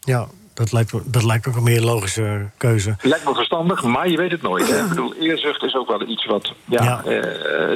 Ja, 0.00 0.26
dat 0.60 0.72
lijkt, 0.72 1.12
dat 1.12 1.24
lijkt 1.24 1.48
ook 1.48 1.56
een 1.56 1.62
meer 1.62 1.80
logische 1.80 2.50
keuze. 2.56 2.96
Lijkt 3.02 3.24
me 3.24 3.34
verstandig, 3.34 3.82
maar 3.82 4.08
je 4.08 4.16
weet 4.16 4.30
het 4.30 4.42
nooit. 4.42 4.70
Hè? 4.70 4.82
Ik 4.82 4.88
bedoel, 4.88 5.14
eerzucht 5.14 5.62
is 5.62 5.74
ook 5.74 5.88
wel 5.88 6.08
iets 6.08 6.26
wat 6.26 6.52
ja, 6.64 6.82
Ja. 6.82 6.98
eh, 6.98 7.10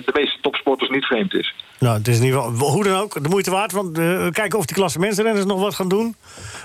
de 0.05 0.13
meeste 0.15 0.39
topsporters 0.41 0.91
niet 0.91 1.05
vreemd 1.05 1.35
is. 1.35 1.55
Nou, 1.79 1.99
het 1.99 2.09
is 2.09 2.19
in 2.19 2.25
ieder 2.25 2.43
geval, 2.43 2.71
hoe 2.71 2.85
dan 2.85 3.01
ook, 3.01 3.23
de 3.23 3.29
moeite 3.29 3.51
waard. 3.51 3.73
Want 3.73 3.99
eh, 3.99 4.27
kijken 4.31 4.59
of 4.59 4.65
die 4.67 4.77
klassementsrenners 4.77 5.45
nog 5.45 5.61
wat 5.61 5.75
gaan 5.75 5.89
doen. 5.89 6.17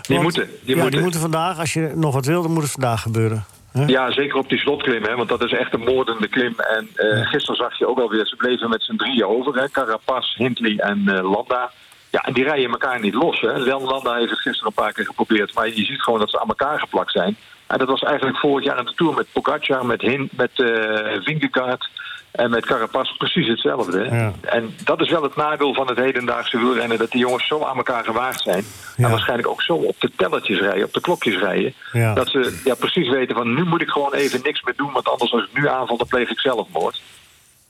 Die 0.02 0.20
moeten, 0.20 0.50
die 0.64 0.70
ja, 0.70 0.74
moeten. 0.76 0.92
die 0.92 1.02
moeten 1.02 1.20
vandaag. 1.20 1.60
Als 1.60 1.74
je 1.74 1.92
nog 1.96 2.14
wat 2.14 2.26
wil, 2.26 2.42
dan 2.42 2.52
moet 2.52 2.64
het 2.64 2.72
vandaag 2.72 3.02
gebeuren. 3.02 3.46
Hè? 3.72 3.86
Ja, 3.86 4.12
zeker 4.12 4.38
op 4.38 4.50
die 4.50 4.60
slotklim, 4.60 5.04
hè, 5.04 5.16
want 5.16 5.30
dat 5.30 5.44
is 5.44 5.52
echt 5.52 5.74
een 5.74 5.84
moordende 5.84 6.28
klim. 6.28 6.54
En 6.58 6.90
eh, 6.96 7.28
gisteren 7.28 7.56
zag 7.56 7.78
je 7.78 7.88
ook 7.88 8.00
alweer, 8.00 8.26
ze 8.28 8.36
bleven 8.36 8.70
met 8.70 8.84
z'n 8.84 8.96
drieën 8.96 9.26
over. 9.26 9.56
Hè, 9.56 9.70
Carapaz, 9.70 10.36
Hindley 10.36 10.76
en 10.78 11.04
Landa. 11.22 11.72
Ja, 12.12 12.20
en 12.22 12.34
die 12.34 12.44
rijden 12.44 12.72
elkaar 12.72 13.00
niet 13.00 13.14
los. 13.14 13.42
Hè. 13.42 13.58
Landa 13.58 14.16
heeft 14.16 14.30
het 14.30 14.40
gisteren 14.40 14.68
een 14.68 14.84
paar 14.84 14.94
keer 14.94 15.06
geprobeerd. 15.06 15.54
Maar 15.54 15.68
je 15.68 15.86
ziet 15.86 16.02
gewoon 16.02 16.20
dat 16.20 16.30
ze 16.30 16.40
aan 16.40 16.48
elkaar 16.48 16.80
geplakt 16.80 17.12
zijn. 17.12 17.38
En 17.68 17.78
dat 17.78 17.88
was 17.88 18.02
eigenlijk 18.02 18.38
vorig 18.38 18.66
jaar 18.66 18.80
in 18.80 18.86
de 18.86 18.94
Tour 18.94 19.14
met 19.14 19.32
Pogacar, 19.32 19.86
met, 19.86 20.02
Hin, 20.02 20.30
met 20.32 20.52
eh 20.56 21.22
Vingegaard 21.24 21.90
en 22.32 22.50
met 22.50 22.66
Carapaz 22.66 23.18
precies 23.18 23.48
hetzelfde. 23.48 24.04
Ja. 24.04 24.34
En 24.42 24.76
dat 24.84 25.02
is 25.02 25.10
wel 25.10 25.24
het 25.24 25.36
nadeel 25.36 25.74
van 25.74 25.88
het 25.88 25.98
hedendaagse 25.98 26.58
wielrennen... 26.58 26.98
dat 26.98 27.12
die 27.12 27.20
jongens 27.20 27.48
zo 27.48 27.64
aan 27.64 27.78
elkaar 27.78 28.04
gewaagd 28.04 28.42
zijn. 28.42 28.64
Ja. 28.98 29.04
En 29.04 29.10
waarschijnlijk 29.10 29.50
ook 29.50 29.62
zo 29.62 29.74
op 29.74 29.96
de 30.00 30.12
tellertjes 30.16 30.60
rijden, 30.60 30.86
op 30.86 30.94
de 30.94 31.02
klokjes 31.02 31.38
rijden... 31.38 31.74
Ja. 31.92 32.14
dat 32.14 32.30
ze 32.30 32.62
ja, 32.64 32.76
precies 32.76 33.10
weten 33.10 33.36
van 33.36 33.54
nu 33.54 33.64
moet 33.64 33.82
ik 33.82 33.90
gewoon 33.90 34.14
even 34.14 34.40
niks 34.44 34.62
meer 34.64 34.76
doen... 34.78 34.92
want 34.92 35.10
anders 35.10 35.32
als 35.32 35.44
ik 35.44 35.62
nu 35.62 35.68
aanval, 35.68 35.98
dan 35.98 36.08
pleeg 36.08 36.30
ik 36.30 36.40
zelfmoord. 36.40 37.02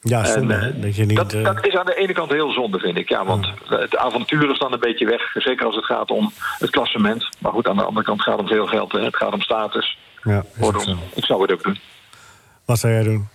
Ja, 0.01 0.25
zonde, 0.25 0.53
En, 0.53 0.75
eh, 0.75 0.81
dat 0.81 0.95
je 0.95 1.05
niet... 1.05 1.17
dat, 1.17 1.33
eh, 1.33 1.43
dat 1.43 1.65
is 1.67 1.75
aan 1.75 1.85
de 1.85 1.95
ene 1.95 2.13
kant 2.13 2.31
heel 2.31 2.51
zonde, 2.51 2.79
vind 2.79 2.97
ik. 2.97 3.09
Ja, 3.09 3.25
want 3.25 3.51
het 3.65 3.97
avontuur 3.97 4.51
is 4.51 4.59
dan 4.59 4.73
een 4.73 4.79
beetje 4.79 5.05
weg. 5.05 5.21
Zeker 5.33 5.65
als 5.65 5.75
het 5.75 5.85
gaat 5.85 6.11
om 6.11 6.31
het 6.59 6.69
klassement. 6.69 7.29
Maar 7.39 7.51
goed, 7.51 7.67
aan 7.67 7.77
de 7.77 7.83
andere 7.83 8.05
kant 8.05 8.21
gaat 8.21 8.33
het 8.33 8.41
om 8.41 8.47
veel 8.47 8.67
geld. 8.67 8.91
Hè. 8.91 9.03
Het 9.03 9.15
gaat 9.15 9.33
om 9.33 9.41
status. 9.41 9.97
ja, 10.23 10.43
Kortom, 10.59 10.99
ik 11.13 11.25
zou 11.25 11.41
het 11.41 11.51
ook 11.51 11.63
doen. 11.63 11.79
Wat 12.65 12.79
zou 12.79 12.93
jij 12.93 13.03
doen? 13.03 13.27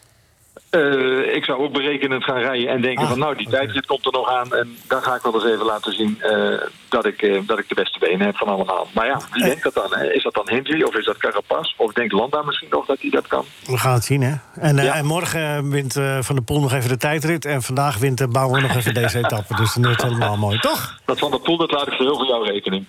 Eh, 0.75 1.35
ik 1.35 1.45
zou 1.45 1.59
ook 1.63 1.73
berekenend 1.73 2.25
gaan 2.25 2.39
rijden 2.39 2.69
en 2.69 2.81
denken 2.81 3.03
Ah, 3.05 3.09
van 3.11 3.19
nou, 3.19 3.37
die 3.37 3.49
tijdrit 3.49 3.87
komt 3.87 4.07
er 4.07 4.13
nog 4.13 4.29
aan. 4.29 4.53
En 4.55 4.77
dan 4.89 5.03
ga 5.03 5.15
ik 5.15 5.23
wel 5.23 5.35
eens 5.35 5.45
even 5.45 5.65
laten 5.67 5.93
zien 5.93 6.21
eh, 6.23 6.61
dat, 6.89 7.07
ik, 7.07 7.23
eh, 7.23 7.41
dat 7.47 7.59
ik 7.59 7.69
de 7.69 7.75
beste 7.75 7.99
benen 7.99 8.27
heb 8.27 8.37
van 8.37 8.49
allemaal. 8.49 8.87
Maar 8.95 9.07
ja, 9.07 9.21
wie 9.33 9.45
denkt 9.45 9.63
dat 9.63 9.75
dan? 9.75 10.01
Is 10.01 10.23
dat 10.23 10.35
dan 10.35 10.49
Hindley 10.49 10.83
of 10.85 10.95
is 10.95 11.05
dat 11.05 11.17
Carapaz? 11.17 11.75
Of 11.77 11.93
denkt 11.93 12.13
Landa 12.13 12.43
misschien 12.43 12.69
nog 12.71 12.87
dat 12.87 13.01
hij 13.01 13.11
dat 13.11 13.27
kan? 13.27 13.45
We 13.67 13.79
gaan 13.79 13.95
het 13.95 14.05
zien, 14.05 14.23
hè? 14.23 14.35
En, 14.61 14.77
Ja. 14.77 14.95
en 14.95 15.05
morgen 15.07 15.71
wint 15.71 15.93
Van 16.21 16.35
der 16.35 16.45
Poel 16.45 16.61
nog 16.61 16.73
even 16.73 16.89
de 16.89 16.97
tijdrit. 16.97 17.45
En 17.45 17.63
vandaag 17.63 17.99
wint 17.99 18.33
Bouwer 18.33 18.63
nog 18.63 18.75
even 18.77 18.95
deze 18.95 19.19
etappe. 19.25 19.55
Dus 19.57 19.75
dan 19.75 19.85
is 19.85 19.91
het 19.91 20.03
helemaal 20.03 20.37
mooi, 20.37 20.59
toch? 20.59 20.99
Dat 21.05 21.19
van 21.19 21.31
der 21.31 21.41
Poel, 21.41 21.57
dat 21.57 21.71
laat 21.71 21.87
ik 21.87 21.93
voor 21.93 22.27
jouw 22.27 22.43
rekening. 22.43 22.85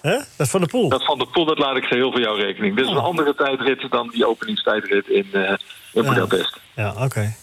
Hè? 0.00 0.18
Dat 0.36 0.48
Van 0.48 0.60
der 0.60 0.68
Poel. 0.68 0.88
Dat 0.88 1.04
van 1.04 1.18
der 1.18 1.26
Poel, 1.26 1.44
dat 1.44 1.58
laat 1.58 1.76
ik 1.76 1.84
geheel 1.84 2.10
voor 2.10 2.20
jouw 2.20 2.34
rekening. 2.34 2.76
Dit 2.76 2.84
is 2.84 2.90
Oh. 2.90 2.96
een 2.96 3.02
andere 3.02 3.34
tijdrit 3.34 3.86
dan 3.90 4.08
die 4.12 4.28
openingstijdrit 4.28 5.08
in, 5.08 5.26
eh 5.32 5.40
in 5.92 6.02
Ja. 6.02 6.08
Budapest. 6.08 6.58
Ja, 6.74 6.94
oké. 6.98 7.34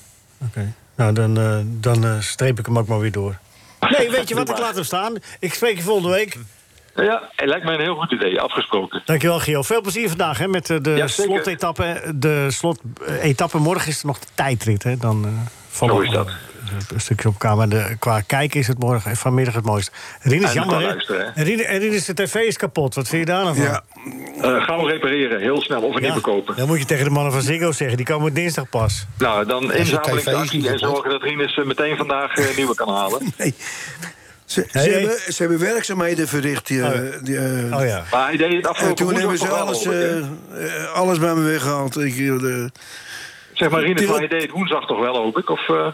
Oké. 0.47 0.73
Nou, 0.95 1.13
dan, 1.13 1.37
eh, 1.37 1.57
dan 1.65 2.03
eh, 2.03 2.19
streep 2.19 2.59
ik 2.59 2.65
hem 2.65 2.77
ook 2.77 2.87
maar 2.87 2.99
weer 2.99 3.11
door. 3.11 3.37
Nee, 3.97 4.09
weet 4.09 4.29
je 4.29 4.35
wat? 4.35 4.49
Ik 4.49 4.57
laat 4.57 4.75
hem 4.75 4.83
staan. 4.83 5.13
Ik 5.39 5.53
spreek 5.53 5.75
je 5.75 5.81
volgende 5.83 6.09
week. 6.09 6.37
Ja, 6.95 7.29
het 7.35 7.49
lijkt 7.49 7.65
mij 7.65 7.73
een 7.73 7.79
heel 7.81 7.95
goed 7.95 8.11
idee, 8.11 8.41
afgesproken. 8.41 9.01
Dankjewel, 9.05 9.39
Gio. 9.39 9.61
Veel 9.61 9.81
plezier 9.81 10.07
vandaag 10.09 10.37
hè, 10.37 10.47
met 10.47 10.65
de 10.67 10.93
Ja, 10.95 11.07
slotetappe. 11.07 12.11
De 12.15 12.47
slotetappe. 12.51 13.57
Morgen 13.57 13.87
is 13.87 13.99
er 13.99 14.05
nog 14.05 14.19
de 14.19 14.27
tijdrit. 14.33 14.83
Hè. 14.83 14.97
Dan 14.97 15.25
uh, 15.25 15.31
Zo 15.87 15.99
is 15.99 16.09
dat. 16.11 16.29
Een 16.93 17.01
stukje 17.01 17.27
op 17.27 17.33
elkaar. 17.33 17.55
Maar 17.57 17.69
de, 17.69 17.95
qua 17.99 18.21
kijken 18.21 18.59
is 18.59 18.67
het 18.67 18.79
morgen 18.79 19.09
en 19.11 19.17
vanmiddag 19.17 19.53
het 19.53 19.65
mooiste. 19.65 19.91
Rien 20.21 20.43
is 20.43 20.47
En 20.47 20.53
jammer, 20.53 21.05
En 21.35 21.43
Rien- 21.43 21.63
en 21.65 21.79
Rien 21.79 21.93
is 21.93 22.05
de 22.05 22.13
tv 22.13 22.35
is 22.35 22.57
kapot. 22.57 22.95
Wat 22.95 23.07
vind 23.07 23.27
je 23.27 23.33
daar 23.33 23.43
nou 23.43 23.55
van? 23.55 23.63
Ja, 23.65 23.83
Eh 24.41 24.63
gauw 24.63 24.85
repareren, 24.85 25.39
heel 25.39 25.61
snel, 25.61 25.81
of 25.81 25.95
een 25.95 26.01
Ja, 26.01 26.07
nieuwe 26.07 26.21
kopen. 26.21 26.55
Dan 26.55 26.67
moet 26.67 26.79
je 26.79 26.85
tegen 26.85 27.03
de 27.03 27.09
mannen 27.09 27.31
van 27.33 27.41
Ziggo 27.41 27.71
zeggen. 27.71 27.97
Die 27.97 28.05
komen 28.05 28.33
dinsdag 28.33 28.69
pas. 28.69 29.05
Nou, 29.17 29.45
dan 29.45 29.63
je 29.63 29.73
inzamelingsactie 29.77 30.59
tv 30.61 30.65
is 30.65 30.71
en 30.71 30.79
zorgen 30.79 31.09
dat 31.09 31.21
Rinus 31.21 31.57
eh, 31.57 31.65
meteen 31.65 31.97
vandaag 31.97 32.35
eh, 32.35 32.55
nieuwe 32.55 32.75
kan 32.75 32.89
halen. 32.89 33.21
nee. 33.37 33.53
Ze, 34.45 34.65
ze. 34.71 34.79
Hebben, 34.79 35.17
ze 35.33 35.35
hebben 35.41 35.59
werkzaamheden 35.59 36.27
verricht. 36.27 36.67
Die, 36.67 36.81
Oh, 36.83 36.87
eh, 36.91 36.99
die, 37.23 37.37
eh, 37.37 37.77
Oh 37.79 37.85
ja. 37.85 38.03
Maar 38.11 38.27
hij 38.27 38.37
deed 38.37 38.51
het 38.53 38.63
En 38.63 38.69
afgelopen 38.69 39.05
toen 39.05 39.15
hebben 39.15 39.37
ze 39.37 39.47
alles, 39.47 39.85
ik, 39.85 39.91
eh, 39.91 40.17
eh, 40.17 40.91
alles 40.93 41.19
bij 41.19 41.33
me 41.35 41.41
weggehaald. 41.41 41.97
Ik, 41.97 42.11
eh, 42.13 42.17
de, 42.39 42.71
Zeg 43.53 43.69
maar, 43.69 43.81
Rinus, 43.81 44.05
maar 44.07 44.17
hij 44.17 44.27
deed 44.27 44.41
het 44.41 44.51
woensdag 44.51 44.85
toch 44.87 44.99
wel, 44.99 45.15
hoop 45.15 45.37
ik? 45.37 45.49
Of 45.49 45.69
eh, 45.69 45.87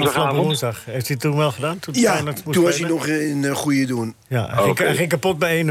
woensdagavond? 0.00 0.44
woensdag. 0.44 0.84
Heeft 0.84 1.06
hij 1.06 1.16
het 1.16 1.20
toen 1.20 1.36
wel 1.36 1.50
gedaan? 1.52 1.78
Toen 1.78 1.94
ja, 1.96 2.22
toen 2.50 2.62
was 2.64 2.78
hij 2.78 2.88
nog 2.88 3.06
in 3.06 3.42
uh, 3.42 3.54
goede 3.54 3.84
doen. 3.86 4.14
Ja, 4.28 4.46
hij, 4.46 4.56
ging, 4.56 4.68
Oké. 4.70 4.82
hij 4.84 4.94
ging 4.94 5.08
kapot 5.08 5.38
bij 5.38 5.64
1-0. 5.66 5.68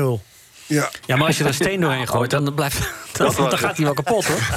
Ja. 0.65 0.89
Ja, 1.05 1.15
maar 1.15 1.28
als 1.28 1.38
je 1.38 1.43
er 1.43 1.49
een 1.49 1.55
steen 1.55 1.82
doorheen 1.82 2.07
gooit, 2.07 2.30
dan, 2.30 2.53
blijft, 2.53 2.89
dan, 3.17 3.34
dan 3.36 3.57
gaat 3.57 3.76
hij 3.78 3.86
wel 3.86 3.93
kapot, 3.93 4.26
hoor. 4.26 4.39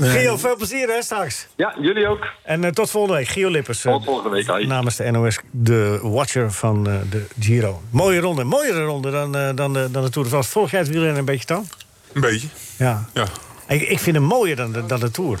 Gio, 0.00 0.36
veel 0.36 0.56
plezier 0.56 0.88
hè, 0.88 1.02
straks. 1.02 1.46
Ja, 1.56 1.74
jullie 1.80 2.08
ook. 2.08 2.26
En 2.42 2.64
eh, 2.64 2.70
tot 2.70 2.90
volgende 2.90 3.16
week. 3.18 3.28
Gio 3.28 3.48
Lippers. 3.50 3.84
eh, 3.84 3.92
Tot 3.92 4.04
volgende 4.04 4.30
week. 4.30 4.66
Namens 4.66 4.96
de 4.96 5.10
NOS, 5.10 5.38
de 5.50 5.98
watcher 6.02 6.52
van 6.52 6.88
eh, 6.88 6.94
de 7.10 7.26
Giro. 7.40 7.82
Mooie 7.90 8.20
ronde. 8.20 8.44
Mooiere 8.44 8.84
ronde 8.84 9.10
dan, 9.10 9.36
eh, 9.36 9.48
dan, 9.54 9.72
de, 9.72 9.88
dan 9.90 10.04
de 10.04 10.10
Tour 10.10 10.24
de 10.26 10.32
France. 10.32 10.50
Volg 10.50 10.70
jij 10.70 10.80
het 10.80 10.88
wielrennen 10.88 11.18
een 11.18 11.24
beetje 11.24 11.46
dan? 11.46 11.68
Een 12.12 12.20
beetje, 12.20 12.46
Ja. 12.76 13.08
ja. 13.14 13.26
Ik, 13.68 13.82
ik 13.82 13.98
vind 13.98 14.16
hem 14.16 14.24
mooier 14.24 14.56
dan 14.56 14.72
de, 14.72 14.86
dan 14.86 15.00
de 15.00 15.10
Tour. 15.10 15.40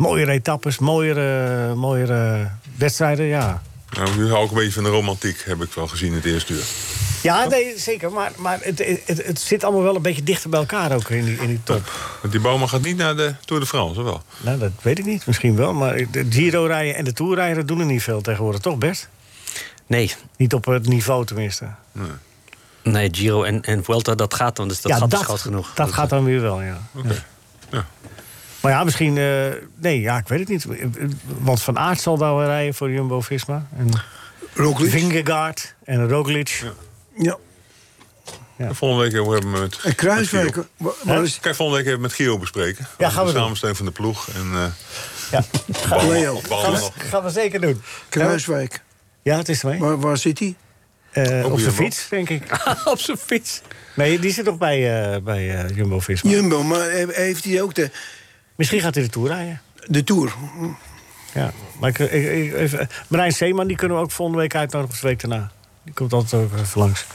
Mooiere 0.00 0.30
etappes, 0.32 0.78
mooiere, 0.78 1.74
mooiere 1.74 2.48
wedstrijden, 2.76 3.26
ja. 3.26 3.62
Nou, 3.96 4.16
nu 4.16 4.30
hou 4.30 4.44
ik 4.44 4.50
een 4.50 4.56
beetje 4.56 4.72
van 4.72 4.82
de 4.82 4.88
romantiek, 4.88 5.42
heb 5.44 5.62
ik 5.62 5.72
wel 5.72 5.86
gezien 5.86 6.08
in 6.08 6.14
het 6.14 6.24
eerste 6.24 6.52
uur. 6.52 6.64
Ja, 7.22 7.46
nee, 7.48 7.78
zeker. 7.78 8.12
Maar, 8.12 8.32
maar 8.36 8.58
het, 8.62 8.78
het, 9.06 9.26
het 9.26 9.40
zit 9.40 9.64
allemaal 9.64 9.82
wel 9.82 9.96
een 9.96 10.02
beetje 10.02 10.22
dichter 10.22 10.50
bij 10.50 10.60
elkaar 10.60 10.92
ook 10.94 11.08
in 11.08 11.24
die, 11.24 11.36
in 11.40 11.46
die 11.46 11.60
top. 11.62 11.92
Want 12.20 12.32
die 12.32 12.42
Boma 12.42 12.66
gaat 12.66 12.82
niet 12.82 12.96
naar 12.96 13.16
de 13.16 13.34
Tour 13.44 13.62
de 13.62 13.68
France, 13.68 14.00
of 14.00 14.04
wel? 14.06 14.22
Nou, 14.40 14.58
dat 14.58 14.70
weet 14.82 14.98
ik 14.98 15.04
niet. 15.04 15.26
Misschien 15.26 15.56
wel. 15.56 15.72
Maar 15.72 15.96
de 16.10 16.26
Giro 16.30 16.64
rijden 16.66 16.94
en 16.94 17.04
de 17.04 17.12
Tour 17.12 17.34
rijden 17.34 17.56
dat 17.56 17.68
doen 17.68 17.78
er 17.80 17.86
niet 17.86 18.02
veel 18.02 18.20
tegenwoordig, 18.20 18.60
toch 18.60 18.78
Bert? 18.78 19.08
Nee, 19.86 20.14
Niet 20.36 20.54
op 20.54 20.64
het 20.64 20.86
niveau 20.86 21.26
tenminste. 21.26 21.66
nee 22.82 23.08
Giro 23.12 23.42
en, 23.42 23.62
en 23.62 23.84
Vuelta, 23.84 24.14
dat 24.14 24.34
gaat 24.34 24.56
dan. 24.56 24.68
Dus 24.68 24.80
dat 24.80 24.92
ja, 24.92 24.98
gat 24.98 25.10
dat, 25.10 25.20
is 25.20 25.26
groot 25.26 25.40
genoeg. 25.40 25.74
dat 25.74 25.92
gaat 25.92 26.10
dan 26.10 26.24
weer 26.24 26.40
wel, 26.40 26.62
ja. 26.62 26.80
Oké. 26.94 27.24
Ja. 27.70 27.86
Maar 28.60 28.72
ja, 28.72 28.84
misschien... 28.84 29.18
eh, 29.18 29.46
nee, 29.76 30.00
ja, 30.00 30.18
ik 30.18 30.28
weet 30.28 30.38
het 30.38 30.48
niet. 30.48 30.66
Want 31.38 31.62
Van 31.62 31.78
Aert 31.78 32.00
zal 32.00 32.16
daar 32.18 32.34
wel 32.36 32.44
rijden 32.46 32.74
voor 32.74 32.90
Jumbo-Visma. 32.90 33.66
En 33.78 33.88
Roglic. 34.54 34.90
Vingegaard 34.90 35.74
en 35.84 36.08
Roglic. 36.08 36.62
Ja. 37.16 37.36
En 38.56 38.74
Volgende 38.74 39.02
week 39.02 39.12
hebben 39.12 39.52
we 39.52 39.58
met. 39.60 39.78
En 39.84 39.94
Kruiswijk. 39.94 40.56
is 41.22 41.38
Kijk, 41.40 41.54
volgende 41.54 41.76
week 41.82 41.86
even 41.86 42.00
met 42.00 42.12
Gio 42.12 42.38
bespreken. 42.38 42.86
Ja, 42.98 43.10
gaan 43.10 43.26
we 43.26 43.32
de 43.32 43.38
samenstelling 43.38 43.76
van 43.76 43.86
de 43.86 43.92
ploeg. 43.92 44.28
En 44.28 44.46
uh, 44.52 44.64
Ja, 45.30 45.44
Leo? 46.08 46.40
gaan 46.48 46.72
we, 46.72 46.90
gaan 46.96 47.22
we 47.22 47.30
zeker 47.30 47.60
doen. 47.60 47.82
Kruiswijk. 48.08 48.82
Ja, 49.22 49.36
het 49.36 49.48
is 49.48 49.62
er 49.62 49.68
mee. 49.68 49.78
Waar, 49.78 50.00
waar 50.00 50.16
zit 50.16 50.38
hij? 50.38 50.54
Eh, 51.10 51.22
op 51.24 51.30
Jumbo. 51.42 51.58
zijn 51.58 51.72
fiets, 51.72 52.08
denk 52.08 52.28
ik. 52.28 52.42
op 52.84 52.98
zijn 52.98 53.16
fiets. 53.16 53.60
Nee, 53.94 54.18
die 54.18 54.32
zit 54.32 54.44
nog 54.44 54.58
bij, 54.58 55.02
eh, 55.14 55.20
bij 55.22 55.64
eh, 55.64 55.76
Jumbo-Visma. 55.76 56.30
Jumbo, 56.30 56.62
maar 56.62 56.80
he- 56.90 57.06
heeft 57.12 57.44
hij 57.44 57.62
ook 57.62 57.74
de, 57.74 57.90
Misschien 58.60 58.80
gaat 58.80 58.94
hij 58.94 59.04
de 59.04 59.10
Tour 59.10 59.28
rijden. 59.28 59.60
de 59.86 60.04
Tour? 60.04 60.32
Ja, 61.34 61.52
maar 61.78 61.88
ik, 61.88 61.98
ik, 61.98 62.52
even, 62.54 62.88
Marijn 63.08 63.32
Zeeman, 63.32 63.66
die 63.66 63.76
kunnen 63.76 63.96
we 63.96 64.02
ook 64.02 64.10
volgende 64.10 64.40
week 64.40 64.54
uitnodigen... 64.54 64.94
of 64.94 65.00
de 65.00 65.06
week 65.06 65.20
daarna. 65.20 65.50
Die 65.84 65.94
komt 65.94 66.12
altijd 66.12 66.42
ook 66.42 66.52
even 66.58 66.80
langs. 66.80 67.06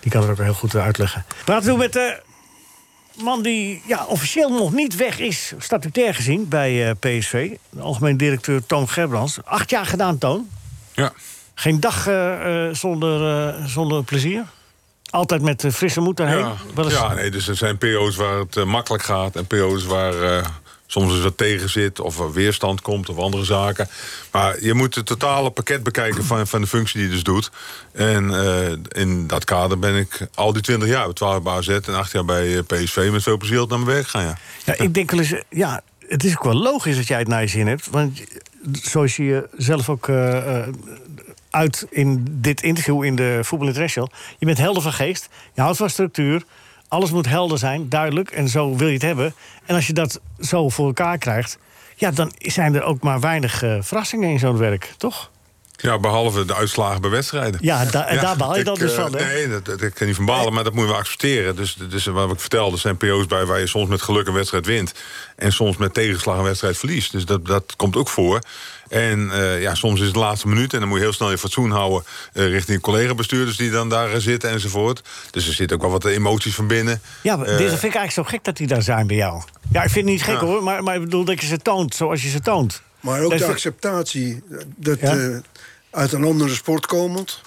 Die 0.00 0.10
kan 0.10 0.20
het 0.20 0.30
ook 0.30 0.38
heel 0.38 0.54
goed 0.54 0.76
uitleggen. 0.76 1.24
We 1.28 1.44
praten 1.44 1.70
nu 1.72 1.76
met 1.78 1.92
de 1.92 2.20
man 3.22 3.42
die 3.42 3.82
ja, 3.86 4.04
officieel 4.04 4.48
nog 4.50 4.72
niet 4.72 4.96
weg 4.96 5.18
is... 5.18 5.52
statutair 5.58 6.14
gezien 6.14 6.48
bij 6.48 6.88
eh, 6.88 6.94
PSV. 7.00 7.50
De 7.70 7.80
algemeen 7.80 8.16
directeur 8.16 8.66
Toon 8.66 8.88
Gerbrands. 8.88 9.38
Acht 9.44 9.70
jaar 9.70 9.86
gedaan, 9.86 10.18
Toon. 10.18 10.48
ja. 10.94 11.12
Geen 11.54 11.80
dag 11.80 12.06
eh, 12.06 12.66
eh, 12.68 12.74
zonder, 12.74 13.48
eh, 13.48 13.64
zonder 13.66 14.04
plezier. 14.04 14.44
Altijd 15.10 15.42
met 15.42 15.64
eh, 15.64 15.70
frisse 15.70 16.00
moed 16.00 16.16
daarheen. 16.16 16.52
Ja, 16.88 17.14
nee, 17.14 17.30
dus 17.30 17.48
er 17.48 17.56
zijn 17.56 17.78
periodes 17.78 18.16
waar 18.16 18.38
het 18.38 18.56
eh, 18.56 18.64
makkelijk 18.64 19.02
gaat 19.02 19.36
en 19.36 19.46
periodes 19.46 19.84
waar 19.84 20.22
eh, 20.22 20.44
soms 20.92 21.12
eens 21.12 21.22
wat 21.22 21.36
tegen 21.36 21.70
zit 21.70 22.00
of 22.00 22.18
er 22.18 22.32
weerstand 22.32 22.80
komt 22.80 23.08
of 23.08 23.16
andere 23.18 23.44
zaken. 23.44 23.88
Maar 24.30 24.62
je 24.64 24.74
moet 24.74 24.94
het 24.94 25.06
totale 25.06 25.50
pakket 25.50 25.82
bekijken 25.82 26.24
van, 26.24 26.46
van 26.46 26.60
de 26.60 26.66
functie 26.66 26.98
die 26.98 27.08
je 27.08 27.14
dus 27.14 27.22
doet. 27.22 27.50
En 27.92 28.34
eh, 28.34 29.02
in 29.02 29.26
dat 29.26 29.44
kader 29.44 29.78
ben 29.78 29.96
ik 29.96 30.26
al 30.34 30.52
die 30.52 30.62
20 30.62 30.88
jaar, 30.88 31.12
12 31.12 31.42
bij 31.42 31.52
AZ 31.52 31.68
en 31.68 31.94
8 31.94 32.12
jaar 32.12 32.24
bij 32.24 32.56
eh, 32.56 32.62
PSV 32.66 33.08
met 33.12 33.22
veel 33.22 33.36
plezier 33.36 33.58
naar 33.58 33.78
mijn 33.78 33.84
werk 33.84 34.06
gaan. 34.06 34.22
Ja. 34.22 34.38
Ja, 34.64 34.74
ik 34.78 34.94
denk 34.94 35.10
wel 35.10 35.20
eens, 35.20 35.32
eh, 35.32 35.40
ja, 35.48 35.80
het 36.08 36.24
is 36.24 36.32
ook 36.32 36.44
wel 36.44 36.54
logisch 36.54 36.96
dat 36.96 37.06
jij 37.06 37.18
het 37.18 37.28
naar 37.28 37.42
je 37.42 37.48
zin 37.48 37.66
hebt. 37.66 37.90
Want 37.90 38.22
zoals 38.72 39.16
je 39.16 39.48
jezelf 39.56 39.88
ook 39.88 40.10
uit 41.50 41.86
in 41.90 42.26
dit 42.30 42.62
interview 42.62 43.04
in 43.04 43.16
de 43.16 43.40
Voetbal 43.42 43.68
International... 43.68 44.10
je 44.38 44.46
bent 44.46 44.58
helder 44.58 44.82
van 44.82 44.92
geest, 44.92 45.28
je 45.54 45.60
houdt 45.60 45.76
van 45.76 45.90
structuur... 45.90 46.42
alles 46.92 47.10
moet 47.10 47.28
helder 47.28 47.58
zijn, 47.58 47.88
duidelijk, 47.88 48.30
en 48.30 48.48
zo 48.48 48.76
wil 48.76 48.86
je 48.86 48.92
het 48.92 49.02
hebben. 49.02 49.34
En 49.66 49.74
als 49.74 49.86
je 49.86 49.92
dat 49.92 50.20
zo 50.40 50.68
voor 50.68 50.86
elkaar 50.86 51.18
krijgt... 51.18 51.58
ja, 51.96 52.10
dan 52.10 52.32
zijn 52.38 52.74
er 52.74 52.82
ook 52.82 53.02
maar 53.02 53.20
weinig 53.20 53.62
eh, 53.62 53.76
verrassingen 53.80 54.30
in 54.30 54.38
zo'n 54.38 54.56
werk, 54.56 54.94
toch? 54.96 55.30
Ja, 55.82 55.98
behalve 55.98 56.44
de 56.44 56.54
uitslagen 56.54 57.00
bij 57.00 57.10
wedstrijden. 57.10 57.60
Ja, 57.62 57.84
da- 57.84 58.06
en 58.06 58.20
daar 58.20 58.36
baal 58.36 58.52
je 58.52 58.58
ik, 58.58 58.64
dan 58.64 58.74
dus 58.74 58.94
eh, 58.94 59.02
van, 59.02 59.16
hè? 59.16 59.24
Nee, 59.24 59.48
dat, 59.48 59.64
dat, 59.64 59.82
ik 59.82 59.94
kan 59.94 60.06
niet 60.06 60.16
van 60.16 60.24
balen, 60.24 60.52
maar 60.52 60.64
dat 60.64 60.72
moet 60.72 60.82
je 60.82 60.88
wel 60.88 60.98
accepteren. 60.98 61.56
Dus, 61.56 61.76
dus 61.88 62.04
wat 62.06 62.32
ik 62.32 62.40
vertelde, 62.40 62.72
er 62.74 62.80
zijn 62.80 62.96
periodes 62.96 63.26
bij 63.26 63.44
waar 63.46 63.60
je 63.60 63.66
soms 63.66 63.88
met 63.88 64.02
geluk 64.02 64.26
een 64.26 64.32
wedstrijd 64.34 64.66
wint... 64.66 64.92
en 65.36 65.52
soms 65.52 65.76
met 65.76 65.94
tegenslag 65.94 66.36
een 66.38 66.42
wedstrijd 66.44 66.76
verliest. 66.78 67.12
Dus 67.12 67.24
dat, 67.24 67.46
dat 67.46 67.76
komt 67.76 67.96
ook 67.96 68.08
voor. 68.08 68.40
En 68.88 69.30
eh, 69.32 69.60
ja, 69.62 69.74
soms 69.74 69.98
is 70.00 70.04
het 70.04 70.14
de 70.14 70.20
laatste 70.20 70.48
minuut 70.48 70.72
en 70.72 70.78
dan 70.80 70.88
moet 70.88 70.98
je 70.98 71.04
heel 71.04 71.12
snel 71.12 71.30
je 71.30 71.38
fatsoen 71.38 71.70
houden... 71.70 72.04
eh, 72.32 72.48
richting 72.48 72.80
collega-bestuurders 72.80 73.56
die 73.56 73.70
dan 73.70 73.88
daar 73.88 74.12
eh, 74.12 74.18
zitten 74.18 74.50
enzovoort. 74.50 75.02
Dus 75.30 75.46
er 75.46 75.54
zitten 75.54 75.76
ook 75.76 75.82
wel 75.82 75.90
wat 75.92 76.04
emoties 76.04 76.54
van 76.54 76.66
binnen. 76.66 77.00
Ja, 77.22 77.36
maar 77.36 77.46
Eh, 77.46 77.56
dit 77.58 77.68
vind 77.68 77.72
ik 77.72 77.82
eigenlijk 77.94 78.12
zo 78.12 78.22
gek 78.24 78.44
dat 78.44 78.56
die 78.56 78.66
daar 78.66 78.82
zijn 78.82 79.06
bij 79.06 79.16
jou. 79.16 79.42
Ja, 79.72 79.82
ik 79.82 79.90
vind 79.90 80.04
het 80.04 80.14
niet 80.14 80.22
gek 80.22 80.34
Ja. 80.34 80.40
hoor, 80.46 80.62
maar, 80.62 80.82
maar 80.82 80.94
ik 80.94 81.00
bedoel 81.00 81.24
dat 81.24 81.40
je 81.40 81.46
ze 81.46 81.58
toont 81.58 81.94
zoals 81.94 82.22
je 82.22 82.28
ze 82.28 82.40
toont. 82.40 82.82
Maar 83.00 83.20
ook 83.22 83.30
Dat 83.30 83.38
de 83.38 83.46
acceptatie. 83.46 84.42
Dat 84.76 85.00
Ja? 85.00 85.40
Uit 85.92 86.12
een 86.12 86.24
andere 86.24 86.54
sport 86.54 86.86
komend. 86.86 87.40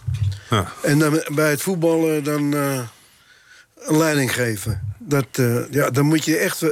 Ja. 0.49 0.71
En 0.81 0.99
dan 0.99 1.23
bij 1.33 1.49
het 1.49 1.61
voetballen 1.61 2.23
dan 2.23 2.53
eh, 2.53 2.79
een 3.75 3.97
leiding 3.97 4.33
geven. 4.33 4.95
Dat, 4.99 5.25
eh, 5.31 5.71
ja, 5.71 5.89
dan 5.89 6.05
moet 6.05 6.25
je 6.25 6.37
echt 6.37 6.61
eh, 6.61 6.69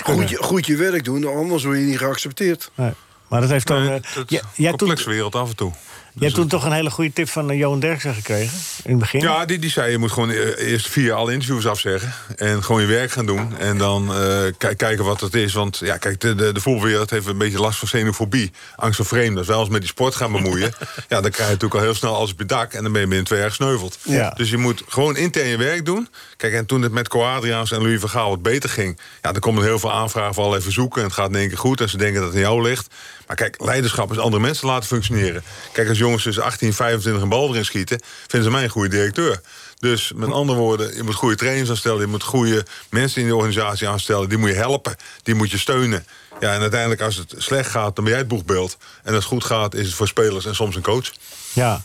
goed, 0.00 0.28
je- 0.30 0.36
goed 0.42 0.66
je 0.66 0.76
werk 0.76 1.04
doen. 1.04 1.26
Anders 1.36 1.64
word 1.64 1.78
je 1.78 1.84
niet 1.84 1.98
geaccepteerd. 1.98 2.70
Nee. 2.74 2.92
Maar 3.28 3.40
dat 3.40 3.50
heeft 3.50 3.66
dan. 3.66 3.84
Nee, 3.84 4.00
eh, 4.00 4.38
jij 4.54 4.72
wereld 5.04 5.34
af 5.34 5.48
en 5.48 5.56
toe. 5.56 5.72
Jij 6.18 6.28
hebt 6.28 6.34
toen 6.40 6.48
toch 6.48 6.64
een 6.64 6.72
hele 6.72 6.90
goede 6.90 7.12
tip 7.12 7.28
van 7.28 7.50
uh, 7.50 7.58
Johan 7.58 7.80
Derksen 7.80 8.14
gekregen 8.14 8.58
in 8.84 8.90
het 8.90 8.98
begin. 8.98 9.20
Ja, 9.20 9.44
die, 9.44 9.58
die 9.58 9.70
zei 9.70 9.90
je 9.90 9.98
moet 9.98 10.12
gewoon 10.12 10.30
eh, 10.30 10.70
eerst 10.70 10.88
vier 10.88 11.12
alle 11.12 11.32
interviews 11.32 11.66
afzeggen. 11.66 12.12
En 12.36 12.64
gewoon 12.64 12.80
je 12.80 12.86
werk 12.86 13.10
gaan 13.10 13.26
doen. 13.26 13.58
En 13.58 13.78
dan 13.78 14.14
eh, 14.14 14.42
ki- 14.58 14.74
kijken 14.74 15.04
wat 15.04 15.20
het 15.20 15.34
is. 15.34 15.52
Want 15.52 15.78
ja, 15.78 15.96
kijk, 15.96 16.20
de, 16.20 16.34
de, 16.34 16.52
de 16.52 16.60
voetbalwereld 16.60 17.10
heeft 17.10 17.26
een 17.26 17.38
beetje 17.38 17.60
last 17.60 17.78
van 17.78 17.88
xenofobie. 17.88 18.50
Angst 18.76 18.96
voor 18.96 19.06
vreemden. 19.06 19.38
Als 19.38 19.46
wij 19.46 19.56
ons 19.56 19.68
met 19.68 19.80
die 19.80 19.90
sport 19.90 20.14
gaan 20.14 20.32
bemoeien... 20.32 20.72
ja, 21.08 21.20
dan 21.20 21.30
krijg 21.30 21.36
je 21.48 21.54
natuurlijk 21.54 21.74
al 21.74 21.80
heel 21.80 21.94
snel 21.94 22.14
alles 22.14 22.32
op 22.32 22.38
je 22.38 22.44
dak. 22.46 22.72
En 22.72 22.82
dan 22.82 22.92
ben 22.92 23.00
je 23.00 23.06
binnen 23.06 23.26
twee 23.26 23.38
jaar 23.38 23.48
gesneuveld. 23.48 23.98
Ja. 24.02 24.30
Dus 24.36 24.50
je 24.50 24.56
moet 24.56 24.82
gewoon 24.88 25.16
intern 25.16 25.48
je 25.48 25.56
werk 25.56 25.84
doen. 25.84 26.08
Kijk, 26.36 26.52
en 26.52 26.66
toen 26.66 26.82
het 26.82 26.92
met 26.92 27.08
Co-Adriaans 27.08 27.72
en 27.72 27.82
Louis 27.82 28.00
van 28.00 28.08
Gaal 28.08 28.28
wat 28.28 28.42
beter 28.42 28.70
ging... 28.70 28.98
ja, 29.22 29.32
dan 29.32 29.40
komen 29.40 29.62
er 29.62 29.68
heel 29.68 29.78
veel 29.78 29.92
aanvragen 29.92 30.34
voor 30.34 30.44
al 30.44 30.56
even 30.56 30.72
zoeken. 30.72 31.00
En 31.00 31.06
het 31.06 31.16
gaat 31.16 31.28
in 31.28 31.36
één 31.36 31.48
keer 31.48 31.58
goed. 31.58 31.80
En 31.80 31.88
ze 31.88 31.96
denken 31.96 32.16
dat 32.20 32.24
het 32.28 32.34
aan 32.34 32.42
jou 32.50 32.62
ligt. 32.62 32.94
Maar 33.28 33.36
kijk, 33.36 33.64
leiderschap 33.64 34.10
is 34.10 34.18
andere 34.18 34.42
mensen 34.42 34.66
laten 34.66 34.88
functioneren. 34.88 35.42
Kijk, 35.72 35.88
als 35.88 35.98
jongens 35.98 36.22
tussen 36.22 36.42
18 36.42 36.68
en 36.68 36.74
25 36.74 37.22
een 37.22 37.28
bal 37.28 37.48
erin 37.48 37.64
schieten... 37.64 38.00
vinden 38.26 38.48
ze 38.48 38.54
mij 38.54 38.64
een 38.64 38.70
goede 38.70 38.88
directeur. 38.88 39.40
Dus 39.78 40.12
met 40.14 40.32
andere 40.32 40.58
woorden, 40.58 40.96
je 40.96 41.02
moet 41.02 41.14
goede 41.14 41.36
trainers 41.36 41.70
aanstellen... 41.70 42.00
je 42.00 42.06
moet 42.06 42.22
goede 42.22 42.66
mensen 42.90 43.22
in 43.22 43.28
de 43.28 43.34
organisatie 43.34 43.88
aanstellen... 43.88 44.28
die 44.28 44.38
moet 44.38 44.48
je 44.48 44.54
helpen, 44.54 44.96
die 45.22 45.34
moet 45.34 45.50
je 45.50 45.58
steunen. 45.58 46.06
Ja, 46.40 46.54
en 46.54 46.60
uiteindelijk 46.60 47.00
als 47.00 47.16
het 47.16 47.34
slecht 47.36 47.70
gaat, 47.70 47.94
dan 47.94 48.04
ben 48.04 48.12
jij 48.12 48.22
het 48.22 48.28
boegbeeld. 48.28 48.76
En 49.02 49.14
als 49.14 49.24
het 49.24 49.32
goed 49.32 49.44
gaat, 49.44 49.74
is 49.74 49.86
het 49.86 49.94
voor 49.94 50.08
spelers 50.08 50.46
en 50.46 50.54
soms 50.54 50.76
een 50.76 50.82
coach. 50.82 51.12
Ja. 51.52 51.82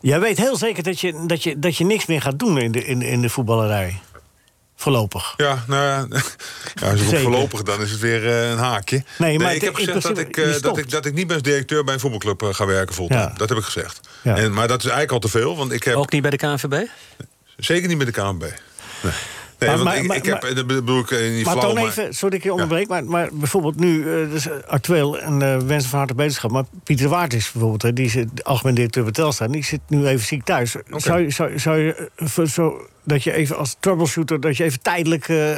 Jij 0.00 0.20
weet 0.20 0.38
heel 0.38 0.56
zeker 0.56 0.82
dat 0.82 1.00
je, 1.00 1.24
dat 1.26 1.42
je, 1.42 1.58
dat 1.58 1.76
je 1.76 1.84
niks 1.84 2.06
meer 2.06 2.22
gaat 2.22 2.38
doen 2.38 2.58
in 2.58 2.72
de, 2.72 2.84
in, 2.84 3.02
in 3.02 3.20
de 3.20 3.30
voetballerij. 3.30 4.00
Voorlopig. 4.80 5.34
Ja, 5.36 5.64
nou 5.66 5.84
ja, 5.86 6.06
ja 6.80 6.90
als 6.90 6.98
je 7.00 7.04
Zeker. 7.06 7.20
voorlopig, 7.20 7.62
dan 7.62 7.80
is 7.80 7.90
het 7.90 8.00
weer 8.00 8.26
eh, 8.28 8.50
een 8.50 8.58
haakje. 8.58 9.02
Nee, 9.18 9.38
maar 9.38 9.48
ik 9.48 9.54
het- 9.54 9.64
heb 9.64 9.74
gezegd 9.74 10.02
dat 10.02 10.18
ik, 10.18 10.36
eh, 10.36 10.60
dat, 10.60 10.78
ik, 10.78 10.90
dat 10.90 11.06
ik 11.06 11.14
niet 11.14 11.26
bij 11.26 11.36
als 11.36 11.44
directeur 11.44 11.84
bij 11.84 11.94
een 11.94 12.00
voetbalclub 12.00 12.42
eh, 12.42 12.48
ga 12.54 12.66
werken 12.66 12.94
fulltime. 12.94 13.20
Ja. 13.20 13.32
Dat 13.36 13.48
heb 13.48 13.58
ik 13.58 13.64
gezegd. 13.64 14.00
Ja. 14.22 14.36
En, 14.36 14.52
maar 14.52 14.68
dat 14.68 14.78
is 14.78 14.84
eigenlijk 14.84 15.12
al 15.12 15.18
te 15.30 15.38
veel, 15.38 15.56
want 15.56 15.72
ik 15.72 15.82
heb 15.84 15.94
Ook 15.94 16.12
niet 16.12 16.22
bij 16.22 16.30
de 16.30 16.36
KNVB? 16.36 16.86
zeker 17.56 17.88
niet 17.88 17.98
met 17.98 18.06
de 18.06 18.12
KNB. 18.12 18.40
Nee, 19.02 19.12
nee 19.58 19.68
Maar- 19.68 19.78
want 19.78 19.88
maar- 20.06 20.16
ik, 20.16 20.24
maar- 20.26 20.40
heb, 20.42 20.56
dat 20.56 20.66
bedoel 20.66 20.98
ik 21.00 21.10
eh, 21.10 21.30
niet 21.30 21.44
Maar 21.44 21.56
flauw, 21.58 21.72
maar- 21.74 21.84
even, 21.84 22.14
sorry 22.14 22.28
dat 22.30 22.32
ik 22.38 22.42
je 22.42 22.52
onderbreek, 22.52 22.88
maar, 22.88 23.04
maar 23.04 23.28
bijvoorbeeld 23.32 23.76
nu, 23.80 24.00
eh 24.22 24.30
dus 24.30 24.48
actueel, 24.66 25.18
en 25.18 25.42
eh 25.42 25.56
wensen 25.60 25.90
van 25.90 25.98
harte 25.98 26.14
beterschap. 26.14 26.50
Maar 26.50 26.64
Pieter 26.84 27.08
Waard 27.08 27.34
is 27.34 27.50
bijvoorbeeld, 27.52 27.82
hè, 27.82 27.92
die 27.92 28.04
is 28.04 28.12
de 28.12 28.28
algemeen 28.42 28.74
directeur 28.74 29.02
bij 29.04 29.12
Telstar, 29.12 29.50
die 29.50 29.64
zit 29.64 29.80
nu 29.88 30.06
even 30.06 30.26
ziek 30.26 30.44
thuis. 30.44 30.76
Zou, 30.96 31.20
je- 31.22 31.30
zou, 31.30 31.58
zou 31.58 31.78
je, 31.78 32.10
eh, 32.16 32.44
zo, 32.44 32.86
dat 33.04 33.22
je 33.22 33.32
even 33.32 33.56
als 33.56 33.76
troubleshooter, 33.80 34.40
dat 34.40 34.56
je 34.56 34.64
even 34.64 34.80
tijdelijk... 34.82 35.28
eh, 35.28 35.56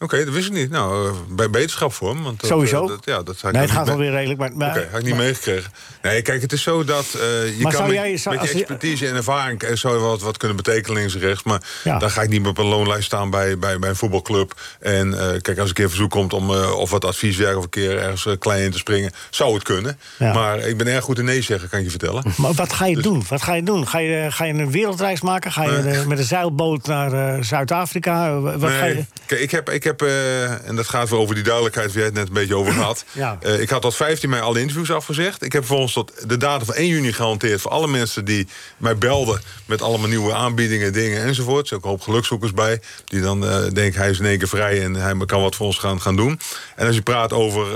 Oké, 0.00 0.24
dat 0.24 0.34
wist 0.34 0.46
ik 0.46 0.52
niet. 0.52 0.70
Nou, 0.70 1.08
eh, 1.08 1.14
bij 1.30 1.50
beterschap 1.50 1.92
voor 1.92 2.08
hem. 2.14 2.22
Want 2.22 2.40
dat, 2.40 2.50
Sowieso. 2.50 2.82
eh, 2.82 2.88
dat, 2.88 3.04
ja, 3.04 3.22
dat 3.22 3.36
ik 3.36 3.42
nee, 3.52 3.62
het 3.62 3.70
gaat 3.70 3.78
niet 3.78 3.88
wel 3.88 3.96
mee- 3.96 4.06
weer 4.10 4.16
redelijk, 4.16 4.40
maar... 4.40 4.52
maar 4.56 4.76
Oké, 4.78 4.88
had 4.90 5.00
ik 5.00 5.06
niet 5.06 5.16
meegekregen. 5.16 5.72
Nee, 6.02 6.22
kijk, 6.22 6.42
het 6.42 6.52
is 6.52 6.62
zo 6.62 6.84
dat 6.84 7.04
eh, 7.14 7.58
je 7.58 7.62
kan 7.68 7.82
met, 7.86 7.92
jij- 7.92 8.16
zou- 8.16 8.34
met 8.34 8.42
als 8.44 8.52
je 8.52 8.56
je- 8.58 8.62
expertise 8.64 9.08
en 9.08 9.14
ervaring 9.16 9.62
zou 9.74 9.94
je 9.94 10.00
wat, 10.00 10.20
wat 10.22 10.36
kunnen 10.36 10.56
betekenen 10.56 10.96
links 10.98 11.14
en 11.14 11.20
rechts. 11.20 11.42
Maar 11.42 11.62
Ja. 11.84 11.98
dan 11.98 12.10
ga 12.10 12.22
ik 12.22 12.28
niet 12.28 12.40
meer 12.40 12.50
op 12.50 12.58
een 12.58 12.66
loonlijst 12.66 13.04
staan 13.06 13.30
bij, 13.30 13.58
bij, 13.58 13.78
bij 13.78 13.88
een 13.88 13.96
voetbalclub. 13.96 14.60
En 14.80 15.16
kijk, 15.42 15.58
als 15.58 15.68
een 15.68 15.74
keer 15.74 15.84
een 15.84 15.90
verzoek 15.90 16.10
komt 16.10 16.32
om 16.32 16.50
of 16.50 16.90
wat 16.90 17.04
advieswerk 17.04 17.56
of 17.56 17.62
een 17.64 17.68
keer 17.70 17.98
ergens 17.98 18.26
klein 18.38 18.62
in 18.62 18.70
te 18.70 18.78
springen, 18.78 19.12
zou 19.30 19.54
het 19.54 19.62
kunnen. 19.62 19.98
Ja. 20.18 20.32
Maar 20.32 20.58
ik 20.58 20.76
ben 20.76 20.86
erg 20.86 21.04
goed 21.04 21.18
in 21.18 21.24
nee 21.24 21.42
zeggen, 21.42 21.68
kan 21.68 21.78
ik 21.78 21.84
je 21.84 21.90
vertellen. 21.90 22.22
Maar 22.36 22.52
wat 22.52 22.72
ga 22.72 22.86
je 22.86 22.96
doen? 23.02 23.24
Wat 23.28 23.42
ga 23.42 23.54
je 23.54 23.62
doen? 23.62 23.88
Ga 23.88 23.98
je, 23.98 24.26
ga 24.30 24.44
je 24.44 24.52
een 24.52 24.70
wereldreis 24.70 25.20
maken? 25.20 25.52
Ga 25.52 25.64
je 25.64 25.70
Nee. 25.82 26.06
met 26.06 26.18
een 26.18 26.24
zeilboot 26.24 26.86
naar 26.86 27.44
Zuid-Afrika? 27.44 28.40
Wat 28.40 28.70
ga 28.70 28.84
je... 28.84 28.94
Nee, 28.94 29.06
kijk, 29.26 29.40
ik 29.40 29.50
heb, 29.50 29.70
ik 29.70 29.84
heb 29.84 29.87
eh, 29.96 30.68
en 30.68 30.76
dat 30.76 30.88
gaat 30.88 31.08
weer 31.08 31.18
over 31.18 31.34
die 31.34 31.44
duidelijkheid 31.44 31.92
waar 31.92 31.98
je 31.98 32.04
het 32.04 32.14
net 32.14 32.26
een 32.26 32.32
beetje 32.32 32.56
over 32.56 32.72
gehad. 32.82 33.04
Ja. 33.12 33.38
Eh, 33.40 33.60
ik 33.60 33.70
had 33.70 33.82
tot 33.82 33.96
15 33.96 34.30
mei 34.30 34.42
alle 34.42 34.60
interviews 34.60 34.90
afgezegd. 34.90 35.42
Ik 35.42 35.52
heb 35.52 35.64
volgens 35.64 35.92
tot 35.92 36.12
de 36.26 36.36
datum 36.36 36.66
van 36.66 36.74
1 36.74 36.86
juni 36.88 37.12
gehanteerd 37.12 37.60
voor 37.60 37.70
alle 37.70 37.88
mensen 37.88 38.24
die 38.24 38.48
mij 38.76 38.96
belden 38.96 39.40
met 39.66 39.82
allemaal 39.82 40.08
nieuwe 40.08 40.34
aanbiedingen, 40.34 40.92
dingen 40.92 41.22
enzovoort. 41.22 41.60
Er 41.60 41.66
zijn 41.66 41.80
ook 41.80 41.86
een 41.86 41.92
hoop 41.92 42.02
gelukzoekers 42.02 42.52
bij, 42.52 42.80
die 43.04 43.20
dan 43.20 43.46
eh, 43.46 43.70
denken 43.72 44.00
hij 44.00 44.10
is 44.10 44.18
in 44.18 44.24
één 44.24 44.38
keer 44.38 44.48
vrij 44.48 44.82
en 44.82 44.94
hij 44.94 45.14
kan 45.26 45.42
wat 45.42 45.54
voor 45.54 45.66
ons 45.66 45.78
gaan, 45.78 46.00
gaan 46.00 46.16
doen. 46.16 46.40
En 46.76 46.86
als 46.86 46.94
je 46.94 47.02
praat 47.02 47.32
over 47.32 47.66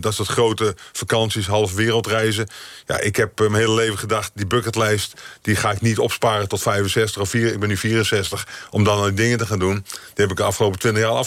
dat 0.00 0.14
soort 0.14 0.28
grote 0.28 0.76
vakanties, 0.92 1.46
half 1.46 1.74
wereldreizen. 1.74 2.48
Ja, 2.86 3.00
ik 3.00 3.16
heb 3.16 3.38
mijn 3.38 3.54
hele 3.54 3.74
leven 3.74 3.98
gedacht, 3.98 4.30
die 4.34 4.46
bucketlijst, 4.46 5.20
die 5.42 5.56
ga 5.56 5.70
ik 5.70 5.80
niet 5.80 5.98
opsparen 5.98 6.48
tot 6.48 6.62
65 6.62 7.22
of 7.22 7.28
4. 7.28 7.52
Ik 7.52 7.60
ben 7.60 7.68
nu 7.68 7.76
64, 7.76 8.46
om 8.70 8.84
dan 8.84 9.04
die 9.04 9.14
dingen 9.14 9.38
te 9.38 9.46
gaan 9.46 9.58
doen. 9.58 9.74
Die 9.74 10.12
heb 10.14 10.30
ik 10.30 10.36
de 10.36 10.42
afgelopen 10.42 10.78
20 10.78 11.02
jaar 11.02 11.10
al 11.10 11.18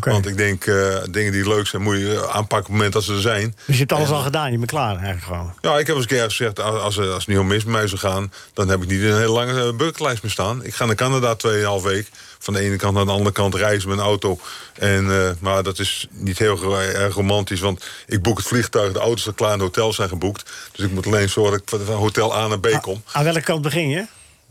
Want 0.00 0.26
ik 0.26 0.36
denk, 0.36 0.66
eh, 0.66 0.96
dingen 1.10 1.32
die 1.32 1.48
leuk 1.48 1.66
zijn, 1.66 1.82
moet 1.82 1.96
je 1.96 2.28
aanpakken 2.32 2.58
op 2.58 2.62
het 2.64 2.68
moment 2.68 2.92
dat 2.92 3.02
ze 3.02 3.12
er 3.12 3.20
zijn. 3.20 3.56
Dus 3.66 3.74
je 3.74 3.80
hebt 3.80 3.92
alles 3.92 4.10
al 4.10 4.20
gedaan, 4.20 4.50
je 4.52 4.58
bent 4.58 4.70
klaar 4.70 4.96
eigenlijk 4.96 5.24
gewoon. 5.24 5.54
Ja, 5.60 5.78
ik 5.78 5.86
heb 5.86 5.96
eens 5.96 6.04
een 6.04 6.16
keer 6.16 6.24
gezegd, 6.24 6.60
als, 6.60 6.80
als, 6.80 6.98
als 6.98 7.08
het 7.08 7.26
niet 7.26 7.38
om 7.38 7.46
mis 7.46 7.64
met 7.64 7.72
mij 7.72 7.86
zou 7.86 8.00
gaan... 8.00 8.32
dan 8.54 8.68
heb 8.68 8.82
ik 8.82 8.88
niet 8.88 9.00
een 9.00 9.16
hele 9.16 9.28
lange 9.28 9.66
eh, 9.66 9.76
bucketlijst 9.76 10.22
meer 10.22 10.32
staan. 10.32 10.64
Ik 10.64 10.74
ga 10.74 10.84
naar 10.84 10.94
Canada 10.94 11.36
2,5 11.78 11.82
week. 11.82 12.08
Van 12.38 12.54
de 12.54 12.60
ene 12.60 12.76
kant 12.76 12.94
naar 12.94 13.04
de 13.04 13.10
andere 13.10 13.32
kant 13.32 13.54
reizen 13.54 13.88
met 13.88 13.98
een 13.98 14.04
auto. 14.04 14.38
En, 14.78 15.10
eh, 15.10 15.30
maar 15.38 15.62
dat 15.62 15.78
is 15.78 16.06
niet 16.10 16.38
heel 16.38 16.78
erg 16.78 17.14
romantisch, 17.14 17.60
want 17.60 17.84
ik 18.06 18.22
boek 18.22 18.38
het 18.38 18.46
vliegtuig... 18.46 18.92
de 18.92 18.98
auto's 18.98 19.22
zijn 19.22 19.34
klaar 19.34 19.52
en 19.52 19.58
de 19.58 19.64
hotels 19.64 19.96
zijn 19.96 20.08
geboekt. 20.08 20.50
Dus 20.72 20.84
ik 20.84 20.92
moet 20.92 21.06
alleen 21.06 21.28
zorgen 21.28 21.62
dat 21.64 21.80
ik 21.80 21.86
van 21.86 21.94
hotel 21.94 22.36
A 22.36 22.46
naar 22.46 22.60
B 22.60 22.78
kom. 22.80 23.02
Aan 23.12 23.24
welke 23.24 23.40
kant 23.40 23.62
begin 23.62 23.88
je? 23.88 24.06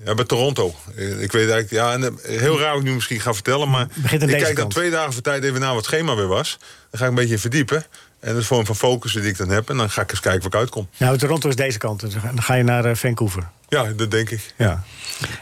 Ja, 0.06 0.14
bij 0.16 0.26
Toronto. 0.26 0.76
Eh, 0.96 1.22
Ik 1.22 1.32
weet 1.32 1.50
eigenlijk, 1.50 1.72
ja, 1.72 1.94
en, 1.94 2.04
eh, 2.04 2.40
heel 2.40 2.60
raar 2.60 2.76
ik 2.76 2.84
nu 2.84 2.94
misschien 2.94 3.20
ga 3.20 3.34
vertellen, 3.34 3.70
maar 3.70 3.88
ik 4.12 4.20
kijk 4.44 4.56
dan 4.56 4.70
twee 4.70 4.92
dagen 4.92 5.14
voor 5.14 5.22
tijd 5.22 5.44
even 5.44 5.60
naar 5.60 5.74
wat 5.74 5.84
schema 5.86 6.16
weer 6.16 6.28
was. 6.28 6.58
Dan 6.90 7.00
ga 7.00 7.04
ik 7.04 7.10
een 7.10 7.16
beetje 7.16 7.38
verdiepen. 7.40 7.86
En 8.22 8.34
dat 8.34 8.42
is 8.42 8.48
vorm 8.48 8.66
van 8.66 8.76
focus 8.76 9.14
die 9.14 9.24
ik 9.24 9.38
dan 9.38 9.50
heb. 9.50 9.70
En 9.70 9.78
dan 9.78 9.90
ga 9.90 10.02
ik 10.02 10.10
eens 10.12 10.20
kijken 10.20 10.42
waar 10.42 10.50
ik 10.52 10.58
uitkom. 10.58 10.88
Nou, 10.98 11.18
Toronto 11.18 11.50
is 11.50 11.56
deze 11.56 11.78
kant. 11.78 12.00
Dus 12.00 12.14
dan 12.14 12.44
ga 12.44 12.54
je 12.54 12.64
naar 12.64 12.86
eh, 12.86 12.96
Vancouver. 12.96 13.50
Ja, 13.68 13.84
dat 13.84 14.12
denk 14.12 14.30
ik. 14.30 14.54
Ja. 14.58 14.84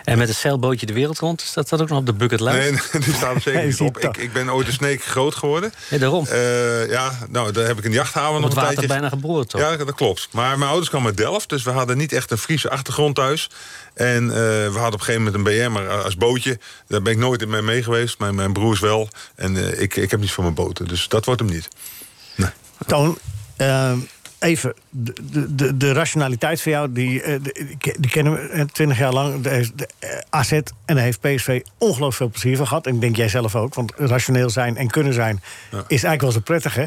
En 0.04 0.18
met 0.18 0.28
een 0.28 0.34
zeilbootje 0.36 0.86
de 0.86 0.94
wereld 0.94 1.20
rond, 1.20 1.42
staat 1.42 1.70
dat 1.70 1.82
ook 1.82 1.90
nog 1.90 1.98
op 1.98 2.06
de 2.06 2.14
bucketlijst? 2.14 2.60
Nee, 2.60 2.72
nee, 2.72 3.02
die 3.06 3.14
staat 3.14 3.36
er 3.36 3.42
zeker 3.42 3.66
niet 3.66 3.80
op. 3.82 3.98
Ik, 3.98 4.18
ik 4.18 4.34
ben 4.34 4.54
ooit 4.54 4.68
een 4.68 4.74
sneek 4.74 5.04
groot 5.04 5.36
geworden. 5.36 5.74
Ja, 5.90 5.98
daarom. 5.98 6.26
Eh, 6.26 6.90
ja, 6.90 7.12
nou, 7.30 7.52
daar 7.52 7.68
heb 7.68 7.78
ik 7.78 7.86
een 7.86 7.92
jachthaven 7.92 8.36
Op 8.36 8.40
nog 8.40 8.44
het 8.44 8.52
een 8.58 8.60
water 8.64 8.76
tijdje. 8.76 8.94
bijna 8.94 9.10
geboren, 9.10 9.48
toch? 9.48 9.62
Ja, 9.62 9.78
dat 9.78 9.96
klopt. 9.96 10.28
Maar 10.32 10.58
mijn 10.58 10.70
ouders 10.70 10.90
kwamen 10.90 11.08
uit 11.08 11.18
Delft, 11.18 11.50
dus 11.50 11.64
we 11.64 11.70
hadden 11.70 11.98
niet 11.98 12.14
echt 12.14 12.32
een 12.32 12.38
Friese 12.38 12.70
achtergrond 12.70 13.16
thuis. 13.16 13.50
En 13.94 14.24
eh, 14.30 14.36
we 14.36 14.64
hadden 14.64 14.86
op 14.86 14.94
een 14.94 15.00
gegeven 15.00 15.24
moment 15.24 15.48
een 15.48 15.68
BM 15.68 15.72
maar 15.72 16.04
als 16.04 16.18
bootje. 16.18 16.60
Daar 16.88 17.02
ben 17.02 17.14
ik 17.14 17.20
nooit 17.20 17.42
in 17.42 17.50
mee, 17.50 17.62
mee 17.62 17.84
geweest. 17.84 18.20
Mijn, 18.20 18.36
mijn 18.36 18.54
broers 18.54 18.80
wel. 18.80 19.10
En 19.36 19.58
eh, 19.58 19.82
ik, 19.82 19.96
ik 19.96 20.12
heb 20.12 20.20
niets 20.20 20.34
van 20.34 20.44
mijn 20.44 20.56
boten. 20.56 20.88
Dus 20.88 21.08
dat 21.08 21.26
wordt 21.26 21.42
hem 21.42 21.50
niet. 21.50 21.68
Toon, 22.86 23.18
eh, 23.58 23.94
even, 24.40 24.74
de, 24.90 25.56
de, 25.56 25.78
de, 25.78 25.92
rationaliteit 25.92 26.62
van 26.62 26.72
jou, 26.72 26.92
die, 26.92 27.22
eh, 27.22 27.40
de- 27.44 27.76
die, 28.00 28.10
kennen 28.10 28.34
we 28.34 28.66
twintig 28.66 28.98
jaar 28.98 29.14
lang. 29.14 29.42
De, 29.42 29.50
eh, 30.00 30.10
AZ 30.30 30.52
en 30.52 30.64
daar 30.86 30.98
heeft 30.98 31.20
PSV 31.22 31.62
ongelooflijk 31.78 32.16
veel 32.16 32.30
plezier 32.30 32.58
van 32.58 32.68
gehad. 32.68 32.88
En 32.88 32.96
ik 32.96 33.02
denk 33.02 33.16
jij 33.16 33.30
zelf 33.30 33.56
ook, 33.56 33.74
want 33.74 33.94
rationeel 33.98 34.50
zijn 34.50 34.78
en 34.78 34.88
kunnen 34.88 35.14
zijn... 35.14 35.42
is 35.72 35.88
eigenlijk 35.88 36.22
wel 36.22 36.32
zo 36.32 36.40
prettig, 36.40 36.76
hè? 36.76 36.86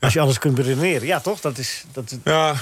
Als 0.00 0.12
je 0.12 0.20
alles 0.20 0.38
kunt 0.38 0.54
beredeneren. 0.54 1.06
Ja, 1.06 1.20
toch? 1.20 1.40
Dat 1.40 1.58
is... 1.58 1.84
Dat, 1.92 2.18
Ja, 2.24 2.54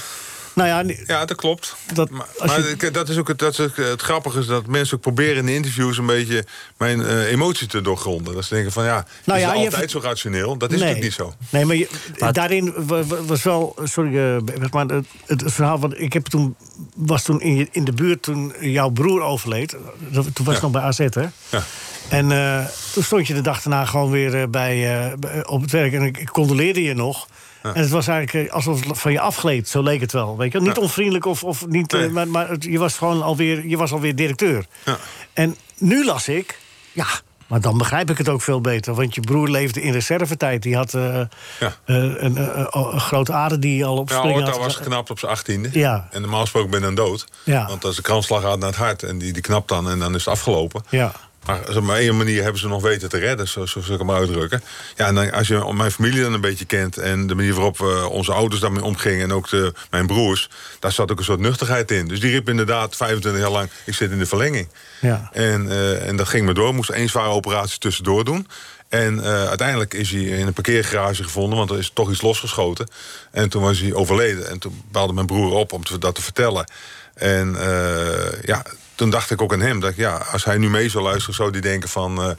nou 0.56 0.68
ja, 0.68 0.94
ja, 1.06 1.24
dat 1.24 1.36
klopt. 1.36 1.76
dat, 1.94 2.10
Maar, 2.10 2.26
als 2.38 2.50
maar 2.50 2.60
je- 2.60 2.68
ik- 2.78 2.94
dat 2.94 3.08
is 3.08 3.16
ook 3.18 3.28
het, 3.28 3.38
dat 3.38 3.52
is 3.52 3.60
ook 3.60 3.76
het 3.76 4.02
grappige, 4.02 4.38
is 4.38 4.46
dat 4.46 4.66
mensen 4.66 4.96
ook 4.96 5.02
proberen 5.02 5.36
in 5.36 5.46
de 5.46 5.54
interviews 5.54 5.98
een 5.98 6.06
beetje 6.06 6.44
mijn 6.76 7.04
eh, 7.06 7.30
emotie 7.30 7.66
te 7.66 7.80
doorgronden. 7.80 8.34
Dat 8.34 8.44
ze 8.44 8.54
denken 8.54 8.72
van 8.72 8.84
ja, 8.84 9.06
Nou 9.24 9.38
is 9.38 9.44
ja, 9.44 9.52
altijd 9.52 9.90
zo 9.90 9.98
rationeel? 10.00 10.56
Dat 10.56 10.72
is 10.72 10.80
nee. 10.80 10.88
natuurlijk 10.94 11.18
niet 11.18 11.26
zo. 11.28 11.34
Nee, 11.50 11.64
maar, 11.64 11.76
je, 11.76 11.88
Maar- 12.18 12.32
daarin 12.32 12.72
wa- 12.86 13.04
wa- 13.04 13.22
was 13.22 13.42
wel... 13.42 13.76
Sorry, 13.84 14.18
eh, 14.18 14.36
maar 14.70 14.86
het, 14.86 15.06
het 15.26 15.42
verhaal... 15.52 15.78
Want 15.78 16.00
ik 16.00 16.12
heb 16.12 16.26
toen, 16.26 16.56
was 16.94 17.22
toen 17.22 17.40
in, 17.40 17.56
je- 17.56 17.68
in 17.70 17.84
de 17.84 17.92
buurt 17.92 18.22
toen 18.22 18.52
jouw 18.60 18.88
broer 18.90 19.20
overleed. 19.22 19.68
Toen 19.68 20.12
was 20.12 20.26
het 20.26 20.46
Ja. 20.46 20.60
nog 20.60 20.70
bij 20.70 20.82
AZ, 20.82 20.98
hè? 20.98 21.26
Ja. 21.48 21.62
En 22.08 22.32
eh, 22.32 22.64
toen 22.92 23.02
stond 23.02 23.26
je 23.26 23.34
de 23.34 23.40
dag 23.40 23.62
daarna 23.62 23.84
gewoon 23.84 24.10
weer 24.10 24.50
bij, 24.50 25.14
bij- 25.18 25.46
op 25.46 25.60
het 25.60 25.70
werk. 25.70 25.92
En 25.92 26.02
ik, 26.02 26.18
ik 26.18 26.28
condoleerde 26.28 26.82
je 26.82 26.94
nog. 26.94 27.26
En 27.74 27.80
het 27.82 27.90
was 27.90 28.06
eigenlijk 28.08 28.48
eh, 28.48 28.54
alsof 28.54 28.84
het 28.86 28.98
van 28.98 29.12
je 29.12 29.20
afgleed. 29.20 29.68
Zo 29.68 29.82
leek 29.82 30.00
het 30.00 30.12
wel. 30.12 30.36
Weet 30.36 30.52
je? 30.52 30.60
Niet 30.60 30.76
Ja. 30.76 30.82
onvriendelijk 30.82 31.24
of, 31.24 31.44
of 31.44 31.66
niet... 31.66 31.92
eh, 31.92 32.00
Nee. 32.00 32.08
maar 32.10 32.28
maar 32.28 32.48
het- 32.48 32.64
je 32.64 32.78
was 32.78 32.96
gewoon 32.98 33.22
alweer, 33.22 33.66
je 33.66 33.76
was 33.76 33.92
alweer 33.92 34.14
directeur. 34.14 34.66
Ja. 34.84 34.96
En 35.32 35.56
nu 35.78 36.04
las 36.04 36.28
ik... 36.28 36.58
Ja, 36.92 37.06
maar 37.46 37.60
dan 37.60 37.78
begrijp 37.78 38.10
ik 38.10 38.18
het 38.18 38.28
ook 38.28 38.42
veel 38.42 38.60
beter. 38.60 38.94
Want 38.94 39.14
je 39.14 39.20
broer 39.20 39.48
leefde 39.48 39.82
in 39.82 39.92
reservetijd. 39.92 40.62
Die 40.62 40.76
had 40.76 40.94
eh, 40.94 41.20
Ja. 41.60 41.74
een, 41.84 42.36
eh, 42.36 42.64
een 42.70 43.00
grote 43.00 43.32
ader 43.32 43.60
die 43.60 43.84
al 43.84 43.96
op 43.96 44.08
Ja, 44.08 44.16
springen 44.16 44.38
Orta 44.38 44.50
had. 44.50 44.60
was 44.60 44.74
geknapt 44.76 45.10
op 45.10 45.18
zijn 45.18 45.32
achttiende. 45.32 45.68
Ja. 45.72 46.08
En 46.10 46.20
normaal 46.20 46.40
gesproken 46.40 46.70
ben 46.70 46.80
je 46.80 46.86
dan 46.86 46.94
dood. 46.94 47.26
Ja. 47.44 47.66
Want 47.66 47.84
als 47.84 47.96
de 47.96 48.02
kransslag 48.02 48.42
gaat 48.42 48.58
naar 48.58 48.68
het 48.68 48.78
hart 48.78 49.02
en 49.02 49.18
die, 49.18 49.32
die 49.32 49.42
knapt 49.42 49.68
dan 49.68 49.90
en 49.90 49.98
dan 49.98 50.14
is 50.14 50.24
het 50.24 50.34
afgelopen. 50.34 50.84
Ja. 50.90 51.12
Maar 51.46 51.76
op 51.76 51.90
één 51.90 52.16
manier 52.16 52.42
hebben 52.42 52.60
ze 52.60 52.68
nog 52.68 52.82
weten 52.82 53.08
te 53.08 53.18
redden, 53.18 53.48
zo, 53.48 53.66
zo 53.66 53.78
ik 53.78 53.98
hem 53.98 54.10
uitdrukken. 54.10 54.62
Ja, 54.96 55.06
en 55.06 55.14
dan, 55.14 55.32
als 55.32 55.48
je 55.48 55.72
mijn 55.74 55.90
familie 55.90 56.20
dan 56.22 56.32
een 56.32 56.40
beetje 56.40 56.64
kent 56.64 56.98
en 56.98 57.26
de 57.26 57.34
manier 57.34 57.54
waarop 57.54 57.78
we 57.78 58.08
onze 58.08 58.32
ouders 58.32 58.60
daarmee 58.60 58.84
omgingen 58.84 59.22
en 59.22 59.32
ook 59.32 59.48
de, 59.48 59.72
mijn 59.90 60.06
broers, 60.06 60.48
daar 60.80 60.92
zat 60.92 61.10
ook 61.10 61.18
een 61.18 61.24
soort 61.24 61.40
nuchterheid 61.40 61.90
in. 61.90 62.08
Dus 62.08 62.20
die 62.20 62.30
riep 62.30 62.48
inderdaad 62.48 62.96
25 62.96 63.40
jaar 63.42 63.50
lang: 63.50 63.68
ik 63.84 63.94
zit 63.94 64.10
in 64.10 64.18
de 64.18 64.26
verlenging. 64.26 64.68
Ja. 65.00 65.30
En, 65.32 65.70
eh, 65.70 66.08
en 66.08 66.16
dat 66.16 66.28
ging 66.28 66.46
me 66.46 66.54
door. 66.54 66.74
Moest 66.74 66.90
één 66.90 67.08
zware 67.08 67.28
operatie 67.28 67.78
tussendoor 67.78 68.24
doen. 68.24 68.46
En 68.88 69.24
eh, 69.24 69.48
uiteindelijk 69.48 69.94
is 69.94 70.10
hij 70.10 70.20
in 70.20 70.46
een 70.46 70.52
parkeergarage 70.52 71.22
gevonden, 71.22 71.58
want 71.58 71.70
er 71.70 71.78
is 71.78 71.90
toch 71.94 72.10
iets 72.10 72.22
losgeschoten. 72.22 72.88
En 73.30 73.48
toen 73.48 73.62
was 73.62 73.78
hij 73.80 73.94
overleden. 73.94 74.48
En 74.48 74.58
toen 74.58 74.82
belde 74.90 75.12
mijn 75.12 75.26
broer 75.26 75.52
op 75.52 75.72
om 75.72 75.84
te- 75.84 75.98
dat 75.98 76.14
te 76.14 76.22
vertellen. 76.22 76.70
En 77.14 77.56
eh, 77.56 78.42
ja, 78.42 78.62
toen 78.96 79.10
dacht 79.10 79.30
ik 79.30 79.42
ook 79.42 79.52
aan 79.52 79.60
hem. 79.60 79.80
Dat 79.80 79.90
ik, 79.90 79.96
ja, 79.96 80.26
als 80.32 80.44
hij 80.44 80.58
nu 80.58 80.70
mee 80.70 80.88
zou 80.88 81.04
luisteren, 81.04 81.34
zou 81.34 81.50
hij 81.50 81.60
denken 81.60 81.88
van... 81.88 82.22
eh, 82.22 82.30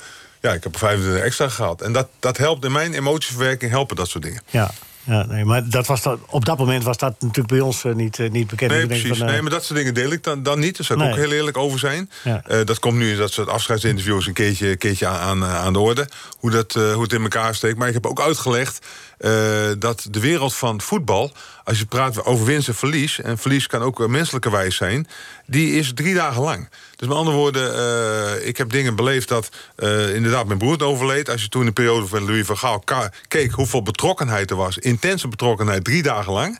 ja, 0.41 0.53
ik 0.53 0.63
heb 0.63 0.73
er 0.73 0.79
25 0.79 1.21
extra 1.23 1.49
gehad. 1.49 1.81
En 1.81 1.91
dat, 1.93 2.07
dat 2.19 2.37
helpt 2.37 2.65
in 2.65 2.71
mijn 2.71 2.93
emotieverwerking, 2.93 3.71
helpen 3.71 3.95
dat 3.95 4.09
soort 4.09 4.23
dingen. 4.23 4.41
Ja. 4.49 4.71
Ja, 5.03 5.25
nee, 5.25 5.45
maar 5.45 5.69
dat 5.69 5.87
was 5.87 6.01
dat, 6.01 6.19
op 6.29 6.45
dat 6.45 6.57
moment 6.57 6.83
was 6.83 6.97
dat 6.97 7.15
natuurlijk 7.19 7.47
bij 7.47 7.59
ons 7.59 7.83
eh, 7.83 7.93
niet, 7.93 8.19
eh, 8.19 8.29
niet 8.29 8.47
bekend. 8.47 8.71
Nee, 8.71 8.81
Ik 8.81 8.87
precies. 8.87 9.17
van, 9.17 9.27
nee, 9.27 9.41
maar 9.41 9.51
dat 9.51 9.63
soort 9.65 9.79
dingen 9.79 9.93
deel 9.93 10.11
ik 10.11 10.23
dan, 10.23 10.43
dan 10.43 10.59
niet. 10.59 10.77
Daar 10.77 10.85
zou 10.85 10.99
ik 10.99 11.05
Nee. 11.05 11.13
ook 11.15 11.19
heel 11.21 11.31
eerlijk 11.37 11.57
over 11.57 11.79
zijn. 11.79 12.09
Ja. 12.23 12.63
Dat 12.63 12.79
komt 12.79 12.97
nu 12.97 13.11
in 13.11 13.17
dat 13.17 13.31
soort 13.31 13.47
afscheidsinterviews 13.47 14.27
een 14.27 14.33
keertje, 14.33 14.75
keertje 14.75 15.07
aan, 15.07 15.43
aan, 15.43 15.49
aan 15.51 15.73
de 15.73 15.79
orde. 15.79 16.07
Hoe, 16.39 16.51
dat, 16.51 16.73
hoe 16.73 17.01
het 17.01 17.13
in 17.13 17.21
elkaar 17.21 17.55
steekt. 17.55 17.77
Maar 17.77 17.87
ik 17.87 17.93
heb 17.93 18.05
ook 18.05 18.21
uitgelegd 18.21 18.85
eh, 19.17 19.69
dat 19.79 20.07
de 20.11 20.19
wereld 20.19 20.55
van 20.55 20.81
voetbal... 20.81 21.31
als 21.63 21.79
je 21.79 21.85
praat 21.85 22.25
over 22.25 22.45
winst 22.45 22.67
en 22.67 22.75
verlies... 22.75 23.21
en 23.21 23.37
verlies 23.37 23.67
kan 23.67 23.81
ook 23.81 24.01
eh, 24.01 24.07
menselijkerwijs 24.07 24.75
zijn... 24.75 25.07
die 25.45 25.71
is 25.73 25.91
drie 25.93 26.13
dagen 26.13 26.41
lang. 26.41 26.69
Dus 26.95 27.07
met 27.07 27.17
andere 27.17 27.37
woorden, 27.37 27.75
eh, 27.75 28.47
ik 28.47 28.57
heb 28.57 28.69
dingen 28.69 28.95
beleefd 28.95 29.27
dat... 29.27 29.49
eh, 29.75 30.15
inderdaad 30.15 30.45
mijn 30.45 30.59
broer 30.59 30.83
overleed. 30.83 31.29
Als 31.29 31.41
je 31.41 31.49
toen 31.49 31.61
in 31.61 31.67
de 31.67 31.73
periode 31.73 32.07
van 32.07 32.25
Louis 32.25 32.45
van 32.45 32.57
Gaal 32.57 32.83
keek... 33.27 33.51
hoeveel 33.51 33.83
betrokkenheid 33.83 34.49
er 34.49 34.57
was. 34.57 34.77
Intense 34.77 35.27
betrokkenheid, 35.27 35.83
drie 35.83 36.03
dagen 36.03 36.33
lang. 36.33 36.59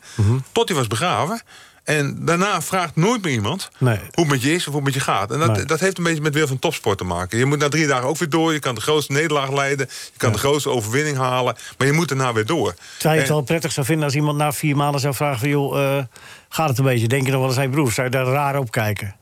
Tot 0.52 0.68
hij 0.68 0.76
was 0.76 0.86
begraven. 0.86 1.42
En 1.88 2.16
daarna 2.20 2.62
vraagt 2.62 2.96
nooit 2.96 3.22
meer 3.22 3.32
iemand 3.32 3.68
Nee. 3.78 3.96
hoe 3.96 4.24
het 4.24 4.28
met 4.28 4.42
je 4.42 4.52
is 4.52 4.58
of 4.58 4.64
hoe 4.64 4.74
het 4.74 4.84
met 4.84 4.94
je 4.94 5.00
gaat. 5.00 5.30
En 5.30 5.38
dat, 5.38 5.56
Nee. 5.56 5.64
dat 5.64 5.80
heeft 5.80 5.98
een 5.98 6.04
beetje 6.04 6.20
met 6.22 6.34
weer 6.34 6.46
van 6.46 6.58
topsport 6.58 6.98
te 6.98 7.04
maken. 7.04 7.38
Je 7.38 7.44
moet 7.44 7.58
na 7.58 7.68
drie 7.68 7.86
dagen 7.86 8.08
ook 8.08 8.18
weer 8.18 8.28
door. 8.28 8.52
Je 8.52 8.58
kan 8.58 8.74
de 8.74 8.80
grootste 8.80 9.12
nederlaag 9.12 9.52
leiden. 9.52 9.86
Je 9.90 10.18
kan 10.18 10.32
de 10.32 10.38
grootste 10.38 10.70
overwinning 10.70 11.16
halen. 11.16 11.56
Maar 11.78 11.86
je 11.86 11.92
moet 11.92 12.08
daarna 12.08 12.32
weer 12.32 12.46
door. 12.46 12.74
Zou 12.98 13.14
je 13.14 13.20
het 13.20 13.28
En- 13.28 13.34
wel 13.34 13.42
prettig 13.44 13.72
zou 13.72 13.86
vinden 13.86 14.04
als 14.04 14.14
iemand 14.14 14.38
na 14.38 14.52
vier 14.52 14.76
maanden 14.76 15.00
zou 15.00 15.14
vragen... 15.14 15.38
van 15.38 15.48
joh, 15.48 15.96
eh, 15.96 16.04
gaat 16.48 16.68
het 16.68 16.78
een 16.78 16.84
beetje? 16.84 17.08
Denk 17.08 17.24
je 17.26 17.30
nog 17.30 17.40
wel 17.40 17.48
eens 17.48 17.58
aan 17.58 17.64
je 17.64 17.70
broer? 17.70 17.92
Zou 17.92 18.06
je 18.06 18.12
daar 18.12 18.26
raar 18.26 18.58
op 18.58 18.70
kijken? 18.70 19.14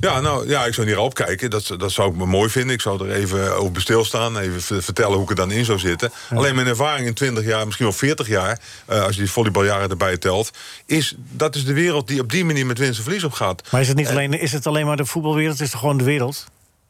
Ja, 0.00 0.20
nou, 0.20 0.48
ja, 0.48 0.64
ik 0.66 0.74
zou 0.74 0.86
niet 0.86 0.96
erop 0.96 1.14
kijken. 1.14 1.50
Dat, 1.50 1.74
dat 1.78 1.92
zou 1.92 2.10
ik 2.10 2.16
me 2.16 2.26
mooi 2.26 2.50
vinden. 2.50 2.74
Ik 2.74 2.80
zou 2.80 3.08
er 3.08 3.14
even 3.14 3.56
over 3.56 3.80
stilstaan. 3.80 4.38
Even 4.38 4.82
vertellen 4.82 5.12
hoe 5.14 5.22
ik 5.22 5.30
er 5.30 5.36
dan 5.36 5.50
in 5.50 5.64
zou 5.64 5.78
zitten. 5.78 6.12
Alleen 6.34 6.54
mijn 6.54 6.66
ervaring 6.66 7.06
in 7.06 7.14
20 7.14 7.44
jaar, 7.44 7.64
misschien 7.64 7.86
wel 7.86 7.94
40 7.94 8.28
jaar... 8.28 8.58
eh, 8.86 9.02
als 9.04 9.14
je 9.14 9.20
die 9.20 9.30
volleybaljaren 9.30 9.90
erbij 9.90 10.16
telt... 10.16 10.50
is 10.86 11.14
dat 11.30 11.54
is 11.54 11.64
de 11.64 11.72
wereld 11.72 12.08
die 12.08 12.20
op 12.20 12.30
die 12.30 12.44
manier 12.44 12.66
met 12.66 12.78
winst 12.78 12.98
en 12.98 13.04
verlies 13.04 13.24
op 13.24 13.32
gaat. 13.32 13.62
Maar 13.70 13.80
is 13.80 13.88
het, 13.88 13.96
niet 13.96 14.06
Eh, 14.06 14.12
alleen, 14.12 14.40
is 14.40 14.52
het 14.52 14.66
alleen 14.66 14.86
maar 14.86 14.96
de 14.96 15.06
voetbalwereld? 15.06 15.52
Het 15.52 15.62
is 15.66 15.70
toch 15.70 15.80
gewoon 15.80 15.98
de 15.98 16.04
wereld? 16.04 16.46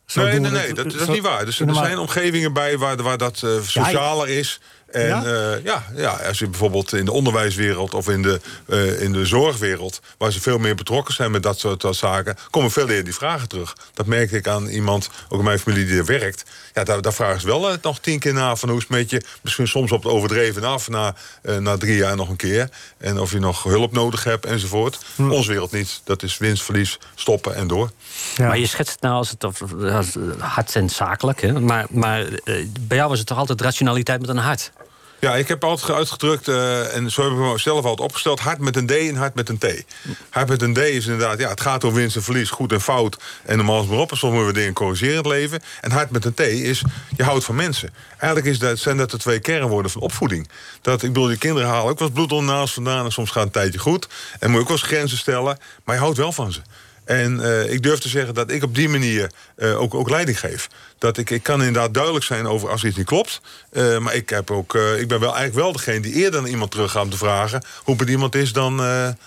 Zo 0.06 0.22
nee, 0.22 0.40
nee, 0.40 0.50
nee, 0.50 0.66
het- 0.66 0.76
dat, 0.76 0.90
dat 0.90 1.00
is 1.00 1.06
niet 1.08 1.22
waar. 1.22 1.44
Dus 1.44 1.60
er 1.60 1.74
zijn 1.74 1.98
omgevingen 1.98 2.52
bij 2.52 2.78
waar, 2.78 2.96
waar 3.02 3.18
dat 3.18 3.42
eh, 3.42 3.50
socialer 3.62 4.28
is. 4.28 4.60
En 4.92 5.06
Ja? 5.06 5.22
ja? 5.24 5.58
ja, 5.64 5.84
ja, 5.94 6.10
als 6.10 6.38
je 6.38 6.48
bijvoorbeeld 6.48 6.92
in 6.92 7.04
de 7.04 7.12
onderwijswereld 7.12 7.94
of 7.94 8.08
in 8.08 8.22
de, 8.22 8.40
eh, 8.66 9.02
in 9.02 9.12
de 9.12 9.26
zorgwereld, 9.26 10.00
waar 10.18 10.32
ze 10.32 10.40
veel 10.40 10.58
meer 10.58 10.74
betrokken 10.74 11.14
zijn 11.14 11.30
met 11.30 11.42
dat 11.42 11.58
soort 11.58 11.84
eh, 11.84 11.92
zaken, 11.92 12.36
komen 12.50 12.70
veel 12.70 12.88
eerder 12.88 13.04
die 13.04 13.14
vragen 13.14 13.48
terug. 13.48 13.76
Dat 13.94 14.06
merkte 14.06 14.36
ik 14.36 14.48
aan 14.48 14.66
iemand, 14.66 15.10
ook 15.28 15.38
in 15.38 15.44
mijn 15.44 15.58
familie 15.58 15.86
die 15.86 15.98
er 15.98 16.04
werkt. 16.04 16.44
Ja, 16.74 16.84
daar, 16.84 17.02
daar 17.02 17.12
vragen 17.12 17.40
ze 17.40 17.46
wel 17.46 17.70
eh, 17.70 17.76
nog 17.82 17.98
tien 17.98 18.18
keer 18.18 18.32
na 18.32 18.56
van 18.56 18.68
hoe 18.68 18.78
is 18.78 18.84
het 18.84 18.92
met 18.92 19.10
je. 19.10 19.22
Misschien 19.42 19.68
soms 19.68 19.92
op 19.92 20.02
het 20.02 20.12
overdreven 20.12 20.64
af, 20.64 20.88
na, 20.88 21.14
eh, 21.42 21.56
na 21.56 21.76
drie 21.76 21.96
jaar 21.96 22.16
nog 22.16 22.28
een 22.28 22.36
keer. 22.36 22.68
En 22.98 23.20
of 23.20 23.32
je 23.32 23.38
nog 23.38 23.62
hulp 23.62 23.92
nodig 23.92 24.24
hebt 24.24 24.46
enzovoort. 24.46 24.98
Hm. 25.16 25.30
Onze 25.30 25.48
wereld 25.48 25.72
niet. 25.72 26.00
Dat 26.04 26.22
is 26.22 26.38
winst, 26.38 26.62
verlies, 26.62 26.98
stoppen 27.14 27.54
en 27.54 27.66
door. 27.66 27.90
Maar 28.38 28.58
je 28.58 28.66
schetst 28.66 28.92
het 28.92 29.02
nou 29.02 29.14
als 29.14 29.30
het 29.30 29.44
of, 29.44 29.62
als, 29.82 30.16
eh, 30.16 30.22
hard 30.38 30.76
en 30.76 30.90
zakelijk. 30.90 31.40
Hè? 31.40 31.60
Maar, 31.60 31.86
maar 31.90 32.20
eh, 32.20 32.66
bij 32.80 32.96
jou 32.96 33.08
was 33.08 33.18
het 33.18 33.26
toch 33.26 33.38
altijd 33.38 33.60
rationaliteit 33.60 34.20
met 34.20 34.28
een 34.28 34.36
hart? 34.36 34.72
Ja, 35.20 35.36
ik 35.36 35.48
heb 35.48 35.64
altijd 35.64 35.96
uitgedrukt, 35.96 36.48
eh, 36.48 36.96
en 36.96 37.10
zo 37.10 37.22
heb 37.22 37.32
ik 37.32 37.38
me 37.38 37.58
zelf 37.58 37.84
altijd 37.84 38.08
opgesteld... 38.08 38.40
hart 38.40 38.58
met 38.58 38.76
een 38.76 38.86
D 38.86 38.90
en 38.90 39.16
hart 39.16 39.34
met 39.34 39.48
een 39.48 39.58
T. 39.58 39.66
Hart 40.30 40.48
met 40.48 40.62
een 40.62 40.74
D 40.74 40.78
is 40.78 41.06
inderdaad, 41.06 41.38
ja, 41.38 41.48
het 41.48 41.60
gaat 41.60 41.84
om 41.84 41.94
winst 41.94 42.16
en 42.16 42.22
verlies, 42.22 42.50
goed 42.50 42.72
en 42.72 42.80
fout... 42.80 43.16
en 43.44 43.56
normaal 43.56 43.82
is 43.82 43.88
maar 43.88 43.98
op, 43.98 44.10
en 44.10 44.16
soms 44.16 44.32
moeten 44.32 44.52
we 44.52 44.58
dingen 44.58 44.72
corrigeren 44.72 45.16
het 45.16 45.26
leven. 45.26 45.62
En 45.80 45.90
hart 45.90 46.10
met 46.10 46.24
een 46.24 46.34
T 46.34 46.40
is, 46.40 46.82
je 47.16 47.24
houdt 47.24 47.44
van 47.44 47.54
mensen. 47.54 47.94
Eigenlijk 48.18 48.52
is 48.52 48.58
dat, 48.58 48.78
zijn 48.78 48.96
dat 48.96 49.10
de 49.10 49.18
twee 49.18 49.40
kernwoorden 49.40 49.90
van 49.90 50.00
opvoeding. 50.00 50.48
Dat, 50.80 51.02
ik 51.02 51.12
bedoel, 51.12 51.28
die 51.28 51.38
kinderen 51.38 51.68
halen 51.68 51.90
ook 51.90 51.98
wel 51.98 52.08
eens 52.08 52.16
bloed 52.16 52.32
onder 52.32 52.68
vandaan... 52.68 53.04
en 53.04 53.12
soms 53.12 53.30
gaat 53.30 53.44
een 53.44 53.50
tijdje 53.50 53.78
goed, 53.78 54.08
en 54.38 54.50
moet 54.50 54.56
je 54.56 54.62
ook 54.62 54.68
wel 54.68 54.76
grenzen 54.76 55.18
stellen... 55.18 55.58
maar 55.84 55.94
je 55.94 56.00
houdt 56.00 56.16
wel 56.16 56.32
van 56.32 56.52
ze. 56.52 56.60
En 57.10 57.40
eh, 57.40 57.72
ik 57.72 57.82
durf 57.82 57.98
te 57.98 58.08
zeggen 58.08 58.34
dat 58.34 58.50
ik 58.50 58.62
op 58.62 58.74
die 58.74 58.88
manier 58.88 59.30
eh, 59.56 59.80
ook, 59.80 59.94
ook 59.94 60.10
leiding 60.10 60.40
geef. 60.40 60.68
Dat 60.98 61.16
ik, 61.18 61.30
ik 61.30 61.42
kan 61.42 61.58
inderdaad 61.62 61.94
duidelijk 61.94 62.24
zijn 62.24 62.46
over 62.46 62.68
als 62.70 62.84
iets 62.84 62.96
niet 62.96 63.06
klopt. 63.06 63.40
Eh, 63.70 63.98
maar 63.98 64.14
ik, 64.14 64.28
heb 64.28 64.50
ook, 64.50 64.74
ik 64.74 65.08
ben 65.08 65.20
wel 65.20 65.34
eigenlijk 65.34 65.54
wel 65.54 65.72
degene 65.72 66.00
die 66.00 66.12
eerder 66.12 66.40
naar 66.40 66.50
iemand 66.50 66.70
terug 66.70 66.90
gaat 66.90 67.02
om 67.02 67.10
te 67.10 67.16
vragen... 67.16 67.62
hoe 67.84 67.96
het 67.96 68.08
iemand 68.08 68.34
is 68.34 68.52
dan, 68.52 68.76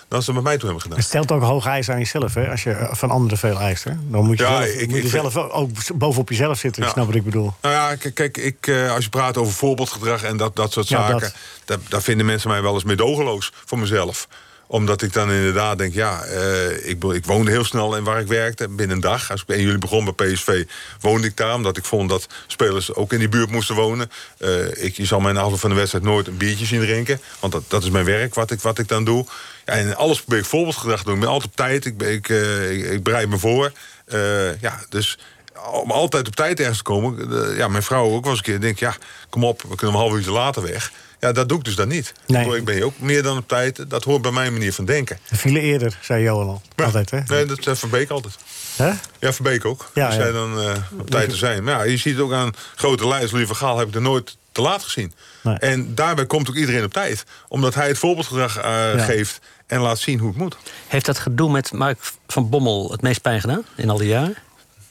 dan 0.08 0.22
ze 0.22 0.32
met 0.32 0.42
mij 0.42 0.54
toe 0.54 0.64
hebben 0.64 0.82
gedaan. 0.82 0.98
Het 0.98 1.06
stelt 1.06 1.32
ook 1.32 1.42
hoge 1.42 1.68
eisen 1.68 1.92
aan 1.94 1.98
jezelf, 2.00 2.34
hè? 2.34 2.50
Als 2.50 2.62
je 2.62 2.88
van 2.90 3.10
anderen 3.10 3.38
veel 3.38 3.58
eist, 3.60 3.84
hè? 3.84 3.92
Dan 4.08 4.24
moet 4.24 4.38
je, 4.38 4.44
Ja, 4.44 4.50
zelf, 4.62 4.74
ik- 4.74 4.88
moet 4.88 4.96
je 4.98 5.02
ik 5.04 5.10
zelf 5.10 5.36
ook- 5.36 5.70
bovenop 5.94 6.28
jezelf 6.28 6.58
zitten. 6.58 6.82
Ja. 6.82 6.88
Snap 6.88 7.06
wat 7.06 7.14
ik 7.14 7.24
bedoel? 7.24 7.54
Nou 7.60 7.74
ja, 7.74 7.94
kijk, 7.96 8.14
kijk 8.14 8.36
ik, 8.36 8.68
als 8.90 9.04
je 9.04 9.10
praat 9.10 9.36
over 9.36 9.52
voorbeeldgedrag 9.52 10.22
en 10.22 10.36
dat, 10.36 10.56
dat 10.56 10.72
soort 10.72 10.88
Ja, 10.88 11.00
zaken... 11.06 11.20
dat. 11.20 11.34
Daar, 11.64 11.78
daar 11.88 12.02
vinden 12.02 12.26
mensen 12.26 12.50
mij 12.50 12.62
wel 12.62 12.74
eens 12.74 12.84
meedogenloos 12.84 13.52
voor 13.64 13.78
mezelf 13.78 14.28
omdat 14.66 15.02
ik 15.02 15.12
dan 15.12 15.30
inderdaad 15.30 15.78
denk, 15.78 15.94
ja, 15.94 16.22
eh, 16.22 16.88
ik, 16.88 17.04
ik 17.04 17.24
woonde 17.24 17.50
heel 17.50 17.64
snel 17.64 17.96
in 17.96 18.04
waar 18.04 18.20
ik 18.20 18.26
werkte. 18.26 18.68
Binnen 18.68 18.96
een 18.96 19.02
dag, 19.02 19.30
als 19.30 19.42
ik 19.42 19.48
1 19.48 19.60
juli 19.60 19.78
begon 19.78 20.04
bij 20.04 20.32
PSV, 20.32 20.64
woonde 21.00 21.26
ik 21.26 21.36
daar. 21.36 21.54
Omdat 21.54 21.76
ik 21.76 21.84
vond 21.84 22.08
dat 22.08 22.26
spelers 22.46 22.94
ook 22.94 23.12
in 23.12 23.18
die 23.18 23.28
buurt 23.28 23.50
moesten 23.50 23.74
wonen. 23.74 24.10
Eh, 24.38 24.84
ik, 24.84 24.96
zal 25.02 25.20
mij 25.20 25.32
na 25.32 25.40
afloop 25.40 25.60
van 25.60 25.70
de 25.70 25.76
wedstrijd 25.76 26.04
nooit 26.04 26.26
een 26.26 26.36
biertje 26.36 26.66
zien 26.66 26.80
drinken. 26.80 27.20
Want 27.40 27.52
dat, 27.52 27.62
dat 27.68 27.82
is 27.82 27.90
mijn 27.90 28.04
werk, 28.04 28.34
wat 28.34 28.50
ik, 28.50 28.60
wat 28.60 28.78
ik 28.78 28.88
dan 28.88 29.04
doe. 29.04 29.26
Ja, 29.64 29.72
en 29.72 29.96
alles 29.96 30.20
probeer 30.20 30.38
ik 30.38 30.44
voorbeeldgedrag 30.44 30.98
te 30.98 31.04
doen. 31.04 31.14
Ik 31.14 31.20
ben 31.20 31.28
altijd 31.28 31.50
op 31.50 31.56
tijd, 31.56 31.84
ik, 31.84 32.02
ik, 32.02 32.28
eh, 32.28 32.72
ik, 32.72 32.84
ik 32.84 33.02
bereid 33.02 33.28
me 33.28 33.38
voor. 33.38 33.72
Ja, 34.60 34.80
dus 34.88 35.18
om 35.72 35.90
altijd 35.90 36.26
op 36.26 36.36
tijd 36.36 36.60
ergens 36.60 36.76
te 36.76 36.84
komen... 36.84 37.56
ja, 37.56 37.68
mijn 37.68 37.82
vrouw 37.82 38.10
ook 38.10 38.26
eens 38.26 38.36
een 38.36 38.44
keer 38.44 38.60
denkt... 38.60 38.78
ja, 38.78 38.94
kom 39.28 39.44
op, 39.44 39.62
we 39.62 39.74
kunnen 39.74 39.96
een 39.96 40.02
half 40.02 40.14
uurtje 40.14 40.30
later 40.30 40.62
weg. 40.62 40.92
Ja, 41.24 41.32
dat 41.32 41.48
doe 41.48 41.58
ik 41.58 41.64
dus 41.64 41.74
dan 41.74 41.88
niet. 41.88 42.12
Nee. 42.26 42.56
Ik 42.56 42.64
ben 42.64 42.82
ook 42.82 42.98
meer 42.98 43.22
dan 43.22 43.36
op 43.36 43.48
tijd. 43.48 43.90
Dat 43.90 44.04
hoort 44.04 44.22
bij 44.22 44.30
mijn 44.30 44.52
manier 44.52 44.72
van 44.72 44.84
denken. 44.84 45.18
De 45.28 45.36
file 45.36 45.60
eerder, 45.60 45.98
zei 46.02 46.22
Johan 46.22 46.48
al. 46.48 46.62
Altijd, 46.84 47.10
hè? 47.10 47.20
Nee, 47.26 47.44
dat 47.44 47.66
is 47.66 47.78
Verbeek 47.78 48.10
altijd. 48.10 48.34
Hè? 48.76 48.92
Ja, 49.18 49.32
Verbeek 49.32 49.64
ook. 49.64 49.90
Ja, 49.94 50.10
zij 50.10 50.32
dan 50.32 50.60
eh, 50.60 50.76
op 50.98 51.10
tijd 51.10 51.30
te 51.30 51.36
zijn. 51.36 51.64
Maar 51.64 51.74
ja, 51.74 51.82
je 51.82 51.96
ziet 51.96 52.18
ook 52.18 52.32
aan 52.32 52.52
grote 52.74 53.06
lijst. 53.06 53.32
Louis 53.32 53.46
van 53.46 53.56
Gaal 53.56 53.78
heb 53.78 53.88
ik 53.88 53.94
er 53.94 54.00
nooit 54.00 54.36
te 54.52 54.60
laat 54.60 54.82
gezien. 54.82 55.12
Nee. 55.42 55.58
En 55.58 55.94
daarbij 55.94 56.26
komt 56.26 56.48
ook 56.48 56.56
iedereen 56.56 56.84
op 56.84 56.92
tijd. 56.92 57.24
Omdat 57.48 57.74
hij 57.74 57.88
het 57.88 57.98
voorbeeldgedrag 57.98 58.56
eh, 58.58 59.04
geeft 59.04 59.40
en 59.66 59.80
laat 59.80 59.98
zien 59.98 60.18
hoe 60.18 60.28
het 60.28 60.38
moet. 60.38 60.56
Heeft 60.86 61.06
dat 61.06 61.18
gedoe 61.18 61.50
met 61.50 61.72
Mark 61.72 61.98
van 62.26 62.48
Bommel 62.48 62.90
het 62.90 63.02
meest 63.02 63.22
pijn 63.22 63.40
gedaan 63.40 63.64
in 63.76 63.90
al 63.90 63.98
die 63.98 64.08
jaren? 64.08 64.36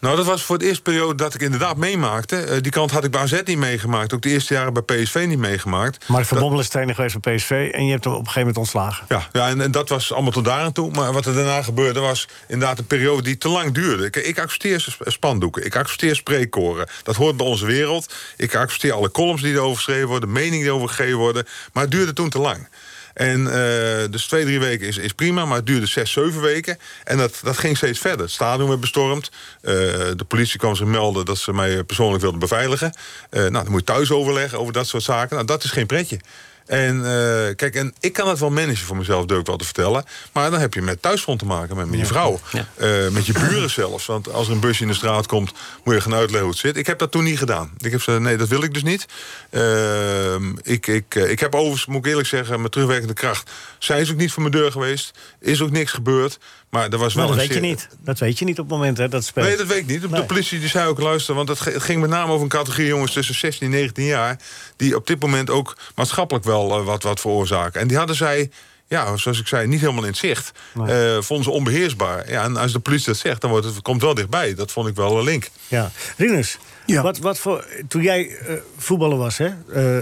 Nou, 0.03 0.15
dat 0.15 0.25
was 0.25 0.43
voor 0.43 0.55
het 0.55 0.65
eerste 0.65 0.81
periode 0.81 1.15
dat 1.15 1.33
ik 1.33 1.41
inderdaad 1.41 1.77
meemaakte. 1.77 2.37
Eh, 2.37 2.61
die 2.61 2.71
kant 2.71 2.91
had 2.91 3.03
ik 3.03 3.11
bij 3.11 3.21
AZ 3.21 3.41
niet 3.45 3.57
meegemaakt. 3.57 4.13
Ook 4.13 4.21
de 4.21 4.29
eerste 4.29 4.53
jaren 4.53 4.73
bij 4.73 4.81
PSV 4.81 5.25
niet 5.27 5.37
meegemaakt. 5.37 6.07
Mark 6.07 6.25
van 6.25 6.39
Bommel 6.39 6.59
is 6.59 6.67
trainer 6.67 6.95
geweest 6.95 7.17
van 7.21 7.35
PSV... 7.35 7.69
en 7.73 7.85
je 7.85 7.91
hebt 7.91 8.03
hem 8.03 8.13
op 8.13 8.19
een 8.19 8.25
gegeven 8.25 8.39
moment 8.39 8.57
ontslagen. 8.57 9.05
Ja, 9.09 9.27
ja 9.31 9.47
en, 9.47 9.61
en 9.61 9.71
dat 9.71 9.89
was 9.89 10.13
allemaal 10.13 10.31
tot 10.31 10.45
daar 10.45 10.59
aan 10.59 10.71
toe. 10.71 10.91
Maar 10.91 11.13
wat 11.13 11.25
er 11.25 11.33
daarna 11.33 11.61
gebeurde 11.61 11.99
was 11.99 12.27
inderdaad 12.47 12.79
een 12.79 12.85
periode 12.85 13.21
die 13.21 13.37
te 13.37 13.49
lang 13.49 13.73
duurde. 13.73 14.09
Ik 14.09 14.39
accepteer 14.39 14.79
sp- 14.79 15.03
spandoeken, 15.05 15.65
ik 15.65 15.75
accepteer 15.75 16.15
spreekkoren. 16.15 16.87
Dat 17.03 17.15
hoort 17.15 17.37
bij 17.37 17.45
onze 17.45 17.65
wereld. 17.65 18.13
Ik 18.37 18.55
accepteer 18.55 18.93
alle 18.93 19.11
columns 19.11 19.41
die 19.41 19.53
erover 19.53 19.75
geschreven 19.75 20.07
worden... 20.07 20.31
meningen 20.31 20.59
die 20.59 20.67
erover 20.67 20.89
gegeven 20.89 21.17
worden. 21.17 21.47
Maar 21.73 21.83
het 21.83 21.91
duurde 21.91 22.13
toen 22.13 22.29
te 22.29 22.39
lang. 22.39 22.67
En 23.13 23.47
eh, 23.47 24.11
dus 24.11 24.25
twee, 24.25 24.43
drie 24.43 24.59
weken 24.59 24.87
is, 24.87 24.97
is 24.97 25.13
prima, 25.13 25.45
maar 25.45 25.57
het 25.57 25.65
duurde 25.65 25.85
zes, 25.85 26.11
zeven 26.11 26.41
weken. 26.41 26.77
En 27.03 27.17
dat, 27.17 27.39
dat 27.43 27.57
ging 27.57 27.77
steeds 27.77 27.99
verder. 27.99 28.21
Het 28.21 28.31
stadion 28.31 28.67
werd 28.67 28.79
bestormd. 28.79 29.31
Eh, 29.61 29.73
de 30.15 30.25
politie 30.27 30.59
kwam 30.59 30.75
zich 30.75 30.87
melden 30.87 31.25
dat 31.25 31.37
ze 31.37 31.53
mij 31.53 31.83
persoonlijk 31.83 32.21
wilden 32.21 32.39
beveiligen. 32.39 32.93
Eh, 33.29 33.39
nou, 33.41 33.51
dan 33.51 33.69
moet 33.69 33.79
je 33.79 33.93
thuis 33.93 34.11
overleggen 34.11 34.59
over 34.59 34.73
dat 34.73 34.87
soort 34.87 35.03
zaken. 35.03 35.35
Nou, 35.35 35.47
dat 35.47 35.63
is 35.63 35.71
geen 35.71 35.85
pretje. 35.85 36.19
En 36.65 36.97
eh, 36.97 37.55
kijk, 37.55 37.75
en 37.75 37.93
ik 37.99 38.13
kan 38.13 38.27
het 38.27 38.39
wel 38.39 38.49
managen 38.49 38.85
voor 38.85 38.97
mezelf, 38.97 39.25
durf 39.25 39.39
ik 39.39 39.45
wel 39.47 39.57
te 39.57 39.65
vertellen. 39.65 40.05
Maar 40.31 40.51
dan 40.51 40.59
heb 40.59 40.73
je 40.73 40.81
met 40.81 41.01
thuisfront 41.01 41.39
te 41.39 41.45
maken, 41.45 41.75
met, 41.75 41.89
met 41.89 41.99
je 41.99 42.05
vrouw. 42.05 42.39
Eh, 42.75 43.09
met 43.09 43.25
je 43.25 43.33
buren 43.33 43.69
zelfs. 43.69 44.05
Want 44.05 44.31
als 44.31 44.47
er 44.47 44.53
een 44.53 44.59
busje 44.59 44.81
in 44.81 44.87
de 44.87 44.93
straat 44.93 45.27
komt, 45.27 45.51
moet 45.83 45.93
je 45.93 46.01
gaan 46.01 46.13
uitleggen 46.13 46.41
hoe 46.41 46.51
het 46.51 46.59
zit. 46.59 46.77
Ik 46.77 46.87
heb 46.87 46.99
dat 46.99 47.11
toen 47.11 47.23
niet 47.23 47.37
gedaan. 47.37 47.71
Ik 47.77 47.91
heb 47.91 48.01
gezegd, 48.01 48.23
nee, 48.23 48.37
dat 48.37 48.47
wil 48.47 48.63
ik 48.63 48.73
dus 48.73 48.83
niet. 48.83 49.05
Ehm, 49.49 50.51
ik, 50.61 50.87
ik, 50.87 51.15
eh, 51.15 51.29
ik 51.29 51.39
heb 51.39 51.55
overigens, 51.55 51.85
moet 51.85 52.05
ik 52.05 52.11
eerlijk 52.11 52.27
zeggen, 52.27 52.61
met 52.61 52.71
terugwerkende 52.71 53.13
kracht... 53.13 53.51
zijn 53.79 54.05
ze 54.05 54.11
ook 54.11 54.17
niet 54.17 54.31
voor 54.31 54.41
mijn 54.41 54.55
deur 54.55 54.71
geweest. 54.71 55.11
Is 55.39 55.61
ook 55.61 55.71
niks 55.71 55.91
gebeurd. 55.91 56.39
Maar 56.73 56.89
er 56.89 56.97
was 56.97 57.13
Maar 57.13 57.25
wel 57.27 57.35
dat 57.35 57.43
een 57.43 57.49
weet 57.49 57.61
je 57.61 57.67
niet. 57.69 57.87
Dat 58.03 58.19
weet 58.19 58.39
je 58.39 58.45
niet 58.45 58.59
op 58.59 58.69
het 58.69 58.77
moment 58.77 58.97
hè, 58.97 59.07
dat 59.09 59.23
speelt. 59.25 59.45
Nee, 59.47 59.57
dat 59.57 59.67
weet 59.67 59.77
ik 59.77 59.85
niet. 59.87 60.01
De 60.01 60.09
Nee. 60.09 60.23
politie 60.23 60.59
die 60.59 60.69
zei 60.69 60.87
ook, 60.87 60.99
luister, 60.99 61.35
want 61.35 61.47
het 61.49 61.59
ging 61.61 62.01
met 62.01 62.09
name 62.09 62.31
over 62.31 62.43
een 62.43 62.49
categorie 62.49 62.87
jongens 62.87 63.13
tussen 63.13 63.35
16 63.35 63.67
en 63.67 63.73
19 63.73 64.03
jaar... 64.05 64.39
die 64.75 64.95
op 64.95 65.07
dit 65.07 65.21
moment 65.21 65.49
ook 65.49 65.77
maatschappelijk 65.95 66.45
wel 66.45 66.77
eh, 66.79 66.85
wat, 66.85 67.03
wat 67.03 67.19
veroorzaken. 67.19 67.81
En 67.81 67.87
die 67.87 67.97
hadden 67.97 68.15
zij, 68.15 68.49
ja, 68.87 69.17
zoals 69.17 69.39
ik 69.39 69.47
zei, 69.47 69.67
niet 69.67 69.79
helemaal 69.79 70.03
in 70.03 70.09
het 70.09 70.17
zicht. 70.17 70.51
Eh, 70.87 71.17
vonden 71.21 71.43
ze 71.45 71.51
onbeheersbaar. 71.51 72.29
Ja, 72.31 72.43
en 72.43 72.57
als 72.57 72.71
de 72.71 72.79
politie 72.79 73.05
dat 73.07 73.17
zegt, 73.17 73.41
dan 73.41 73.49
wordt 73.49 73.65
het, 73.65 73.81
komt 73.81 73.95
het 73.95 74.05
wel 74.05 74.13
dichtbij. 74.13 74.53
Dat 74.55 74.71
vond 74.71 74.87
ik 74.87 74.95
wel 74.95 75.17
een 75.17 75.23
link. 75.23 75.49
Ja. 75.67 75.91
Rinus, 76.17 76.57
Ja. 76.85 77.01
wat, 77.01 77.17
wat 77.17 77.39
voor, 77.39 77.65
toen 77.87 78.01
jij 78.01 78.27
eh, 78.37 78.53
voetballer 78.77 79.17
was, 79.17 79.37
hè, 79.37 79.47
eh, 79.73 79.97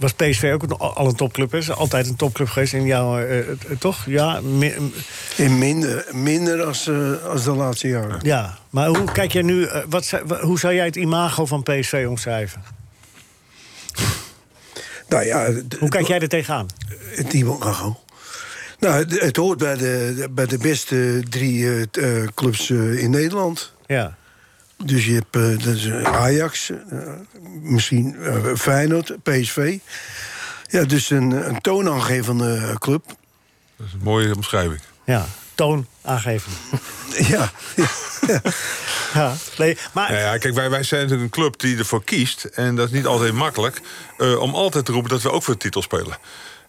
was 0.00 0.12
PSV 0.12 0.50
ook 0.54 0.72
al 0.72 1.06
een 1.06 1.14
topclub? 1.14 1.54
Is 1.54 1.70
altijd 1.70 2.08
een 2.08 2.16
topclub 2.16 2.48
geweest 2.48 2.72
in 2.72 2.84
jouw... 2.84 3.18
eh, 3.18 3.38
eh, 3.38 3.46
toch? 3.78 4.04
Ja, 4.06 4.40
mi- 4.40 4.92
In 5.36 5.58
minder, 5.58 6.06
minder 6.12 6.62
als, 6.62 6.86
eh, 6.86 7.24
als 7.24 7.44
de 7.44 7.50
laatste 7.52 7.88
jaren. 7.88 8.18
ja. 8.22 8.58
Maar 8.70 8.86
hoe 8.88 9.12
kijk 9.12 9.32
jij 9.32 9.42
nu... 9.42 9.68
wat, 9.88 10.10
hoe 10.40 10.58
zou 10.58 10.74
jij 10.74 10.84
het 10.84 10.96
imago 10.96 11.46
van 11.46 11.62
PSV 11.62 12.06
omschrijven? 12.08 12.62
Nou 15.08 15.24
ja, 15.24 15.52
Hoe 15.78 15.88
kijk 15.88 16.06
jij 16.06 16.18
er 16.20 16.28
tegenaan? 16.28 16.66
het 17.16 17.32
imago. 17.32 18.00
Nou, 18.78 19.04
het, 19.18 19.36
hoort 19.36 19.58
bij 19.58 19.76
de, 19.76 20.26
bij 20.30 20.46
de 20.46 20.58
beste 20.58 21.22
drie 21.28 21.88
clubs 22.34 22.70
in 22.70 23.10
Nederland. 23.10 23.72
Ja. 23.86 24.16
Dus 24.84 25.06
je 25.06 25.12
hebt 25.12 25.36
eh, 25.36 26.00
eh, 26.00 26.14
Ajax, 26.14 26.70
eh, 26.70 26.98
misschien 27.62 28.16
Feyenoord, 28.56 29.22
PSV. 29.22 29.78
Ja, 30.68 30.84
dus 30.84 31.10
een, 31.10 31.30
een 31.30 31.60
toonaangevende 31.60 32.76
club. 32.78 33.04
Dat 33.76 33.86
is 33.86 33.92
een 33.92 34.00
mooie 34.02 34.34
omschrijving. 34.34 34.80
Ja. 35.04 35.26
Toon 35.54 35.86
aangeven. 36.02 36.52
Ja, 37.28 37.50
Ja. 39.14 39.34
Nee, 39.58 39.76
maar... 39.92 40.12
Ja, 40.12 40.18
ja, 40.18 40.38
kijk, 40.38 40.54
wij, 40.54 40.70
wij 40.70 40.82
zijn 40.82 41.00
natuurlijk 41.02 41.36
een 41.36 41.42
club 41.42 41.60
die 41.60 41.78
ervoor 41.78 42.04
kiest... 42.04 42.44
en 42.44 42.76
dat 42.76 42.86
is 42.86 42.92
niet 42.92 43.06
altijd 43.06 43.32
makkelijk... 43.32 43.80
eh, 44.18 44.40
om 44.40 44.54
altijd 44.54 44.84
te 44.84 44.92
roepen 44.92 45.10
dat 45.10 45.22
we 45.22 45.30
ook 45.30 45.42
voor 45.42 45.54
de 45.54 45.60
titel 45.60 45.82
spelen. 45.82 46.18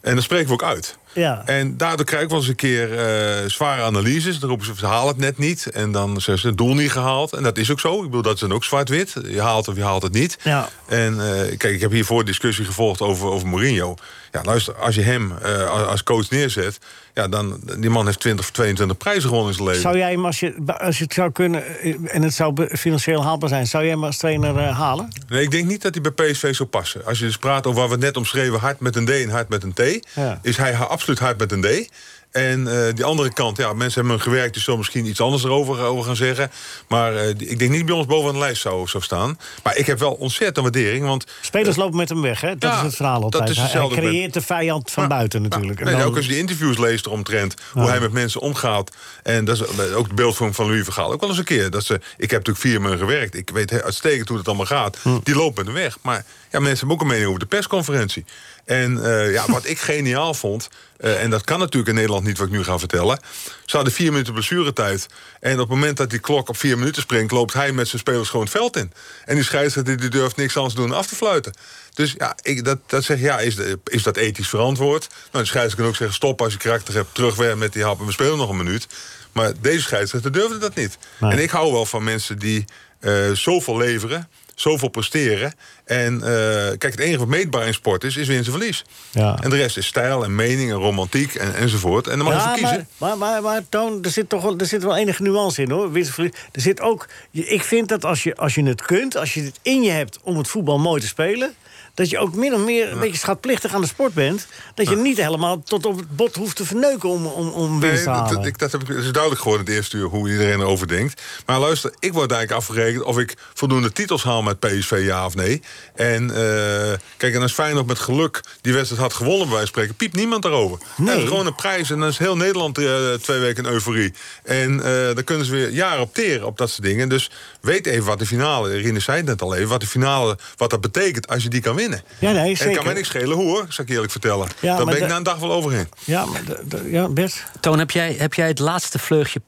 En 0.01 0.15
dat 0.15 0.23
spreken 0.23 0.47
we 0.47 0.53
ook 0.53 0.63
uit. 0.63 0.97
Ja. 1.13 1.41
En 1.45 1.77
daardoor 1.77 2.05
krijg 2.05 2.23
ik 2.23 2.29
wel 2.29 2.37
eens 2.39 2.47
een 2.47 2.55
keer 2.55 2.97
eh, 2.99 3.49
zware 3.49 3.81
analyses. 3.81 4.39
Dan 4.39 4.49
roepen 4.49 4.65
ze, 4.65 4.71
ze 4.77 4.85
halen 4.85 5.07
het 5.07 5.17
net 5.17 5.37
niet. 5.37 5.65
En 5.69 5.91
dan 5.91 6.09
zeggen 6.21 6.39
ze, 6.39 6.47
het 6.47 6.57
doel 6.57 6.73
niet 6.73 6.91
gehaald. 6.91 7.33
En 7.33 7.43
dat 7.43 7.57
is 7.57 7.71
ook 7.71 7.79
zo. 7.79 7.95
Ik 7.97 8.03
bedoel, 8.05 8.21
dat 8.21 8.33
is 8.33 8.39
dan 8.39 8.53
ook 8.53 8.63
zwart-wit. 8.63 9.13
Je 9.27 9.41
haalt 9.41 9.67
of 9.67 9.75
je 9.75 9.83
haalt 9.83 10.03
het 10.03 10.13
niet. 10.13 10.37
Ja. 10.43 10.69
En 10.87 11.19
eh, 11.19 11.57
kijk, 11.57 11.73
ik 11.73 11.81
heb 11.81 11.91
hiervoor 11.91 12.19
een 12.19 12.25
discussie 12.25 12.65
gevolgd 12.65 13.01
over, 13.01 13.27
over 13.27 13.47
Mourinho. 13.47 13.95
Ja, 14.31 14.41
luister, 14.43 14.73
als 14.75 14.95
je 14.95 15.01
hem 15.01 15.33
eh, 15.41 15.87
als- 15.87 16.03
coach 16.03 16.29
neerzet... 16.29 16.77
Ja, 17.13 17.27
dan, 17.27 17.59
die 17.79 17.89
man 17.89 18.05
heeft 18.05 18.19
20 18.19 18.45
of 18.45 18.51
22 18.51 18.97
prijzen 18.97 19.21
gewonnen 19.29 19.47
in 19.47 19.53
zijn 19.53 19.67
leven. 19.67 19.81
Zou 19.81 19.97
jij 19.97 20.11
hem, 20.11 20.25
als 20.25 20.39
je, 20.39 20.53
als 20.77 20.97
je 20.97 21.03
het 21.03 21.13
zou 21.13 21.31
kunnen 21.31 21.63
en 22.09 22.21
het 22.21 22.33
zou 22.33 22.67
financieel 22.77 23.23
haalbaar 23.23 23.49
zijn, 23.49 23.67
zou 23.67 23.83
jij 23.83 23.91
hem 23.91 24.03
als 24.03 24.17
trainer 24.17 24.59
halen? 24.61 25.07
Nee, 25.29 25.41
ik 25.43 25.51
denk 25.51 25.67
niet 25.67 25.81
dat 25.81 25.93
hij 25.95 26.13
bij 26.13 26.31
PSV 26.31 26.55
zou 26.55 26.69
passen. 26.69 27.05
Als 27.05 27.19
je 27.19 27.25
dus 27.25 27.37
praat 27.37 27.67
over 27.67 27.81
wat 27.81 27.89
we 27.89 27.97
net 27.97 28.17
omschreven, 28.17 28.59
hard 28.59 28.79
met 28.79 28.95
een 28.95 29.05
D 29.05 29.09
en 29.09 29.29
hard 29.29 29.49
met 29.49 29.63
een 29.63 29.73
T... 29.73 30.07
Ja. 30.15 30.39
is 30.41 30.57
hij 30.57 30.73
ha- 30.73 30.83
absoluut 31.01 31.19
hard 31.19 31.37
met 31.37 31.51
een 31.51 31.61
D. 31.61 31.89
En 32.31 32.67
eh, 32.87 32.93
die 32.95 33.03
andere 33.05 33.33
kant, 33.33 33.57
ja, 33.57 33.73
mensen 33.73 33.99
hebben 33.99 34.11
hem 34.19 34.19
gewerkt... 34.31 34.53
die 34.53 34.61
zullen 34.61 34.79
misschien 34.79 35.05
iets 35.05 35.21
anders 35.21 35.43
erover 35.43 35.79
over 35.79 36.03
gaan 36.05 36.15
zeggen. 36.15 36.51
Maar 36.87 37.15
eh, 37.15 37.29
ik 37.29 37.59
denk 37.59 37.71
niet 37.71 37.85
bij 37.85 37.95
ons 37.95 38.05
bovenaan 38.05 38.33
de 38.33 38.39
lijst 38.39 38.61
zou, 38.61 38.87
zou 38.87 39.03
staan. 39.03 39.39
Maar 39.63 39.77
ik 39.77 39.85
heb 39.85 39.99
wel 39.99 40.11
ontzettend 40.13 40.57
waardering, 40.65 41.05
want... 41.05 41.25
Spelers 41.41 41.75
lopen 41.75 41.97
met 41.97 42.09
hem 42.09 42.21
weg, 42.21 42.41
hè? 42.41 42.57
Dat 42.57 42.71
Ja, 42.71 42.77
is 42.77 42.83
het 42.83 42.95
verhaal 42.95 43.23
altijd. 43.23 43.47
dat 43.47 43.65
is 43.65 43.71
Hij- 43.73 43.87
creëert 43.87 44.33
de 44.33 44.41
vijand 44.41 44.91
van 44.91 45.07
buiten 45.07 45.41
natuurlijk. 45.41 45.79
En 45.79 45.85
Nee, 45.85 45.95
dan- 45.95 46.03
ook 46.03 46.15
als 46.15 46.25
je 46.25 46.31
de 46.31 46.37
interviews 46.37 46.77
leest 46.77 47.05
eromtrent, 47.05 47.55
hoe 47.73 47.87
hij 47.89 47.99
met 47.99 48.11
mensen 48.11 48.41
omgaat. 48.41 48.91
En 49.23 49.45
dat 49.45 49.55
is 49.61 49.67
eh, 49.67 49.97
ook 49.97 50.07
de 50.07 50.13
beeldvorming 50.15 50.55
van 50.55 50.65
Louis 50.65 50.83
Vergaal. 50.83 51.11
Ook 51.11 51.19
wel 51.19 51.29
eens 51.29 51.37
een 51.37 51.43
keer. 51.43 51.69
Dat 51.69 51.83
ze, 51.85 51.93
ik 51.93 52.29
heb 52.31 52.45
natuurlijk 52.45 52.57
vier 52.65 52.81
maanden 52.81 52.99
gewerkt. 52.99 53.35
Ik 53.35 53.49
weet 53.49 53.81
uitstekend 53.81 54.27
hoe 54.27 54.37
het 54.37 54.47
allemaal 54.47 54.65
gaat. 54.65 54.97
Hm. 55.01 55.17
Die 55.23 55.35
lopen 55.35 55.65
met 55.65 55.73
hem 55.73 55.83
weg. 55.83 55.97
Maar 56.01 56.25
ja, 56.51 56.59
mensen 56.59 56.77
hebben 56.77 56.95
ook 56.95 57.01
een 57.01 57.07
mening 57.07 57.27
over 57.27 57.39
de 57.39 57.45
persconferentie. 57.45 58.25
En 58.71 59.03
eh, 59.03 59.31
ja, 59.31 59.45
wat 59.47 59.65
ik 59.65 59.79
geniaal 59.79 60.33
vond... 60.33 60.69
eh, 60.97 61.23
en 61.23 61.29
dat 61.29 61.43
kan 61.43 61.59
natuurlijk 61.59 61.87
in 61.87 61.95
Nederland 61.95 62.23
niet 62.25 62.37
wat 62.37 62.47
ik 62.47 62.53
nu 62.53 62.63
ga 62.63 62.79
vertellen... 62.79 63.19
ze 63.65 63.75
hadden 63.75 63.93
vier 63.93 64.11
minuten 64.11 64.33
blessuretijd. 64.33 65.05
En 65.39 65.53
op 65.53 65.59
het 65.59 65.69
moment 65.69 65.97
dat 65.97 66.09
die 66.09 66.19
klok 66.19 66.49
op 66.49 66.57
vier 66.57 66.77
minuten 66.77 67.01
springt... 67.01 67.31
loopt 67.31 67.53
hij 67.53 67.71
met 67.71 67.87
zijn 67.87 68.01
spelers 68.01 68.29
gewoon 68.29 68.45
het 68.45 68.55
veld 68.55 68.77
in. 68.77 68.91
En 69.25 69.35
die 69.35 69.43
scheidsrechter 69.43 69.97
die 69.97 70.09
durft 70.09 70.35
niks 70.35 70.57
anders 70.57 70.75
doen 70.75 70.87
dan 70.87 70.97
af 70.97 71.07
te 71.07 71.15
fluiten. 71.15 71.53
Dus 71.93 72.15
ja, 72.17 72.35
ik, 72.41 72.65
dat, 72.65 72.77
dat 72.87 73.03
zeg 73.03 73.17
je, 73.17 73.23
ja, 73.23 73.39
is, 73.39 73.55
is 73.83 74.03
dat 74.03 74.17
ethisch 74.17 74.49
verantwoord? 74.49 75.07
Nou, 75.09 75.43
de 75.43 75.49
scheidsrechter 75.49 75.77
kan 75.77 75.87
ook 75.87 75.95
zeggen... 75.95 76.15
stop 76.15 76.41
als 76.41 76.53
je 76.53 76.59
karakter 76.59 76.93
hebt, 76.93 77.13
terug 77.13 77.35
weer 77.35 77.57
met 77.57 77.73
die 77.73 77.83
hap... 77.83 77.99
en 77.99 78.05
we 78.05 78.11
spelen 78.11 78.37
nog 78.37 78.49
een 78.49 78.57
minuut. 78.57 78.87
Maar 79.31 79.51
deze 79.61 79.81
scheidsrechter 79.81 80.31
durfde 80.31 80.57
dat 80.57 80.75
niet. 80.75 80.97
Nee. 81.19 81.31
En 81.31 81.39
ik 81.39 81.49
hou 81.49 81.71
wel 81.71 81.85
van 81.85 82.03
mensen 82.03 82.39
die 82.39 82.65
eh, 82.99 83.31
zoveel 83.31 83.77
leveren... 83.77 84.29
zoveel 84.61 84.87
presteren. 84.89 85.53
En 85.85 86.13
eh, 86.23 86.29
kijk, 86.77 86.83
het 86.83 86.99
enige 86.99 87.17
wat 87.19 87.27
meetbaar 87.27 87.67
in 87.67 87.73
sport 87.73 88.03
is, 88.03 88.17
is 88.17 88.27
winst 88.27 88.45
en 88.45 88.51
verlies. 88.51 88.85
Ja. 89.11 89.37
En 89.41 89.49
de 89.49 89.55
rest 89.55 89.77
is 89.77 89.85
stijl 89.85 90.23
en 90.23 90.35
mening 90.35 90.69
en 90.71 90.77
romantiek 90.77 91.35
en, 91.35 91.55
enzovoort. 91.55 92.07
En 92.07 92.17
dan 92.17 92.27
mag 92.27 92.43
je 92.43 92.49
Ja, 92.49 92.55
kiezen. 92.55 92.87
maar, 92.97 93.17
maar, 93.17 93.31
maar, 93.31 93.41
maar 93.41 93.61
Toon, 93.69 93.99
er 94.03 94.09
zit 94.09 94.29
toch 94.29 94.41
wel, 94.43 94.57
er 94.57 94.65
zit 94.65 94.83
wel 94.83 94.95
enige 94.97 95.21
nuance 95.23 95.61
in 95.61 95.71
hoor. 95.71 95.91
Winst 95.91 96.07
en 96.07 96.13
verlies. 96.13 96.31
Er 96.51 96.61
zit 96.61 96.81
ook, 96.81 97.07
ik 97.31 97.63
vind 97.63 97.87
dat 97.87 98.05
als 98.05 98.23
je, 98.23 98.35
als 98.35 98.55
je 98.55 98.63
het 98.63 98.81
kunt, 98.81 99.17
als 99.17 99.33
je 99.33 99.41
het 99.43 99.59
in 99.61 99.81
je 99.83 99.91
hebt 99.91 100.19
om 100.23 100.37
het 100.37 100.47
voetbal 100.47 100.79
mooi 100.79 101.01
te 101.01 101.07
spelen. 101.07 101.53
Dat 101.93 102.09
je 102.09 102.17
ook 102.19 102.35
min 102.35 102.53
of 102.53 102.59
meer 102.65 102.91
een 102.91 102.99
beetje 102.99 103.17
schatplichtig 103.17 103.73
aan 103.73 103.81
de 103.81 103.87
sport 103.87 104.13
bent. 104.13 104.47
Dat 104.75 104.89
je 104.89 104.95
niet 104.95 105.17
helemaal 105.17 105.63
tot 105.63 105.85
op 105.85 105.97
het 105.97 106.15
bot 106.15 106.35
hoeft 106.35 106.55
te 106.55 106.65
verneuken 106.65 107.09
om, 107.09 107.25
om, 107.25 107.49
om 107.49 107.79
winst 107.79 107.95
Nee, 107.95 108.03
te 108.03 108.09
halen. 108.09 108.35
dat, 108.35 108.45
ik- 108.45 108.57
dat 108.57 108.71
heb 108.71 108.81
ik, 108.81 108.87
dat 108.87 108.97
is 108.97 109.11
duidelijk 109.11 109.41
geworden 109.41 109.65
in 109.65 109.71
het 109.73 109.81
eerste 109.81 109.97
uur 109.97 110.05
hoe 110.07 110.29
iedereen 110.31 110.59
erover 110.59 110.87
denkt. 110.87 111.21
Maar 111.45 111.59
luister, 111.59 111.93
ik 111.99 112.13
word 112.13 112.31
eigenlijk 112.31 112.61
afgerekend 112.61 113.03
of 113.03 113.17
ik 113.17 113.33
voldoende 113.53 113.91
titels 113.91 114.23
haal 114.23 114.41
met 114.41 114.59
PSV, 114.59 115.01
ja 115.05 115.25
of 115.25 115.35
nee. 115.35 115.61
En 115.95 116.29
eh, 116.29 116.91
kijk, 117.17 117.33
en 117.35 117.41
als 117.41 117.53
Feyenoord 117.53 117.87
met 117.87 117.99
geluk 117.99 118.41
die 118.61 118.73
wedstrijd 118.73 119.01
had 119.01 119.13
gewonnen, 119.13 119.47
bij 119.47 119.55
wijze 119.55 119.71
van 119.71 119.81
spreken, 119.81 119.95
piept 119.95 120.15
niemand 120.15 120.43
daarover. 120.43 120.77
Nee. 120.97 121.07
Dat 121.07 121.17
is 121.23 121.27
gewoon 121.29 121.45
een 121.45 121.55
prijs 121.55 121.89
en 121.91 121.99
dan 121.99 122.07
is 122.09 122.17
heel 122.17 122.37
Nederland 122.37 122.77
eh, 122.77 123.13
twee 123.13 123.39
weken 123.39 123.65
in 123.65 123.71
euforie. 123.71 124.13
En 124.43 124.83
eh 124.83 125.15
dan 125.15 125.23
kunnen 125.23 125.45
ze 125.45 125.51
weer 125.51 125.69
jaren 125.69 126.01
op 126.01 126.13
teren 126.13 126.45
op 126.47 126.57
dat 126.57 126.69
soort 126.69 126.83
dingen. 126.87 127.09
Dus 127.09 127.29
weet 127.61 127.85
even 127.87 128.05
wat 128.05 128.19
de 128.19 128.25
finale, 128.25 128.77
Irine 128.77 128.99
zei 128.99 129.17
het 129.17 129.25
net 129.25 129.41
al 129.41 129.55
even, 129.55 129.67
wat 129.69 129.79
de 129.79 129.87
finale, 129.87 130.37
wat 130.57 130.69
dat 130.69 130.81
betekent 130.81 131.27
als 131.27 131.43
je 131.43 131.49
die 131.49 131.61
kan 131.61 131.75
winnen. 131.75 131.90
Ja, 132.19 132.31
nee, 132.31 132.41
En 132.43 132.49
het 132.49 132.57
zeker. 132.57 132.75
kan 132.75 132.85
mij 132.85 132.93
niks 132.93 133.07
schelen 133.07 133.37
hoe 133.37 133.45
hoor, 133.45 133.65
zal 133.69 133.83
ik 133.83 133.87
je 133.87 133.93
eerlijk 133.93 134.11
vertellen. 134.11 134.47
Ja, 134.59 134.75
Daar 134.75 134.85
maar 134.85 134.93
ben 134.93 135.03
ik 135.03 135.09
na 135.09 135.15
een 135.15 135.23
dag 135.23 135.37
wel 135.39 135.51
overheen. 135.51 135.87
Ja, 136.03 136.25
maar 136.25 136.41
ja, 136.85 137.07
best. 137.07 137.43
Toon, 137.59 137.79
heb 137.79 137.91
jij, 137.91 138.13
heb 138.13 138.33
jij 138.33 138.47
het 138.47 138.59
laatste 138.59 138.99
vleugje 138.99 139.39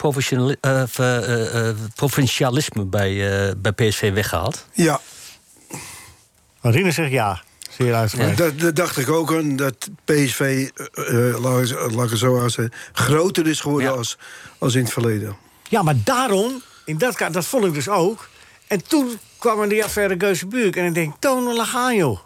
eh, 0.62 1.70
provincialisme 1.96 2.86
bij, 2.86 3.46
eh, 3.48 3.54
bij 3.58 3.72
PSV 3.72 4.14
weggehaald? 4.14 4.66
Ja, 4.74 5.00
Marine 6.62 6.92
zegt 6.92 7.12
ja. 7.12 7.42
Zeer 7.78 7.94
uitgebreid. 7.94 8.38
dat, 8.38 8.60
dat 8.60 8.76
dacht 8.76 8.98
ik 8.98 9.10
ook 9.10 9.34
aan. 9.34 9.56
Dat 9.56 9.90
PSV, 10.06 10.70
eh, 10.94 11.30
eh, 11.30 11.40
laat, 11.42 11.70
ik- 11.70 11.78
het 12.10 12.20
zo 12.20 12.36
groter 12.94 13.48
is 13.48 13.60
geworden 13.60 13.90
Ja. 13.90 13.96
als, 13.98 14.18
als 14.58 14.76
in 14.76 14.84
het 14.84 14.94
verleden. 14.94 15.36
Ja, 15.70 15.82
maar 15.82 15.96
daarom, 16.04 16.62
in 16.86 16.98
dat, 16.98 17.16
ka- 17.16 17.30
dat 17.30 17.46
vond 17.46 17.66
ik 17.66 17.74
dus 17.74 17.90
ook. 17.90 18.30
En 18.68 18.88
toen 18.88 19.20
kwam 19.38 19.62
er 19.62 19.70
die 19.70 19.84
affaire 19.84 20.16
Geuzenbuurk. 20.18 20.76
En 20.76 20.86
ik 20.86 20.94
denk, 20.94 21.14
Toon, 21.20 21.54
laat 21.54 21.68
gaan 21.68 21.96
joh. 21.96 22.20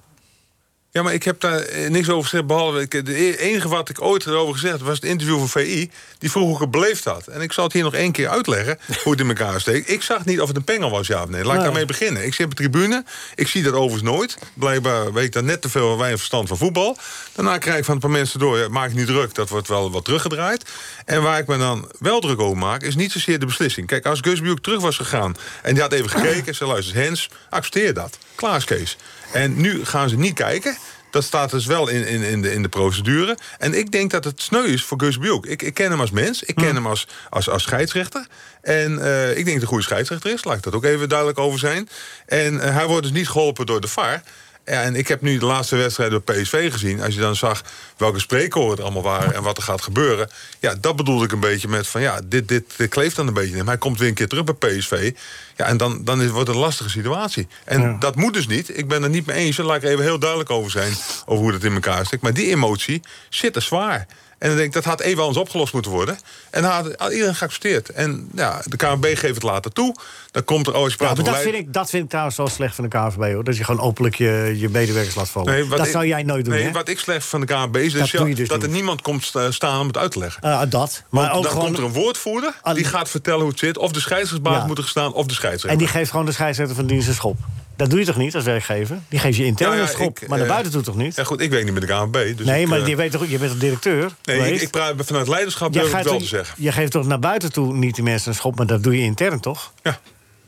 Ja, 0.97 1.03
maar 1.03 1.13
ik 1.13 1.23
heb 1.23 1.39
daar 1.39 1.59
eh, 1.59 1.89
niks 1.89 2.09
over 2.09 2.23
gezegd. 2.23 2.47
Behalve, 2.47 2.81
ik, 2.81 3.05
de 3.05 3.19
e- 3.19 3.35
enige 3.35 3.67
wat 3.67 3.89
ik 3.89 4.01
ooit 4.01 4.25
erover 4.25 4.53
gezegd 4.53 4.81
was 4.81 4.95
het 4.95 5.03
interview 5.03 5.37
van 5.37 5.49
VI. 5.49 5.91
Die 6.17 6.31
vroeg 6.31 6.43
hoe 6.43 6.55
ik 6.55 6.61
het 6.61 6.71
beleefd 6.71 7.03
had. 7.03 7.27
En 7.27 7.41
ik 7.41 7.53
zal 7.53 7.63
het 7.63 7.73
hier 7.73 7.83
nog 7.83 7.93
één 7.93 8.11
keer 8.11 8.29
uitleggen 8.29 8.79
hoe 9.03 9.11
het 9.11 9.21
in 9.21 9.27
elkaar 9.27 9.61
steekt. 9.61 9.89
Ik 9.89 10.01
zag 10.01 10.25
niet 10.25 10.41
of 10.41 10.47
het 10.47 10.57
een 10.57 10.63
pengel 10.63 10.89
was, 10.89 11.07
ja 11.07 11.23
of 11.23 11.29
nee. 11.29 11.43
Laat 11.43 11.55
ik 11.55 11.63
daarmee 11.63 11.85
beginnen. 11.85 12.25
Ik 12.25 12.33
zit 12.33 12.45
op 12.45 12.55
de 12.55 12.57
tribune. 12.57 13.03
Ik 13.35 13.47
zie 13.47 13.63
dat 13.63 13.73
overigens 13.73 14.01
nooit. 14.01 14.37
Blijkbaar 14.53 15.13
weet 15.13 15.25
ik 15.25 15.31
daar 15.31 15.43
net 15.43 15.61
te 15.61 15.69
veel 15.69 15.97
weinig 15.97 16.17
verstand 16.17 16.47
van 16.47 16.57
voetbal. 16.57 16.97
Daarna 17.33 17.57
krijg 17.57 17.77
ik 17.77 17.85
van 17.85 17.93
een 17.93 17.99
paar 17.99 18.09
mensen 18.09 18.39
door. 18.39 18.57
Ja, 18.57 18.67
maak 18.67 18.93
niet 18.93 19.07
druk, 19.07 19.35
dat 19.35 19.49
wordt 19.49 19.67
wel 19.67 19.91
wat 19.91 20.05
teruggedraaid. 20.05 20.69
En 21.05 21.21
waar 21.21 21.39
ik 21.39 21.47
me 21.47 21.57
dan 21.57 21.91
wel 21.99 22.19
druk 22.19 22.39
over 22.39 22.57
maak, 22.57 22.81
is 22.81 22.95
niet 22.95 23.11
zozeer 23.11 23.39
de 23.39 23.45
beslissing. 23.45 23.87
Kijk, 23.87 24.05
als 24.05 24.19
Gus 24.21 24.41
Buurk 24.41 24.59
terug 24.59 24.81
was 24.81 24.97
gegaan 24.97 25.35
en 25.61 25.73
die 25.73 25.81
had 25.81 25.93
even 25.93 26.09
gekeken... 26.19 26.47
en 26.47 26.55
zei, 26.55 26.69
luister, 26.69 26.95
Hens, 26.95 27.29
accepteer 27.49 27.93
dat. 27.93 28.17
Klaar 28.37 28.57
is 28.57 28.65
Kees. 28.65 28.97
En 29.31 29.61
nu 29.61 29.85
gaan 29.85 30.09
ze 30.09 30.17
niet 30.17 30.33
kijken... 30.33 30.77
Dat 31.09 31.23
staat 31.23 31.51
dus 31.51 31.65
wel 31.65 31.87
in, 31.87 32.07
in, 32.07 32.21
in, 32.21 32.41
de, 32.41 32.53
in 32.53 32.61
de 32.61 32.69
procedure. 32.69 33.37
En 33.57 33.73
ik 33.73 33.91
denk 33.91 34.11
dat 34.11 34.23
het 34.23 34.41
sneu 34.41 34.63
is 34.63 34.83
voor 34.83 34.99
Gus 34.99 35.17
Buurk. 35.17 35.45
Ik, 35.45 35.61
ik 35.61 35.73
ken 35.73 35.89
hem 35.89 35.99
als 35.99 36.11
mens, 36.11 36.43
ik 36.43 36.55
ken 36.55 36.75
hem 36.75 36.87
als, 36.87 37.07
als, 37.29 37.49
als 37.49 37.63
scheidsrechter. 37.63 38.27
En 38.61 39.03
eh, 39.03 39.29
ik 39.29 39.35
denk 39.35 39.53
dat 39.53 39.61
een 39.61 39.67
goede 39.67 39.83
scheidsrechter 39.83 40.31
is. 40.31 40.43
Laat 40.43 40.57
ik 40.57 40.63
dat 40.63 40.73
ook 40.73 40.83
even 40.83 41.09
duidelijk 41.09 41.39
over 41.39 41.59
zijn. 41.59 41.89
En 42.25 42.61
eh, 42.61 42.73
hij 42.73 42.85
wordt 42.85 43.03
dus 43.03 43.11
niet 43.11 43.29
geholpen 43.29 43.65
door 43.65 43.81
de 43.81 43.87
VAR. 43.87 44.21
Ja, 44.69 44.81
en 44.81 44.95
ik 44.95 45.07
heb 45.07 45.21
nu 45.21 45.37
de 45.37 45.45
laatste 45.45 45.75
wedstrijden 45.75 46.21
bij 46.25 46.41
PSV 46.41 46.71
gezien. 46.71 47.01
Als 47.01 47.13
je 47.13 47.19
dan 47.19 47.35
zag 47.35 47.63
welke 47.97 48.19
spreekkoren 48.19 48.77
er 48.77 48.83
allemaal 48.83 49.03
waren... 49.03 49.33
en 49.33 49.43
wat 49.43 49.57
er 49.57 49.63
gaat 49.63 49.81
gebeuren. 49.81 50.29
Ja, 50.59 50.75
dat 50.75 50.95
bedoelde 50.95 51.25
ik 51.25 51.31
een 51.31 51.39
beetje 51.39 51.67
met 51.67 51.87
van... 51.87 52.01
ja, 52.01 52.21
dit, 52.23 52.47
dit, 52.47 52.63
dit 52.77 52.89
kleeft 52.89 53.15
dan 53.15 53.27
een 53.27 53.33
beetje 53.33 53.55
hem. 53.55 53.67
Hij 53.67 53.77
komt 53.77 53.99
weer 53.99 54.07
een 54.07 54.13
keer 54.13 54.27
terug 54.27 54.43
bij 54.43 54.53
PSV. 54.53 55.13
Ja, 55.55 55.65
en 55.65 55.77
dan, 55.77 56.03
dan 56.03 56.21
is, 56.21 56.29
wordt 56.29 56.47
het 56.47 56.55
een 56.55 56.63
lastige 56.63 56.89
situatie. 56.89 57.47
En 57.63 57.99
dat 57.99 58.15
moet 58.15 58.33
dus 58.33 58.47
niet. 58.47 58.77
Ik 58.77 58.87
ben 58.87 59.03
er 59.03 59.09
niet 59.09 59.25
mee 59.25 59.37
eens. 59.37 59.55
Daar 59.55 59.65
laat 59.65 59.83
ik 59.83 59.89
even 59.89 60.03
heel 60.03 60.19
duidelijk 60.19 60.49
over 60.49 60.71
zijn... 60.71 60.93
over 61.25 61.43
hoe 61.43 61.51
dat 61.51 61.63
in 61.63 61.73
elkaar 61.73 62.05
steekt. 62.05 62.23
Maar 62.23 62.33
die 62.33 62.51
emotie 62.51 63.01
zit 63.29 63.55
er 63.55 63.61
zwaar. 63.61 64.07
En 64.37 64.47
dan 64.47 64.57
denk 64.57 64.67
ik, 64.67 64.73
dat 64.73 64.83
had 64.83 65.01
even 65.01 65.21
anders 65.21 65.39
opgelost 65.39 65.73
moeten 65.73 65.91
worden. 65.91 66.19
En 66.49 66.63
had 66.63 67.11
iedereen 67.11 67.35
geaccepteerd. 67.35 67.89
En 67.89 68.29
ja, 68.33 68.61
de 68.65 68.77
KNB 68.77 69.05
geeft 69.05 69.35
het 69.35 69.43
later 69.43 69.71
toe. 69.71 69.95
Dan 70.37 70.45
komt 70.45 70.67
er, 70.67 70.73
oh, 70.75 70.83
als 70.83 70.93
je 70.93 71.03
Ja, 71.03 71.13
maar 71.13 71.23
dat 71.23 71.37
vind, 71.37 71.55
ik, 71.55 71.73
dat 71.73 71.89
vind 71.89 72.03
ik 72.03 72.09
trouwens 72.09 72.37
wel 72.37 72.47
slecht 72.47 72.75
van 72.75 72.83
de 72.89 72.97
KVB 72.97 73.33
hoor. 73.33 73.43
Dat 73.43 73.57
je 73.57 73.63
gewoon 73.63 73.81
openlijk 73.81 74.15
je, 74.15 74.53
je 74.57 74.69
medewerkers 74.69 75.15
laat 75.15 75.29
vallen. 75.29 75.53
Nee, 75.53 75.67
dat 75.67 75.85
ik- 75.85 75.91
zou 75.91 76.07
jij 76.07 76.23
nooit 76.23 76.45
doen, 76.45 76.53
Nee, 76.53 76.63
hè? 76.63 76.71
wat 76.71 76.89
ik 76.89 76.99
slecht 76.99 77.25
van 77.25 77.39
de 77.39 77.45
KNB 77.45 77.75
is 77.75 77.93
Dat 77.93 78.09
dus 78.11 78.35
dus 78.35 78.47
dat 78.47 78.63
er 78.63 78.69
niemand 78.69 79.01
komt 79.01 79.23
sta- 79.23 79.51
staan 79.51 79.79
om 79.79 79.87
het 79.87 79.97
uit 79.97 80.11
te 80.11 80.19
leggen. 80.19 80.41
Ah, 80.41 80.61
dat. 80.69 81.03
Maar 81.09 81.21
Want 81.23 81.35
ook 81.35 81.41
dan 81.43 81.51
gewoon, 81.51 81.65
komt 81.65 81.77
er 81.77 81.83
een 81.83 81.91
woordvoerder, 81.91 82.53
Ah, 82.61 82.75
die 82.75 82.83
gaat 82.85 83.09
vertellen 83.09 83.39
hoe 83.41 83.49
het 83.49 83.59
zit. 83.59 83.77
Of 83.77 83.91
de 83.91 83.99
scheidsrechtsbaas 83.99 84.57
Ja. 84.57 84.65
moet 84.65 84.77
er 84.77 84.87
staan, 84.87 85.13
of 85.13 85.25
de 85.25 85.33
scheidsrechter. 85.33 85.69
en 85.69 85.77
die 85.77 85.87
geeft 85.87 86.09
gewoon 86.11 86.25
de 86.25 86.31
scheidsrechter 86.31 86.75
van 86.75 86.85
dienst 86.87 87.07
een 87.07 87.13
schop. 87.13 87.37
Dat 87.75 87.89
doe 87.89 87.99
je 87.99 88.05
toch 88.05 88.17
niet 88.17 88.35
als 88.35 88.43
werkgever? 88.43 88.99
Die 89.09 89.19
geeft 89.19 89.37
je 89.37 89.45
intern 89.45 89.71
Ja, 89.71 89.75
ja, 89.77 89.81
een 89.81 89.87
schop, 89.87 90.19
ik, 90.19 90.27
maar 90.27 90.37
naar 90.37 90.47
eh, 90.47 90.53
buiten 90.53 90.71
toe 90.71 90.81
toch 90.81 90.95
niet? 90.95 91.15
Ja 91.15 91.23
goed, 91.23 91.41
ik 91.41 91.49
werk 91.49 91.63
niet 91.63 91.73
met 91.73 91.81
de 91.81 91.87
KNB. 91.87 92.37
Dus 92.37 92.45
nee, 92.45 92.61
ik, 92.61 92.67
maar 92.67 92.81
eh, 92.81 92.87
je, 92.87 92.95
weet 92.95 93.11
toch, 93.11 93.25
je 93.27 93.37
bent 93.37 93.51
toch 93.51 93.59
directeur 93.59 94.11
Nee, 94.23 94.53
ik, 94.61 94.69
praat 94.71 94.93
vanuit 94.97 95.27
leiderschap 95.27 95.73
durf 95.73 95.93
ik 95.93 96.03
wel 96.03 96.17
te 96.17 96.25
zeggen. 96.25 96.55
Je 96.63 96.71
geeft 96.71 96.91
toch 96.91 97.05
naar 97.07 97.19
buiten 97.19 97.51
toe 97.51 97.73
niet 97.73 97.95
die 97.95 98.03
mensen 98.03 98.29
een 98.29 98.35
schop, 98.35 98.55
maar 98.57 98.65
dat 98.67 98.83
doe 98.83 98.97
je 98.97 99.03
intern 99.03 99.39
toch? 99.39 99.71
Ja. 99.83 99.99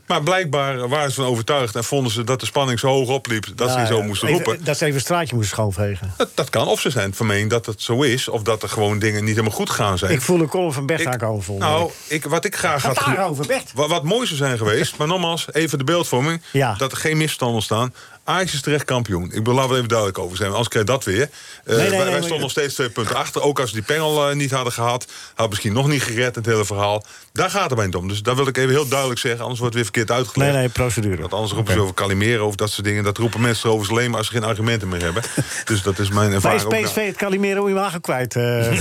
Maar 0.09 0.23
blijkbaar 0.23 0.87
waren 0.87 1.09
ze 1.11 1.15
van 1.21 1.25
overtuigd 1.31 1.75
en 1.75 1.83
vonden 1.83 2.11
ze 2.11 2.23
dat 2.23 2.39
de 2.39 2.45
spanning 2.45 2.79
zo 2.79 2.87
hoog 2.87 3.09
opliep... 3.09 3.45
dat 3.55 3.71
ze 3.71 3.77
Ja, 3.77 3.85
zo 3.85 4.01
moesten 4.03 4.27
Even- 4.27 4.43
roepen. 4.45 4.63
Dat 4.63 4.77
ze 4.77 4.83
even 4.83 4.95
een 4.95 5.01
straatje 5.01 5.35
moesten 5.35 5.55
schoonvegen. 5.55 6.13
Dat, 6.17 6.29
dat 6.33 6.49
kan. 6.49 6.67
Of 6.67 6.79
ze 6.79 6.89
zijn 6.89 7.13
van 7.13 7.25
mening 7.25 7.49
dat 7.49 7.65
het 7.65 7.81
zo 7.81 8.01
is... 8.01 8.27
of 8.27 8.41
dat 8.41 8.63
er 8.63 8.69
gewoon 8.69 8.99
dingen 8.99 9.19
niet 9.23 9.35
helemaal 9.35 9.55
goed 9.57 9.69
gaan 9.69 9.97
zijn. 9.97 10.11
Ik 10.11 10.21
voel 10.21 10.39
een 10.39 10.47
column 10.47 10.73
van 10.73 10.85
Bert 10.85 10.99
Ik- 11.01 11.15
volgende 11.19 11.59
Nou, 11.59 11.91
ik, 12.07 12.25
wat 12.25 12.45
ik 12.45 12.55
graag 12.55 12.81
Gaat 12.81 12.95
had... 12.95 13.03
ge- 13.03 13.15
daarover, 13.15 13.45
Bert. 13.47 13.71
Wat, 13.73 13.89
wat 13.89 14.03
mooi 14.03 14.25
zou 14.25 14.37
zijn 14.37 14.57
geweest, 14.57 14.97
maar 14.97 15.07
nogmaals, 15.07 15.53
even 15.53 15.77
de 15.77 15.83
beeldvorming... 15.83 16.41
Ja. 16.51 16.73
dat 16.77 16.91
er 16.91 16.97
geen 16.97 17.17
misverstand 17.17 17.53
ontstaan. 17.53 17.93
Ajax 18.29 18.53
is 18.53 18.61
terecht 18.61 18.85
kampioen. 18.85 19.23
Ik 19.23 19.29
bedoel, 19.31 19.53
laten 19.53 19.69
we 19.69 19.75
even 19.75 19.87
duidelijk 19.87 20.17
over 20.19 20.37
zijn. 20.37 20.49
Anders 20.49 20.67
krijg 20.67 20.85
je 20.85 20.91
dat 20.91 21.03
weer. 21.03 21.17
Nee, 21.65 21.75
wij, 21.77 21.89
nee, 21.89 21.97
wij 21.97 22.09
maar- 22.09 22.17
stonden 22.17 22.39
nog 22.39 22.51
steeds 22.51 22.73
twee 22.73 22.89
punten 22.89 23.15
achter. 23.15 23.41
Ook 23.41 23.59
als 23.59 23.69
we 23.69 23.75
die 23.75 23.85
pengel 23.85 24.29
eh, 24.29 24.35
niet 24.35 24.51
hadden 24.51 24.73
gehad... 24.73 25.05
had 25.35 25.49
misschien 25.49 25.73
nog 25.73 25.87
niet 25.87 26.03
gered, 26.03 26.35
het 26.35 26.45
hele 26.45 26.65
verhaal. 26.65 27.03
Daar 27.33 27.49
gaat 27.49 27.69
het 27.69 27.75
mij 27.77 27.85
niet 27.85 27.95
om. 27.95 28.07
Dus 28.07 28.21
daar 28.21 28.35
wil 28.35 28.47
ik 28.47 28.57
even 28.57 28.69
heel 28.69 28.87
duidelijk 28.87 29.19
zeggen. 29.19 29.41
Anders 29.41 29.59
wordt 29.59 29.75
het 29.75 29.83
weer 29.83 29.93
verkeerd 29.93 30.17
uitgelegd. 30.19 30.51
Nee, 30.51 30.59
nee, 30.59 30.69
procedure. 30.69 31.17
Want 31.21 31.33
anders 31.33 31.53
roepen 31.53 31.73
ze 31.73 31.79
over 31.79 31.93
Calimeren, 31.93 32.43
over 32.43 32.57
dat 32.57 32.69
soort 32.69 32.85
dingen. 32.87 33.03
Dat 33.03 33.17
roepen 33.17 33.41
mensen 33.41 33.69
over 33.69 33.89
alleen 33.91 34.09
maar 34.09 34.17
als 34.17 34.27
ze 34.27 34.33
geen 34.33 34.43
argumenten 34.43 34.89
meer 34.89 35.01
hebben. 35.01 35.23
dus 35.65 35.81
dat 35.81 35.99
is 35.99 36.09
mijn 36.09 36.25
Maar 36.25 36.35
ervaring 36.35 36.73
is 36.73 36.79
ook. 36.79 36.85
PSV 36.85 37.05
het 37.07 37.15
Calimero 37.15 37.67
Imago 37.67 37.99
kwijt? 37.99 38.35
eh? 38.35 38.71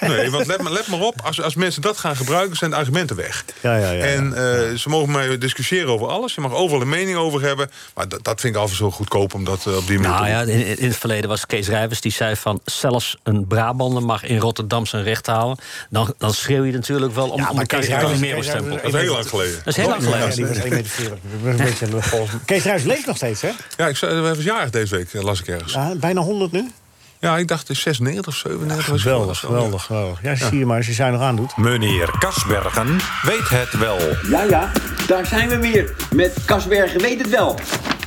Nee, 0.08 0.30
want 0.30 0.46
let 0.46 0.62
maar, 0.62 0.72
let 0.72 0.86
maar 0.86 1.00
op, 1.00 1.14
als, 1.24 1.42
als 1.42 1.54
mensen 1.54 1.82
dat 1.82 1.98
gaan 1.98 2.16
gebruiken, 2.16 2.56
zijn 2.56 2.70
de 2.70 2.76
argumenten 2.76 3.16
weg. 3.16 3.44
ja, 3.60 3.76
ja, 3.76 3.90
ja. 3.90 4.04
En 4.04 4.32
ze 4.78 4.88
mogen 4.88 5.12
mij 5.12 5.38
discussiëren 5.38 5.88
over 5.88 6.06
alles. 6.08 6.34
Je 6.34 6.40
mag 6.40 6.52
overal 6.52 6.80
een 6.82 6.88
mening 6.88 7.16
over 7.16 7.40
hebben. 7.42 7.70
Maar 7.94 8.08
dat, 8.08 8.24
dat 8.24 8.40
vind 8.40 8.54
ik 8.54 8.59
altijd 8.60 8.78
zo 8.78 8.90
goedkoop 8.90 9.34
om 9.34 9.44
dat 9.44 9.66
eh, 9.66 9.76
op 9.76 9.86
die 9.86 9.98
manier 9.98 10.16
Nou 10.32 10.44
te 10.44 10.52
ja, 10.52 10.58
in, 10.58 10.78
in 10.78 10.88
het 10.88 10.96
verleden 10.96 11.28
was 11.28 11.46
Kees 11.46 11.68
Rijvers 11.68 12.00
die 12.00 12.12
zei 12.12 12.36
van... 12.36 12.60
zelfs 12.64 13.16
een 13.22 13.46
Brabander 13.46 14.02
mag 14.02 14.24
in 14.24 14.38
Rotterdam 14.38 14.86
zijn 14.86 15.02
recht 15.02 15.26
halen. 15.26 15.58
Dan, 15.90 16.14
dan 16.18 16.34
schreeuw 16.34 16.64
je 16.64 16.72
natuurlijk 16.72 17.14
wel 17.14 17.28
om, 17.28 17.46
om 17.48 17.58
een 17.58 17.66
Kees 17.66 17.88
Calimero 17.88 18.42
stempel. 18.42 18.76
Dat 18.82 18.94
is 18.94 19.00
heel 19.00 19.12
lang 19.12 19.28
geleden. 19.28 19.54
Dat 19.64 19.66
is 19.66 19.76
heel 19.76 19.88
lang 19.88 20.02
geleden. 20.02 20.28
Ja, 20.28 20.34
die 20.34 20.46
was 20.46 20.56
1,40 20.56 20.62
meter. 20.62 21.08
Dat 21.08 21.18
is 21.42 21.44
een 21.44 21.56
beetje 21.56 21.86
een 21.86 22.02
volgens 22.12 22.32
mij. 22.32 22.40
Kees 22.44 22.64
Ruijs 22.64 22.82
leeft 22.82 23.06
nog 23.06 23.16
steeds, 23.16 23.40
hè? 23.40 23.50
Ja, 23.76 23.88
ik 23.88 23.98
was 23.98 24.38
jarig 24.38 24.70
deze 24.70 24.96
week, 24.96 25.12
eh, 25.14 25.22
las 25.22 25.40
ik 25.40 25.46
ergens. 25.46 25.72
Ja, 25.72 25.94
bijna 25.94 26.20
100 26.20 26.52
nu. 26.52 26.70
Ja, 27.20 27.36
ik 27.38 27.48
dacht 27.48 27.60
het 27.60 27.76
is 27.76 27.82
96 27.82 28.26
of 28.26 28.34
97. 28.34 28.76
was 28.90 29.02
hij 29.02 29.12
Geweldig, 29.12 29.40
wel. 29.40 29.50
geweldig, 29.50 29.82
geweldig. 29.84 30.22
Ja, 30.22 30.34
zie 30.34 30.58
je 30.58 30.66
maar 30.66 30.76
als 30.76 30.86
je 30.86 30.92
zij 30.92 31.10
nog 31.10 31.20
aandoet. 31.20 31.56
Meneer 31.56 32.10
Kasbergen 32.18 33.00
weet 33.22 33.48
het 33.48 33.78
wel. 33.78 33.98
Ja, 34.30 34.42
ja, 34.42 34.72
daar 35.06 35.26
zijn 35.26 35.48
we 35.48 35.58
weer. 35.58 35.94
Met 36.14 36.32
Kasbergen 36.44 37.00
weet 37.00 37.18
het 37.18 37.30
wel. 37.30 37.58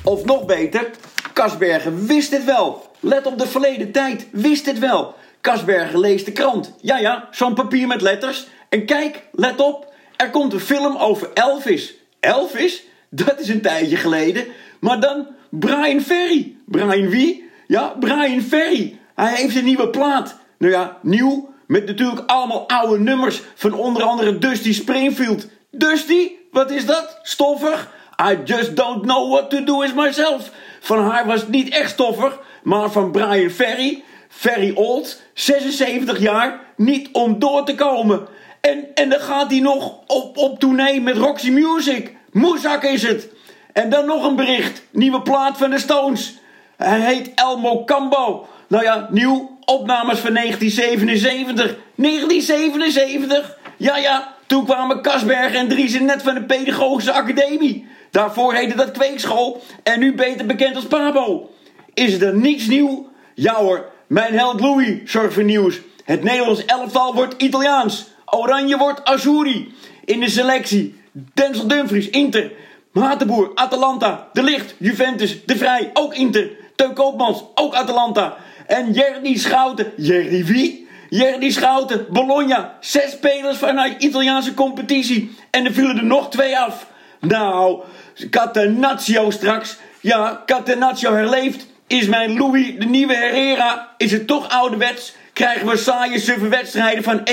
Of 0.04 0.26
nog 0.26 0.46
beter, 0.46 0.90
Kasbergen 1.34 2.06
wist 2.06 2.32
het 2.32 2.44
wel. 2.44 2.92
Let 3.00 3.26
op 3.26 3.40
de 3.40 3.48
verleden 3.48 3.92
tijd, 3.92 4.28
wist 4.32 4.66
het 4.66 4.80
wel. 4.80 5.16
Kasbergen 5.42 6.00
leest 6.00 6.26
de 6.26 6.32
krant. 6.32 6.74
Ja, 6.82 6.98
ja, 6.98 7.28
zo'n 7.32 7.54
papier 7.54 7.88
met 7.88 8.02
letters. 8.02 8.48
En 8.70 8.86
kijk, 8.86 9.24
let 9.32 9.60
op, 9.60 9.94
er 10.16 10.30
komt 10.30 10.54
een 10.54 10.60
film 10.60 10.98
over 10.98 11.30
Elvis. 11.34 11.94
Elvis? 12.20 12.84
Dat 13.10 13.40
is 13.40 13.50
een 13.50 13.62
tijdje 13.62 13.96
geleden. 13.96 14.46
Maar 14.80 15.00
dan 15.00 15.28
Brian 15.50 16.02
Ferry. 16.02 16.56
Brian 16.66 17.10
wie? 17.10 17.50
Ja, 17.68 17.96
Brian 18.00 18.42
Ferry. 18.42 19.00
Hij 19.16 19.36
heeft 19.36 19.56
een 19.56 19.64
nieuwe 19.64 19.90
plaat. 19.90 20.36
Nou 20.58 20.72
ja, 20.72 20.98
nieuw. 21.02 21.52
Met 21.68 21.86
natuurlijk 21.86 22.30
allemaal 22.30 22.68
oude 22.68 23.00
nummers 23.00 23.42
van 23.56 23.74
onder 23.74 24.04
andere 24.04 24.38
Dusty 24.38 24.74
Springfield. 24.74 25.48
Dusty? 25.72 26.32
Wat 26.52 26.72
is 26.72 26.86
dat? 26.86 27.20
Stoffig? 27.22 27.90
I 28.22 28.38
just 28.46 28.76
don't 28.76 29.02
know 29.02 29.32
what 29.32 29.50
to 29.50 29.64
do 29.64 29.82
is 29.82 29.94
myself. 29.94 30.52
Van 30.80 31.10
haar 31.10 31.26
was 31.26 31.48
niet 31.48 31.70
echt 31.70 31.90
stoffig, 31.90 32.40
maar 32.64 32.92
van 32.92 33.12
Brian 33.12 33.50
Ferry, 33.50 34.04
Ferry 34.30 34.72
Old, 34.76 35.22
76 35.34 36.20
jaar, 36.20 36.60
niet 36.76 37.10
om 37.12 37.40
door 37.40 37.66
te 37.66 37.76
komen. 37.76 38.28
En, 38.62 38.86
en 38.94 39.10
dan 39.10 39.20
gaat 39.20 39.52
hij 39.52 39.60
nog 39.60 40.00
op, 40.08 40.38
op 40.38 40.60
tournee 40.60 41.02
met 41.02 41.18
Roxy 41.18 41.50
Music. 41.50 42.16
Moezak 42.32 42.84
is 42.84 43.04
het. 43.04 43.28
En 43.74 43.90
dan 43.90 44.06
nog 44.06 44.26
een 44.26 44.36
bericht. 44.36 44.84
Nieuwe 44.92 45.22
plaat 45.22 45.58
van 45.58 45.70
de 45.70 45.80
Stones. 45.80 46.38
Hij 46.78 47.00
heet 47.00 47.32
Elmo 47.36 47.84
Cambo. 47.84 48.48
Nou 48.68 48.84
ja, 48.84 49.08
nieuw. 49.12 49.52
Opnames 49.66 50.20
van 50.20 50.34
1977. 50.34 51.76
1977? 51.96 53.58
Ja, 53.78 53.98
ja. 53.98 54.34
Toen 54.46 54.66
kwamen 54.66 55.02
Kasberg 55.02 55.54
en 55.54 55.68
Driessen 55.68 56.06
net 56.06 56.22
van 56.22 56.34
de 56.34 56.44
Pedagogische 56.44 57.12
Academie. 57.12 57.88
Daarvoor 58.14 58.54
heette 58.54 58.76
dat 58.76 58.92
Kweekschool. 58.92 59.64
En 59.84 60.00
nu 60.00 60.16
beter 60.16 60.46
bekend 60.46 60.76
als 60.76 60.86
Pabo. 60.86 61.50
Is 61.94 62.22
er 62.22 62.36
niets 62.36 62.68
nieuw? 62.68 63.10
Ja 63.34 63.54
hoor. 63.54 63.92
Mijn 64.08 64.34
held 64.34 64.60
Louis 64.60 65.12
zorgt 65.12 65.34
voor 65.34 65.44
nieuws. 65.44 65.80
Het 66.04 66.24
Nederlands 66.24 66.66
elftal 66.66 67.14
wordt 67.14 67.42
Italiaans. 67.42 68.06
Oranje 68.26 68.78
wordt 68.78 69.04
Azuri. 69.04 69.74
In 70.06 70.20
de 70.20 70.30
selectie. 70.30 70.96
Denzel 71.34 71.68
Dumfries, 71.68 72.10
Inter. 72.10 72.52
Matenboer, 72.92 73.52
Atalanta. 73.56 74.30
De 74.34 74.44
Licht, 74.44 74.76
Juventus. 74.78 75.46
De 75.46 75.58
Vrij, 75.58 75.90
ook 75.94 76.14
Inter. 76.14 76.50
Teun 76.76 76.94
Koopmans, 76.94 77.44
ook 77.56 77.74
Atalanta. 77.74 78.38
En 78.68 78.92
Jerdy 78.92 79.38
Schouten. 79.38 79.92
Jerdy 79.98 80.44
wie? 80.44 80.88
Jerdy 81.10 81.50
Schouten, 81.50 82.06
Bologna. 82.10 82.78
Zes 82.80 83.12
spelers 83.12 83.58
vanuit 83.58 84.04
Italiaanse 84.04 84.54
competitie. 84.54 85.36
En 85.50 85.66
er 85.66 85.74
vielen 85.74 85.98
er 85.98 86.04
nog 86.04 86.30
twee 86.30 86.58
af. 86.58 86.92
Nou, 87.28 87.84
Catenaccio 88.30 89.32
straks. 89.32 89.78
Ja, 90.00 90.44
Catenaccio 90.46 91.14
herleeft. 91.14 91.66
Is 91.88 92.08
mijn 92.08 92.38
Louis 92.38 92.74
de 92.80 92.86
nieuwe 92.86 93.16
Herrera? 93.16 93.94
Is 93.98 94.12
het 94.12 94.28
toch 94.28 94.50
ouderwets? 94.50 95.16
Krijgen 95.34 95.68
we 95.68 95.78
saaie 95.78 96.20
suffe 96.20 96.48
wedstrijden 96.48 97.04
van 97.04 97.20
1-1 97.20 97.24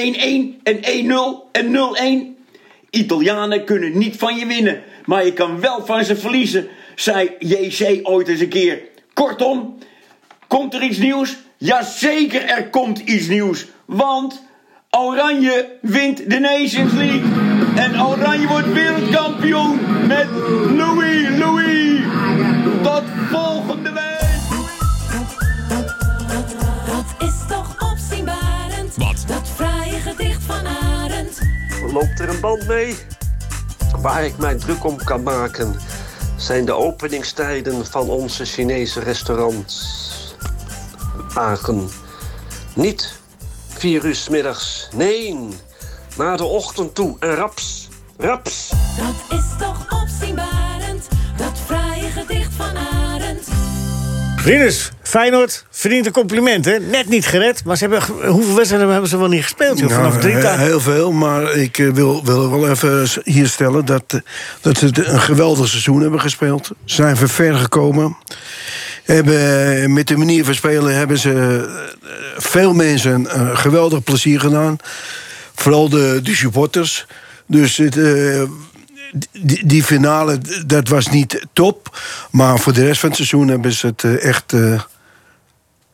en 0.63 0.81
1-0 0.83 1.51
en 1.53 2.35
0-1? 2.35 2.41
Italianen 2.91 3.65
kunnen 3.65 3.99
niet 3.99 4.17
van 4.17 4.37
je 4.37 4.47
winnen, 4.47 4.83
maar 5.05 5.25
je 5.25 5.33
kan 5.33 5.61
wel 5.61 5.87
van 5.87 6.05
ze 6.05 6.17
verliezen, 6.17 6.69
zei 6.95 7.31
JC 7.39 8.01
ooit 8.03 8.29
eens 8.29 8.41
een 8.41 8.49
keer. 8.49 8.81
Kortom, 9.15 9.79
komt 10.47 10.75
er 10.75 10.83
iets 10.83 10.99
nieuws? 10.99 11.37
Jazeker, 11.57 12.45
er 12.45 12.69
komt 12.69 12.99
iets 12.99 13.27
nieuws. 13.27 13.67
Want 13.85 14.43
Oranje 14.91 15.79
wint 15.81 16.31
de 16.31 16.39
Nations 16.39 16.93
League. 16.93 17.50
En 17.75 18.03
Oranje 18.03 18.49
wordt 18.49 18.73
wereldkampioen 18.73 19.81
met 20.07 20.27
Louis 20.77 21.39
Louis. 21.39 22.01
Tot 22.83 23.03
volgende 23.31 23.93
week. 23.93 24.29
Dat 26.87 27.29
is 27.29 27.35
toch 27.49 27.93
opzienbarend. 27.93 28.97
Wat? 28.97 29.25
Dat 29.27 29.49
fraaie 29.55 30.01
gedicht 30.01 30.43
van 30.43 30.67
Arend. 30.67 31.39
Loopt 31.93 32.21
er 32.21 32.29
een 32.29 32.41
band 32.41 32.67
mee? 32.67 32.97
Waar 34.01 34.25
ik 34.25 34.37
mij 34.39 34.55
druk 34.55 34.85
om 34.85 34.97
kan 34.97 35.23
maken 35.23 35.75
zijn 36.41 36.65
de 36.65 36.73
openingstijden 36.73 37.87
van 37.87 38.09
onze 38.09 38.45
Chinese 38.45 39.01
restaurants. 39.01 39.99
Agen. 41.35 41.89
Niet 42.75 43.19
vier 43.69 44.05
uur 44.05 44.15
's 44.15 44.29
middags, 44.29 44.89
nee, 44.95 45.49
naar 46.21 46.37
de 46.37 46.45
ochtend 46.45 46.95
toe 46.95 47.17
en 47.21 47.35
raps, 47.35 47.89
raps. 48.19 48.69
Dat 48.97 49.39
is 49.39 49.45
toch 49.59 50.03
opzienbarend. 50.03 51.09
Dat 51.37 51.53
fraaie 51.67 52.11
gedicht 52.11 52.53
van 52.57 52.77
Arend. 52.77 53.49
Rinus, 54.45 54.91
Feyenoord 55.03 55.65
verdient 55.71 56.07
een 56.07 56.13
compliment, 56.13 56.65
hè? 56.65 56.79
Net 56.79 57.09
niet 57.09 57.27
gered, 57.27 57.65
maar 57.65 57.77
ze 57.77 57.89
hebben, 57.89 58.29
hoeveel 58.31 58.55
wedstrijden 58.55 58.89
hebben 58.91 59.09
ze 59.11 59.19
wel 59.19 59.29
niet 59.29 59.43
gespeeld? 59.43 59.79
Joh? 59.79 59.91
Vanaf 59.91 60.11
Nou, 60.11 60.21
drie 60.23 60.39
dagen. 60.39 60.65
Heel 60.65 60.81
veel, 60.81 61.13
maar 61.13 61.55
ik 61.55 61.79
eh, 61.79 61.89
wil, 61.89 62.25
wil 62.25 62.51
wel 62.51 62.69
even 62.69 63.09
hier 63.25 63.49
stellen 63.49 63.85
dat, 63.85 64.05
eh, 64.07 64.21
dat 64.61 64.79
ze 64.79 64.87
het 64.87 65.07
een 65.07 65.21
geweldig 65.21 65.69
seizoen 65.69 66.01
hebben 66.01 66.21
gespeeld. 66.21 66.67
Ze 66.85 66.95
zijn 66.95 67.17
ver- 67.17 67.29
ver 67.29 67.55
gekomen. 67.55 68.17
Hebben, 69.05 69.73
eh, 69.83 69.89
met 69.89 70.07
de 70.09 70.17
manier 70.17 70.45
van 70.45 70.55
spelen 70.55 70.95
hebben 70.95 71.19
ze 71.19 71.65
veel 72.37 72.73
mensen 72.75 73.41
een 73.41 73.57
geweldig 73.59 74.05
plezier 74.05 74.41
gedaan. 74.41 74.77
Vooral 75.61 75.89
de, 75.89 76.21
de 76.23 76.35
supporters. 76.35 77.07
Dus 77.47 77.77
het, 77.77 77.97
eh, 77.97 78.43
die, 79.41 79.67
die 79.67 79.83
finale, 79.85 80.39
dat 80.67 80.89
was 80.89 81.09
niet 81.09 81.47
top. 81.53 81.99
Maar 82.31 82.59
voor 82.59 82.73
de 82.73 82.85
rest 82.85 83.01
van 83.01 83.09
het 83.09 83.19
seizoen 83.19 83.49
hebben 83.49 83.73
ze 83.73 83.87
het 83.87 84.05
eh, 84.05 84.25
echt 84.25 84.53
eh, 84.53 84.81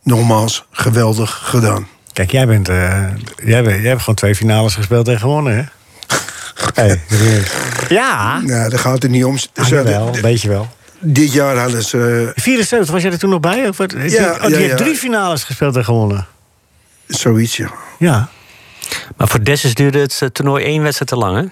nogmaals 0.02 0.64
geweldig 0.70 1.40
gedaan. 1.44 1.86
Kijk, 2.12 2.30
jij, 2.30 2.46
bent, 2.46 2.68
eh, 2.68 3.04
jij, 3.44 3.62
bent, 3.62 3.80
jij 3.80 3.88
hebt 3.88 4.00
gewoon 4.00 4.14
twee 4.14 4.34
finales 4.34 4.74
gespeeld 4.74 5.08
en 5.08 5.18
gewonnen, 5.18 5.56
hè? 5.56 5.62
Hey, 6.74 7.00
ja, 7.88 8.40
Nou, 8.40 8.70
daar 8.70 8.78
gaat 8.78 9.02
het 9.02 9.10
niet 9.10 9.24
om. 9.24 9.36
Ah, 9.54 9.68
wel, 9.68 10.14
een 10.14 10.20
beetje 10.20 10.48
wel. 10.48 10.68
dit 11.00 11.32
jaar 11.32 11.56
hadden 11.56 11.82
ze 11.82 12.32
74, 12.34 12.90
was 12.94 13.02
jij 13.02 13.12
er 13.12 13.18
toen 13.18 13.30
nog 13.30 13.40
bij? 13.40 13.68
Of? 13.68 13.76
Die- 13.76 14.10
Ja, 14.10 14.32
oh, 14.32 14.40
die 14.40 14.50
ja, 14.50 14.56
heeft 14.56 14.70
ja. 14.70 14.76
drie 14.76 14.94
finales 14.96 15.44
gespeeld 15.44 15.76
en 15.76 15.84
gewonnen. 15.84 16.26
zoiets, 17.06 17.56
ja. 17.56 17.70
Ja. 17.98 18.28
Maar 19.16 19.28
voor 19.28 19.42
Dessus 19.42 19.74
duurde 19.74 19.98
het 19.98 20.18
eh, 20.22 20.28
toernooi 20.28 20.64
één 20.64 20.82
wedstrijd 20.82 21.10
te 21.10 21.16
lang, 21.16 21.36
hè? 21.36 21.44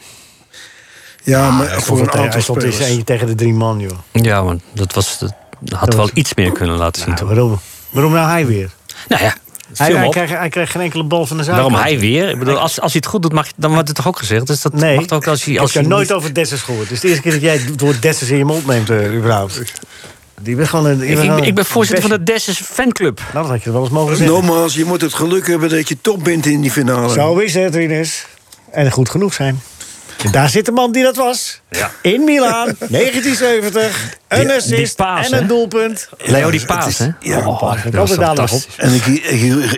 Ja, 1.32 1.50
maar 1.50 1.68
Hij 1.70 1.80
voor 1.80 2.00
een 2.00 2.10
aantal 2.10 2.28
hij 2.28 2.40
stond 2.40 2.62
eentje 2.62 3.04
tegen 3.04 3.26
de 3.26 3.34
drie 3.34 3.52
man, 3.52 3.80
joh. 3.80 3.98
Ja, 4.12 4.44
want 4.44 4.62
dat, 4.72 4.94
was, 4.94 5.18
dat 5.18 5.32
had 5.78 5.94
wel 5.94 6.10
iets 6.14 6.34
meer 6.34 6.52
kunnen 6.52 6.76
laten 6.76 7.02
zien, 7.02 7.10
Nou, 7.14 7.20
toch? 7.26 7.28
waarom, 7.34 7.60
waarom 7.90 8.12
nou 8.12 8.28
hij 8.28 8.46
weer? 8.46 8.70
Nou 9.08 9.22
ja, 9.22 9.34
Hij, 9.74 9.92
hij, 9.92 10.08
kreeg, 10.08 10.30
hij 10.30 10.48
kreeg 10.48 10.70
geen 10.70 10.82
enkele 10.82 11.04
bal 11.04 11.26
van 11.26 11.36
de 11.36 11.42
zijkant. 11.44 11.70
Waarom 11.70 11.86
hij 11.88 11.98
weer? 12.00 12.28
Ik 12.28 12.38
bedoel, 12.38 12.58
als, 12.58 12.80
als 12.80 12.92
hij 12.92 13.00
het 13.04 13.10
goed 13.10 13.22
doet, 13.22 13.32
mag, 13.32 13.46
dan 13.56 13.72
wordt 13.72 13.88
het 13.88 13.96
toch 13.96 14.06
ook 14.08 14.18
gezegd? 14.18 14.46
Dus 14.46 14.62
dat 14.62 14.72
Nee, 14.72 14.96
mag 14.96 15.04
toch 15.04 15.18
ook 15.18 15.26
als 15.26 15.44
hij... 15.44 15.54
ik 15.54 15.60
Als 15.60 15.72
heb 15.74 15.82
hij 15.82 15.90
jou 15.90 15.94
nooit 16.02 16.08
niet- 16.10 16.18
over 16.18 16.34
Dessers 16.34 16.62
gehoord. 16.62 16.82
Het 16.82 16.92
is 16.92 17.00
de 17.00 17.08
eerste 17.08 17.22
keer 17.22 17.32
dat 17.32 17.40
jij 17.40 17.56
het 17.56 17.80
woord 17.80 18.02
Dessers 18.02 18.30
in 18.30 18.36
je 18.36 18.44
mond 18.44 18.66
neemt, 18.66 18.90
eh, 18.90 19.14
überhaupt. 19.16 19.62
Die 20.40 20.66
gewoon 20.66 20.86
een, 20.86 21.42
Ik, 21.44 21.54
ben 21.54 21.64
voorzitter 21.64 22.08
van 22.08 22.18
de 22.18 22.22
Dessus 22.24 22.60
fanclub. 22.60 23.20
Nou, 23.32 23.46
dat 23.46 23.54
had 23.54 23.62
je 23.62 23.72
wel 23.72 23.80
eens 23.80 23.90
mogen 23.90 24.16
zeggen. 24.16 24.34
Nogmaals, 24.34 24.74
je 24.74 24.84
moet 24.84 25.00
het 25.00 25.14
geluk 25.14 25.46
hebben 25.46 25.68
dat 25.68 25.88
je 25.88 25.96
top 26.00 26.24
bent 26.24 26.46
in 26.46 26.60
die 26.60 26.70
finale. 26.70 27.12
Zo 27.12 27.36
is 27.36 27.54
het, 27.54 27.74
Rinus. 27.74 28.26
En 28.70 28.90
goed 28.90 29.08
genoeg 29.08 29.34
zijn. 29.34 29.60
Daar 30.30 30.48
zit 30.48 30.64
de 30.64 30.72
man 30.72 30.92
die 30.92 31.02
dat 31.02 31.16
was. 31.16 31.60
Ja. 31.70 31.90
In 32.02 32.24
Milaan, 32.24 32.66
1970. 32.78 34.16
Een 34.28 34.38
Die- 34.38 34.46
die 34.48 34.56
assist 34.56 34.96
paas, 34.96 35.30
en 35.30 35.38
een 35.38 35.46
doelpunt. 35.46 36.08
Leo 36.18 36.50
die 36.50 36.58
het 36.58 36.68
paas, 36.68 36.86
is- 36.86 36.98
hè? 36.98 37.08
ja, 37.20 37.38
Oh, 37.46 37.60
daar 37.62 37.82
dat 37.84 37.94
was 37.94 38.10
we 38.10 38.16
op. 38.16 38.24
fantastisch. 38.24 38.66
En 38.76 38.94
ik 38.94 39.02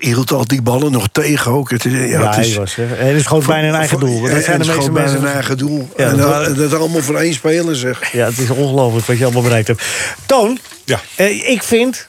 hield- 0.00 0.32
al 0.32 0.44
die 0.46 0.62
ballen 0.62 0.92
nog 0.92 1.08
tegen 1.12 1.52
ook. 1.52 1.70
Het 1.70 1.84
is, 1.84 1.92
ja, 1.92 1.98
Ja, 1.98 2.26
het 2.26 2.34
hij 2.34 2.46
is, 2.48 2.56
was, 2.56 2.74
hè. 2.74 2.96
En 2.96 3.06
hij 3.06 3.20
schoot 3.20 3.46
bijna 3.46 3.68
een 3.68 3.74
eigen 3.74 4.00
doel. 4.00 4.20
Want 4.20 4.32
dat 4.32 4.44
zijn 4.44 4.58
de 4.60 4.66
het 4.66 4.74
meeste 4.76 4.90
bijna 4.90 5.10
mensen. 5.10 5.28
een 5.28 5.34
eigen 5.34 5.58
doel. 5.58 5.88
Ja, 5.96 6.04
en 6.04 6.10
dat 6.10 6.18
dat, 6.18 6.28
waren- 6.28 6.56
dat 6.56 6.74
allemaal 6.74 7.02
voor 7.02 7.16
één 7.16 7.34
speler, 7.34 7.76
zeg. 7.76 8.12
Ja, 8.12 8.24
het 8.26 8.38
is 8.38 8.50
ongelooflijk 8.50 9.06
wat 9.06 9.18
je 9.18 9.24
allemaal 9.24 9.42
bereikt 9.42 9.66
hebt. 9.68 9.82
Toon, 10.26 10.58
Ja. 10.84 11.00
eh, 11.14 11.48
ik 11.50 11.62
vind... 11.62 12.08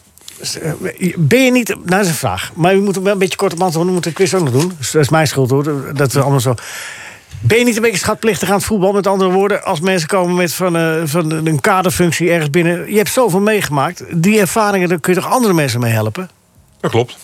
eh, 0.61 0.71
Ben 1.17 1.43
je 1.43 1.51
niet... 1.51 1.67
Nou, 1.67 1.81
dat 1.85 1.99
is 2.01 2.07
een 2.07 2.13
vraag. 2.13 2.51
Maar 2.55 2.73
we 2.75 2.81
moeten 2.81 3.03
wel 3.03 3.13
een 3.13 3.19
beetje 3.19 3.37
kort 3.37 3.53
op 3.53 3.61
antwoorden. 3.61 3.85
We 3.87 3.93
moeten 3.93 4.11
de 4.11 4.17
quiz 4.17 4.33
ook 4.33 4.43
nog 4.51 4.61
doen. 4.61 4.75
Dus 4.77 4.91
dat 4.91 5.01
is 5.01 5.09
mijn 5.09 5.27
schuld, 5.27 5.49
hoor. 5.49 5.93
Dat 5.93 6.07
is 6.07 6.15
allemaal 6.17 6.39
zo... 6.39 6.55
Ben 7.39 7.57
je 7.57 7.63
niet 7.63 7.75
een 7.75 7.81
beetje 7.81 7.97
schatplichtig 7.97 8.49
aan 8.49 8.55
het 8.55 8.63
voetbal? 8.65 8.91
Met 8.91 9.07
andere 9.07 9.29
woorden, 9.31 9.63
als 9.63 9.79
mensen 9.79 10.07
komen 10.07 10.35
met 10.35 10.53
van, 10.53 10.75
eh, 10.77 11.01
van 11.05 11.31
een 11.31 11.61
kaderfunctie 11.61 12.29
ergens 12.31 12.49
binnen... 12.49 12.91
Je 12.91 12.97
hebt 12.97 13.09
zoveel 13.11 13.39
meegemaakt. 13.39 14.03
Die 14.11 14.39
ervaringen, 14.39 14.89
daar 14.89 14.99
kun 14.99 15.13
je 15.13 15.19
toch 15.19 15.29
andere 15.31 15.53
mensen 15.53 15.79
mee 15.79 15.91
helpen? 15.91 16.29
Dat 16.81 16.91
klopt. 16.91 17.17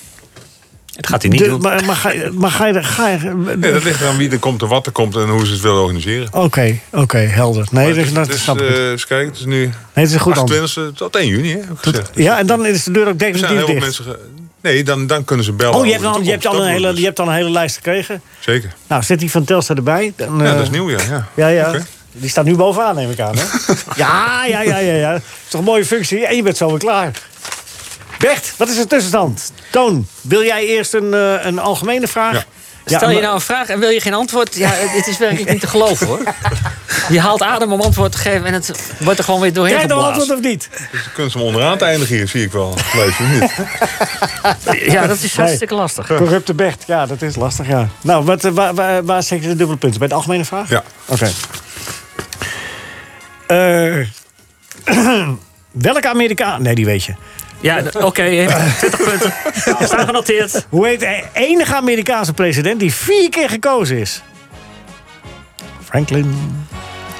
Het 0.95 1.07
gaat 1.07 1.21
hij 1.21 1.31
niet 1.31 1.39
De- 1.39 1.47
doen. 1.47 1.61
maar, 1.61 1.85
maar 1.85 1.95
ga, 1.95 2.11
je- 2.11 2.29
maar 2.33 2.51
ga 2.51 2.65
je... 2.67 2.73
er- 2.73 2.83
Ga 2.83 3.07
je 3.09 3.17
Nee, 3.57 3.71
dat 3.73 3.83
ligt 3.83 4.03
aan 4.03 4.17
wie 4.17 4.29
er 4.31 4.39
komt 4.39 4.61
en 4.61 4.67
wat 4.67 4.85
er 4.85 4.91
komt 4.91 5.15
en 5.15 5.29
hoe 5.29 5.45
ze 5.45 5.51
het 5.51 5.61
willen 5.61 5.81
organiseren. 5.81 6.27
Oké, 6.33 6.79
oké, 6.91 7.17
helder. 7.17 7.67
Nee, 7.71 7.93
dat, 7.93 8.13
dat 8.13 8.25
Dus, 8.27 8.43
snap 8.43 8.61
ik. 8.61 8.69
eh 8.69 8.89
eens 8.89 9.07
kijken, 9.07 9.27
het 9.27 9.37
is 9.39 9.45
nu 9.45 9.59
Nee, 9.59 9.69
het 9.93 10.07
is 10.07 10.13
een 10.13 10.19
goed 10.19 10.37
antwoord. 10.37 10.61
28 10.61 10.97
tot 10.97 11.15
1 11.15 11.27
juni, 11.27 11.51
hè, 11.51 11.57
heb 11.59 11.69
ik 11.71 11.77
gezegd. 11.79 12.09
Ja, 12.15 12.39
en 12.39 12.45
dan 12.47 12.65
is 12.65 12.83
de 12.83 12.91
deur 12.91 13.07
ook 13.07 13.13
Er 13.13 13.19
zijn 13.19 13.31
definitief 13.33 13.57
heel 13.57 13.65
veel 13.65 13.79
dicht. 13.89 14.05
mensen... 14.05 14.15
Nee, 14.63 14.83
dan, 14.83 15.07
dan 15.07 15.23
kunnen 15.23 15.45
ze 15.45 15.51
bellen. 15.51 15.75
Oh, 15.75 15.85
je 15.85 15.91
hebt, 15.91 16.03
de 16.03 16.09
al, 16.09 16.21
je, 16.21 16.29
hebt 16.31 16.45
al 16.45 16.61
een 16.61 16.67
hele, 16.67 16.81
wordt 16.85 16.97
je 16.97 17.05
hebt 17.05 17.19
al 17.19 17.27
een 17.27 17.33
hele 17.33 17.49
lijst 17.49 17.75
gekregen. 17.75 18.21
dus- 18.35 18.45
Zeker. 18.45 18.73
Nou, 18.87 19.03
zet 19.03 19.19
die 19.19 19.31
van 19.31 19.43
Telstar 19.43 19.77
erbij. 19.77 20.13
Dan, 20.15 20.37
Ja, 20.37 20.45
eh, 20.45 20.51
dat 20.53 20.61
is 20.61 20.69
nieuw, 20.69 20.89
ja. 20.89 21.27
ja. 21.35 21.47
Ja. 21.47 21.73
Die 22.11 22.29
staat 22.29 22.45
nu 22.45 22.55
bovenaan, 22.55 22.95
neem 22.95 23.11
ik 23.11 23.19
aan. 23.19 23.37
Hè? 23.37 23.43
ja, 23.95 24.45
ja, 24.45 24.61
ja, 24.61 24.77
ja, 24.77 24.93
ja. 24.93 25.13
Is 25.15 25.21
toch 25.49 25.59
een 25.59 25.65
mooie 25.65 25.85
functie. 25.85 26.25
En 26.25 26.35
je 26.35 26.43
bent 26.43 26.57
zo 26.57 26.69
weer 26.69 26.79
klaar. 26.79 27.11
Bert, 28.19 28.53
wat 28.57 28.69
is 28.69 28.75
de 28.75 28.87
tussenstand? 28.87 29.51
Toon, 29.71 30.07
wil 30.21 30.43
jij 30.43 30.65
eerst 30.65 30.93
een, 30.93 31.13
eh, 31.13 31.45
een 31.45 31.59
algemene 31.59 32.07
vraag? 32.07 32.33
Ja. 32.33 32.45
Ja, 32.85 32.97
Stel 32.97 33.09
je 33.09 33.21
nou 33.21 33.33
een 33.33 33.41
vraag 33.41 33.67
en 33.69 33.79
wil 33.79 33.89
je 33.89 34.01
geen 34.01 34.13
antwoord? 34.13 34.55
Ja, 34.55 34.69
het 34.73 35.07
is 35.07 35.17
werkelijk 35.17 35.51
niet 35.51 35.59
te 35.59 35.67
geloven, 35.67 36.07
hoor. 36.07 36.23
Je 37.09 37.19
haalt 37.19 37.41
adem 37.41 37.71
om 37.73 37.81
antwoord 37.81 38.11
te 38.11 38.17
geven 38.17 38.45
en 38.45 38.53
het 38.53 38.71
wordt 38.99 39.19
er 39.19 39.25
gewoon 39.25 39.41
weer 39.41 39.53
doorheen 39.53 39.73
Krijg 39.75 39.89
je 39.89 39.93
geblazen. 39.95 40.19
antwoord 40.19 40.39
of 40.39 40.45
niet? 40.45 40.69
Dus 40.91 41.01
kunnen 41.13 41.31
ze 41.31 41.37
hem 41.37 41.47
onderaan 41.47 41.77
te 41.77 41.85
eindigen 41.85 42.15
hier, 42.15 42.27
zie 42.27 42.43
ik 42.43 42.51
wel. 42.51 42.73
Leuk, 42.93 43.19
niet? 43.19 43.51
Ja, 44.91 45.07
dat 45.07 45.21
is 45.21 45.35
hartstikke 45.37 45.75
lastig. 45.75 46.07
Corrupte 46.07 46.53
Bert, 46.53 46.83
ja, 46.87 47.05
dat 47.05 47.21
is 47.21 47.35
lastig, 47.35 47.67
ja. 47.67 47.87
Nou, 48.01 48.25
wat, 48.25 48.43
eh, 48.45 48.51
waar, 48.51 48.73
waar, 48.73 49.05
waar 49.05 49.23
zet 49.23 49.41
je 49.41 49.47
de 49.47 49.55
dubbele 49.55 49.77
punten? 49.77 49.99
Bij 49.99 50.07
de 50.07 50.13
algemene 50.13 50.45
vraag? 50.45 50.69
Ja. 50.69 50.83
Oké. 51.05 51.29
Eh, 53.47 54.07
welke 55.71 56.09
Amerikaan... 56.09 56.61
Nee, 56.61 56.75
die 56.75 56.85
weet 56.85 57.03
je. 57.03 57.13
Ja, 57.63 57.81
oké, 57.93 58.21
hè. 58.21 58.45
20 58.77 59.03
punten. 59.09 59.33
Staan 59.85 60.05
genoteerd. 60.05 60.65
Hoe 60.69 60.87
heet 60.87 60.99
de 60.99 61.23
enige 61.33 61.75
Amerikaanse 61.75 62.33
president 62.33 62.79
die 62.79 62.93
vier 62.93 63.29
keer 63.29 63.49
gekozen 63.49 63.97
is? 63.97 64.21
Franklin. 65.85 66.35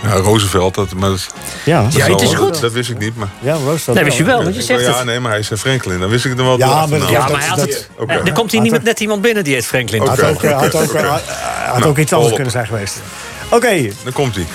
Ja, 0.03 0.10
Roosevelt, 0.14 0.76
dat, 0.76 0.94
maar 0.94 1.10
dat, 1.10 1.28
Ja, 1.64 1.84
dat 1.84 1.94
Ja, 1.94 2.07
het 2.11 2.22
is 2.22 2.32
wel- 2.34 2.41
goed. 2.44 2.52
Dat, 2.53 2.61
dat 2.61 2.72
wist 2.72 2.90
ik 2.90 2.98
niet, 2.98 3.15
maar... 3.15 3.28
Ja, 3.40 3.53
Roosevelt. 3.53 3.95
Nee, 3.95 4.06
wist 4.06 4.18
je 4.18 4.24
wel, 4.24 4.44
want 4.44 4.56
je 4.56 4.61
zegt 4.61 4.82
ja, 4.86 4.95
het. 4.98 5.06
nee, 5.06 5.20
maar 5.20 5.32
hij 5.32 5.40
is 5.40 5.52
eh, 5.52 5.57
Franklin. 5.57 5.99
Dan 5.99 6.10
wist 6.10 6.26
ik 6.26 6.32
het 6.32 6.40
wel. 6.41 6.57
Ja, 6.57 6.86
maar. 6.86 7.11
Ja, 7.11 7.28
maar 7.28 7.40
hij 7.40 7.48
had 7.48 7.57
dat- 7.57 7.68
het. 7.70 7.90
Oké. 7.98 8.14
Er 8.14 8.32
komt 8.34 8.52
hier 8.52 8.61
niet 8.61 8.72
met 8.72 8.84
net 8.84 8.99
iemand 8.99 9.22
binnen 9.22 9.44
die 9.44 9.53
heet 9.53 9.65
Franklin. 9.65 10.02
Had 10.02 10.24
ook, 10.24 10.41
had 10.44 10.76
ook, 10.76 10.84
Oké. 10.84 11.02
had, 11.02 11.22
had 11.65 11.78
Nou, 11.80 11.86
ook 11.90 11.98
iets 11.98 12.14
anders 12.14 12.34
kunnen 12.34 12.52
zijn 12.52 12.65
geweest. 12.65 13.02
Oké, 13.49 13.90
Dan 14.03 14.14
komt 14.14 14.36
hij. 14.36 14.45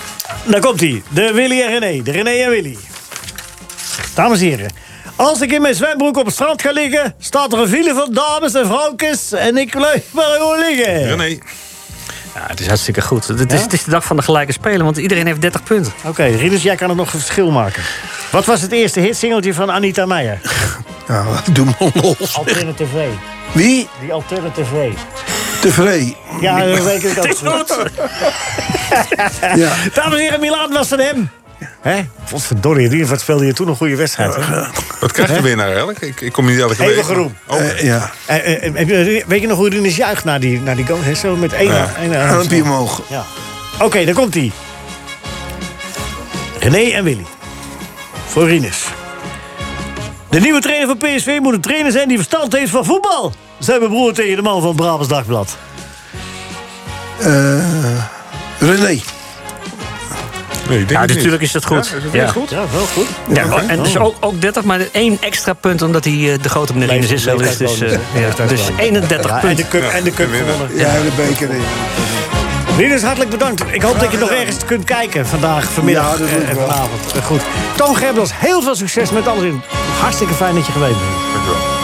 daar 0.45 0.61
komt 0.61 0.81
hij. 0.81 1.03
De 1.09 1.33
Willy 1.33 1.61
en 1.63 1.79
René. 1.79 2.03
De 2.03 2.11
René 2.11 2.31
en 2.31 2.51
Willy. 2.51 2.79
Dames 4.15 4.41
en 4.41 4.47
heren. 4.47 4.71
Als 5.19 5.41
ik 5.41 5.53
in 5.53 5.63
mijn 5.63 5.75
zwembroek 5.75 6.17
op 6.17 6.25
het 6.25 6.35
strand 6.35 6.63
ga 6.63 6.71
liggen... 6.71 7.15
staat 7.19 7.53
er 7.53 7.59
een 7.59 7.69
file 7.69 7.95
van 7.95 8.09
dames 8.13 8.55
en 8.55 8.67
vrouwtjes... 8.67 9.33
en 9.33 9.57
ik 9.57 9.71
blijf 9.71 10.05
maar 10.11 10.25
gewoon 10.25 10.59
liggen. 10.59 11.05
René. 11.05 11.39
Ja, 12.35 12.45
het 12.47 12.61
is 12.61 12.67
hartstikke 12.67 13.01
goed. 13.01 13.27
Het 13.27 13.53
is, 13.53 13.61
het 13.61 13.73
is 13.73 13.85
de 13.85 13.91
dag 13.91 14.05
van 14.05 14.17
de 14.17 14.23
gelijke 14.23 14.53
spelen, 14.53 14.85
want 14.85 14.97
iedereen 14.97 15.27
heeft 15.27 15.41
30 15.41 15.63
punten. 15.63 15.93
Oké, 16.05 16.23
Rinus, 16.25 16.63
jij 16.63 16.77
kan 16.77 16.89
het 16.89 16.99
nog 16.99 17.13
een 17.13 17.21
verschil 17.21 17.51
maken. 17.51 17.83
Wat 18.31 18.45
was 18.45 18.61
het 18.61 18.73
eerste 18.73 19.01
hitsingeltje 19.01 19.55
van 19.55 19.71
Anita 19.71 20.07
Meijer? 20.07 20.41
Ja, 21.09 21.25
doe 21.53 21.65
maar 21.65 21.91
los. 22.03 22.37
Alternative 22.37 22.97
V. 22.97 23.07
Wie? 23.53 23.89
Die 24.01 24.13
Alternative 24.13 24.65
V. 24.65 24.93
Tevreden. 25.61 26.15
Ja, 26.41 26.65
dat 26.65 26.85
weet 26.85 27.05
ik 27.05 27.19
ook. 27.19 27.25
Het 27.25 27.35
is 27.35 27.49
goed. 27.51 27.91
Ja. 29.55 29.75
Dames 29.95 30.15
en 30.15 30.21
heren, 30.21 30.41
Milaan 30.41 30.73
was 30.73 30.89
van 30.89 30.99
hem. 30.99 31.31
Hè? 31.81 32.07
Godverdorie, 32.31 32.89
die- 32.89 33.07
wat 33.07 33.21
speelde 33.21 33.47
je 33.47 33.53
toen 33.53 33.69
een 33.69 33.77
goede 33.77 33.97
wedstrijd. 33.97 34.35
Hè? 34.37 34.61
Wat 35.01 35.13
krijgt 35.13 35.35
de 35.35 35.41
winnaar 35.41 35.67
eigenlijk? 35.69 35.99
Ik, 36.01 36.21
ik 36.21 36.33
kom 36.33 36.47
niet 36.47 36.59
elke 36.59 36.77
week. 36.77 36.89
Eeuwige 36.89 37.13
roem. 37.15 37.37
Oh, 37.47 37.79
ja. 37.81 38.11
Heb 38.27 38.89
je- 38.89 39.25
weet 39.27 39.41
je 39.41 39.47
nog 39.47 39.59
hoe 39.59 39.69
Rinus 39.69 39.97
juicht 39.97 40.25
naar 40.25 40.41
die, 40.41 40.61
naar 40.61 40.77
die 40.77 40.87
goal? 40.87 41.03
Hè? 41.03 41.15
Zo 41.15 41.37
met 41.37 41.53
één, 41.53 41.71
Armpje 42.31 42.63
omhoog. 42.63 43.03
Ja. 43.09 43.25
Oké, 43.81 44.05
daar 44.05 44.15
komt 44.15 44.35
hij. 44.35 44.53
René 46.59 46.91
en 46.91 47.05
Willy. 47.05 47.27
Voor 48.27 48.49
Rinus. 48.49 48.85
De 50.31 50.41
nieuwe 50.41 50.61
trainer 50.61 50.87
van 50.87 50.97
PSV 50.99 51.39
moet 51.43 51.53
een 51.55 51.61
trainer 51.61 51.93
zijn 51.93 52.09
die 52.09 52.17
verstand 52.17 52.53
heeft 52.53 52.71
van 52.71 52.85
voetbal. 52.85 53.33
Zei 53.59 53.79
mijn 53.79 53.91
broer 53.91 54.13
tegen 54.13 54.37
de 54.37 54.43
man 54.43 54.59
van 54.61 54.69
het 54.69 54.77
Brabants 54.77 55.09
Dagblad. 55.09 55.57
Eh, 57.19 57.59
René. 58.59 59.01
Nee, 60.69 60.79
ik 60.81 60.89
denk 60.89 60.91
Ja, 60.91 60.99
het 60.99 61.07
niet. 61.07 61.17
natuurlijk 61.17 61.43
is 61.43 61.53
dat 61.53 61.65
goed. 61.65 61.89
Ja, 61.89 61.97
is 61.97 62.03
Ja. 62.13 62.23
echt 62.23 62.33
goed? 62.33 62.51
Ja, 62.51 62.65
wel 62.73 62.87
goed. 62.95 63.07
Ja, 63.35 63.63
en 63.69 63.83
dus 63.83 63.97
ook, 63.99 64.17
ook 64.21 64.41
30, 64.41 64.65
maar 64.65 64.81
één 64.93 65.17
extra 65.21 65.53
punt 65.53 65.83
omdat 65.83 66.05
hij 66.05 66.33
eh, 66.33 66.43
de 66.43 66.49
grote 66.49 66.73
meneer 66.73 66.89
Rinus 66.89 67.11
is. 67.11 67.23
Dus, 67.25 67.57
dus, 67.57 67.81
eh, 67.81 67.91
ja, 67.91 68.47
dus 68.47 68.61
31 68.79 69.31
Ja, 69.31 69.35
en 69.37 69.41
punten. 69.41 69.57
de 69.65 69.69
cup, 69.79 69.83
en 69.91 70.05
de 70.05 70.11
cup 70.13 70.31
winnen. 70.31 70.53
gewonnen. 70.55 70.77
Ja, 70.79 70.93
de 70.93 71.11
beker 71.17 71.51
in. 71.51 71.63
Rinus, 72.77 73.03
hartelijk 73.03 73.31
bedankt. 73.31 73.63
Ik 73.71 73.83
hoop 73.83 74.01
dat 74.01 74.11
je 74.13 74.19
nog 74.19 74.31
ergens 74.31 74.57
kunt 74.67 74.85
kijken 74.85 75.27
vandaag, 75.27 75.65
vanmiddag 75.73 76.13
Ja, 76.13 76.17
dat 76.19 76.29
ik 76.29 76.49
en 76.49 76.57
vanavond. 76.57 77.13
Eh, 77.15 77.25
Goed. 77.25 77.41
Toon 77.77 77.97
Gerbels, 77.97 78.31
heel 78.35 78.63
veel 78.63 78.75
succes 78.75 79.11
met 79.11 79.27
alles 79.29 79.43
in. 79.43 79.61
Hartstikke 80.01 80.35
fijn 80.35 80.55
dat 80.55 80.67
je 80.67 80.73
geweest 80.73 80.97
bent. 80.99 81.11
Dankjewel. 81.33 81.77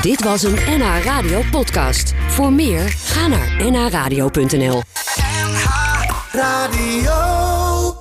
Dit 0.00 0.24
was 0.24 0.42
een 0.42 0.58
NH 0.78 1.04
Radio 1.04 1.42
podcast. 1.50 2.14
Voor 2.28 2.52
meer, 2.52 2.94
ga 3.04 3.26
naar 3.26 3.70
nhradio.nl. 3.70 4.82
Radio. 6.34 7.47